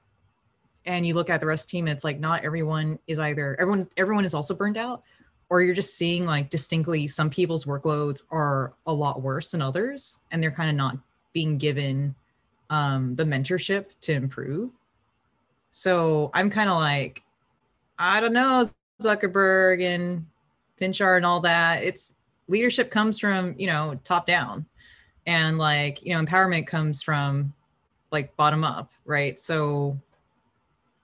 And 0.86 1.06
you 1.06 1.14
look 1.14 1.28
at 1.30 1.40
the 1.40 1.46
rest 1.46 1.66
of 1.66 1.68
the 1.68 1.76
team, 1.76 1.86
it's 1.86 2.02
like 2.02 2.18
not 2.18 2.44
everyone 2.44 2.98
is 3.06 3.18
either 3.18 3.56
everyone 3.60 3.86
everyone 3.96 4.24
is 4.24 4.34
also 4.34 4.54
burned 4.54 4.76
out, 4.76 5.02
or 5.50 5.62
you're 5.62 5.74
just 5.74 5.96
seeing 5.96 6.26
like 6.26 6.50
distinctly 6.50 7.06
some 7.06 7.30
people's 7.30 7.64
workloads 7.64 8.22
are 8.30 8.72
a 8.86 8.92
lot 8.92 9.22
worse 9.22 9.50
than 9.52 9.62
others, 9.62 10.18
and 10.30 10.42
they're 10.42 10.50
kind 10.50 10.68
of 10.68 10.76
not 10.76 10.96
being 11.32 11.56
given 11.58 12.14
um, 12.70 13.14
the 13.16 13.24
mentorship 13.24 13.86
to 14.02 14.12
improve. 14.12 14.70
So 15.72 16.30
I'm 16.34 16.48
kind 16.50 16.70
of 16.70 16.76
like, 16.76 17.22
I 17.98 18.20
don't 18.20 18.32
know, 18.32 18.66
Zuckerberg 19.00 19.82
and 19.82 20.26
Pinchar 20.80 21.16
and 21.16 21.26
all 21.26 21.40
that. 21.40 21.82
It's 21.82 22.14
leadership 22.48 22.90
comes 22.90 23.18
from, 23.18 23.54
you 23.58 23.66
know, 23.66 23.98
top 24.04 24.26
down. 24.26 24.66
And 25.26 25.58
like, 25.58 26.04
you 26.04 26.14
know, 26.14 26.22
empowerment 26.22 26.66
comes 26.66 27.02
from 27.02 27.52
like 28.10 28.36
bottom 28.36 28.64
up, 28.64 28.90
right? 29.04 29.38
So 29.38 29.98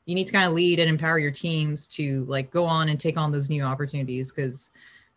you 0.05 0.15
need 0.15 0.27
to 0.27 0.33
kind 0.33 0.47
of 0.47 0.55
lead 0.55 0.79
and 0.81 0.89
empower 0.89 1.19
your 1.19 1.31
teams 1.31 1.89
to 1.89 2.25
like 2.25 2.51
go 2.51 2.65
on 2.65 2.89
and 2.89 3.01
take 3.01 3.17
on 3.17 3.33
those 3.33 3.49
new 3.49 3.63
opportunities 3.63 4.31
because 4.31 4.71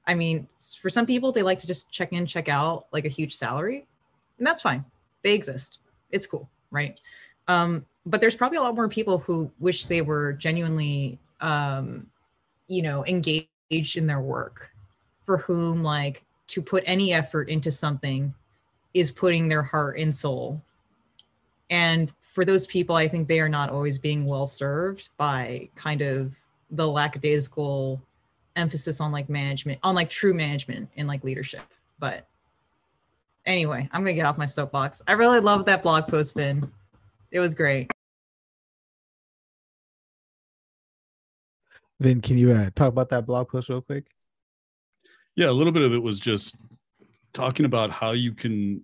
I 0.06 0.14
mean, 0.14 0.48
for 0.80 0.90
some 0.90 1.06
people 1.06 1.32
they 1.32 1.44
like 1.44 1.60
to 1.60 1.68
just 1.68 1.92
check 1.92 2.14
in, 2.14 2.26
check 2.26 2.50
out 2.50 2.88
like 2.92 3.06
a 3.06 3.10
huge 3.10 3.36
salary. 3.36 3.86
And 4.38 4.48
that's 4.48 4.62
fine. 4.62 4.84
They 5.22 5.34
exist. 5.34 5.80
It's 6.12 6.28
cool, 6.28 6.50
right? 6.72 7.00
Um, 7.48 7.86
but 8.06 8.22
there's 8.22 8.36
probably 8.36 8.58
a 8.58 8.62
lot 8.62 8.76
more 8.76 8.90
people 8.90 9.18
who 9.18 9.52
wish 9.60 9.86
they 9.86 10.02
were 10.02 10.34
genuinely 10.34 11.20
um, 11.42 12.08
you 12.68 12.82
know, 12.82 13.06
engaged 13.06 13.48
engaged 13.74 13.98
in 13.98 14.08
their 14.08 14.22
work 14.22 14.72
for 15.26 15.38
whom 15.38 15.84
like 15.84 16.24
to 16.48 16.62
put 16.62 16.84
any 16.86 17.14
effort 17.14 17.50
into 17.50 17.72
something 17.72 18.34
is 18.94 19.10
putting 19.10 19.48
their 19.48 19.64
heart 19.64 19.98
and 19.98 20.14
soul. 20.14 20.62
And 21.70 22.14
for 22.22 22.44
those 22.44 22.66
people 22.66 22.96
i 22.96 23.08
think 23.08 23.28
they 23.28 23.40
are 23.40 23.48
not 23.48 23.70
always 23.70 24.00
being 24.00 24.26
well 24.26 24.48
served 24.48 25.10
by 25.18 25.70
kind 25.76 26.02
of 26.02 26.34
the 26.72 26.88
lackadaisical 26.88 28.02
emphasis 28.56 29.00
on 29.00 29.12
like 29.12 29.30
management 29.30 29.78
on 29.84 29.94
like 29.94 30.10
true 30.10 30.34
management 30.34 30.90
and 30.98 31.08
like 31.08 31.24
leadership. 31.24 31.62
But 32.00 32.28
anyway 33.46 33.88
i'm 33.92 34.02
gonna 34.02 34.14
get 34.14 34.26
off 34.26 34.40
my 34.40 34.48
soapbox. 34.48 35.04
I 35.08 35.14
really 35.14 35.40
love 35.40 35.66
that 35.66 35.84
blog 35.84 36.08
post 36.08 36.36
Vin 36.36 36.72
it 37.32 37.40
was 37.40 37.54
great 37.54 37.93
Then 42.04 42.20
can 42.20 42.38
you 42.38 42.52
uh, 42.52 42.70
talk 42.76 42.90
about 42.90 43.10
that 43.12 43.26
blog 43.26 43.48
post 43.48 43.70
real 43.70 43.80
quick? 43.80 44.08
Yeah, 45.38 45.50
a 45.50 45.52
little 45.52 45.72
bit 45.72 45.84
of 45.84 45.94
it 45.94 46.04
was 46.04 46.20
just 46.20 46.54
talking 47.32 47.66
about 47.66 47.92
how 47.92 48.12
you 48.12 48.34
can 48.34 48.84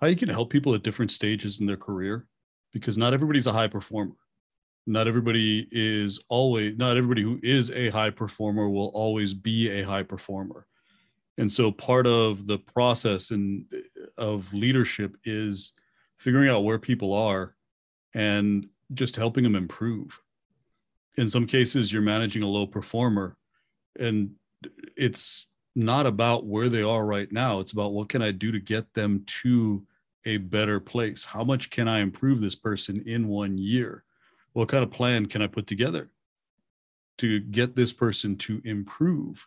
how 0.00 0.08
you 0.08 0.16
can 0.16 0.28
help 0.28 0.50
people 0.50 0.74
at 0.74 0.82
different 0.82 1.12
stages 1.12 1.60
in 1.60 1.66
their 1.66 1.76
career 1.76 2.26
because 2.72 2.98
not 2.98 3.14
everybody's 3.14 3.46
a 3.46 3.52
high 3.52 3.68
performer. 3.68 4.16
Not 4.84 5.06
everybody 5.06 5.68
is 5.70 6.18
always 6.28 6.76
not 6.76 6.96
everybody 6.96 7.22
who 7.22 7.38
is 7.40 7.70
a 7.70 7.88
high 7.90 8.10
performer 8.10 8.68
will 8.68 8.88
always 8.88 9.32
be 9.32 9.70
a 9.70 9.84
high 9.84 10.02
performer. 10.02 10.66
And 11.38 11.50
so 11.50 11.70
part 11.70 12.08
of 12.08 12.48
the 12.48 12.58
process 12.58 13.30
and 13.30 13.64
of 14.18 14.52
leadership 14.52 15.16
is 15.24 15.72
figuring 16.18 16.48
out 16.48 16.64
where 16.64 16.80
people 16.80 17.12
are 17.12 17.54
and 18.12 18.66
just 18.92 19.14
helping 19.14 19.44
them 19.44 19.54
improve 19.54 20.20
in 21.16 21.28
some 21.28 21.46
cases 21.46 21.92
you're 21.92 22.02
managing 22.02 22.42
a 22.42 22.48
low 22.48 22.66
performer 22.66 23.36
and 23.98 24.30
it's 24.96 25.46
not 25.74 26.06
about 26.06 26.46
where 26.46 26.68
they 26.68 26.82
are 26.82 27.04
right 27.04 27.30
now. 27.32 27.60
It's 27.60 27.72
about 27.72 27.92
what 27.92 28.08
can 28.08 28.22
i 28.22 28.30
do 28.30 28.52
to 28.52 28.60
get 28.60 28.92
them 28.94 29.24
to 29.42 29.84
a 30.24 30.36
better 30.36 30.78
place? 30.78 31.24
How 31.24 31.42
much 31.44 31.70
can 31.70 31.88
i 31.88 32.00
improve 32.00 32.40
this 32.40 32.54
person 32.54 33.02
in 33.06 33.28
one 33.28 33.58
year? 33.58 34.04
What 34.52 34.68
kind 34.68 34.84
of 34.84 34.90
plan 34.90 35.26
can 35.26 35.42
i 35.42 35.46
put 35.46 35.66
together 35.66 36.10
to 37.18 37.40
get 37.40 37.76
this 37.76 37.92
person 37.92 38.36
to 38.36 38.60
improve 38.64 39.46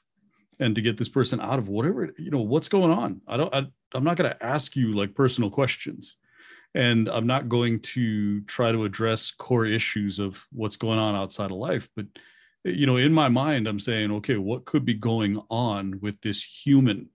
and 0.59 0.75
to 0.75 0.81
get 0.81 0.97
this 0.97 1.09
person 1.09 1.41
out 1.41 1.59
of 1.59 1.67
whatever 1.67 2.13
you 2.17 2.31
know 2.31 2.41
what's 2.41 2.69
going 2.69 2.91
on? 2.91 3.21
I 3.27 3.37
don't 3.37 3.53
I, 3.53 3.67
i'm 3.93 4.03
not 4.03 4.17
going 4.17 4.29
to 4.29 4.43
ask 4.43 4.75
you 4.75 4.93
like 4.93 5.15
personal 5.15 5.49
questions 5.49 6.17
and 6.75 7.09
i'm 7.09 7.25
not 7.25 7.49
going 7.49 7.79
to 7.79 8.41
try 8.41 8.71
to 8.71 8.83
address 8.85 9.31
core 9.31 9.65
issues 9.65 10.19
of 10.19 10.45
what's 10.51 10.77
going 10.77 10.99
on 10.99 11.15
outside 11.15 11.51
of 11.51 11.57
life 11.57 11.89
but 11.95 12.05
you 12.63 12.85
know 12.85 12.97
in 12.97 13.11
my 13.11 13.27
mind 13.27 13.67
i'm 13.67 13.79
saying 13.79 14.11
okay 14.11 14.37
what 14.37 14.65
could 14.65 14.85
be 14.85 14.93
going 14.93 15.41
on 15.49 15.99
with 16.01 16.19
this 16.21 16.43
human 16.43 17.09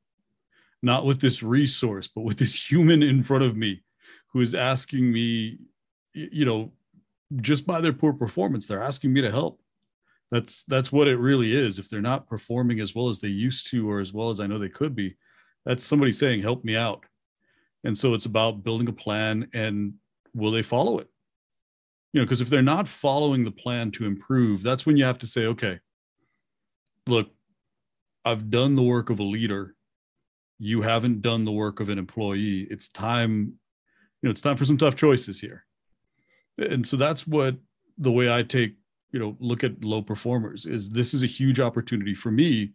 not 0.82 1.06
with 1.06 1.20
this 1.20 1.42
resource 1.42 2.08
but 2.08 2.22
with 2.22 2.38
this 2.38 2.70
human 2.70 3.02
in 3.02 3.22
front 3.22 3.44
of 3.44 3.56
me 3.56 3.82
who 4.32 4.40
is 4.40 4.54
asking 4.54 5.12
me 5.12 5.58
you 6.14 6.44
know, 6.44 6.72
just 7.36 7.66
by 7.66 7.80
their 7.80 7.92
poor 7.92 8.12
performance, 8.12 8.66
they're 8.66 8.82
asking 8.82 9.12
me 9.12 9.20
to 9.20 9.30
help. 9.30 9.60
That's 10.30 10.64
that's 10.64 10.92
what 10.92 11.08
it 11.08 11.16
really 11.16 11.54
is. 11.54 11.78
If 11.78 11.88
they're 11.88 12.00
not 12.00 12.28
performing 12.28 12.80
as 12.80 12.94
well 12.94 13.08
as 13.08 13.18
they 13.18 13.28
used 13.28 13.68
to, 13.68 13.90
or 13.90 14.00
as 14.00 14.12
well 14.12 14.30
as 14.30 14.40
I 14.40 14.46
know 14.46 14.58
they 14.58 14.68
could 14.68 14.94
be, 14.94 15.16
that's 15.64 15.84
somebody 15.84 16.12
saying, 16.12 16.42
"Help 16.42 16.64
me 16.64 16.76
out." 16.76 17.04
And 17.84 17.96
so 17.96 18.14
it's 18.14 18.26
about 18.26 18.62
building 18.62 18.88
a 18.88 18.92
plan 18.92 19.48
and 19.54 19.94
will 20.34 20.50
they 20.50 20.62
follow 20.62 20.98
it? 20.98 21.08
You 22.12 22.20
know, 22.20 22.24
because 22.24 22.40
if 22.40 22.48
they're 22.48 22.62
not 22.62 22.88
following 22.88 23.44
the 23.44 23.50
plan 23.50 23.90
to 23.92 24.04
improve, 24.04 24.62
that's 24.62 24.84
when 24.84 24.96
you 24.96 25.04
have 25.04 25.18
to 25.18 25.26
say, 25.26 25.46
okay, 25.46 25.78
look, 27.06 27.30
I've 28.24 28.50
done 28.50 28.74
the 28.74 28.82
work 28.82 29.10
of 29.10 29.20
a 29.20 29.24
leader. 29.24 29.76
You 30.58 30.82
haven't 30.82 31.22
done 31.22 31.44
the 31.44 31.52
work 31.52 31.80
of 31.80 31.88
an 31.88 31.98
employee. 31.98 32.66
It's 32.70 32.88
time, 32.88 33.54
you 34.22 34.26
know, 34.26 34.30
it's 34.30 34.42
time 34.42 34.56
for 34.56 34.64
some 34.64 34.76
tough 34.76 34.96
choices 34.96 35.40
here. 35.40 35.64
And 36.58 36.86
so 36.86 36.96
that's 36.96 37.26
what 37.26 37.56
the 37.96 38.12
way 38.12 38.30
I 38.30 38.42
take, 38.42 38.74
you 39.12 39.18
know, 39.20 39.36
look 39.40 39.64
at 39.64 39.82
low 39.82 40.02
performers 40.02 40.66
is 40.66 40.90
this 40.90 41.14
is 41.14 41.22
a 41.22 41.28
huge 41.28 41.60
opportunity 41.60 42.14
for 42.14 42.30
me 42.30 42.72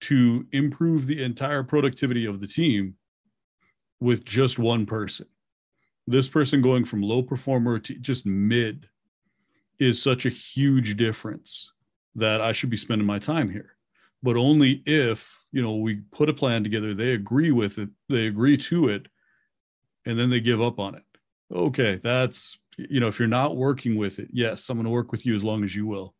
to 0.00 0.46
improve 0.52 1.06
the 1.06 1.22
entire 1.22 1.62
productivity 1.62 2.26
of 2.26 2.40
the 2.40 2.46
team 2.46 2.94
with 4.00 4.24
just 4.24 4.58
one 4.58 4.86
person. 4.86 5.26
This 6.06 6.28
person 6.28 6.62
going 6.62 6.84
from 6.84 7.02
low 7.02 7.22
performer 7.22 7.78
to 7.80 7.94
just 7.94 8.26
mid 8.26 8.88
is 9.78 10.02
such 10.02 10.26
a 10.26 10.30
huge 10.30 10.96
difference 10.96 11.70
that 12.14 12.40
I 12.40 12.52
should 12.52 12.70
be 12.70 12.76
spending 12.76 13.06
my 13.06 13.18
time 13.18 13.50
here. 13.50 13.76
But 14.22 14.36
only 14.36 14.82
if, 14.86 15.46
you 15.52 15.62
know, 15.62 15.76
we 15.76 16.00
put 16.10 16.28
a 16.28 16.34
plan 16.34 16.64
together, 16.64 16.94
they 16.94 17.12
agree 17.12 17.52
with 17.52 17.78
it, 17.78 17.88
they 18.08 18.26
agree 18.26 18.56
to 18.56 18.88
it, 18.88 19.06
and 20.06 20.18
then 20.18 20.30
they 20.30 20.40
give 20.40 20.60
up 20.60 20.80
on 20.80 20.96
it. 20.96 21.04
Okay, 21.54 22.00
that's, 22.02 22.58
you 22.76 23.00
know, 23.00 23.06
if 23.06 23.18
you're 23.18 23.28
not 23.28 23.56
working 23.56 23.96
with 23.96 24.18
it, 24.18 24.28
yes, 24.32 24.68
I'm 24.68 24.76
going 24.76 24.84
to 24.84 24.90
work 24.90 25.12
with 25.12 25.24
you 25.24 25.34
as 25.34 25.44
long 25.44 25.62
as 25.62 25.74
you 25.74 25.86
will. 25.86 26.14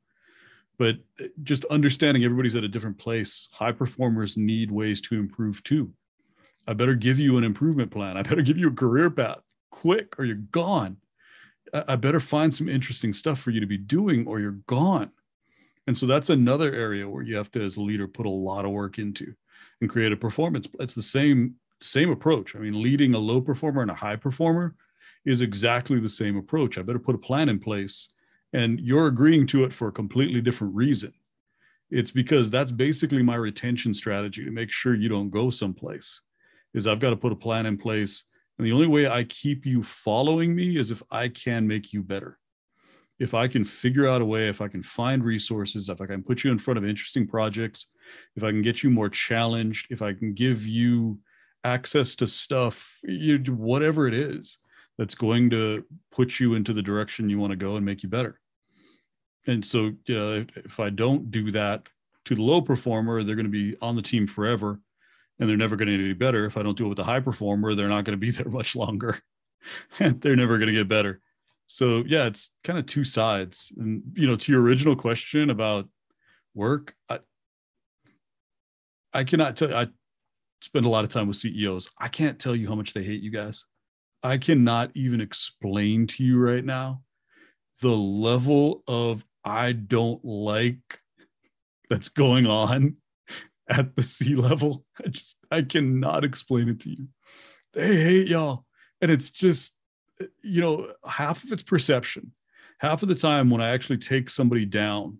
But 0.78 0.98
just 1.42 1.64
understanding 1.66 2.22
everybody's 2.24 2.54
at 2.54 2.62
a 2.62 2.68
different 2.68 2.98
place, 2.98 3.48
high 3.50 3.72
performers 3.72 4.36
need 4.36 4.70
ways 4.70 5.00
to 5.02 5.16
improve 5.16 5.64
too. 5.64 5.92
I 6.68 6.74
better 6.74 6.94
give 6.94 7.18
you 7.18 7.38
an 7.38 7.44
improvement 7.44 7.90
plan. 7.90 8.18
I 8.18 8.22
better 8.22 8.42
give 8.42 8.58
you 8.58 8.68
a 8.68 8.74
career 8.74 9.08
path 9.08 9.38
quick 9.70 10.18
or 10.18 10.26
you're 10.26 10.36
gone. 10.36 10.98
I 11.72 11.96
better 11.96 12.20
find 12.20 12.54
some 12.54 12.68
interesting 12.68 13.14
stuff 13.14 13.40
for 13.40 13.50
you 13.50 13.60
to 13.60 13.66
be 13.66 13.78
doing 13.78 14.26
or 14.26 14.38
you're 14.38 14.60
gone. 14.66 15.10
And 15.86 15.96
so 15.96 16.04
that's 16.04 16.28
another 16.28 16.74
area 16.74 17.08
where 17.08 17.22
you 17.22 17.36
have 17.36 17.50
to, 17.52 17.64
as 17.64 17.78
a 17.78 17.82
leader, 17.82 18.06
put 18.06 18.26
a 18.26 18.30
lot 18.30 18.66
of 18.66 18.70
work 18.70 18.98
into 18.98 19.34
and 19.80 19.88
create 19.88 20.12
a 20.12 20.16
performance. 20.16 20.68
It's 20.78 20.94
the 20.94 21.02
same 21.02 21.54
same 21.80 22.10
approach. 22.10 22.54
I 22.54 22.58
mean, 22.58 22.82
leading 22.82 23.14
a 23.14 23.18
low 23.18 23.40
performer 23.40 23.82
and 23.82 23.90
a 23.90 23.94
high 23.94 24.16
performer 24.16 24.74
is 25.24 25.40
exactly 25.40 26.00
the 26.00 26.08
same 26.08 26.36
approach. 26.36 26.76
I 26.76 26.82
better 26.82 26.98
put 26.98 27.14
a 27.14 27.18
plan 27.18 27.48
in 27.48 27.58
place, 27.58 28.08
and 28.52 28.80
you're 28.80 29.06
agreeing 29.06 29.46
to 29.48 29.64
it 29.64 29.72
for 29.72 29.88
a 29.88 29.92
completely 29.92 30.40
different 30.40 30.74
reason. 30.74 31.12
It's 31.90 32.10
because 32.10 32.50
that's 32.50 32.72
basically 32.72 33.22
my 33.22 33.36
retention 33.36 33.94
strategy 33.94 34.44
to 34.44 34.50
make 34.50 34.70
sure 34.70 34.94
you 34.94 35.08
don't 35.08 35.30
go 35.30 35.48
someplace. 35.50 36.20
Is 36.74 36.86
I've 36.86 37.00
got 37.00 37.10
to 37.10 37.16
put 37.16 37.32
a 37.32 37.36
plan 37.36 37.66
in 37.66 37.78
place, 37.78 38.24
and 38.58 38.66
the 38.66 38.72
only 38.72 38.86
way 38.86 39.08
I 39.08 39.24
keep 39.24 39.64
you 39.64 39.82
following 39.82 40.54
me 40.54 40.76
is 40.76 40.90
if 40.90 41.02
I 41.10 41.28
can 41.28 41.66
make 41.66 41.92
you 41.92 42.02
better. 42.02 42.38
If 43.18 43.34
I 43.34 43.48
can 43.48 43.64
figure 43.64 44.06
out 44.06 44.22
a 44.22 44.24
way, 44.24 44.48
if 44.48 44.60
I 44.60 44.68
can 44.68 44.82
find 44.82 45.24
resources, 45.24 45.88
if 45.88 46.00
I 46.00 46.06
can 46.06 46.22
put 46.22 46.44
you 46.44 46.52
in 46.52 46.58
front 46.58 46.78
of 46.78 46.84
interesting 46.84 47.26
projects, 47.26 47.86
if 48.36 48.44
I 48.44 48.50
can 48.50 48.62
get 48.62 48.82
you 48.82 48.90
more 48.90 49.08
challenged, 49.08 49.88
if 49.90 50.02
I 50.02 50.12
can 50.12 50.34
give 50.34 50.66
you 50.66 51.18
access 51.64 52.14
to 52.16 52.26
stuff, 52.26 53.00
you, 53.02 53.38
whatever 53.38 54.06
it 54.06 54.14
is 54.14 54.58
that's 54.98 55.14
going 55.14 55.50
to 55.50 55.84
put 56.12 56.38
you 56.38 56.54
into 56.54 56.72
the 56.72 56.82
direction 56.82 57.28
you 57.28 57.38
want 57.38 57.50
to 57.50 57.56
go 57.56 57.76
and 57.76 57.84
make 57.84 58.02
you 58.02 58.08
better. 58.08 58.40
And 59.46 59.64
so, 59.64 59.92
know, 60.08 60.44
if 60.56 60.78
I 60.78 60.90
don't 60.90 61.30
do 61.30 61.50
that 61.52 61.88
to 62.26 62.34
the 62.34 62.42
low 62.42 62.60
performer, 62.60 63.24
they're 63.24 63.36
going 63.36 63.46
to 63.46 63.50
be 63.50 63.76
on 63.80 63.96
the 63.96 64.02
team 64.02 64.26
forever 64.26 64.80
and 65.38 65.48
they're 65.48 65.56
never 65.56 65.76
going 65.76 65.88
to 65.88 65.96
get 65.96 66.04
any 66.04 66.14
better. 66.14 66.44
If 66.44 66.56
I 66.56 66.62
don't 66.62 66.76
do 66.76 66.86
it 66.86 66.90
with 66.90 66.98
a 66.98 67.04
high 67.04 67.20
performer, 67.20 67.74
they're 67.74 67.88
not 67.88 68.04
going 68.04 68.18
to 68.18 68.20
be 68.20 68.30
there 68.32 68.48
much 68.50 68.76
longer. 68.76 69.18
They're 69.98 70.36
never 70.36 70.56
going 70.56 70.68
to 70.68 70.72
get 70.72 70.88
better. 70.88 71.20
So 71.66 72.02
yeah 72.06 72.26
it's 72.26 72.50
kind 72.64 72.78
of 72.78 72.86
two 72.86 73.04
sides. 73.04 73.72
And 73.76 74.02
you 74.14 74.26
know 74.26 74.36
to 74.36 74.52
your 74.52 74.62
original 74.62 74.96
question 74.96 75.50
about 75.50 75.88
work 76.54 76.94
i 77.08 77.20
i 79.12 79.22
cannot 79.22 79.56
tell 79.56 79.72
i 79.74 79.86
spend 80.60 80.84
a 80.84 80.88
lot 80.88 81.04
of 81.04 81.10
time 81.10 81.28
with 81.28 81.36
ceos 81.36 81.88
i 81.98 82.08
can't 82.08 82.40
tell 82.40 82.56
you 82.56 82.66
how 82.66 82.74
much 82.74 82.94
they 82.94 83.02
hate 83.02 83.22
you 83.22 83.30
guys. 83.30 83.64
I 84.22 84.38
cannot 84.38 84.90
even 84.94 85.20
explain 85.20 86.08
to 86.08 86.24
you 86.24 86.38
right 86.38 86.64
now 86.64 87.02
the 87.80 87.96
level 87.96 88.82
of 88.88 89.24
i 89.44 89.72
don't 89.72 90.24
like 90.24 91.00
that's 91.90 92.08
going 92.08 92.46
on 92.46 92.96
at 93.68 93.94
the 93.96 94.02
C 94.02 94.34
level 94.34 94.84
i 95.04 95.08
just 95.08 95.36
i 95.50 95.62
cannot 95.62 96.24
explain 96.24 96.68
it 96.68 96.80
to 96.80 96.90
you 96.90 97.08
they 97.74 97.96
hate 97.96 98.28
y'all 98.28 98.64
and 99.00 99.10
it's 99.10 99.30
just 99.30 99.78
you 100.42 100.60
know, 100.60 100.92
half 101.06 101.44
of 101.44 101.52
it's 101.52 101.62
perception. 101.62 102.32
Half 102.78 103.02
of 103.02 103.08
the 103.08 103.14
time, 103.14 103.50
when 103.50 103.60
I 103.60 103.70
actually 103.70 103.98
take 103.98 104.30
somebody 104.30 104.64
down 104.64 105.18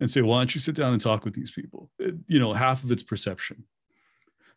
and 0.00 0.10
say, 0.10 0.20
why 0.20 0.38
don't 0.38 0.54
you 0.54 0.60
sit 0.60 0.74
down 0.74 0.92
and 0.92 1.00
talk 1.00 1.24
with 1.24 1.34
these 1.34 1.50
people? 1.50 1.90
It, 1.98 2.14
you 2.26 2.40
know, 2.40 2.52
half 2.52 2.82
of 2.82 2.90
it's 2.90 3.02
perception. 3.02 3.64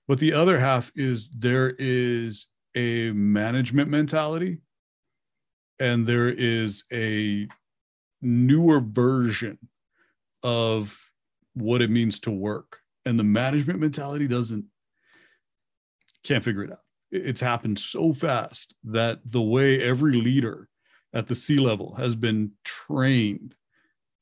But 0.08 0.20
the 0.20 0.34
other 0.34 0.60
half 0.60 0.92
is 0.96 1.30
there 1.30 1.76
is 1.78 2.48
a 2.76 3.12
management 3.12 3.90
mentality 3.90 4.60
and 5.80 6.06
there 6.06 6.30
is 6.30 6.84
a 6.92 7.48
newer 8.22 8.80
version 8.80 9.58
of 10.44 11.00
what 11.54 11.82
it 11.82 11.90
means 11.90 12.20
to 12.22 12.32
work. 12.32 12.80
And 13.06 13.20
the 13.20 13.24
management 13.24 13.80
mentality 13.80 14.28
doesn't, 14.28 14.66
can't 16.24 16.44
figure 16.44 16.64
it 16.64 16.72
out 16.72 16.80
it's 17.16 17.42
happened 17.42 17.80
so 17.80 18.14
fast 18.14 18.74
that 18.84 19.20
the 19.26 19.42
way 19.42 19.82
every 19.82 20.14
leader 20.14 20.68
at 21.14 21.28
the 21.28 21.36
C 21.36 21.58
level 21.58 21.96
has 21.96 22.16
been 22.16 22.52
trained 22.64 23.56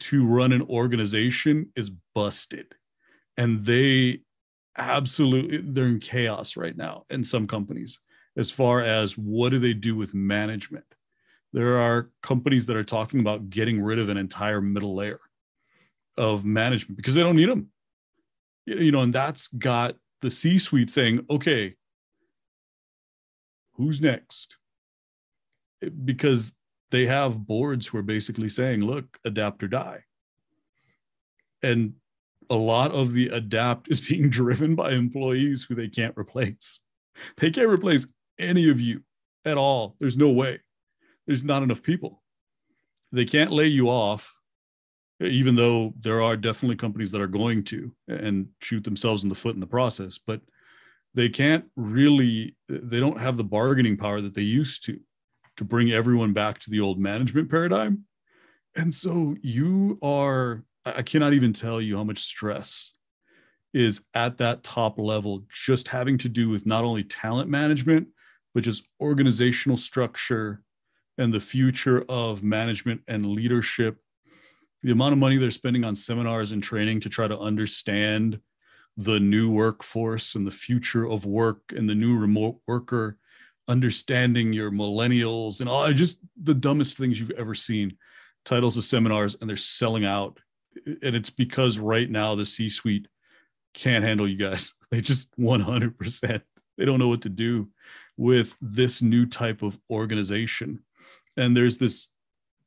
to 0.01 0.25
run 0.25 0.51
an 0.51 0.61
organization 0.63 1.71
is 1.75 1.91
busted. 2.13 2.75
And 3.37 3.65
they 3.65 4.19
absolutely 4.77 5.59
they're 5.63 5.85
in 5.85 5.99
chaos 5.99 6.57
right 6.57 6.75
now 6.75 7.05
in 7.11 7.23
some 7.23 7.45
companies 7.45 7.99
as 8.37 8.49
far 8.49 8.81
as 8.81 9.15
what 9.17 9.49
do 9.49 9.59
they 9.59 9.73
do 9.73 9.95
with 9.95 10.13
management. 10.13 10.85
There 11.51 11.77
are 11.77 12.09
companies 12.21 12.65
that 12.65 12.75
are 12.75 12.83
talking 12.83 13.19
about 13.19 13.49
getting 13.49 13.81
rid 13.81 13.99
of 13.99 14.09
an 14.09 14.17
entire 14.17 14.61
middle 14.61 14.95
layer 14.95 15.19
of 16.17 16.43
management 16.43 16.97
because 16.97 17.15
they 17.15 17.21
don't 17.21 17.35
need 17.35 17.49
them. 17.49 17.69
You 18.65 18.91
know, 18.91 19.01
and 19.01 19.13
that's 19.13 19.47
got 19.47 19.95
the 20.21 20.31
C 20.31 20.57
suite 20.57 20.89
saying, 20.89 21.25
okay, 21.29 21.75
who's 23.73 23.99
next? 23.99 24.57
Because 26.05 26.53
they 26.91 27.05
have 27.07 27.45
boards 27.45 27.87
who 27.87 27.97
are 27.97 28.03
basically 28.03 28.49
saying, 28.49 28.81
look, 28.81 29.17
adapt 29.25 29.63
or 29.63 29.67
die. 29.67 30.03
And 31.61 31.93
a 32.49 32.55
lot 32.55 32.91
of 32.91 33.13
the 33.13 33.27
adapt 33.27 33.87
is 33.91 33.99
being 33.99 34.29
driven 34.29 34.75
by 34.75 34.91
employees 34.91 35.63
who 35.63 35.75
they 35.75 35.87
can't 35.87 36.17
replace. 36.17 36.79
They 37.37 37.51
can't 37.51 37.69
replace 37.69 38.07
any 38.39 38.69
of 38.69 38.81
you 38.81 39.03
at 39.45 39.55
all. 39.55 39.95
There's 39.99 40.17
no 40.17 40.29
way. 40.29 40.59
There's 41.27 41.43
not 41.43 41.61
enough 41.61 41.83
people. 41.83 42.23
They 43.11 43.25
can't 43.25 43.51
lay 43.51 43.67
you 43.67 43.89
off, 43.89 44.35
even 45.23 45.55
though 45.55 45.93
there 45.99 46.21
are 46.21 46.35
definitely 46.35 46.75
companies 46.75 47.11
that 47.11 47.21
are 47.21 47.27
going 47.27 47.63
to 47.63 47.91
and 48.07 48.47
shoot 48.61 48.83
themselves 48.83 49.23
in 49.23 49.29
the 49.29 49.35
foot 49.35 49.55
in 49.55 49.59
the 49.59 49.67
process. 49.67 50.17
But 50.17 50.41
they 51.13 51.29
can't 51.29 51.65
really 51.75 52.55
they 52.67 52.99
don't 52.99 53.19
have 53.19 53.37
the 53.37 53.43
bargaining 53.43 53.97
power 53.97 54.21
that 54.21 54.33
they 54.33 54.41
used 54.41 54.83
to 54.85 54.99
to 55.57 55.63
bring 55.63 55.91
everyone 55.91 56.33
back 56.33 56.59
to 56.59 56.69
the 56.69 56.79
old 56.79 56.99
management 56.99 57.49
paradigm 57.49 58.05
and 58.75 58.93
so 58.93 59.35
you 59.41 59.99
are 60.01 60.63
i 60.85 61.01
cannot 61.01 61.33
even 61.33 61.53
tell 61.53 61.79
you 61.79 61.95
how 61.95 62.03
much 62.03 62.19
stress 62.19 62.93
is 63.73 64.01
at 64.13 64.37
that 64.37 64.63
top 64.63 64.99
level 64.99 65.43
just 65.49 65.87
having 65.87 66.17
to 66.17 66.29
do 66.29 66.49
with 66.49 66.65
not 66.65 66.83
only 66.83 67.03
talent 67.03 67.49
management 67.49 68.07
but 68.53 68.63
just 68.63 68.83
organizational 69.01 69.77
structure 69.77 70.63
and 71.17 71.33
the 71.33 71.39
future 71.39 72.03
of 72.09 72.43
management 72.43 73.01
and 73.07 73.25
leadership 73.25 73.97
the 74.83 74.91
amount 74.91 75.13
of 75.13 75.19
money 75.19 75.37
they're 75.37 75.49
spending 75.49 75.85
on 75.85 75.95
seminars 75.95 76.51
and 76.51 76.61
training 76.61 76.99
to 77.01 77.09
try 77.09 77.27
to 77.27 77.39
understand 77.39 78.39
the 78.97 79.19
new 79.19 79.49
workforce 79.49 80.35
and 80.35 80.45
the 80.45 80.51
future 80.51 81.09
of 81.09 81.25
work 81.25 81.61
and 81.75 81.89
the 81.89 81.95
new 81.95 82.17
remote 82.17 82.59
worker, 82.67 83.17
understanding 83.67 84.53
your 84.53 84.71
millennials 84.71 85.61
and 85.61 85.69
all 85.69 85.91
just 85.93 86.19
the 86.43 86.53
dumbest 86.53 86.97
things 86.97 87.19
you've 87.19 87.31
ever 87.31 87.55
seen. 87.55 87.97
Titles 88.45 88.75
of 88.75 88.83
seminars, 88.83 89.37
and 89.39 89.49
they're 89.49 89.55
selling 89.55 90.03
out. 90.03 90.37
And 90.85 91.15
it's 91.15 91.29
because 91.29 91.79
right 91.79 92.09
now 92.09 92.35
the 92.35 92.45
C 92.45 92.69
suite 92.69 93.07
can't 93.73 94.03
handle 94.03 94.27
you 94.27 94.37
guys. 94.37 94.73
They 94.91 95.01
just 95.01 95.35
100%. 95.39 96.41
They 96.77 96.85
don't 96.85 96.99
know 96.99 97.07
what 97.07 97.23
to 97.23 97.29
do 97.29 97.69
with 98.15 98.55
this 98.61 99.01
new 99.01 99.25
type 99.25 99.63
of 99.63 99.79
organization. 99.89 100.83
and 101.35 101.57
there's 101.57 101.79
this 101.79 102.09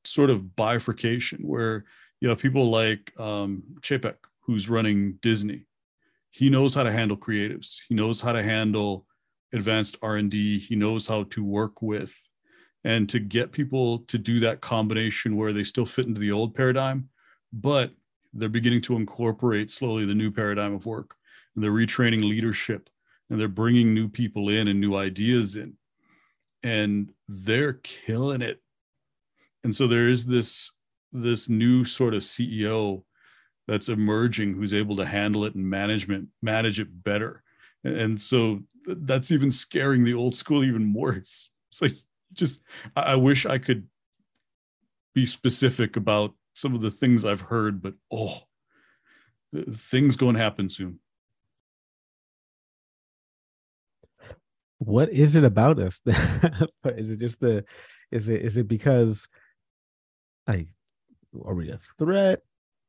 sort 0.03 0.31
of 0.31 0.57
bifurcation 0.57 1.47
where 1.47 1.85
you 2.21 2.29
have 2.29 2.39
people 2.39 2.71
like 2.71 3.13
um, 3.19 3.63
Chapek, 3.81 4.17
who's 4.41 4.69
running 4.69 5.15
Disney. 5.23 5.67
He 6.31 6.51
knows 6.51 6.75
how 6.75 6.83
to 6.83 6.93
handle 6.93 7.17
creatives. 7.17 7.81
He 7.89 7.95
knows 7.95 8.21
how 8.21 8.33
to 8.33 8.43
handle 8.43 9.07
advanced 9.53 9.97
R&D. 10.03 10.59
He 10.59 10.77
knows 10.77 11.07
how 11.07 11.25
to 11.25 11.45
work 11.45 11.83
with 11.83 12.15
and 12.85 13.09
to 13.09 13.19
get 13.19 13.53
people 13.53 14.01
to 14.01 14.19
do 14.19 14.41
that 14.41 14.61
combination 14.61 15.37
where 15.37 15.53
they 15.53 15.63
still 15.63 15.87
fit 15.87 16.07
into 16.07 16.21
the 16.21 16.33
old 16.33 16.55
paradigm, 16.55 17.09
but 17.53 17.91
they're 18.33 18.49
beginning 18.49 18.83
to 18.83 18.97
incorporate 18.97 19.71
slowly 19.71 20.05
the 20.05 20.15
new 20.15 20.31
paradigm 20.31 20.75
of 20.75 20.87
work 20.87 21.17
and 21.55 21.65
they're 21.65 21.71
retraining 21.71 22.23
leadership 22.23 22.89
and 23.31 23.41
they're 23.41 23.49
bringing 23.49 23.93
new 23.93 24.09
people 24.09 24.51
in 24.51 24.69
and 24.69 24.81
new 24.81 24.95
ideas 24.95 25.57
in 25.57 25.75
and 26.63 27.13
they're 27.29 27.75
killing 27.83 28.43
it 28.43 28.61
and 29.65 29.75
so 29.75 29.89
there 29.89 30.09
is 30.09 30.27
this 30.27 30.73
this 31.23 31.49
new 31.49 31.85
sort 31.85 32.15
of 32.15 32.23
ceo 32.23 33.03
that's 33.67 33.89
emerging 33.89 34.55
who's 34.55 34.75
able 34.75 34.97
to 34.97 35.05
handle 35.05 35.45
it 35.45 35.55
and 35.55 35.69
management 35.69 36.29
manage 36.41 36.79
it 36.79 37.03
better. 37.03 37.43
And 37.83 38.21
so 38.21 38.61
that's 38.87 39.33
even 39.33 39.51
scaring 39.51 40.05
the 40.05 40.15
old 40.15 40.35
school 40.35 40.65
even 40.65 40.93
worse 40.93 41.51
it's 41.71 41.83
like 41.83 41.95
just 42.33 42.61
i 42.95 43.15
wish 43.15 43.47
i 43.47 43.59
could 43.59 43.87
be 45.15 45.25
specific 45.25 45.97
about 45.97 46.33
some 46.55 46.75
of 46.75 46.81
the 46.81 46.91
things 46.91 47.25
i've 47.25 47.41
heard 47.41 47.81
but 47.81 47.95
oh 48.13 48.41
things 49.73 50.17
going 50.17 50.35
to 50.37 50.43
happen 50.43 50.69
soon. 50.69 50.99
What 54.79 55.11
is 55.11 55.37
it 55.37 55.45
about 55.45 55.79
us? 55.79 56.01
Is 56.85 57.11
it 57.11 57.19
just 57.19 57.41
the 57.41 57.65
is 58.13 58.29
it 58.29 58.43
is 58.43 58.57
it 58.57 58.69
because 58.69 59.27
like 60.47 60.69
are 61.45 61.55
we 61.55 61.71
a 61.71 61.79
threat 61.99 62.43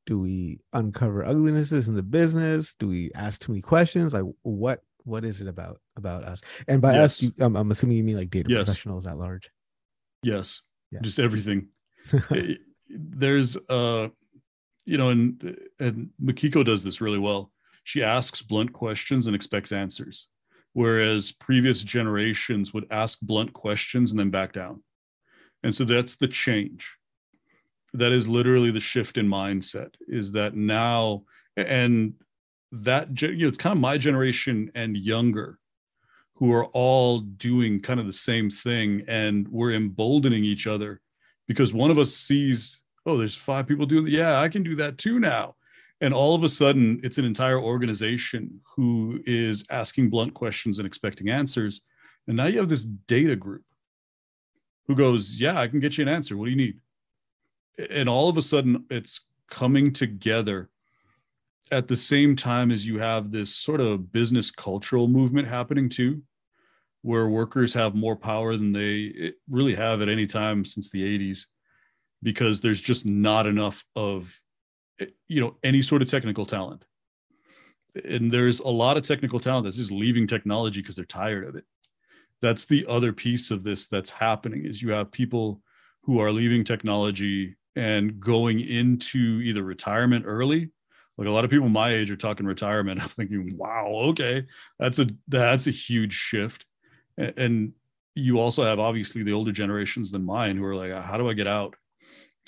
do 0.05 0.19
we 0.19 0.59
uncover 0.73 1.25
uglinesses 1.25 1.87
in 1.87 1.95
the 1.95 2.03
business 2.03 2.75
do 2.75 2.87
we 2.87 3.11
ask 3.15 3.41
too 3.41 3.51
many 3.51 3.61
questions 3.61 4.13
like 4.13 4.23
what 4.43 4.81
what 5.03 5.23
is 5.23 5.41
it 5.41 5.47
about 5.47 5.79
about 5.95 6.23
us 6.23 6.41
and 6.67 6.81
by 6.81 6.93
yes. 6.93 7.03
us 7.03 7.21
you, 7.23 7.33
I'm, 7.39 7.55
I'm 7.55 7.71
assuming 7.71 7.97
you 7.97 8.03
mean 8.03 8.17
like 8.17 8.29
data 8.29 8.49
yes. 8.49 8.65
professionals 8.65 9.05
at 9.05 9.17
large 9.17 9.49
yes 10.23 10.61
yeah. 10.91 10.99
just 11.01 11.19
everything 11.19 11.67
there's 12.89 13.57
uh 13.69 14.07
you 14.85 14.97
know 14.97 15.09
and 15.09 15.57
and 15.79 16.09
Mikiko 16.21 16.65
does 16.65 16.83
this 16.83 17.01
really 17.01 17.19
well 17.19 17.51
she 17.83 18.03
asks 18.03 18.41
blunt 18.41 18.73
questions 18.73 19.27
and 19.27 19.35
expects 19.35 19.71
answers 19.71 20.27
whereas 20.77 21.31
previous 21.31 21.81
generations 21.81 22.71
would 22.71 22.85
ask 22.91 23.19
blunt 23.23 23.51
questions 23.51 24.11
and 24.11 24.19
then 24.19 24.29
back 24.29 24.53
down. 24.53 24.83
And 25.63 25.73
so 25.73 25.83
that's 25.85 26.17
the 26.17 26.27
change. 26.27 26.87
That 27.93 28.11
is 28.11 28.27
literally 28.27 28.71
the 28.71 28.79
shift 28.79 29.17
in 29.17 29.27
mindset 29.27 29.93
is 30.07 30.31
that 30.33 30.55
now, 30.55 31.23
and 31.55 32.13
that, 32.71 33.21
you 33.21 33.37
know, 33.37 33.47
it's 33.47 33.57
kind 33.57 33.73
of 33.73 33.79
my 33.79 33.97
generation 33.97 34.71
and 34.75 34.97
younger 34.97 35.57
who 36.35 36.53
are 36.53 36.65
all 36.65 37.21
doing 37.21 37.79
kind 37.79 37.99
of 37.99 38.05
the 38.05 38.13
same 38.13 38.49
thing 38.49 39.03
and 39.07 39.47
we're 39.47 39.73
emboldening 39.73 40.43
each 40.43 40.67
other 40.67 41.01
because 41.47 41.73
one 41.73 41.89
of 41.89 41.97
us 41.97 42.13
sees, 42.13 42.81
oh, 43.05 43.17
there's 43.17 43.35
five 43.35 43.67
people 43.67 43.85
doing, 43.85 44.07
yeah, 44.07 44.39
I 44.39 44.47
can 44.49 44.61
do 44.61 44.75
that 44.75 44.97
too 44.97 45.19
now. 45.19 45.55
And 46.01 46.13
all 46.13 46.35
of 46.35 46.43
a 46.43 46.49
sudden 46.49 46.99
it's 47.03 47.17
an 47.17 47.25
entire 47.25 47.59
organization 47.59 48.59
who 48.75 49.19
is 49.25 49.63
asking 49.71 50.11
blunt 50.11 50.35
questions 50.35 50.77
and 50.77 50.85
expecting 50.85 51.29
answers. 51.29 51.81
And 52.27 52.37
now 52.37 52.45
you 52.45 52.59
have 52.59 52.69
this 52.69 52.83
data 52.83 53.35
group 53.35 53.63
who 54.87 54.95
goes 54.95 55.39
yeah 55.41 55.59
i 55.59 55.67
can 55.67 55.79
get 55.79 55.97
you 55.97 56.03
an 56.03 56.07
answer. 56.07 56.37
What 56.37 56.45
do 56.45 56.51
you 56.51 56.57
need 56.57 56.77
and 57.77 58.09
all 58.09 58.29
of 58.29 58.37
a 58.37 58.41
sudden 58.41 58.85
it's 58.89 59.21
coming 59.49 59.93
together 59.93 60.69
at 61.71 61.87
the 61.87 61.95
same 61.95 62.35
time 62.35 62.71
as 62.71 62.85
you 62.85 62.99
have 62.99 63.31
this 63.31 63.53
sort 63.53 63.81
of 63.81 64.11
business 64.11 64.51
cultural 64.51 65.07
movement 65.07 65.47
happening 65.47 65.89
too 65.89 66.21
where 67.01 67.27
workers 67.27 67.73
have 67.73 67.95
more 67.95 68.15
power 68.15 68.57
than 68.57 68.71
they 68.71 69.13
eh, 69.19 69.29
really 69.49 69.75
have 69.75 70.01
at 70.01 70.09
any 70.09 70.25
time 70.25 70.65
since 70.65 70.89
the 70.89 71.17
80s 71.17 71.45
because 72.23 72.59
there's 72.59 72.81
just 72.81 73.05
not 73.05 73.47
enough 73.47 73.85
of 73.95 74.37
eh, 74.99 75.05
you 75.27 75.41
know 75.41 75.55
any 75.63 75.81
sort 75.81 76.01
of 76.01 76.09
technical 76.09 76.45
talent. 76.45 76.83
And 78.03 78.31
there's 78.31 78.59
a 78.59 78.67
lot 78.67 78.97
of 78.97 79.03
technical 79.03 79.39
talent 79.39 79.63
that's 79.63 79.77
just 79.77 79.91
leaving 79.91 80.27
technology 80.27 80.81
because 80.81 80.97
they're 80.97 81.05
tired 81.05 81.47
of 81.47 81.55
it. 81.55 81.63
That's 82.41 82.65
the 82.65 82.85
other 82.87 83.13
piece 83.13 83.49
of 83.49 83.63
this 83.63 83.87
that's 83.87 84.11
happening 84.11 84.65
is 84.65 84.81
you 84.81 84.91
have 84.91 85.11
people 85.11 85.61
who 86.03 86.19
are 86.19 86.31
leaving 86.31 86.63
technology 86.63 87.55
and 87.77 88.19
going 88.19 88.59
into 88.59 89.41
either 89.41 89.63
retirement 89.63 90.25
early 90.27 90.69
like 91.17 91.27
a 91.27 91.31
lot 91.31 91.45
of 91.45 91.49
people 91.49 91.69
my 91.69 91.93
age 91.93 92.11
are 92.11 92.17
talking 92.17 92.45
retirement 92.45 93.01
i'm 93.01 93.09
thinking 93.09 93.55
wow 93.55 93.87
okay 93.87 94.45
that's 94.79 94.99
a 94.99 95.07
that's 95.27 95.67
a 95.67 95.71
huge 95.71 96.13
shift 96.13 96.65
and 97.17 97.71
you 98.15 98.39
also 98.39 98.63
have 98.63 98.79
obviously 98.79 99.23
the 99.23 99.33
older 99.33 99.51
generations 99.51 100.11
than 100.11 100.25
mine 100.25 100.57
who 100.57 100.65
are 100.65 100.75
like 100.75 100.91
how 101.03 101.17
do 101.17 101.29
i 101.29 101.33
get 101.33 101.47
out 101.47 101.75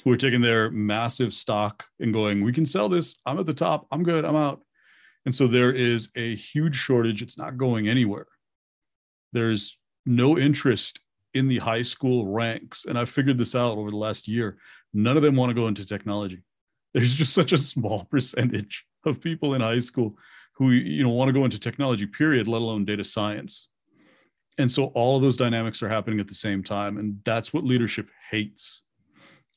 who 0.03 0.11
are 0.11 0.17
taking 0.17 0.41
their 0.41 0.71
massive 0.71 1.33
stock 1.33 1.85
and 1.99 2.13
going, 2.13 2.43
we 2.43 2.53
can 2.53 2.65
sell 2.65 2.89
this. 2.89 3.15
I'm 3.25 3.39
at 3.39 3.45
the 3.45 3.53
top. 3.53 3.87
I'm 3.91 4.03
good. 4.03 4.25
I'm 4.25 4.35
out. 4.35 4.61
And 5.25 5.35
so 5.35 5.47
there 5.47 5.71
is 5.71 6.09
a 6.15 6.35
huge 6.35 6.75
shortage. 6.75 7.21
It's 7.21 7.37
not 7.37 7.57
going 7.57 7.89
anywhere. 7.89 8.27
There's 9.33 9.77
no 10.05 10.37
interest 10.37 10.99
in 11.33 11.47
the 11.47 11.59
high 11.59 11.81
school 11.81 12.27
ranks. 12.27 12.85
And 12.85 12.97
I 12.97 13.05
figured 13.05 13.37
this 13.37 13.55
out 13.55 13.77
over 13.77 13.91
the 13.91 13.97
last 13.97 14.27
year. 14.27 14.57
None 14.93 15.17
of 15.17 15.23
them 15.23 15.35
want 15.35 15.49
to 15.49 15.53
go 15.53 15.67
into 15.67 15.85
technology. 15.85 16.43
There's 16.93 17.13
just 17.13 17.33
such 17.33 17.53
a 17.53 17.57
small 17.57 18.03
percentage 18.11 18.85
of 19.05 19.21
people 19.21 19.53
in 19.53 19.61
high 19.61 19.79
school 19.79 20.17
who 20.53 20.71
you 20.71 21.03
know 21.03 21.09
want 21.09 21.29
to 21.29 21.33
go 21.33 21.45
into 21.45 21.59
technology, 21.59 22.05
period, 22.05 22.47
let 22.47 22.61
alone 22.61 22.85
data 22.85 23.03
science. 23.03 23.67
And 24.57 24.69
so 24.69 24.85
all 24.87 25.15
of 25.15 25.21
those 25.21 25.37
dynamics 25.37 25.81
are 25.81 25.89
happening 25.89 26.19
at 26.19 26.27
the 26.27 26.35
same 26.35 26.63
time. 26.63 26.97
And 26.97 27.19
that's 27.23 27.53
what 27.53 27.63
leadership 27.63 28.09
hates 28.29 28.83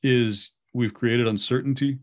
is 0.01 0.51
we've 0.73 0.93
created 0.93 1.27
uncertainty, 1.27 1.99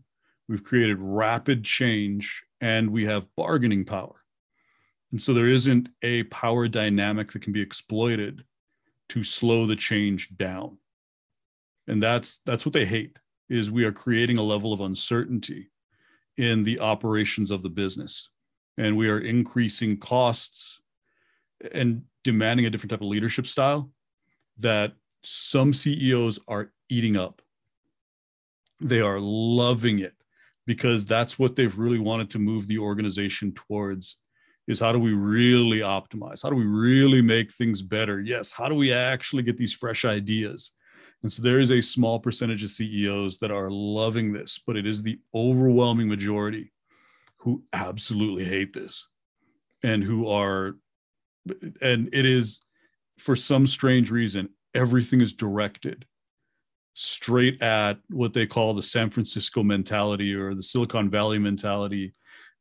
we've 0.47 0.63
created 0.63 0.97
rapid 0.99 1.63
change, 1.63 2.43
and 2.59 2.91
we 2.91 3.05
have 3.05 3.25
bargaining 3.35 3.85
power. 3.85 4.23
And 5.11 5.19
so 5.19 5.33
there 5.33 5.47
isn't 5.47 5.89
a 6.03 6.23
power 6.23 6.67
dynamic 6.67 7.31
that 7.31 7.41
can 7.41 7.53
be 7.53 7.61
exploited 7.61 8.43
to 9.09 9.23
slow 9.23 9.65
the 9.65 9.75
change 9.75 10.29
down. 10.37 10.77
And 11.87 12.01
that's 12.01 12.39
that's 12.45 12.65
what 12.65 12.73
they 12.73 12.85
hate 12.85 13.17
is 13.51 13.69
we 13.69 13.83
are 13.83 13.91
creating 13.91 14.37
a 14.37 14.43
level 14.43 14.71
of 14.71 14.79
uncertainty 14.79 15.69
in 16.37 16.63
the 16.63 16.79
operations 16.79 17.51
of 17.51 17.61
the 17.61 17.69
business. 17.69 18.29
And 18.77 18.95
we 18.95 19.09
are 19.09 19.19
increasing 19.19 19.97
costs 19.97 20.79
and 21.73 22.03
demanding 22.23 22.65
a 22.65 22.69
different 22.69 22.91
type 22.91 23.01
of 23.01 23.07
leadership 23.07 23.45
style 23.45 23.91
that 24.59 24.93
some 25.23 25.73
CEOs 25.73 26.39
are 26.47 26.71
eating 26.87 27.17
up. 27.17 27.41
They 28.79 29.01
are 29.01 29.19
loving 29.19 29.99
it 29.99 30.13
because 30.65 31.05
that's 31.05 31.37
what 31.37 31.57
they've 31.57 31.77
really 31.77 31.99
wanted 31.99 32.29
to 32.29 32.39
move 32.39 32.67
the 32.67 32.79
organization 32.79 33.51
towards 33.51 34.15
is 34.69 34.79
how 34.79 34.93
do 34.93 34.99
we 34.99 35.11
really 35.11 35.79
optimize? 35.79 36.41
How 36.41 36.49
do 36.49 36.55
we 36.55 36.65
really 36.65 37.21
make 37.21 37.51
things 37.51 37.81
better? 37.81 38.21
Yes 38.21 38.53
how 38.53 38.69
do 38.69 38.75
we 38.75 38.93
actually 38.93 39.43
get 39.43 39.57
these 39.57 39.73
fresh 39.73 40.05
ideas 40.05 40.71
and 41.23 41.31
so 41.31 41.41
there 41.41 41.59
is 41.59 41.71
a 41.71 41.81
small 41.81 42.19
percentage 42.19 42.63
of 42.63 42.69
ceos 42.69 43.37
that 43.37 43.51
are 43.51 43.69
loving 43.69 44.31
this 44.31 44.59
but 44.65 44.75
it 44.75 44.85
is 44.85 45.03
the 45.03 45.19
overwhelming 45.33 46.07
majority 46.07 46.71
who 47.37 47.63
absolutely 47.73 48.45
hate 48.45 48.73
this 48.73 49.07
and 49.83 50.03
who 50.03 50.27
are 50.27 50.75
and 51.81 52.13
it 52.13 52.25
is 52.25 52.61
for 53.17 53.35
some 53.35 53.65
strange 53.65 54.11
reason 54.11 54.49
everything 54.73 55.21
is 55.21 55.33
directed 55.33 56.05
straight 56.93 57.61
at 57.61 57.97
what 58.09 58.33
they 58.33 58.45
call 58.45 58.73
the 58.73 58.81
San 58.81 59.09
Francisco 59.09 59.63
mentality 59.63 60.33
or 60.33 60.53
the 60.53 60.63
Silicon 60.63 61.09
Valley 61.09 61.39
mentality 61.39 62.13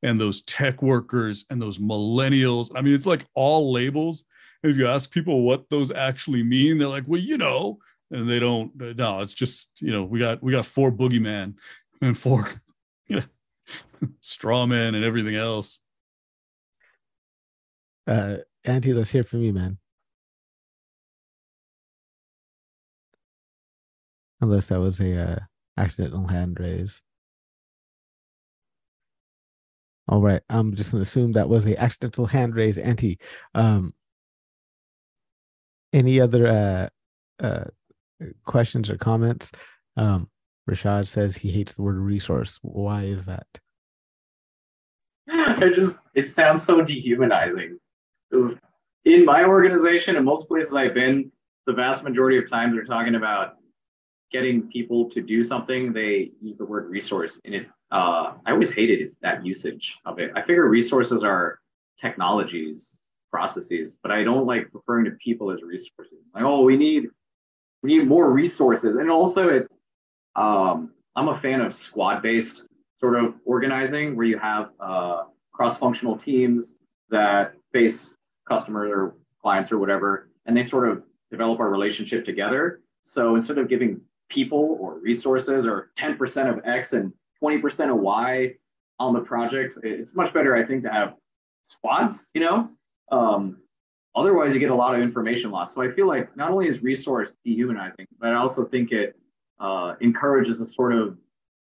and 0.03 0.20
those 0.20 0.43
tech 0.43 0.82
workers 0.82 1.45
and 1.51 1.61
those 1.61 1.78
millennials. 1.78 2.70
I 2.74 2.81
mean, 2.81 2.95
it's 2.95 3.07
like 3.07 3.27
all 3.35 3.73
labels. 3.73 4.24
if 4.62 4.77
you 4.77 4.87
ask 4.87 5.11
people 5.11 5.43
what 5.43 5.69
those 5.69 5.91
actually 5.91 6.43
mean, 6.43 6.78
they're 6.78 6.89
like, 6.89 7.05
well, 7.07 7.20
you 7.20 7.39
know, 7.39 7.78
and 8.11 8.28
they 8.28 8.39
don't 8.39 8.73
no, 8.77 9.20
it's 9.20 9.35
just, 9.35 9.70
you 9.81 9.93
know, 9.93 10.05
we 10.05 10.19
got 10.19 10.43
we 10.43 10.53
got 10.53 10.66
four 10.66 10.91
boogeyman 10.91 11.55
and 12.03 12.16
four, 12.16 12.51
you 13.07 13.16
know, 13.16 14.09
straw 14.20 14.66
men 14.66 14.95
and 14.95 15.05
everything 15.05 15.37
else. 15.37 15.81
Uh 18.07 18.37
Auntie, 18.65 18.93
let's 18.93 19.11
hear 19.11 19.23
from 19.23 19.43
you, 19.43 19.53
man. 19.53 19.78
unless 24.41 24.69
that 24.69 24.81
was 24.81 25.01
a 25.01 25.16
uh, 25.16 25.37
accidental 25.77 26.27
hand 26.27 26.59
raise. 26.59 27.01
All 30.09 30.20
right, 30.20 30.43
I'm 30.49 30.74
just 30.74 30.91
gonna 30.91 31.03
assume 31.03 31.32
that 31.32 31.49
was 31.49 31.66
a 31.66 31.81
accidental 31.81 32.27
hand 32.27 32.57
raise, 32.57 32.78
Auntie. 32.78 33.19
Um, 33.55 33.95
any 35.93 36.20
other 36.20 36.47
uh, 36.49 37.45
uh, 37.45 37.65
questions 38.44 38.90
or 38.90 38.97
comments. 38.97 39.51
Um, 39.97 40.28
Rashad 40.68 41.06
says 41.06 41.36
he 41.36 41.51
hates 41.51 41.74
the 41.74 41.82
word 41.82 41.98
resource. 41.98 42.59
Why 42.62 43.05
is 43.05 43.26
that? 43.26 43.47
It 45.62 45.74
just 45.74 46.01
it 46.14 46.26
sounds 46.28 46.62
so 46.62 46.82
dehumanizing. 46.82 47.78
In 49.05 49.24
my 49.24 49.44
organization 49.44 50.16
and 50.16 50.24
most 50.24 50.48
places 50.48 50.74
I've 50.74 50.94
been, 50.94 51.30
the 51.66 51.72
vast 51.72 52.02
majority 52.02 52.38
of 52.38 52.48
times 52.48 52.74
they're 52.74 52.84
talking 52.84 53.14
about 53.14 53.56
getting 54.32 54.68
people 54.68 55.10
to 55.10 55.20
do 55.20 55.44
something. 55.44 55.92
They 55.92 56.32
use 56.40 56.56
the 56.56 56.64
word 56.64 56.88
resource, 56.88 57.40
and 57.44 57.55
it. 57.55 57.66
Uh, 57.90 58.34
I 58.47 58.52
always 58.52 58.70
hated 58.70 59.01
it, 59.01 59.12
that 59.22 59.44
usage 59.44 59.97
of 60.05 60.20
it. 60.20 60.30
I 60.36 60.42
figure 60.42 60.68
resources 60.68 61.24
are 61.24 61.59
technologies, 62.01 62.97
processes, 63.30 63.97
but 64.02 64.12
I 64.12 64.22
don't 64.22 64.47
like 64.47 64.68
referring 64.72 65.05
to 65.06 65.12
people 65.12 65.51
as 65.51 65.60
resources. 65.62 66.18
Like, 66.34 66.44
oh, 66.44 66.62
we 66.62 66.76
need 66.76 67.09
we 67.82 67.97
need 67.97 68.07
more 68.07 68.31
resources, 68.31 68.97
and 68.97 69.11
also 69.11 69.48
it. 69.48 69.70
Um, 70.36 70.93
I'm 71.16 71.28
a 71.28 71.39
fan 71.39 71.61
of 71.61 71.74
squad-based 71.74 72.65
sort 72.98 73.16
of 73.16 73.35
organizing 73.44 74.16
where 74.16 74.27
you 74.27 74.39
have 74.39 74.70
uh, 74.78 75.24
cross-functional 75.52 76.16
teams 76.16 76.78
that 77.11 77.55
face 77.73 78.11
customers 78.48 78.90
or 78.94 79.16
clients 79.43 79.73
or 79.73 79.78
whatever, 79.78 80.28
and 80.47 80.57
they 80.57 80.62
sort 80.62 80.89
of 80.89 81.02
develop 81.31 81.61
our 81.61 81.70
relationship 81.70 82.24
together. 82.24 82.81
So 83.02 83.35
instead 83.35 83.59
of 83.59 83.69
giving 83.69 84.01
people 84.28 84.77
or 84.81 84.98
resources 84.98 85.66
or 85.66 85.90
10% 85.98 86.48
of 86.48 86.65
X 86.65 86.93
and 86.93 87.12
20% 87.43 87.90
of 87.90 87.98
Y 87.98 88.55
on 88.98 89.15
the 89.15 89.20
project, 89.20 89.78
it's 89.82 90.15
much 90.15 90.32
better, 90.32 90.57
I 90.57 90.65
think, 90.65 90.85
to 90.85 90.90
have 90.90 91.15
squads, 91.62 92.27
you 92.35 92.40
know? 92.43 92.70
Um, 93.11 93.59
otherwise, 94.15 94.55
you 94.55 94.61
get 94.61 94.70
a 94.70 94.74
lot 94.74 94.95
of 94.95 95.01
information 95.01 95.51
loss. 95.51 95.74
So 95.74 95.82
I 95.82 95.91
feel 95.91 96.07
like 96.07 96.37
not 96.37 96.51
only 96.51 96.69
is 96.69 96.82
resource 96.82 97.37
dehumanizing, 97.45 98.07
but 98.19 98.31
I 98.31 98.37
also 98.37 98.65
think 98.65 98.93
it 98.93 99.16
uh, 99.59 99.95
encourages 100.01 100.61
a 100.61 100.66
sort 100.66 100.93
of 100.95 101.19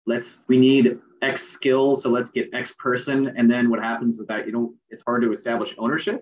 let's 0.06 0.40
we 0.48 0.58
need 0.58 1.00
X 1.22 1.44
skill, 1.44 1.96
so 1.96 2.10
let's 2.10 2.30
get 2.30 2.50
X 2.54 2.74
person, 2.80 3.34
and 3.38 3.50
then 3.50 3.70
what 3.70 3.80
happens 3.80 4.20
is 4.20 4.26
that 4.28 4.46
you 4.46 4.52
know 4.52 4.74
it's 4.90 5.04
hard 5.06 5.22
to 5.22 5.32
establish 5.32 5.76
ownership 5.78 6.22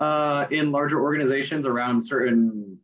uh, 0.00 0.46
in 0.50 0.70
larger 0.72 1.00
organizations 1.00 1.66
around 1.66 2.00
certain 2.00 2.78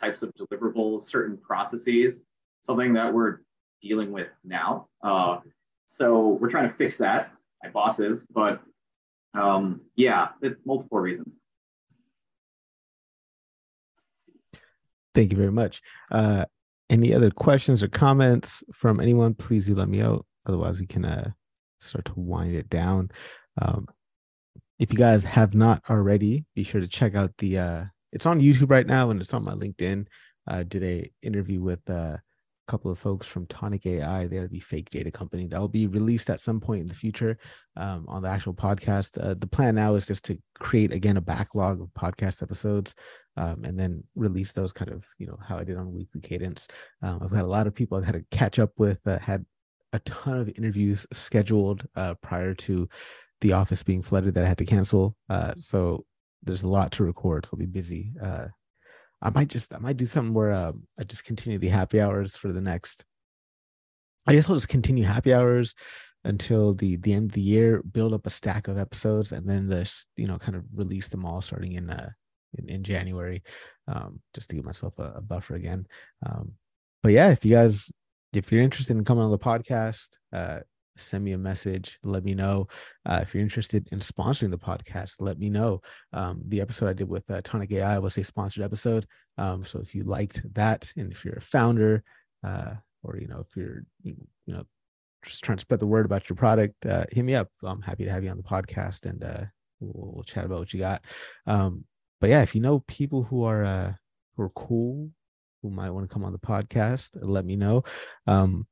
types 0.00 0.22
of 0.22 0.32
deliverables, 0.34 1.02
certain 1.02 1.36
processes, 1.36 2.20
something 2.62 2.92
that 2.94 3.12
we're 3.12 3.38
dealing 3.82 4.12
with 4.12 4.28
now. 4.44 4.86
Uh, 5.02 5.38
so 5.86 6.38
we're 6.40 6.48
trying 6.48 6.68
to 6.68 6.74
fix 6.76 6.96
that. 6.98 7.32
My 7.62 7.70
boss 7.70 7.98
is, 7.98 8.24
but 8.32 8.62
um, 9.34 9.80
yeah, 9.96 10.28
it's 10.40 10.60
multiple 10.64 10.98
reasons. 10.98 11.34
Thank 15.14 15.32
you 15.32 15.38
very 15.38 15.52
much. 15.52 15.82
Uh, 16.10 16.44
any 16.88 17.14
other 17.14 17.30
questions 17.30 17.82
or 17.82 17.88
comments 17.88 18.62
from 18.72 19.00
anyone? 19.00 19.34
Please 19.34 19.66
do 19.66 19.74
let 19.74 19.88
me 19.88 19.98
know. 19.98 20.24
Otherwise, 20.46 20.80
we 20.80 20.86
can 20.86 21.04
uh, 21.04 21.30
start 21.80 22.04
to 22.06 22.12
wind 22.16 22.54
it 22.54 22.68
down. 22.68 23.10
Um, 23.60 23.86
if 24.78 24.92
you 24.92 24.98
guys 24.98 25.22
have 25.24 25.54
not 25.54 25.82
already, 25.90 26.44
be 26.54 26.62
sure 26.62 26.80
to 26.80 26.88
check 26.88 27.14
out 27.14 27.32
the. 27.38 27.58
Uh, 27.58 27.84
it's 28.12 28.26
on 28.26 28.40
YouTube 28.40 28.70
right 28.70 28.86
now, 28.86 29.10
and 29.10 29.20
it's 29.20 29.34
on 29.34 29.44
my 29.44 29.52
LinkedIn. 29.52 30.06
I 30.46 30.62
did 30.64 30.82
a 30.82 31.10
interview 31.22 31.60
with 31.60 31.88
uh, 31.88 32.16
couple 32.70 32.90
of 32.90 33.00
folks 33.00 33.26
from 33.26 33.46
Tonic 33.46 33.84
AI. 33.84 34.28
They're 34.28 34.46
the 34.46 34.60
fake 34.60 34.90
data 34.90 35.10
company 35.10 35.48
that 35.48 35.58
will 35.60 35.66
be 35.66 35.88
released 35.88 36.30
at 36.30 36.40
some 36.40 36.60
point 36.60 36.82
in 36.82 36.86
the 36.86 36.94
future 36.94 37.36
um, 37.76 38.04
on 38.06 38.22
the 38.22 38.28
actual 38.28 38.54
podcast. 38.54 39.20
Uh, 39.20 39.34
the 39.36 39.48
plan 39.48 39.74
now 39.74 39.96
is 39.96 40.06
just 40.06 40.24
to 40.26 40.38
create 40.60 40.92
again 40.92 41.16
a 41.16 41.20
backlog 41.20 41.80
of 41.80 41.88
podcast 41.88 42.44
episodes 42.44 42.94
um, 43.36 43.64
and 43.64 43.76
then 43.76 44.04
release 44.14 44.52
those 44.52 44.72
kind 44.72 44.92
of 44.92 45.04
you 45.18 45.26
know 45.26 45.36
how 45.44 45.58
I 45.58 45.64
did 45.64 45.78
on 45.78 45.92
weekly 45.92 46.20
cadence. 46.20 46.68
Um, 47.02 47.18
I've 47.24 47.32
had 47.32 47.44
a 47.44 47.48
lot 47.48 47.66
of 47.66 47.74
people 47.74 47.98
I've 47.98 48.04
had 48.04 48.14
to 48.14 48.24
catch 48.30 48.60
up 48.60 48.70
with. 48.76 49.04
Uh, 49.04 49.18
had 49.18 49.44
a 49.92 49.98
ton 50.00 50.38
of 50.38 50.48
interviews 50.50 51.04
scheduled 51.12 51.84
uh, 51.96 52.14
prior 52.22 52.54
to 52.54 52.88
the 53.40 53.52
office 53.52 53.82
being 53.82 54.02
flooded 54.02 54.34
that 54.34 54.44
I 54.44 54.48
had 54.48 54.58
to 54.58 54.64
cancel. 54.64 55.16
Uh, 55.28 55.54
so 55.56 56.04
there's 56.44 56.62
a 56.62 56.68
lot 56.68 56.92
to 56.92 57.04
record. 57.04 57.46
So 57.46 57.50
I'll 57.54 57.58
be 57.58 57.66
busy. 57.66 58.12
Uh, 59.22 59.28
I 59.28 59.30
might 59.30 59.48
just 59.48 59.74
I 59.74 59.78
might 59.78 59.96
do 59.96 60.06
something 60.06 60.34
where 60.34 60.52
um, 60.52 60.86
I 60.98 61.04
just 61.04 61.24
continue 61.24 61.58
the 61.58 61.68
happy 61.68 62.00
hours 62.00 62.36
for 62.36 62.52
the 62.52 62.60
next. 62.60 63.04
I 64.26 64.34
guess 64.34 64.48
I'll 64.48 64.56
just 64.56 64.68
continue 64.68 65.04
happy 65.04 65.32
hours 65.32 65.74
until 66.24 66.74
the 66.74 66.96
the 66.96 67.12
end 67.12 67.30
of 67.30 67.34
the 67.34 67.40
year, 67.40 67.82
build 67.82 68.12
up 68.12 68.26
a 68.26 68.30
stack 68.30 68.68
of 68.68 68.78
episodes, 68.78 69.32
and 69.32 69.48
then 69.48 69.68
this 69.68 70.06
you 70.16 70.26
know 70.26 70.38
kind 70.38 70.56
of 70.56 70.64
release 70.74 71.08
them 71.08 71.24
all 71.24 71.40
starting 71.40 71.72
in 71.72 71.90
uh 71.90 72.10
in, 72.58 72.68
in 72.68 72.82
January, 72.82 73.42
um, 73.88 74.20
just 74.34 74.50
to 74.50 74.56
give 74.56 74.64
myself 74.64 74.98
a, 74.98 75.14
a 75.16 75.20
buffer 75.20 75.54
again. 75.54 75.86
Um, 76.26 76.52
but 77.02 77.12
yeah, 77.12 77.30
if 77.30 77.44
you 77.44 77.52
guys 77.52 77.90
if 78.32 78.52
you're 78.52 78.62
interested 78.62 78.96
in 78.96 79.04
coming 79.04 79.24
on 79.24 79.30
the 79.30 79.38
podcast, 79.38 80.18
uh, 80.32 80.60
send 81.00 81.24
me 81.24 81.32
a 81.32 81.38
message 81.38 81.98
let 82.02 82.24
me 82.24 82.34
know 82.34 82.68
uh, 83.06 83.20
if 83.22 83.34
you're 83.34 83.42
interested 83.42 83.88
in 83.92 83.98
sponsoring 83.98 84.50
the 84.50 84.58
podcast 84.58 85.16
let 85.20 85.38
me 85.38 85.50
know. 85.50 85.80
Um, 86.12 86.42
the 86.48 86.60
episode 86.60 86.88
i 86.88 86.92
did 86.92 87.08
with 87.08 87.28
uh, 87.30 87.40
tonic 87.42 87.72
ai 87.72 87.98
was 87.98 88.16
a 88.18 88.24
sponsored 88.24 88.64
episode. 88.64 89.06
Um, 89.38 89.64
so 89.64 89.80
if 89.80 89.94
you 89.94 90.02
liked 90.02 90.42
that 90.54 90.92
and 90.96 91.12
if 91.12 91.24
you're 91.24 91.34
a 91.34 91.40
founder 91.40 92.02
uh, 92.44 92.74
or 93.02 93.16
you 93.16 93.28
know 93.28 93.40
if 93.40 93.56
you're 93.56 93.84
you 94.02 94.16
know 94.46 94.64
just 95.24 95.44
trying 95.44 95.58
to 95.58 95.62
spread 95.62 95.80
the 95.80 95.86
word 95.86 96.06
about 96.06 96.28
your 96.28 96.36
product 96.36 96.86
uh, 96.86 97.04
hit 97.10 97.24
me 97.24 97.34
up. 97.34 97.48
I'm 97.62 97.82
happy 97.82 98.04
to 98.04 98.10
have 98.10 98.24
you 98.24 98.30
on 98.30 98.36
the 98.36 98.42
podcast 98.42 99.06
and 99.06 99.22
uh, 99.22 99.44
we'll, 99.80 100.12
we'll, 100.14 100.24
chat 100.24 100.44
about 100.44 100.60
what 100.60 100.72
you 100.72 100.80
got. 100.80 101.02
Um, 101.46 101.84
but 102.20 102.30
yeah 102.30 102.42
if 102.42 102.54
you 102.54 102.60
know 102.60 102.80
people 102.80 103.22
who 103.22 103.44
are 103.44 103.64
uh, 103.64 103.92
who 104.36 104.42
are 104.44 104.50
cool 104.50 105.10
who 105.62 105.70
might 105.70 105.90
want 105.90 106.08
to 106.08 106.12
come 106.12 106.24
on 106.24 106.32
the 106.32 106.38
podcast 106.38 107.10
let 107.20 107.44
me 107.44 107.56
know. 107.56 107.84
Um, 108.26 108.66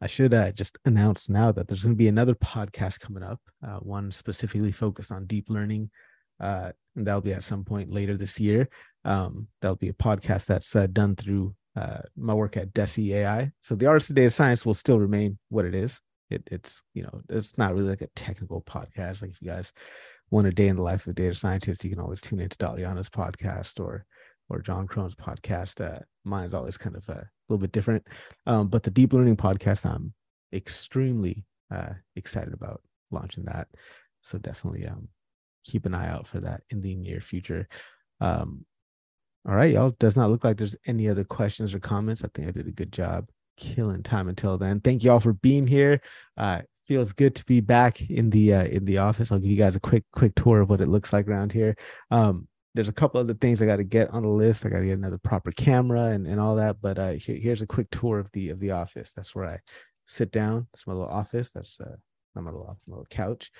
I 0.00 0.06
should 0.06 0.32
uh, 0.32 0.52
just 0.52 0.78
announce 0.84 1.28
now 1.28 1.52
that 1.52 1.68
there's 1.68 1.82
going 1.82 1.94
to 1.94 1.98
be 1.98 2.08
another 2.08 2.34
podcast 2.34 3.00
coming 3.00 3.22
up, 3.22 3.40
uh, 3.66 3.78
one 3.78 4.10
specifically 4.10 4.72
focused 4.72 5.12
on 5.12 5.26
deep 5.26 5.50
learning. 5.50 5.90
Uh, 6.40 6.72
and 6.96 7.06
that'll 7.06 7.20
be 7.20 7.34
at 7.34 7.42
some 7.42 7.64
point 7.64 7.90
later 7.90 8.16
this 8.16 8.40
year. 8.40 8.68
Um, 9.04 9.46
that'll 9.60 9.76
be 9.76 9.90
a 9.90 9.94
podcast 9.94 10.46
that's 10.46 10.74
uh, 10.74 10.86
done 10.86 11.16
through 11.16 11.54
uh, 11.76 12.00
my 12.16 12.34
work 12.34 12.56
at 12.56 12.72
Deci 12.72 13.14
AI. 13.14 13.52
So 13.60 13.74
the 13.74 13.86
artist 13.86 14.10
of 14.10 14.16
data 14.16 14.30
science 14.30 14.64
will 14.64 14.74
still 14.74 14.98
remain 14.98 15.38
what 15.50 15.64
it 15.66 15.74
is. 15.74 16.00
It, 16.30 16.42
it's 16.50 16.82
you 16.94 17.02
know 17.02 17.20
it's 17.28 17.58
not 17.58 17.74
really 17.74 17.88
like 17.88 18.02
a 18.02 18.08
technical 18.16 18.62
podcast. 18.62 19.22
Like 19.22 19.32
if 19.32 19.42
you 19.42 19.48
guys 19.48 19.72
want 20.30 20.46
a 20.46 20.52
day 20.52 20.68
in 20.68 20.76
the 20.76 20.82
life 20.82 21.06
of 21.06 21.10
a 21.10 21.14
data 21.14 21.34
scientist, 21.34 21.84
you 21.84 21.90
can 21.90 22.00
always 22.00 22.20
tune 22.20 22.40
into 22.40 22.56
Daliana's 22.56 23.08
podcast 23.08 23.80
or 23.80 24.04
or 24.50 24.60
Jon 24.60 24.86
Krohn's 24.86 25.14
podcast. 25.14 25.84
Uh, 25.84 26.00
mine's 26.24 26.54
always 26.54 26.76
kind 26.76 26.96
of 26.96 27.08
a 27.08 27.26
little 27.48 27.60
bit 27.60 27.72
different. 27.72 28.06
Um, 28.46 28.68
but 28.68 28.82
the 28.82 28.90
deep 28.90 29.12
learning 29.12 29.36
podcast, 29.36 29.86
I'm 29.86 30.12
extremely 30.52 31.44
uh, 31.70 31.94
excited 32.16 32.52
about 32.52 32.82
launching 33.10 33.44
that. 33.44 33.68
So 34.22 34.38
definitely 34.38 34.86
um, 34.86 35.08
keep 35.64 35.86
an 35.86 35.94
eye 35.94 36.08
out 36.08 36.26
for 36.26 36.40
that 36.40 36.62
in 36.70 36.82
the 36.82 36.94
near 36.96 37.20
future. 37.20 37.68
Um, 38.20 38.66
all 39.48 39.54
right, 39.54 39.72
y'all. 39.72 39.94
Does 39.98 40.16
not 40.16 40.30
look 40.30 40.44
like 40.44 40.58
there's 40.58 40.76
any 40.86 41.08
other 41.08 41.24
questions 41.24 41.72
or 41.72 41.78
comments. 41.78 42.22
I 42.22 42.28
think 42.34 42.48
I 42.48 42.50
did 42.50 42.66
a 42.66 42.72
good 42.72 42.92
job 42.92 43.28
killing 43.56 44.02
time 44.02 44.28
until 44.28 44.58
then. 44.58 44.80
Thank 44.80 45.02
you 45.02 45.12
all 45.12 45.20
for 45.20 45.32
being 45.32 45.66
here. 45.66 46.02
Uh, 46.36 46.62
feels 46.86 47.12
good 47.12 47.36
to 47.36 47.44
be 47.44 47.60
back 47.60 48.00
in 48.10 48.30
the 48.30 48.52
uh, 48.52 48.64
in 48.64 48.84
the 48.84 48.98
office. 48.98 49.30
I'll 49.30 49.38
give 49.38 49.50
you 49.50 49.56
guys 49.56 49.76
a 49.76 49.80
quick 49.80 50.04
quick 50.12 50.34
tour 50.34 50.60
of 50.60 50.68
what 50.68 50.80
it 50.80 50.88
looks 50.88 51.12
like 51.12 51.28
around 51.28 51.52
here. 51.52 51.76
Um, 52.10 52.48
there's 52.74 52.88
a 52.88 52.92
couple 52.92 53.20
other 53.20 53.34
things 53.34 53.60
I 53.60 53.66
got 53.66 53.76
to 53.76 53.84
get 53.84 54.10
on 54.10 54.22
the 54.22 54.28
list. 54.28 54.64
I 54.64 54.68
got 54.68 54.80
to 54.80 54.86
get 54.86 54.98
another 54.98 55.18
proper 55.18 55.50
camera 55.50 56.06
and, 56.06 56.26
and 56.26 56.40
all 56.40 56.56
that. 56.56 56.80
But 56.80 56.98
uh, 56.98 57.12
here, 57.12 57.36
here's 57.36 57.62
a 57.62 57.66
quick 57.66 57.88
tour 57.90 58.18
of 58.18 58.30
the 58.32 58.50
of 58.50 58.60
the 58.60 58.70
office. 58.70 59.12
That's 59.12 59.34
where 59.34 59.46
I 59.46 59.58
sit 60.04 60.30
down. 60.30 60.68
That's 60.72 60.86
my 60.86 60.92
little 60.92 61.08
office. 61.08 61.50
That's 61.50 61.80
uh, 61.80 61.96
my 62.34 62.42
little, 62.42 62.78
my 62.86 62.92
little 62.92 63.06
couch. 63.10 63.50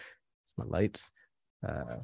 It's 0.44 0.54
my 0.56 0.64
lights. 0.64 1.10
Uh, 1.66 1.98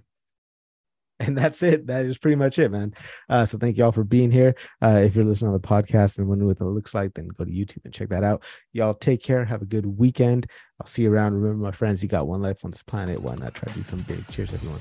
and 1.20 1.36
that's 1.36 1.62
it. 1.62 1.86
That 1.86 2.04
is 2.04 2.18
pretty 2.18 2.36
much 2.36 2.58
it, 2.58 2.70
man. 2.70 2.94
Uh, 3.28 3.46
so 3.46 3.56
thank 3.56 3.78
you 3.78 3.84
all 3.84 3.92
for 3.92 4.04
being 4.04 4.30
here. 4.30 4.54
Uh, 4.82 5.02
if 5.04 5.16
you're 5.16 5.24
listening 5.24 5.54
on 5.54 5.60
the 5.60 5.66
podcast 5.66 6.18
and 6.18 6.28
wondering 6.28 6.48
what 6.48 6.60
it 6.60 6.64
looks 6.64 6.94
like, 6.94 7.14
then 7.14 7.28
go 7.28 7.44
to 7.44 7.50
YouTube 7.50 7.84
and 7.84 7.94
check 7.94 8.10
that 8.10 8.24
out. 8.24 8.44
Y'all 8.72 8.94
take 8.94 9.22
care. 9.22 9.44
Have 9.44 9.62
a 9.62 9.66
good 9.66 9.86
weekend. 9.86 10.46
I'll 10.80 10.86
see 10.86 11.02
you 11.02 11.12
around. 11.12 11.34
Remember, 11.34 11.64
my 11.64 11.72
friends, 11.72 12.02
you 12.02 12.08
got 12.08 12.26
one 12.26 12.42
life 12.42 12.64
on 12.64 12.70
this 12.70 12.82
planet. 12.82 13.20
Why 13.20 13.34
not 13.36 13.54
try 13.54 13.72
to 13.72 13.78
do 13.78 13.84
some 13.84 14.00
big? 14.00 14.28
Cheers, 14.28 14.52
everyone. 14.52 14.80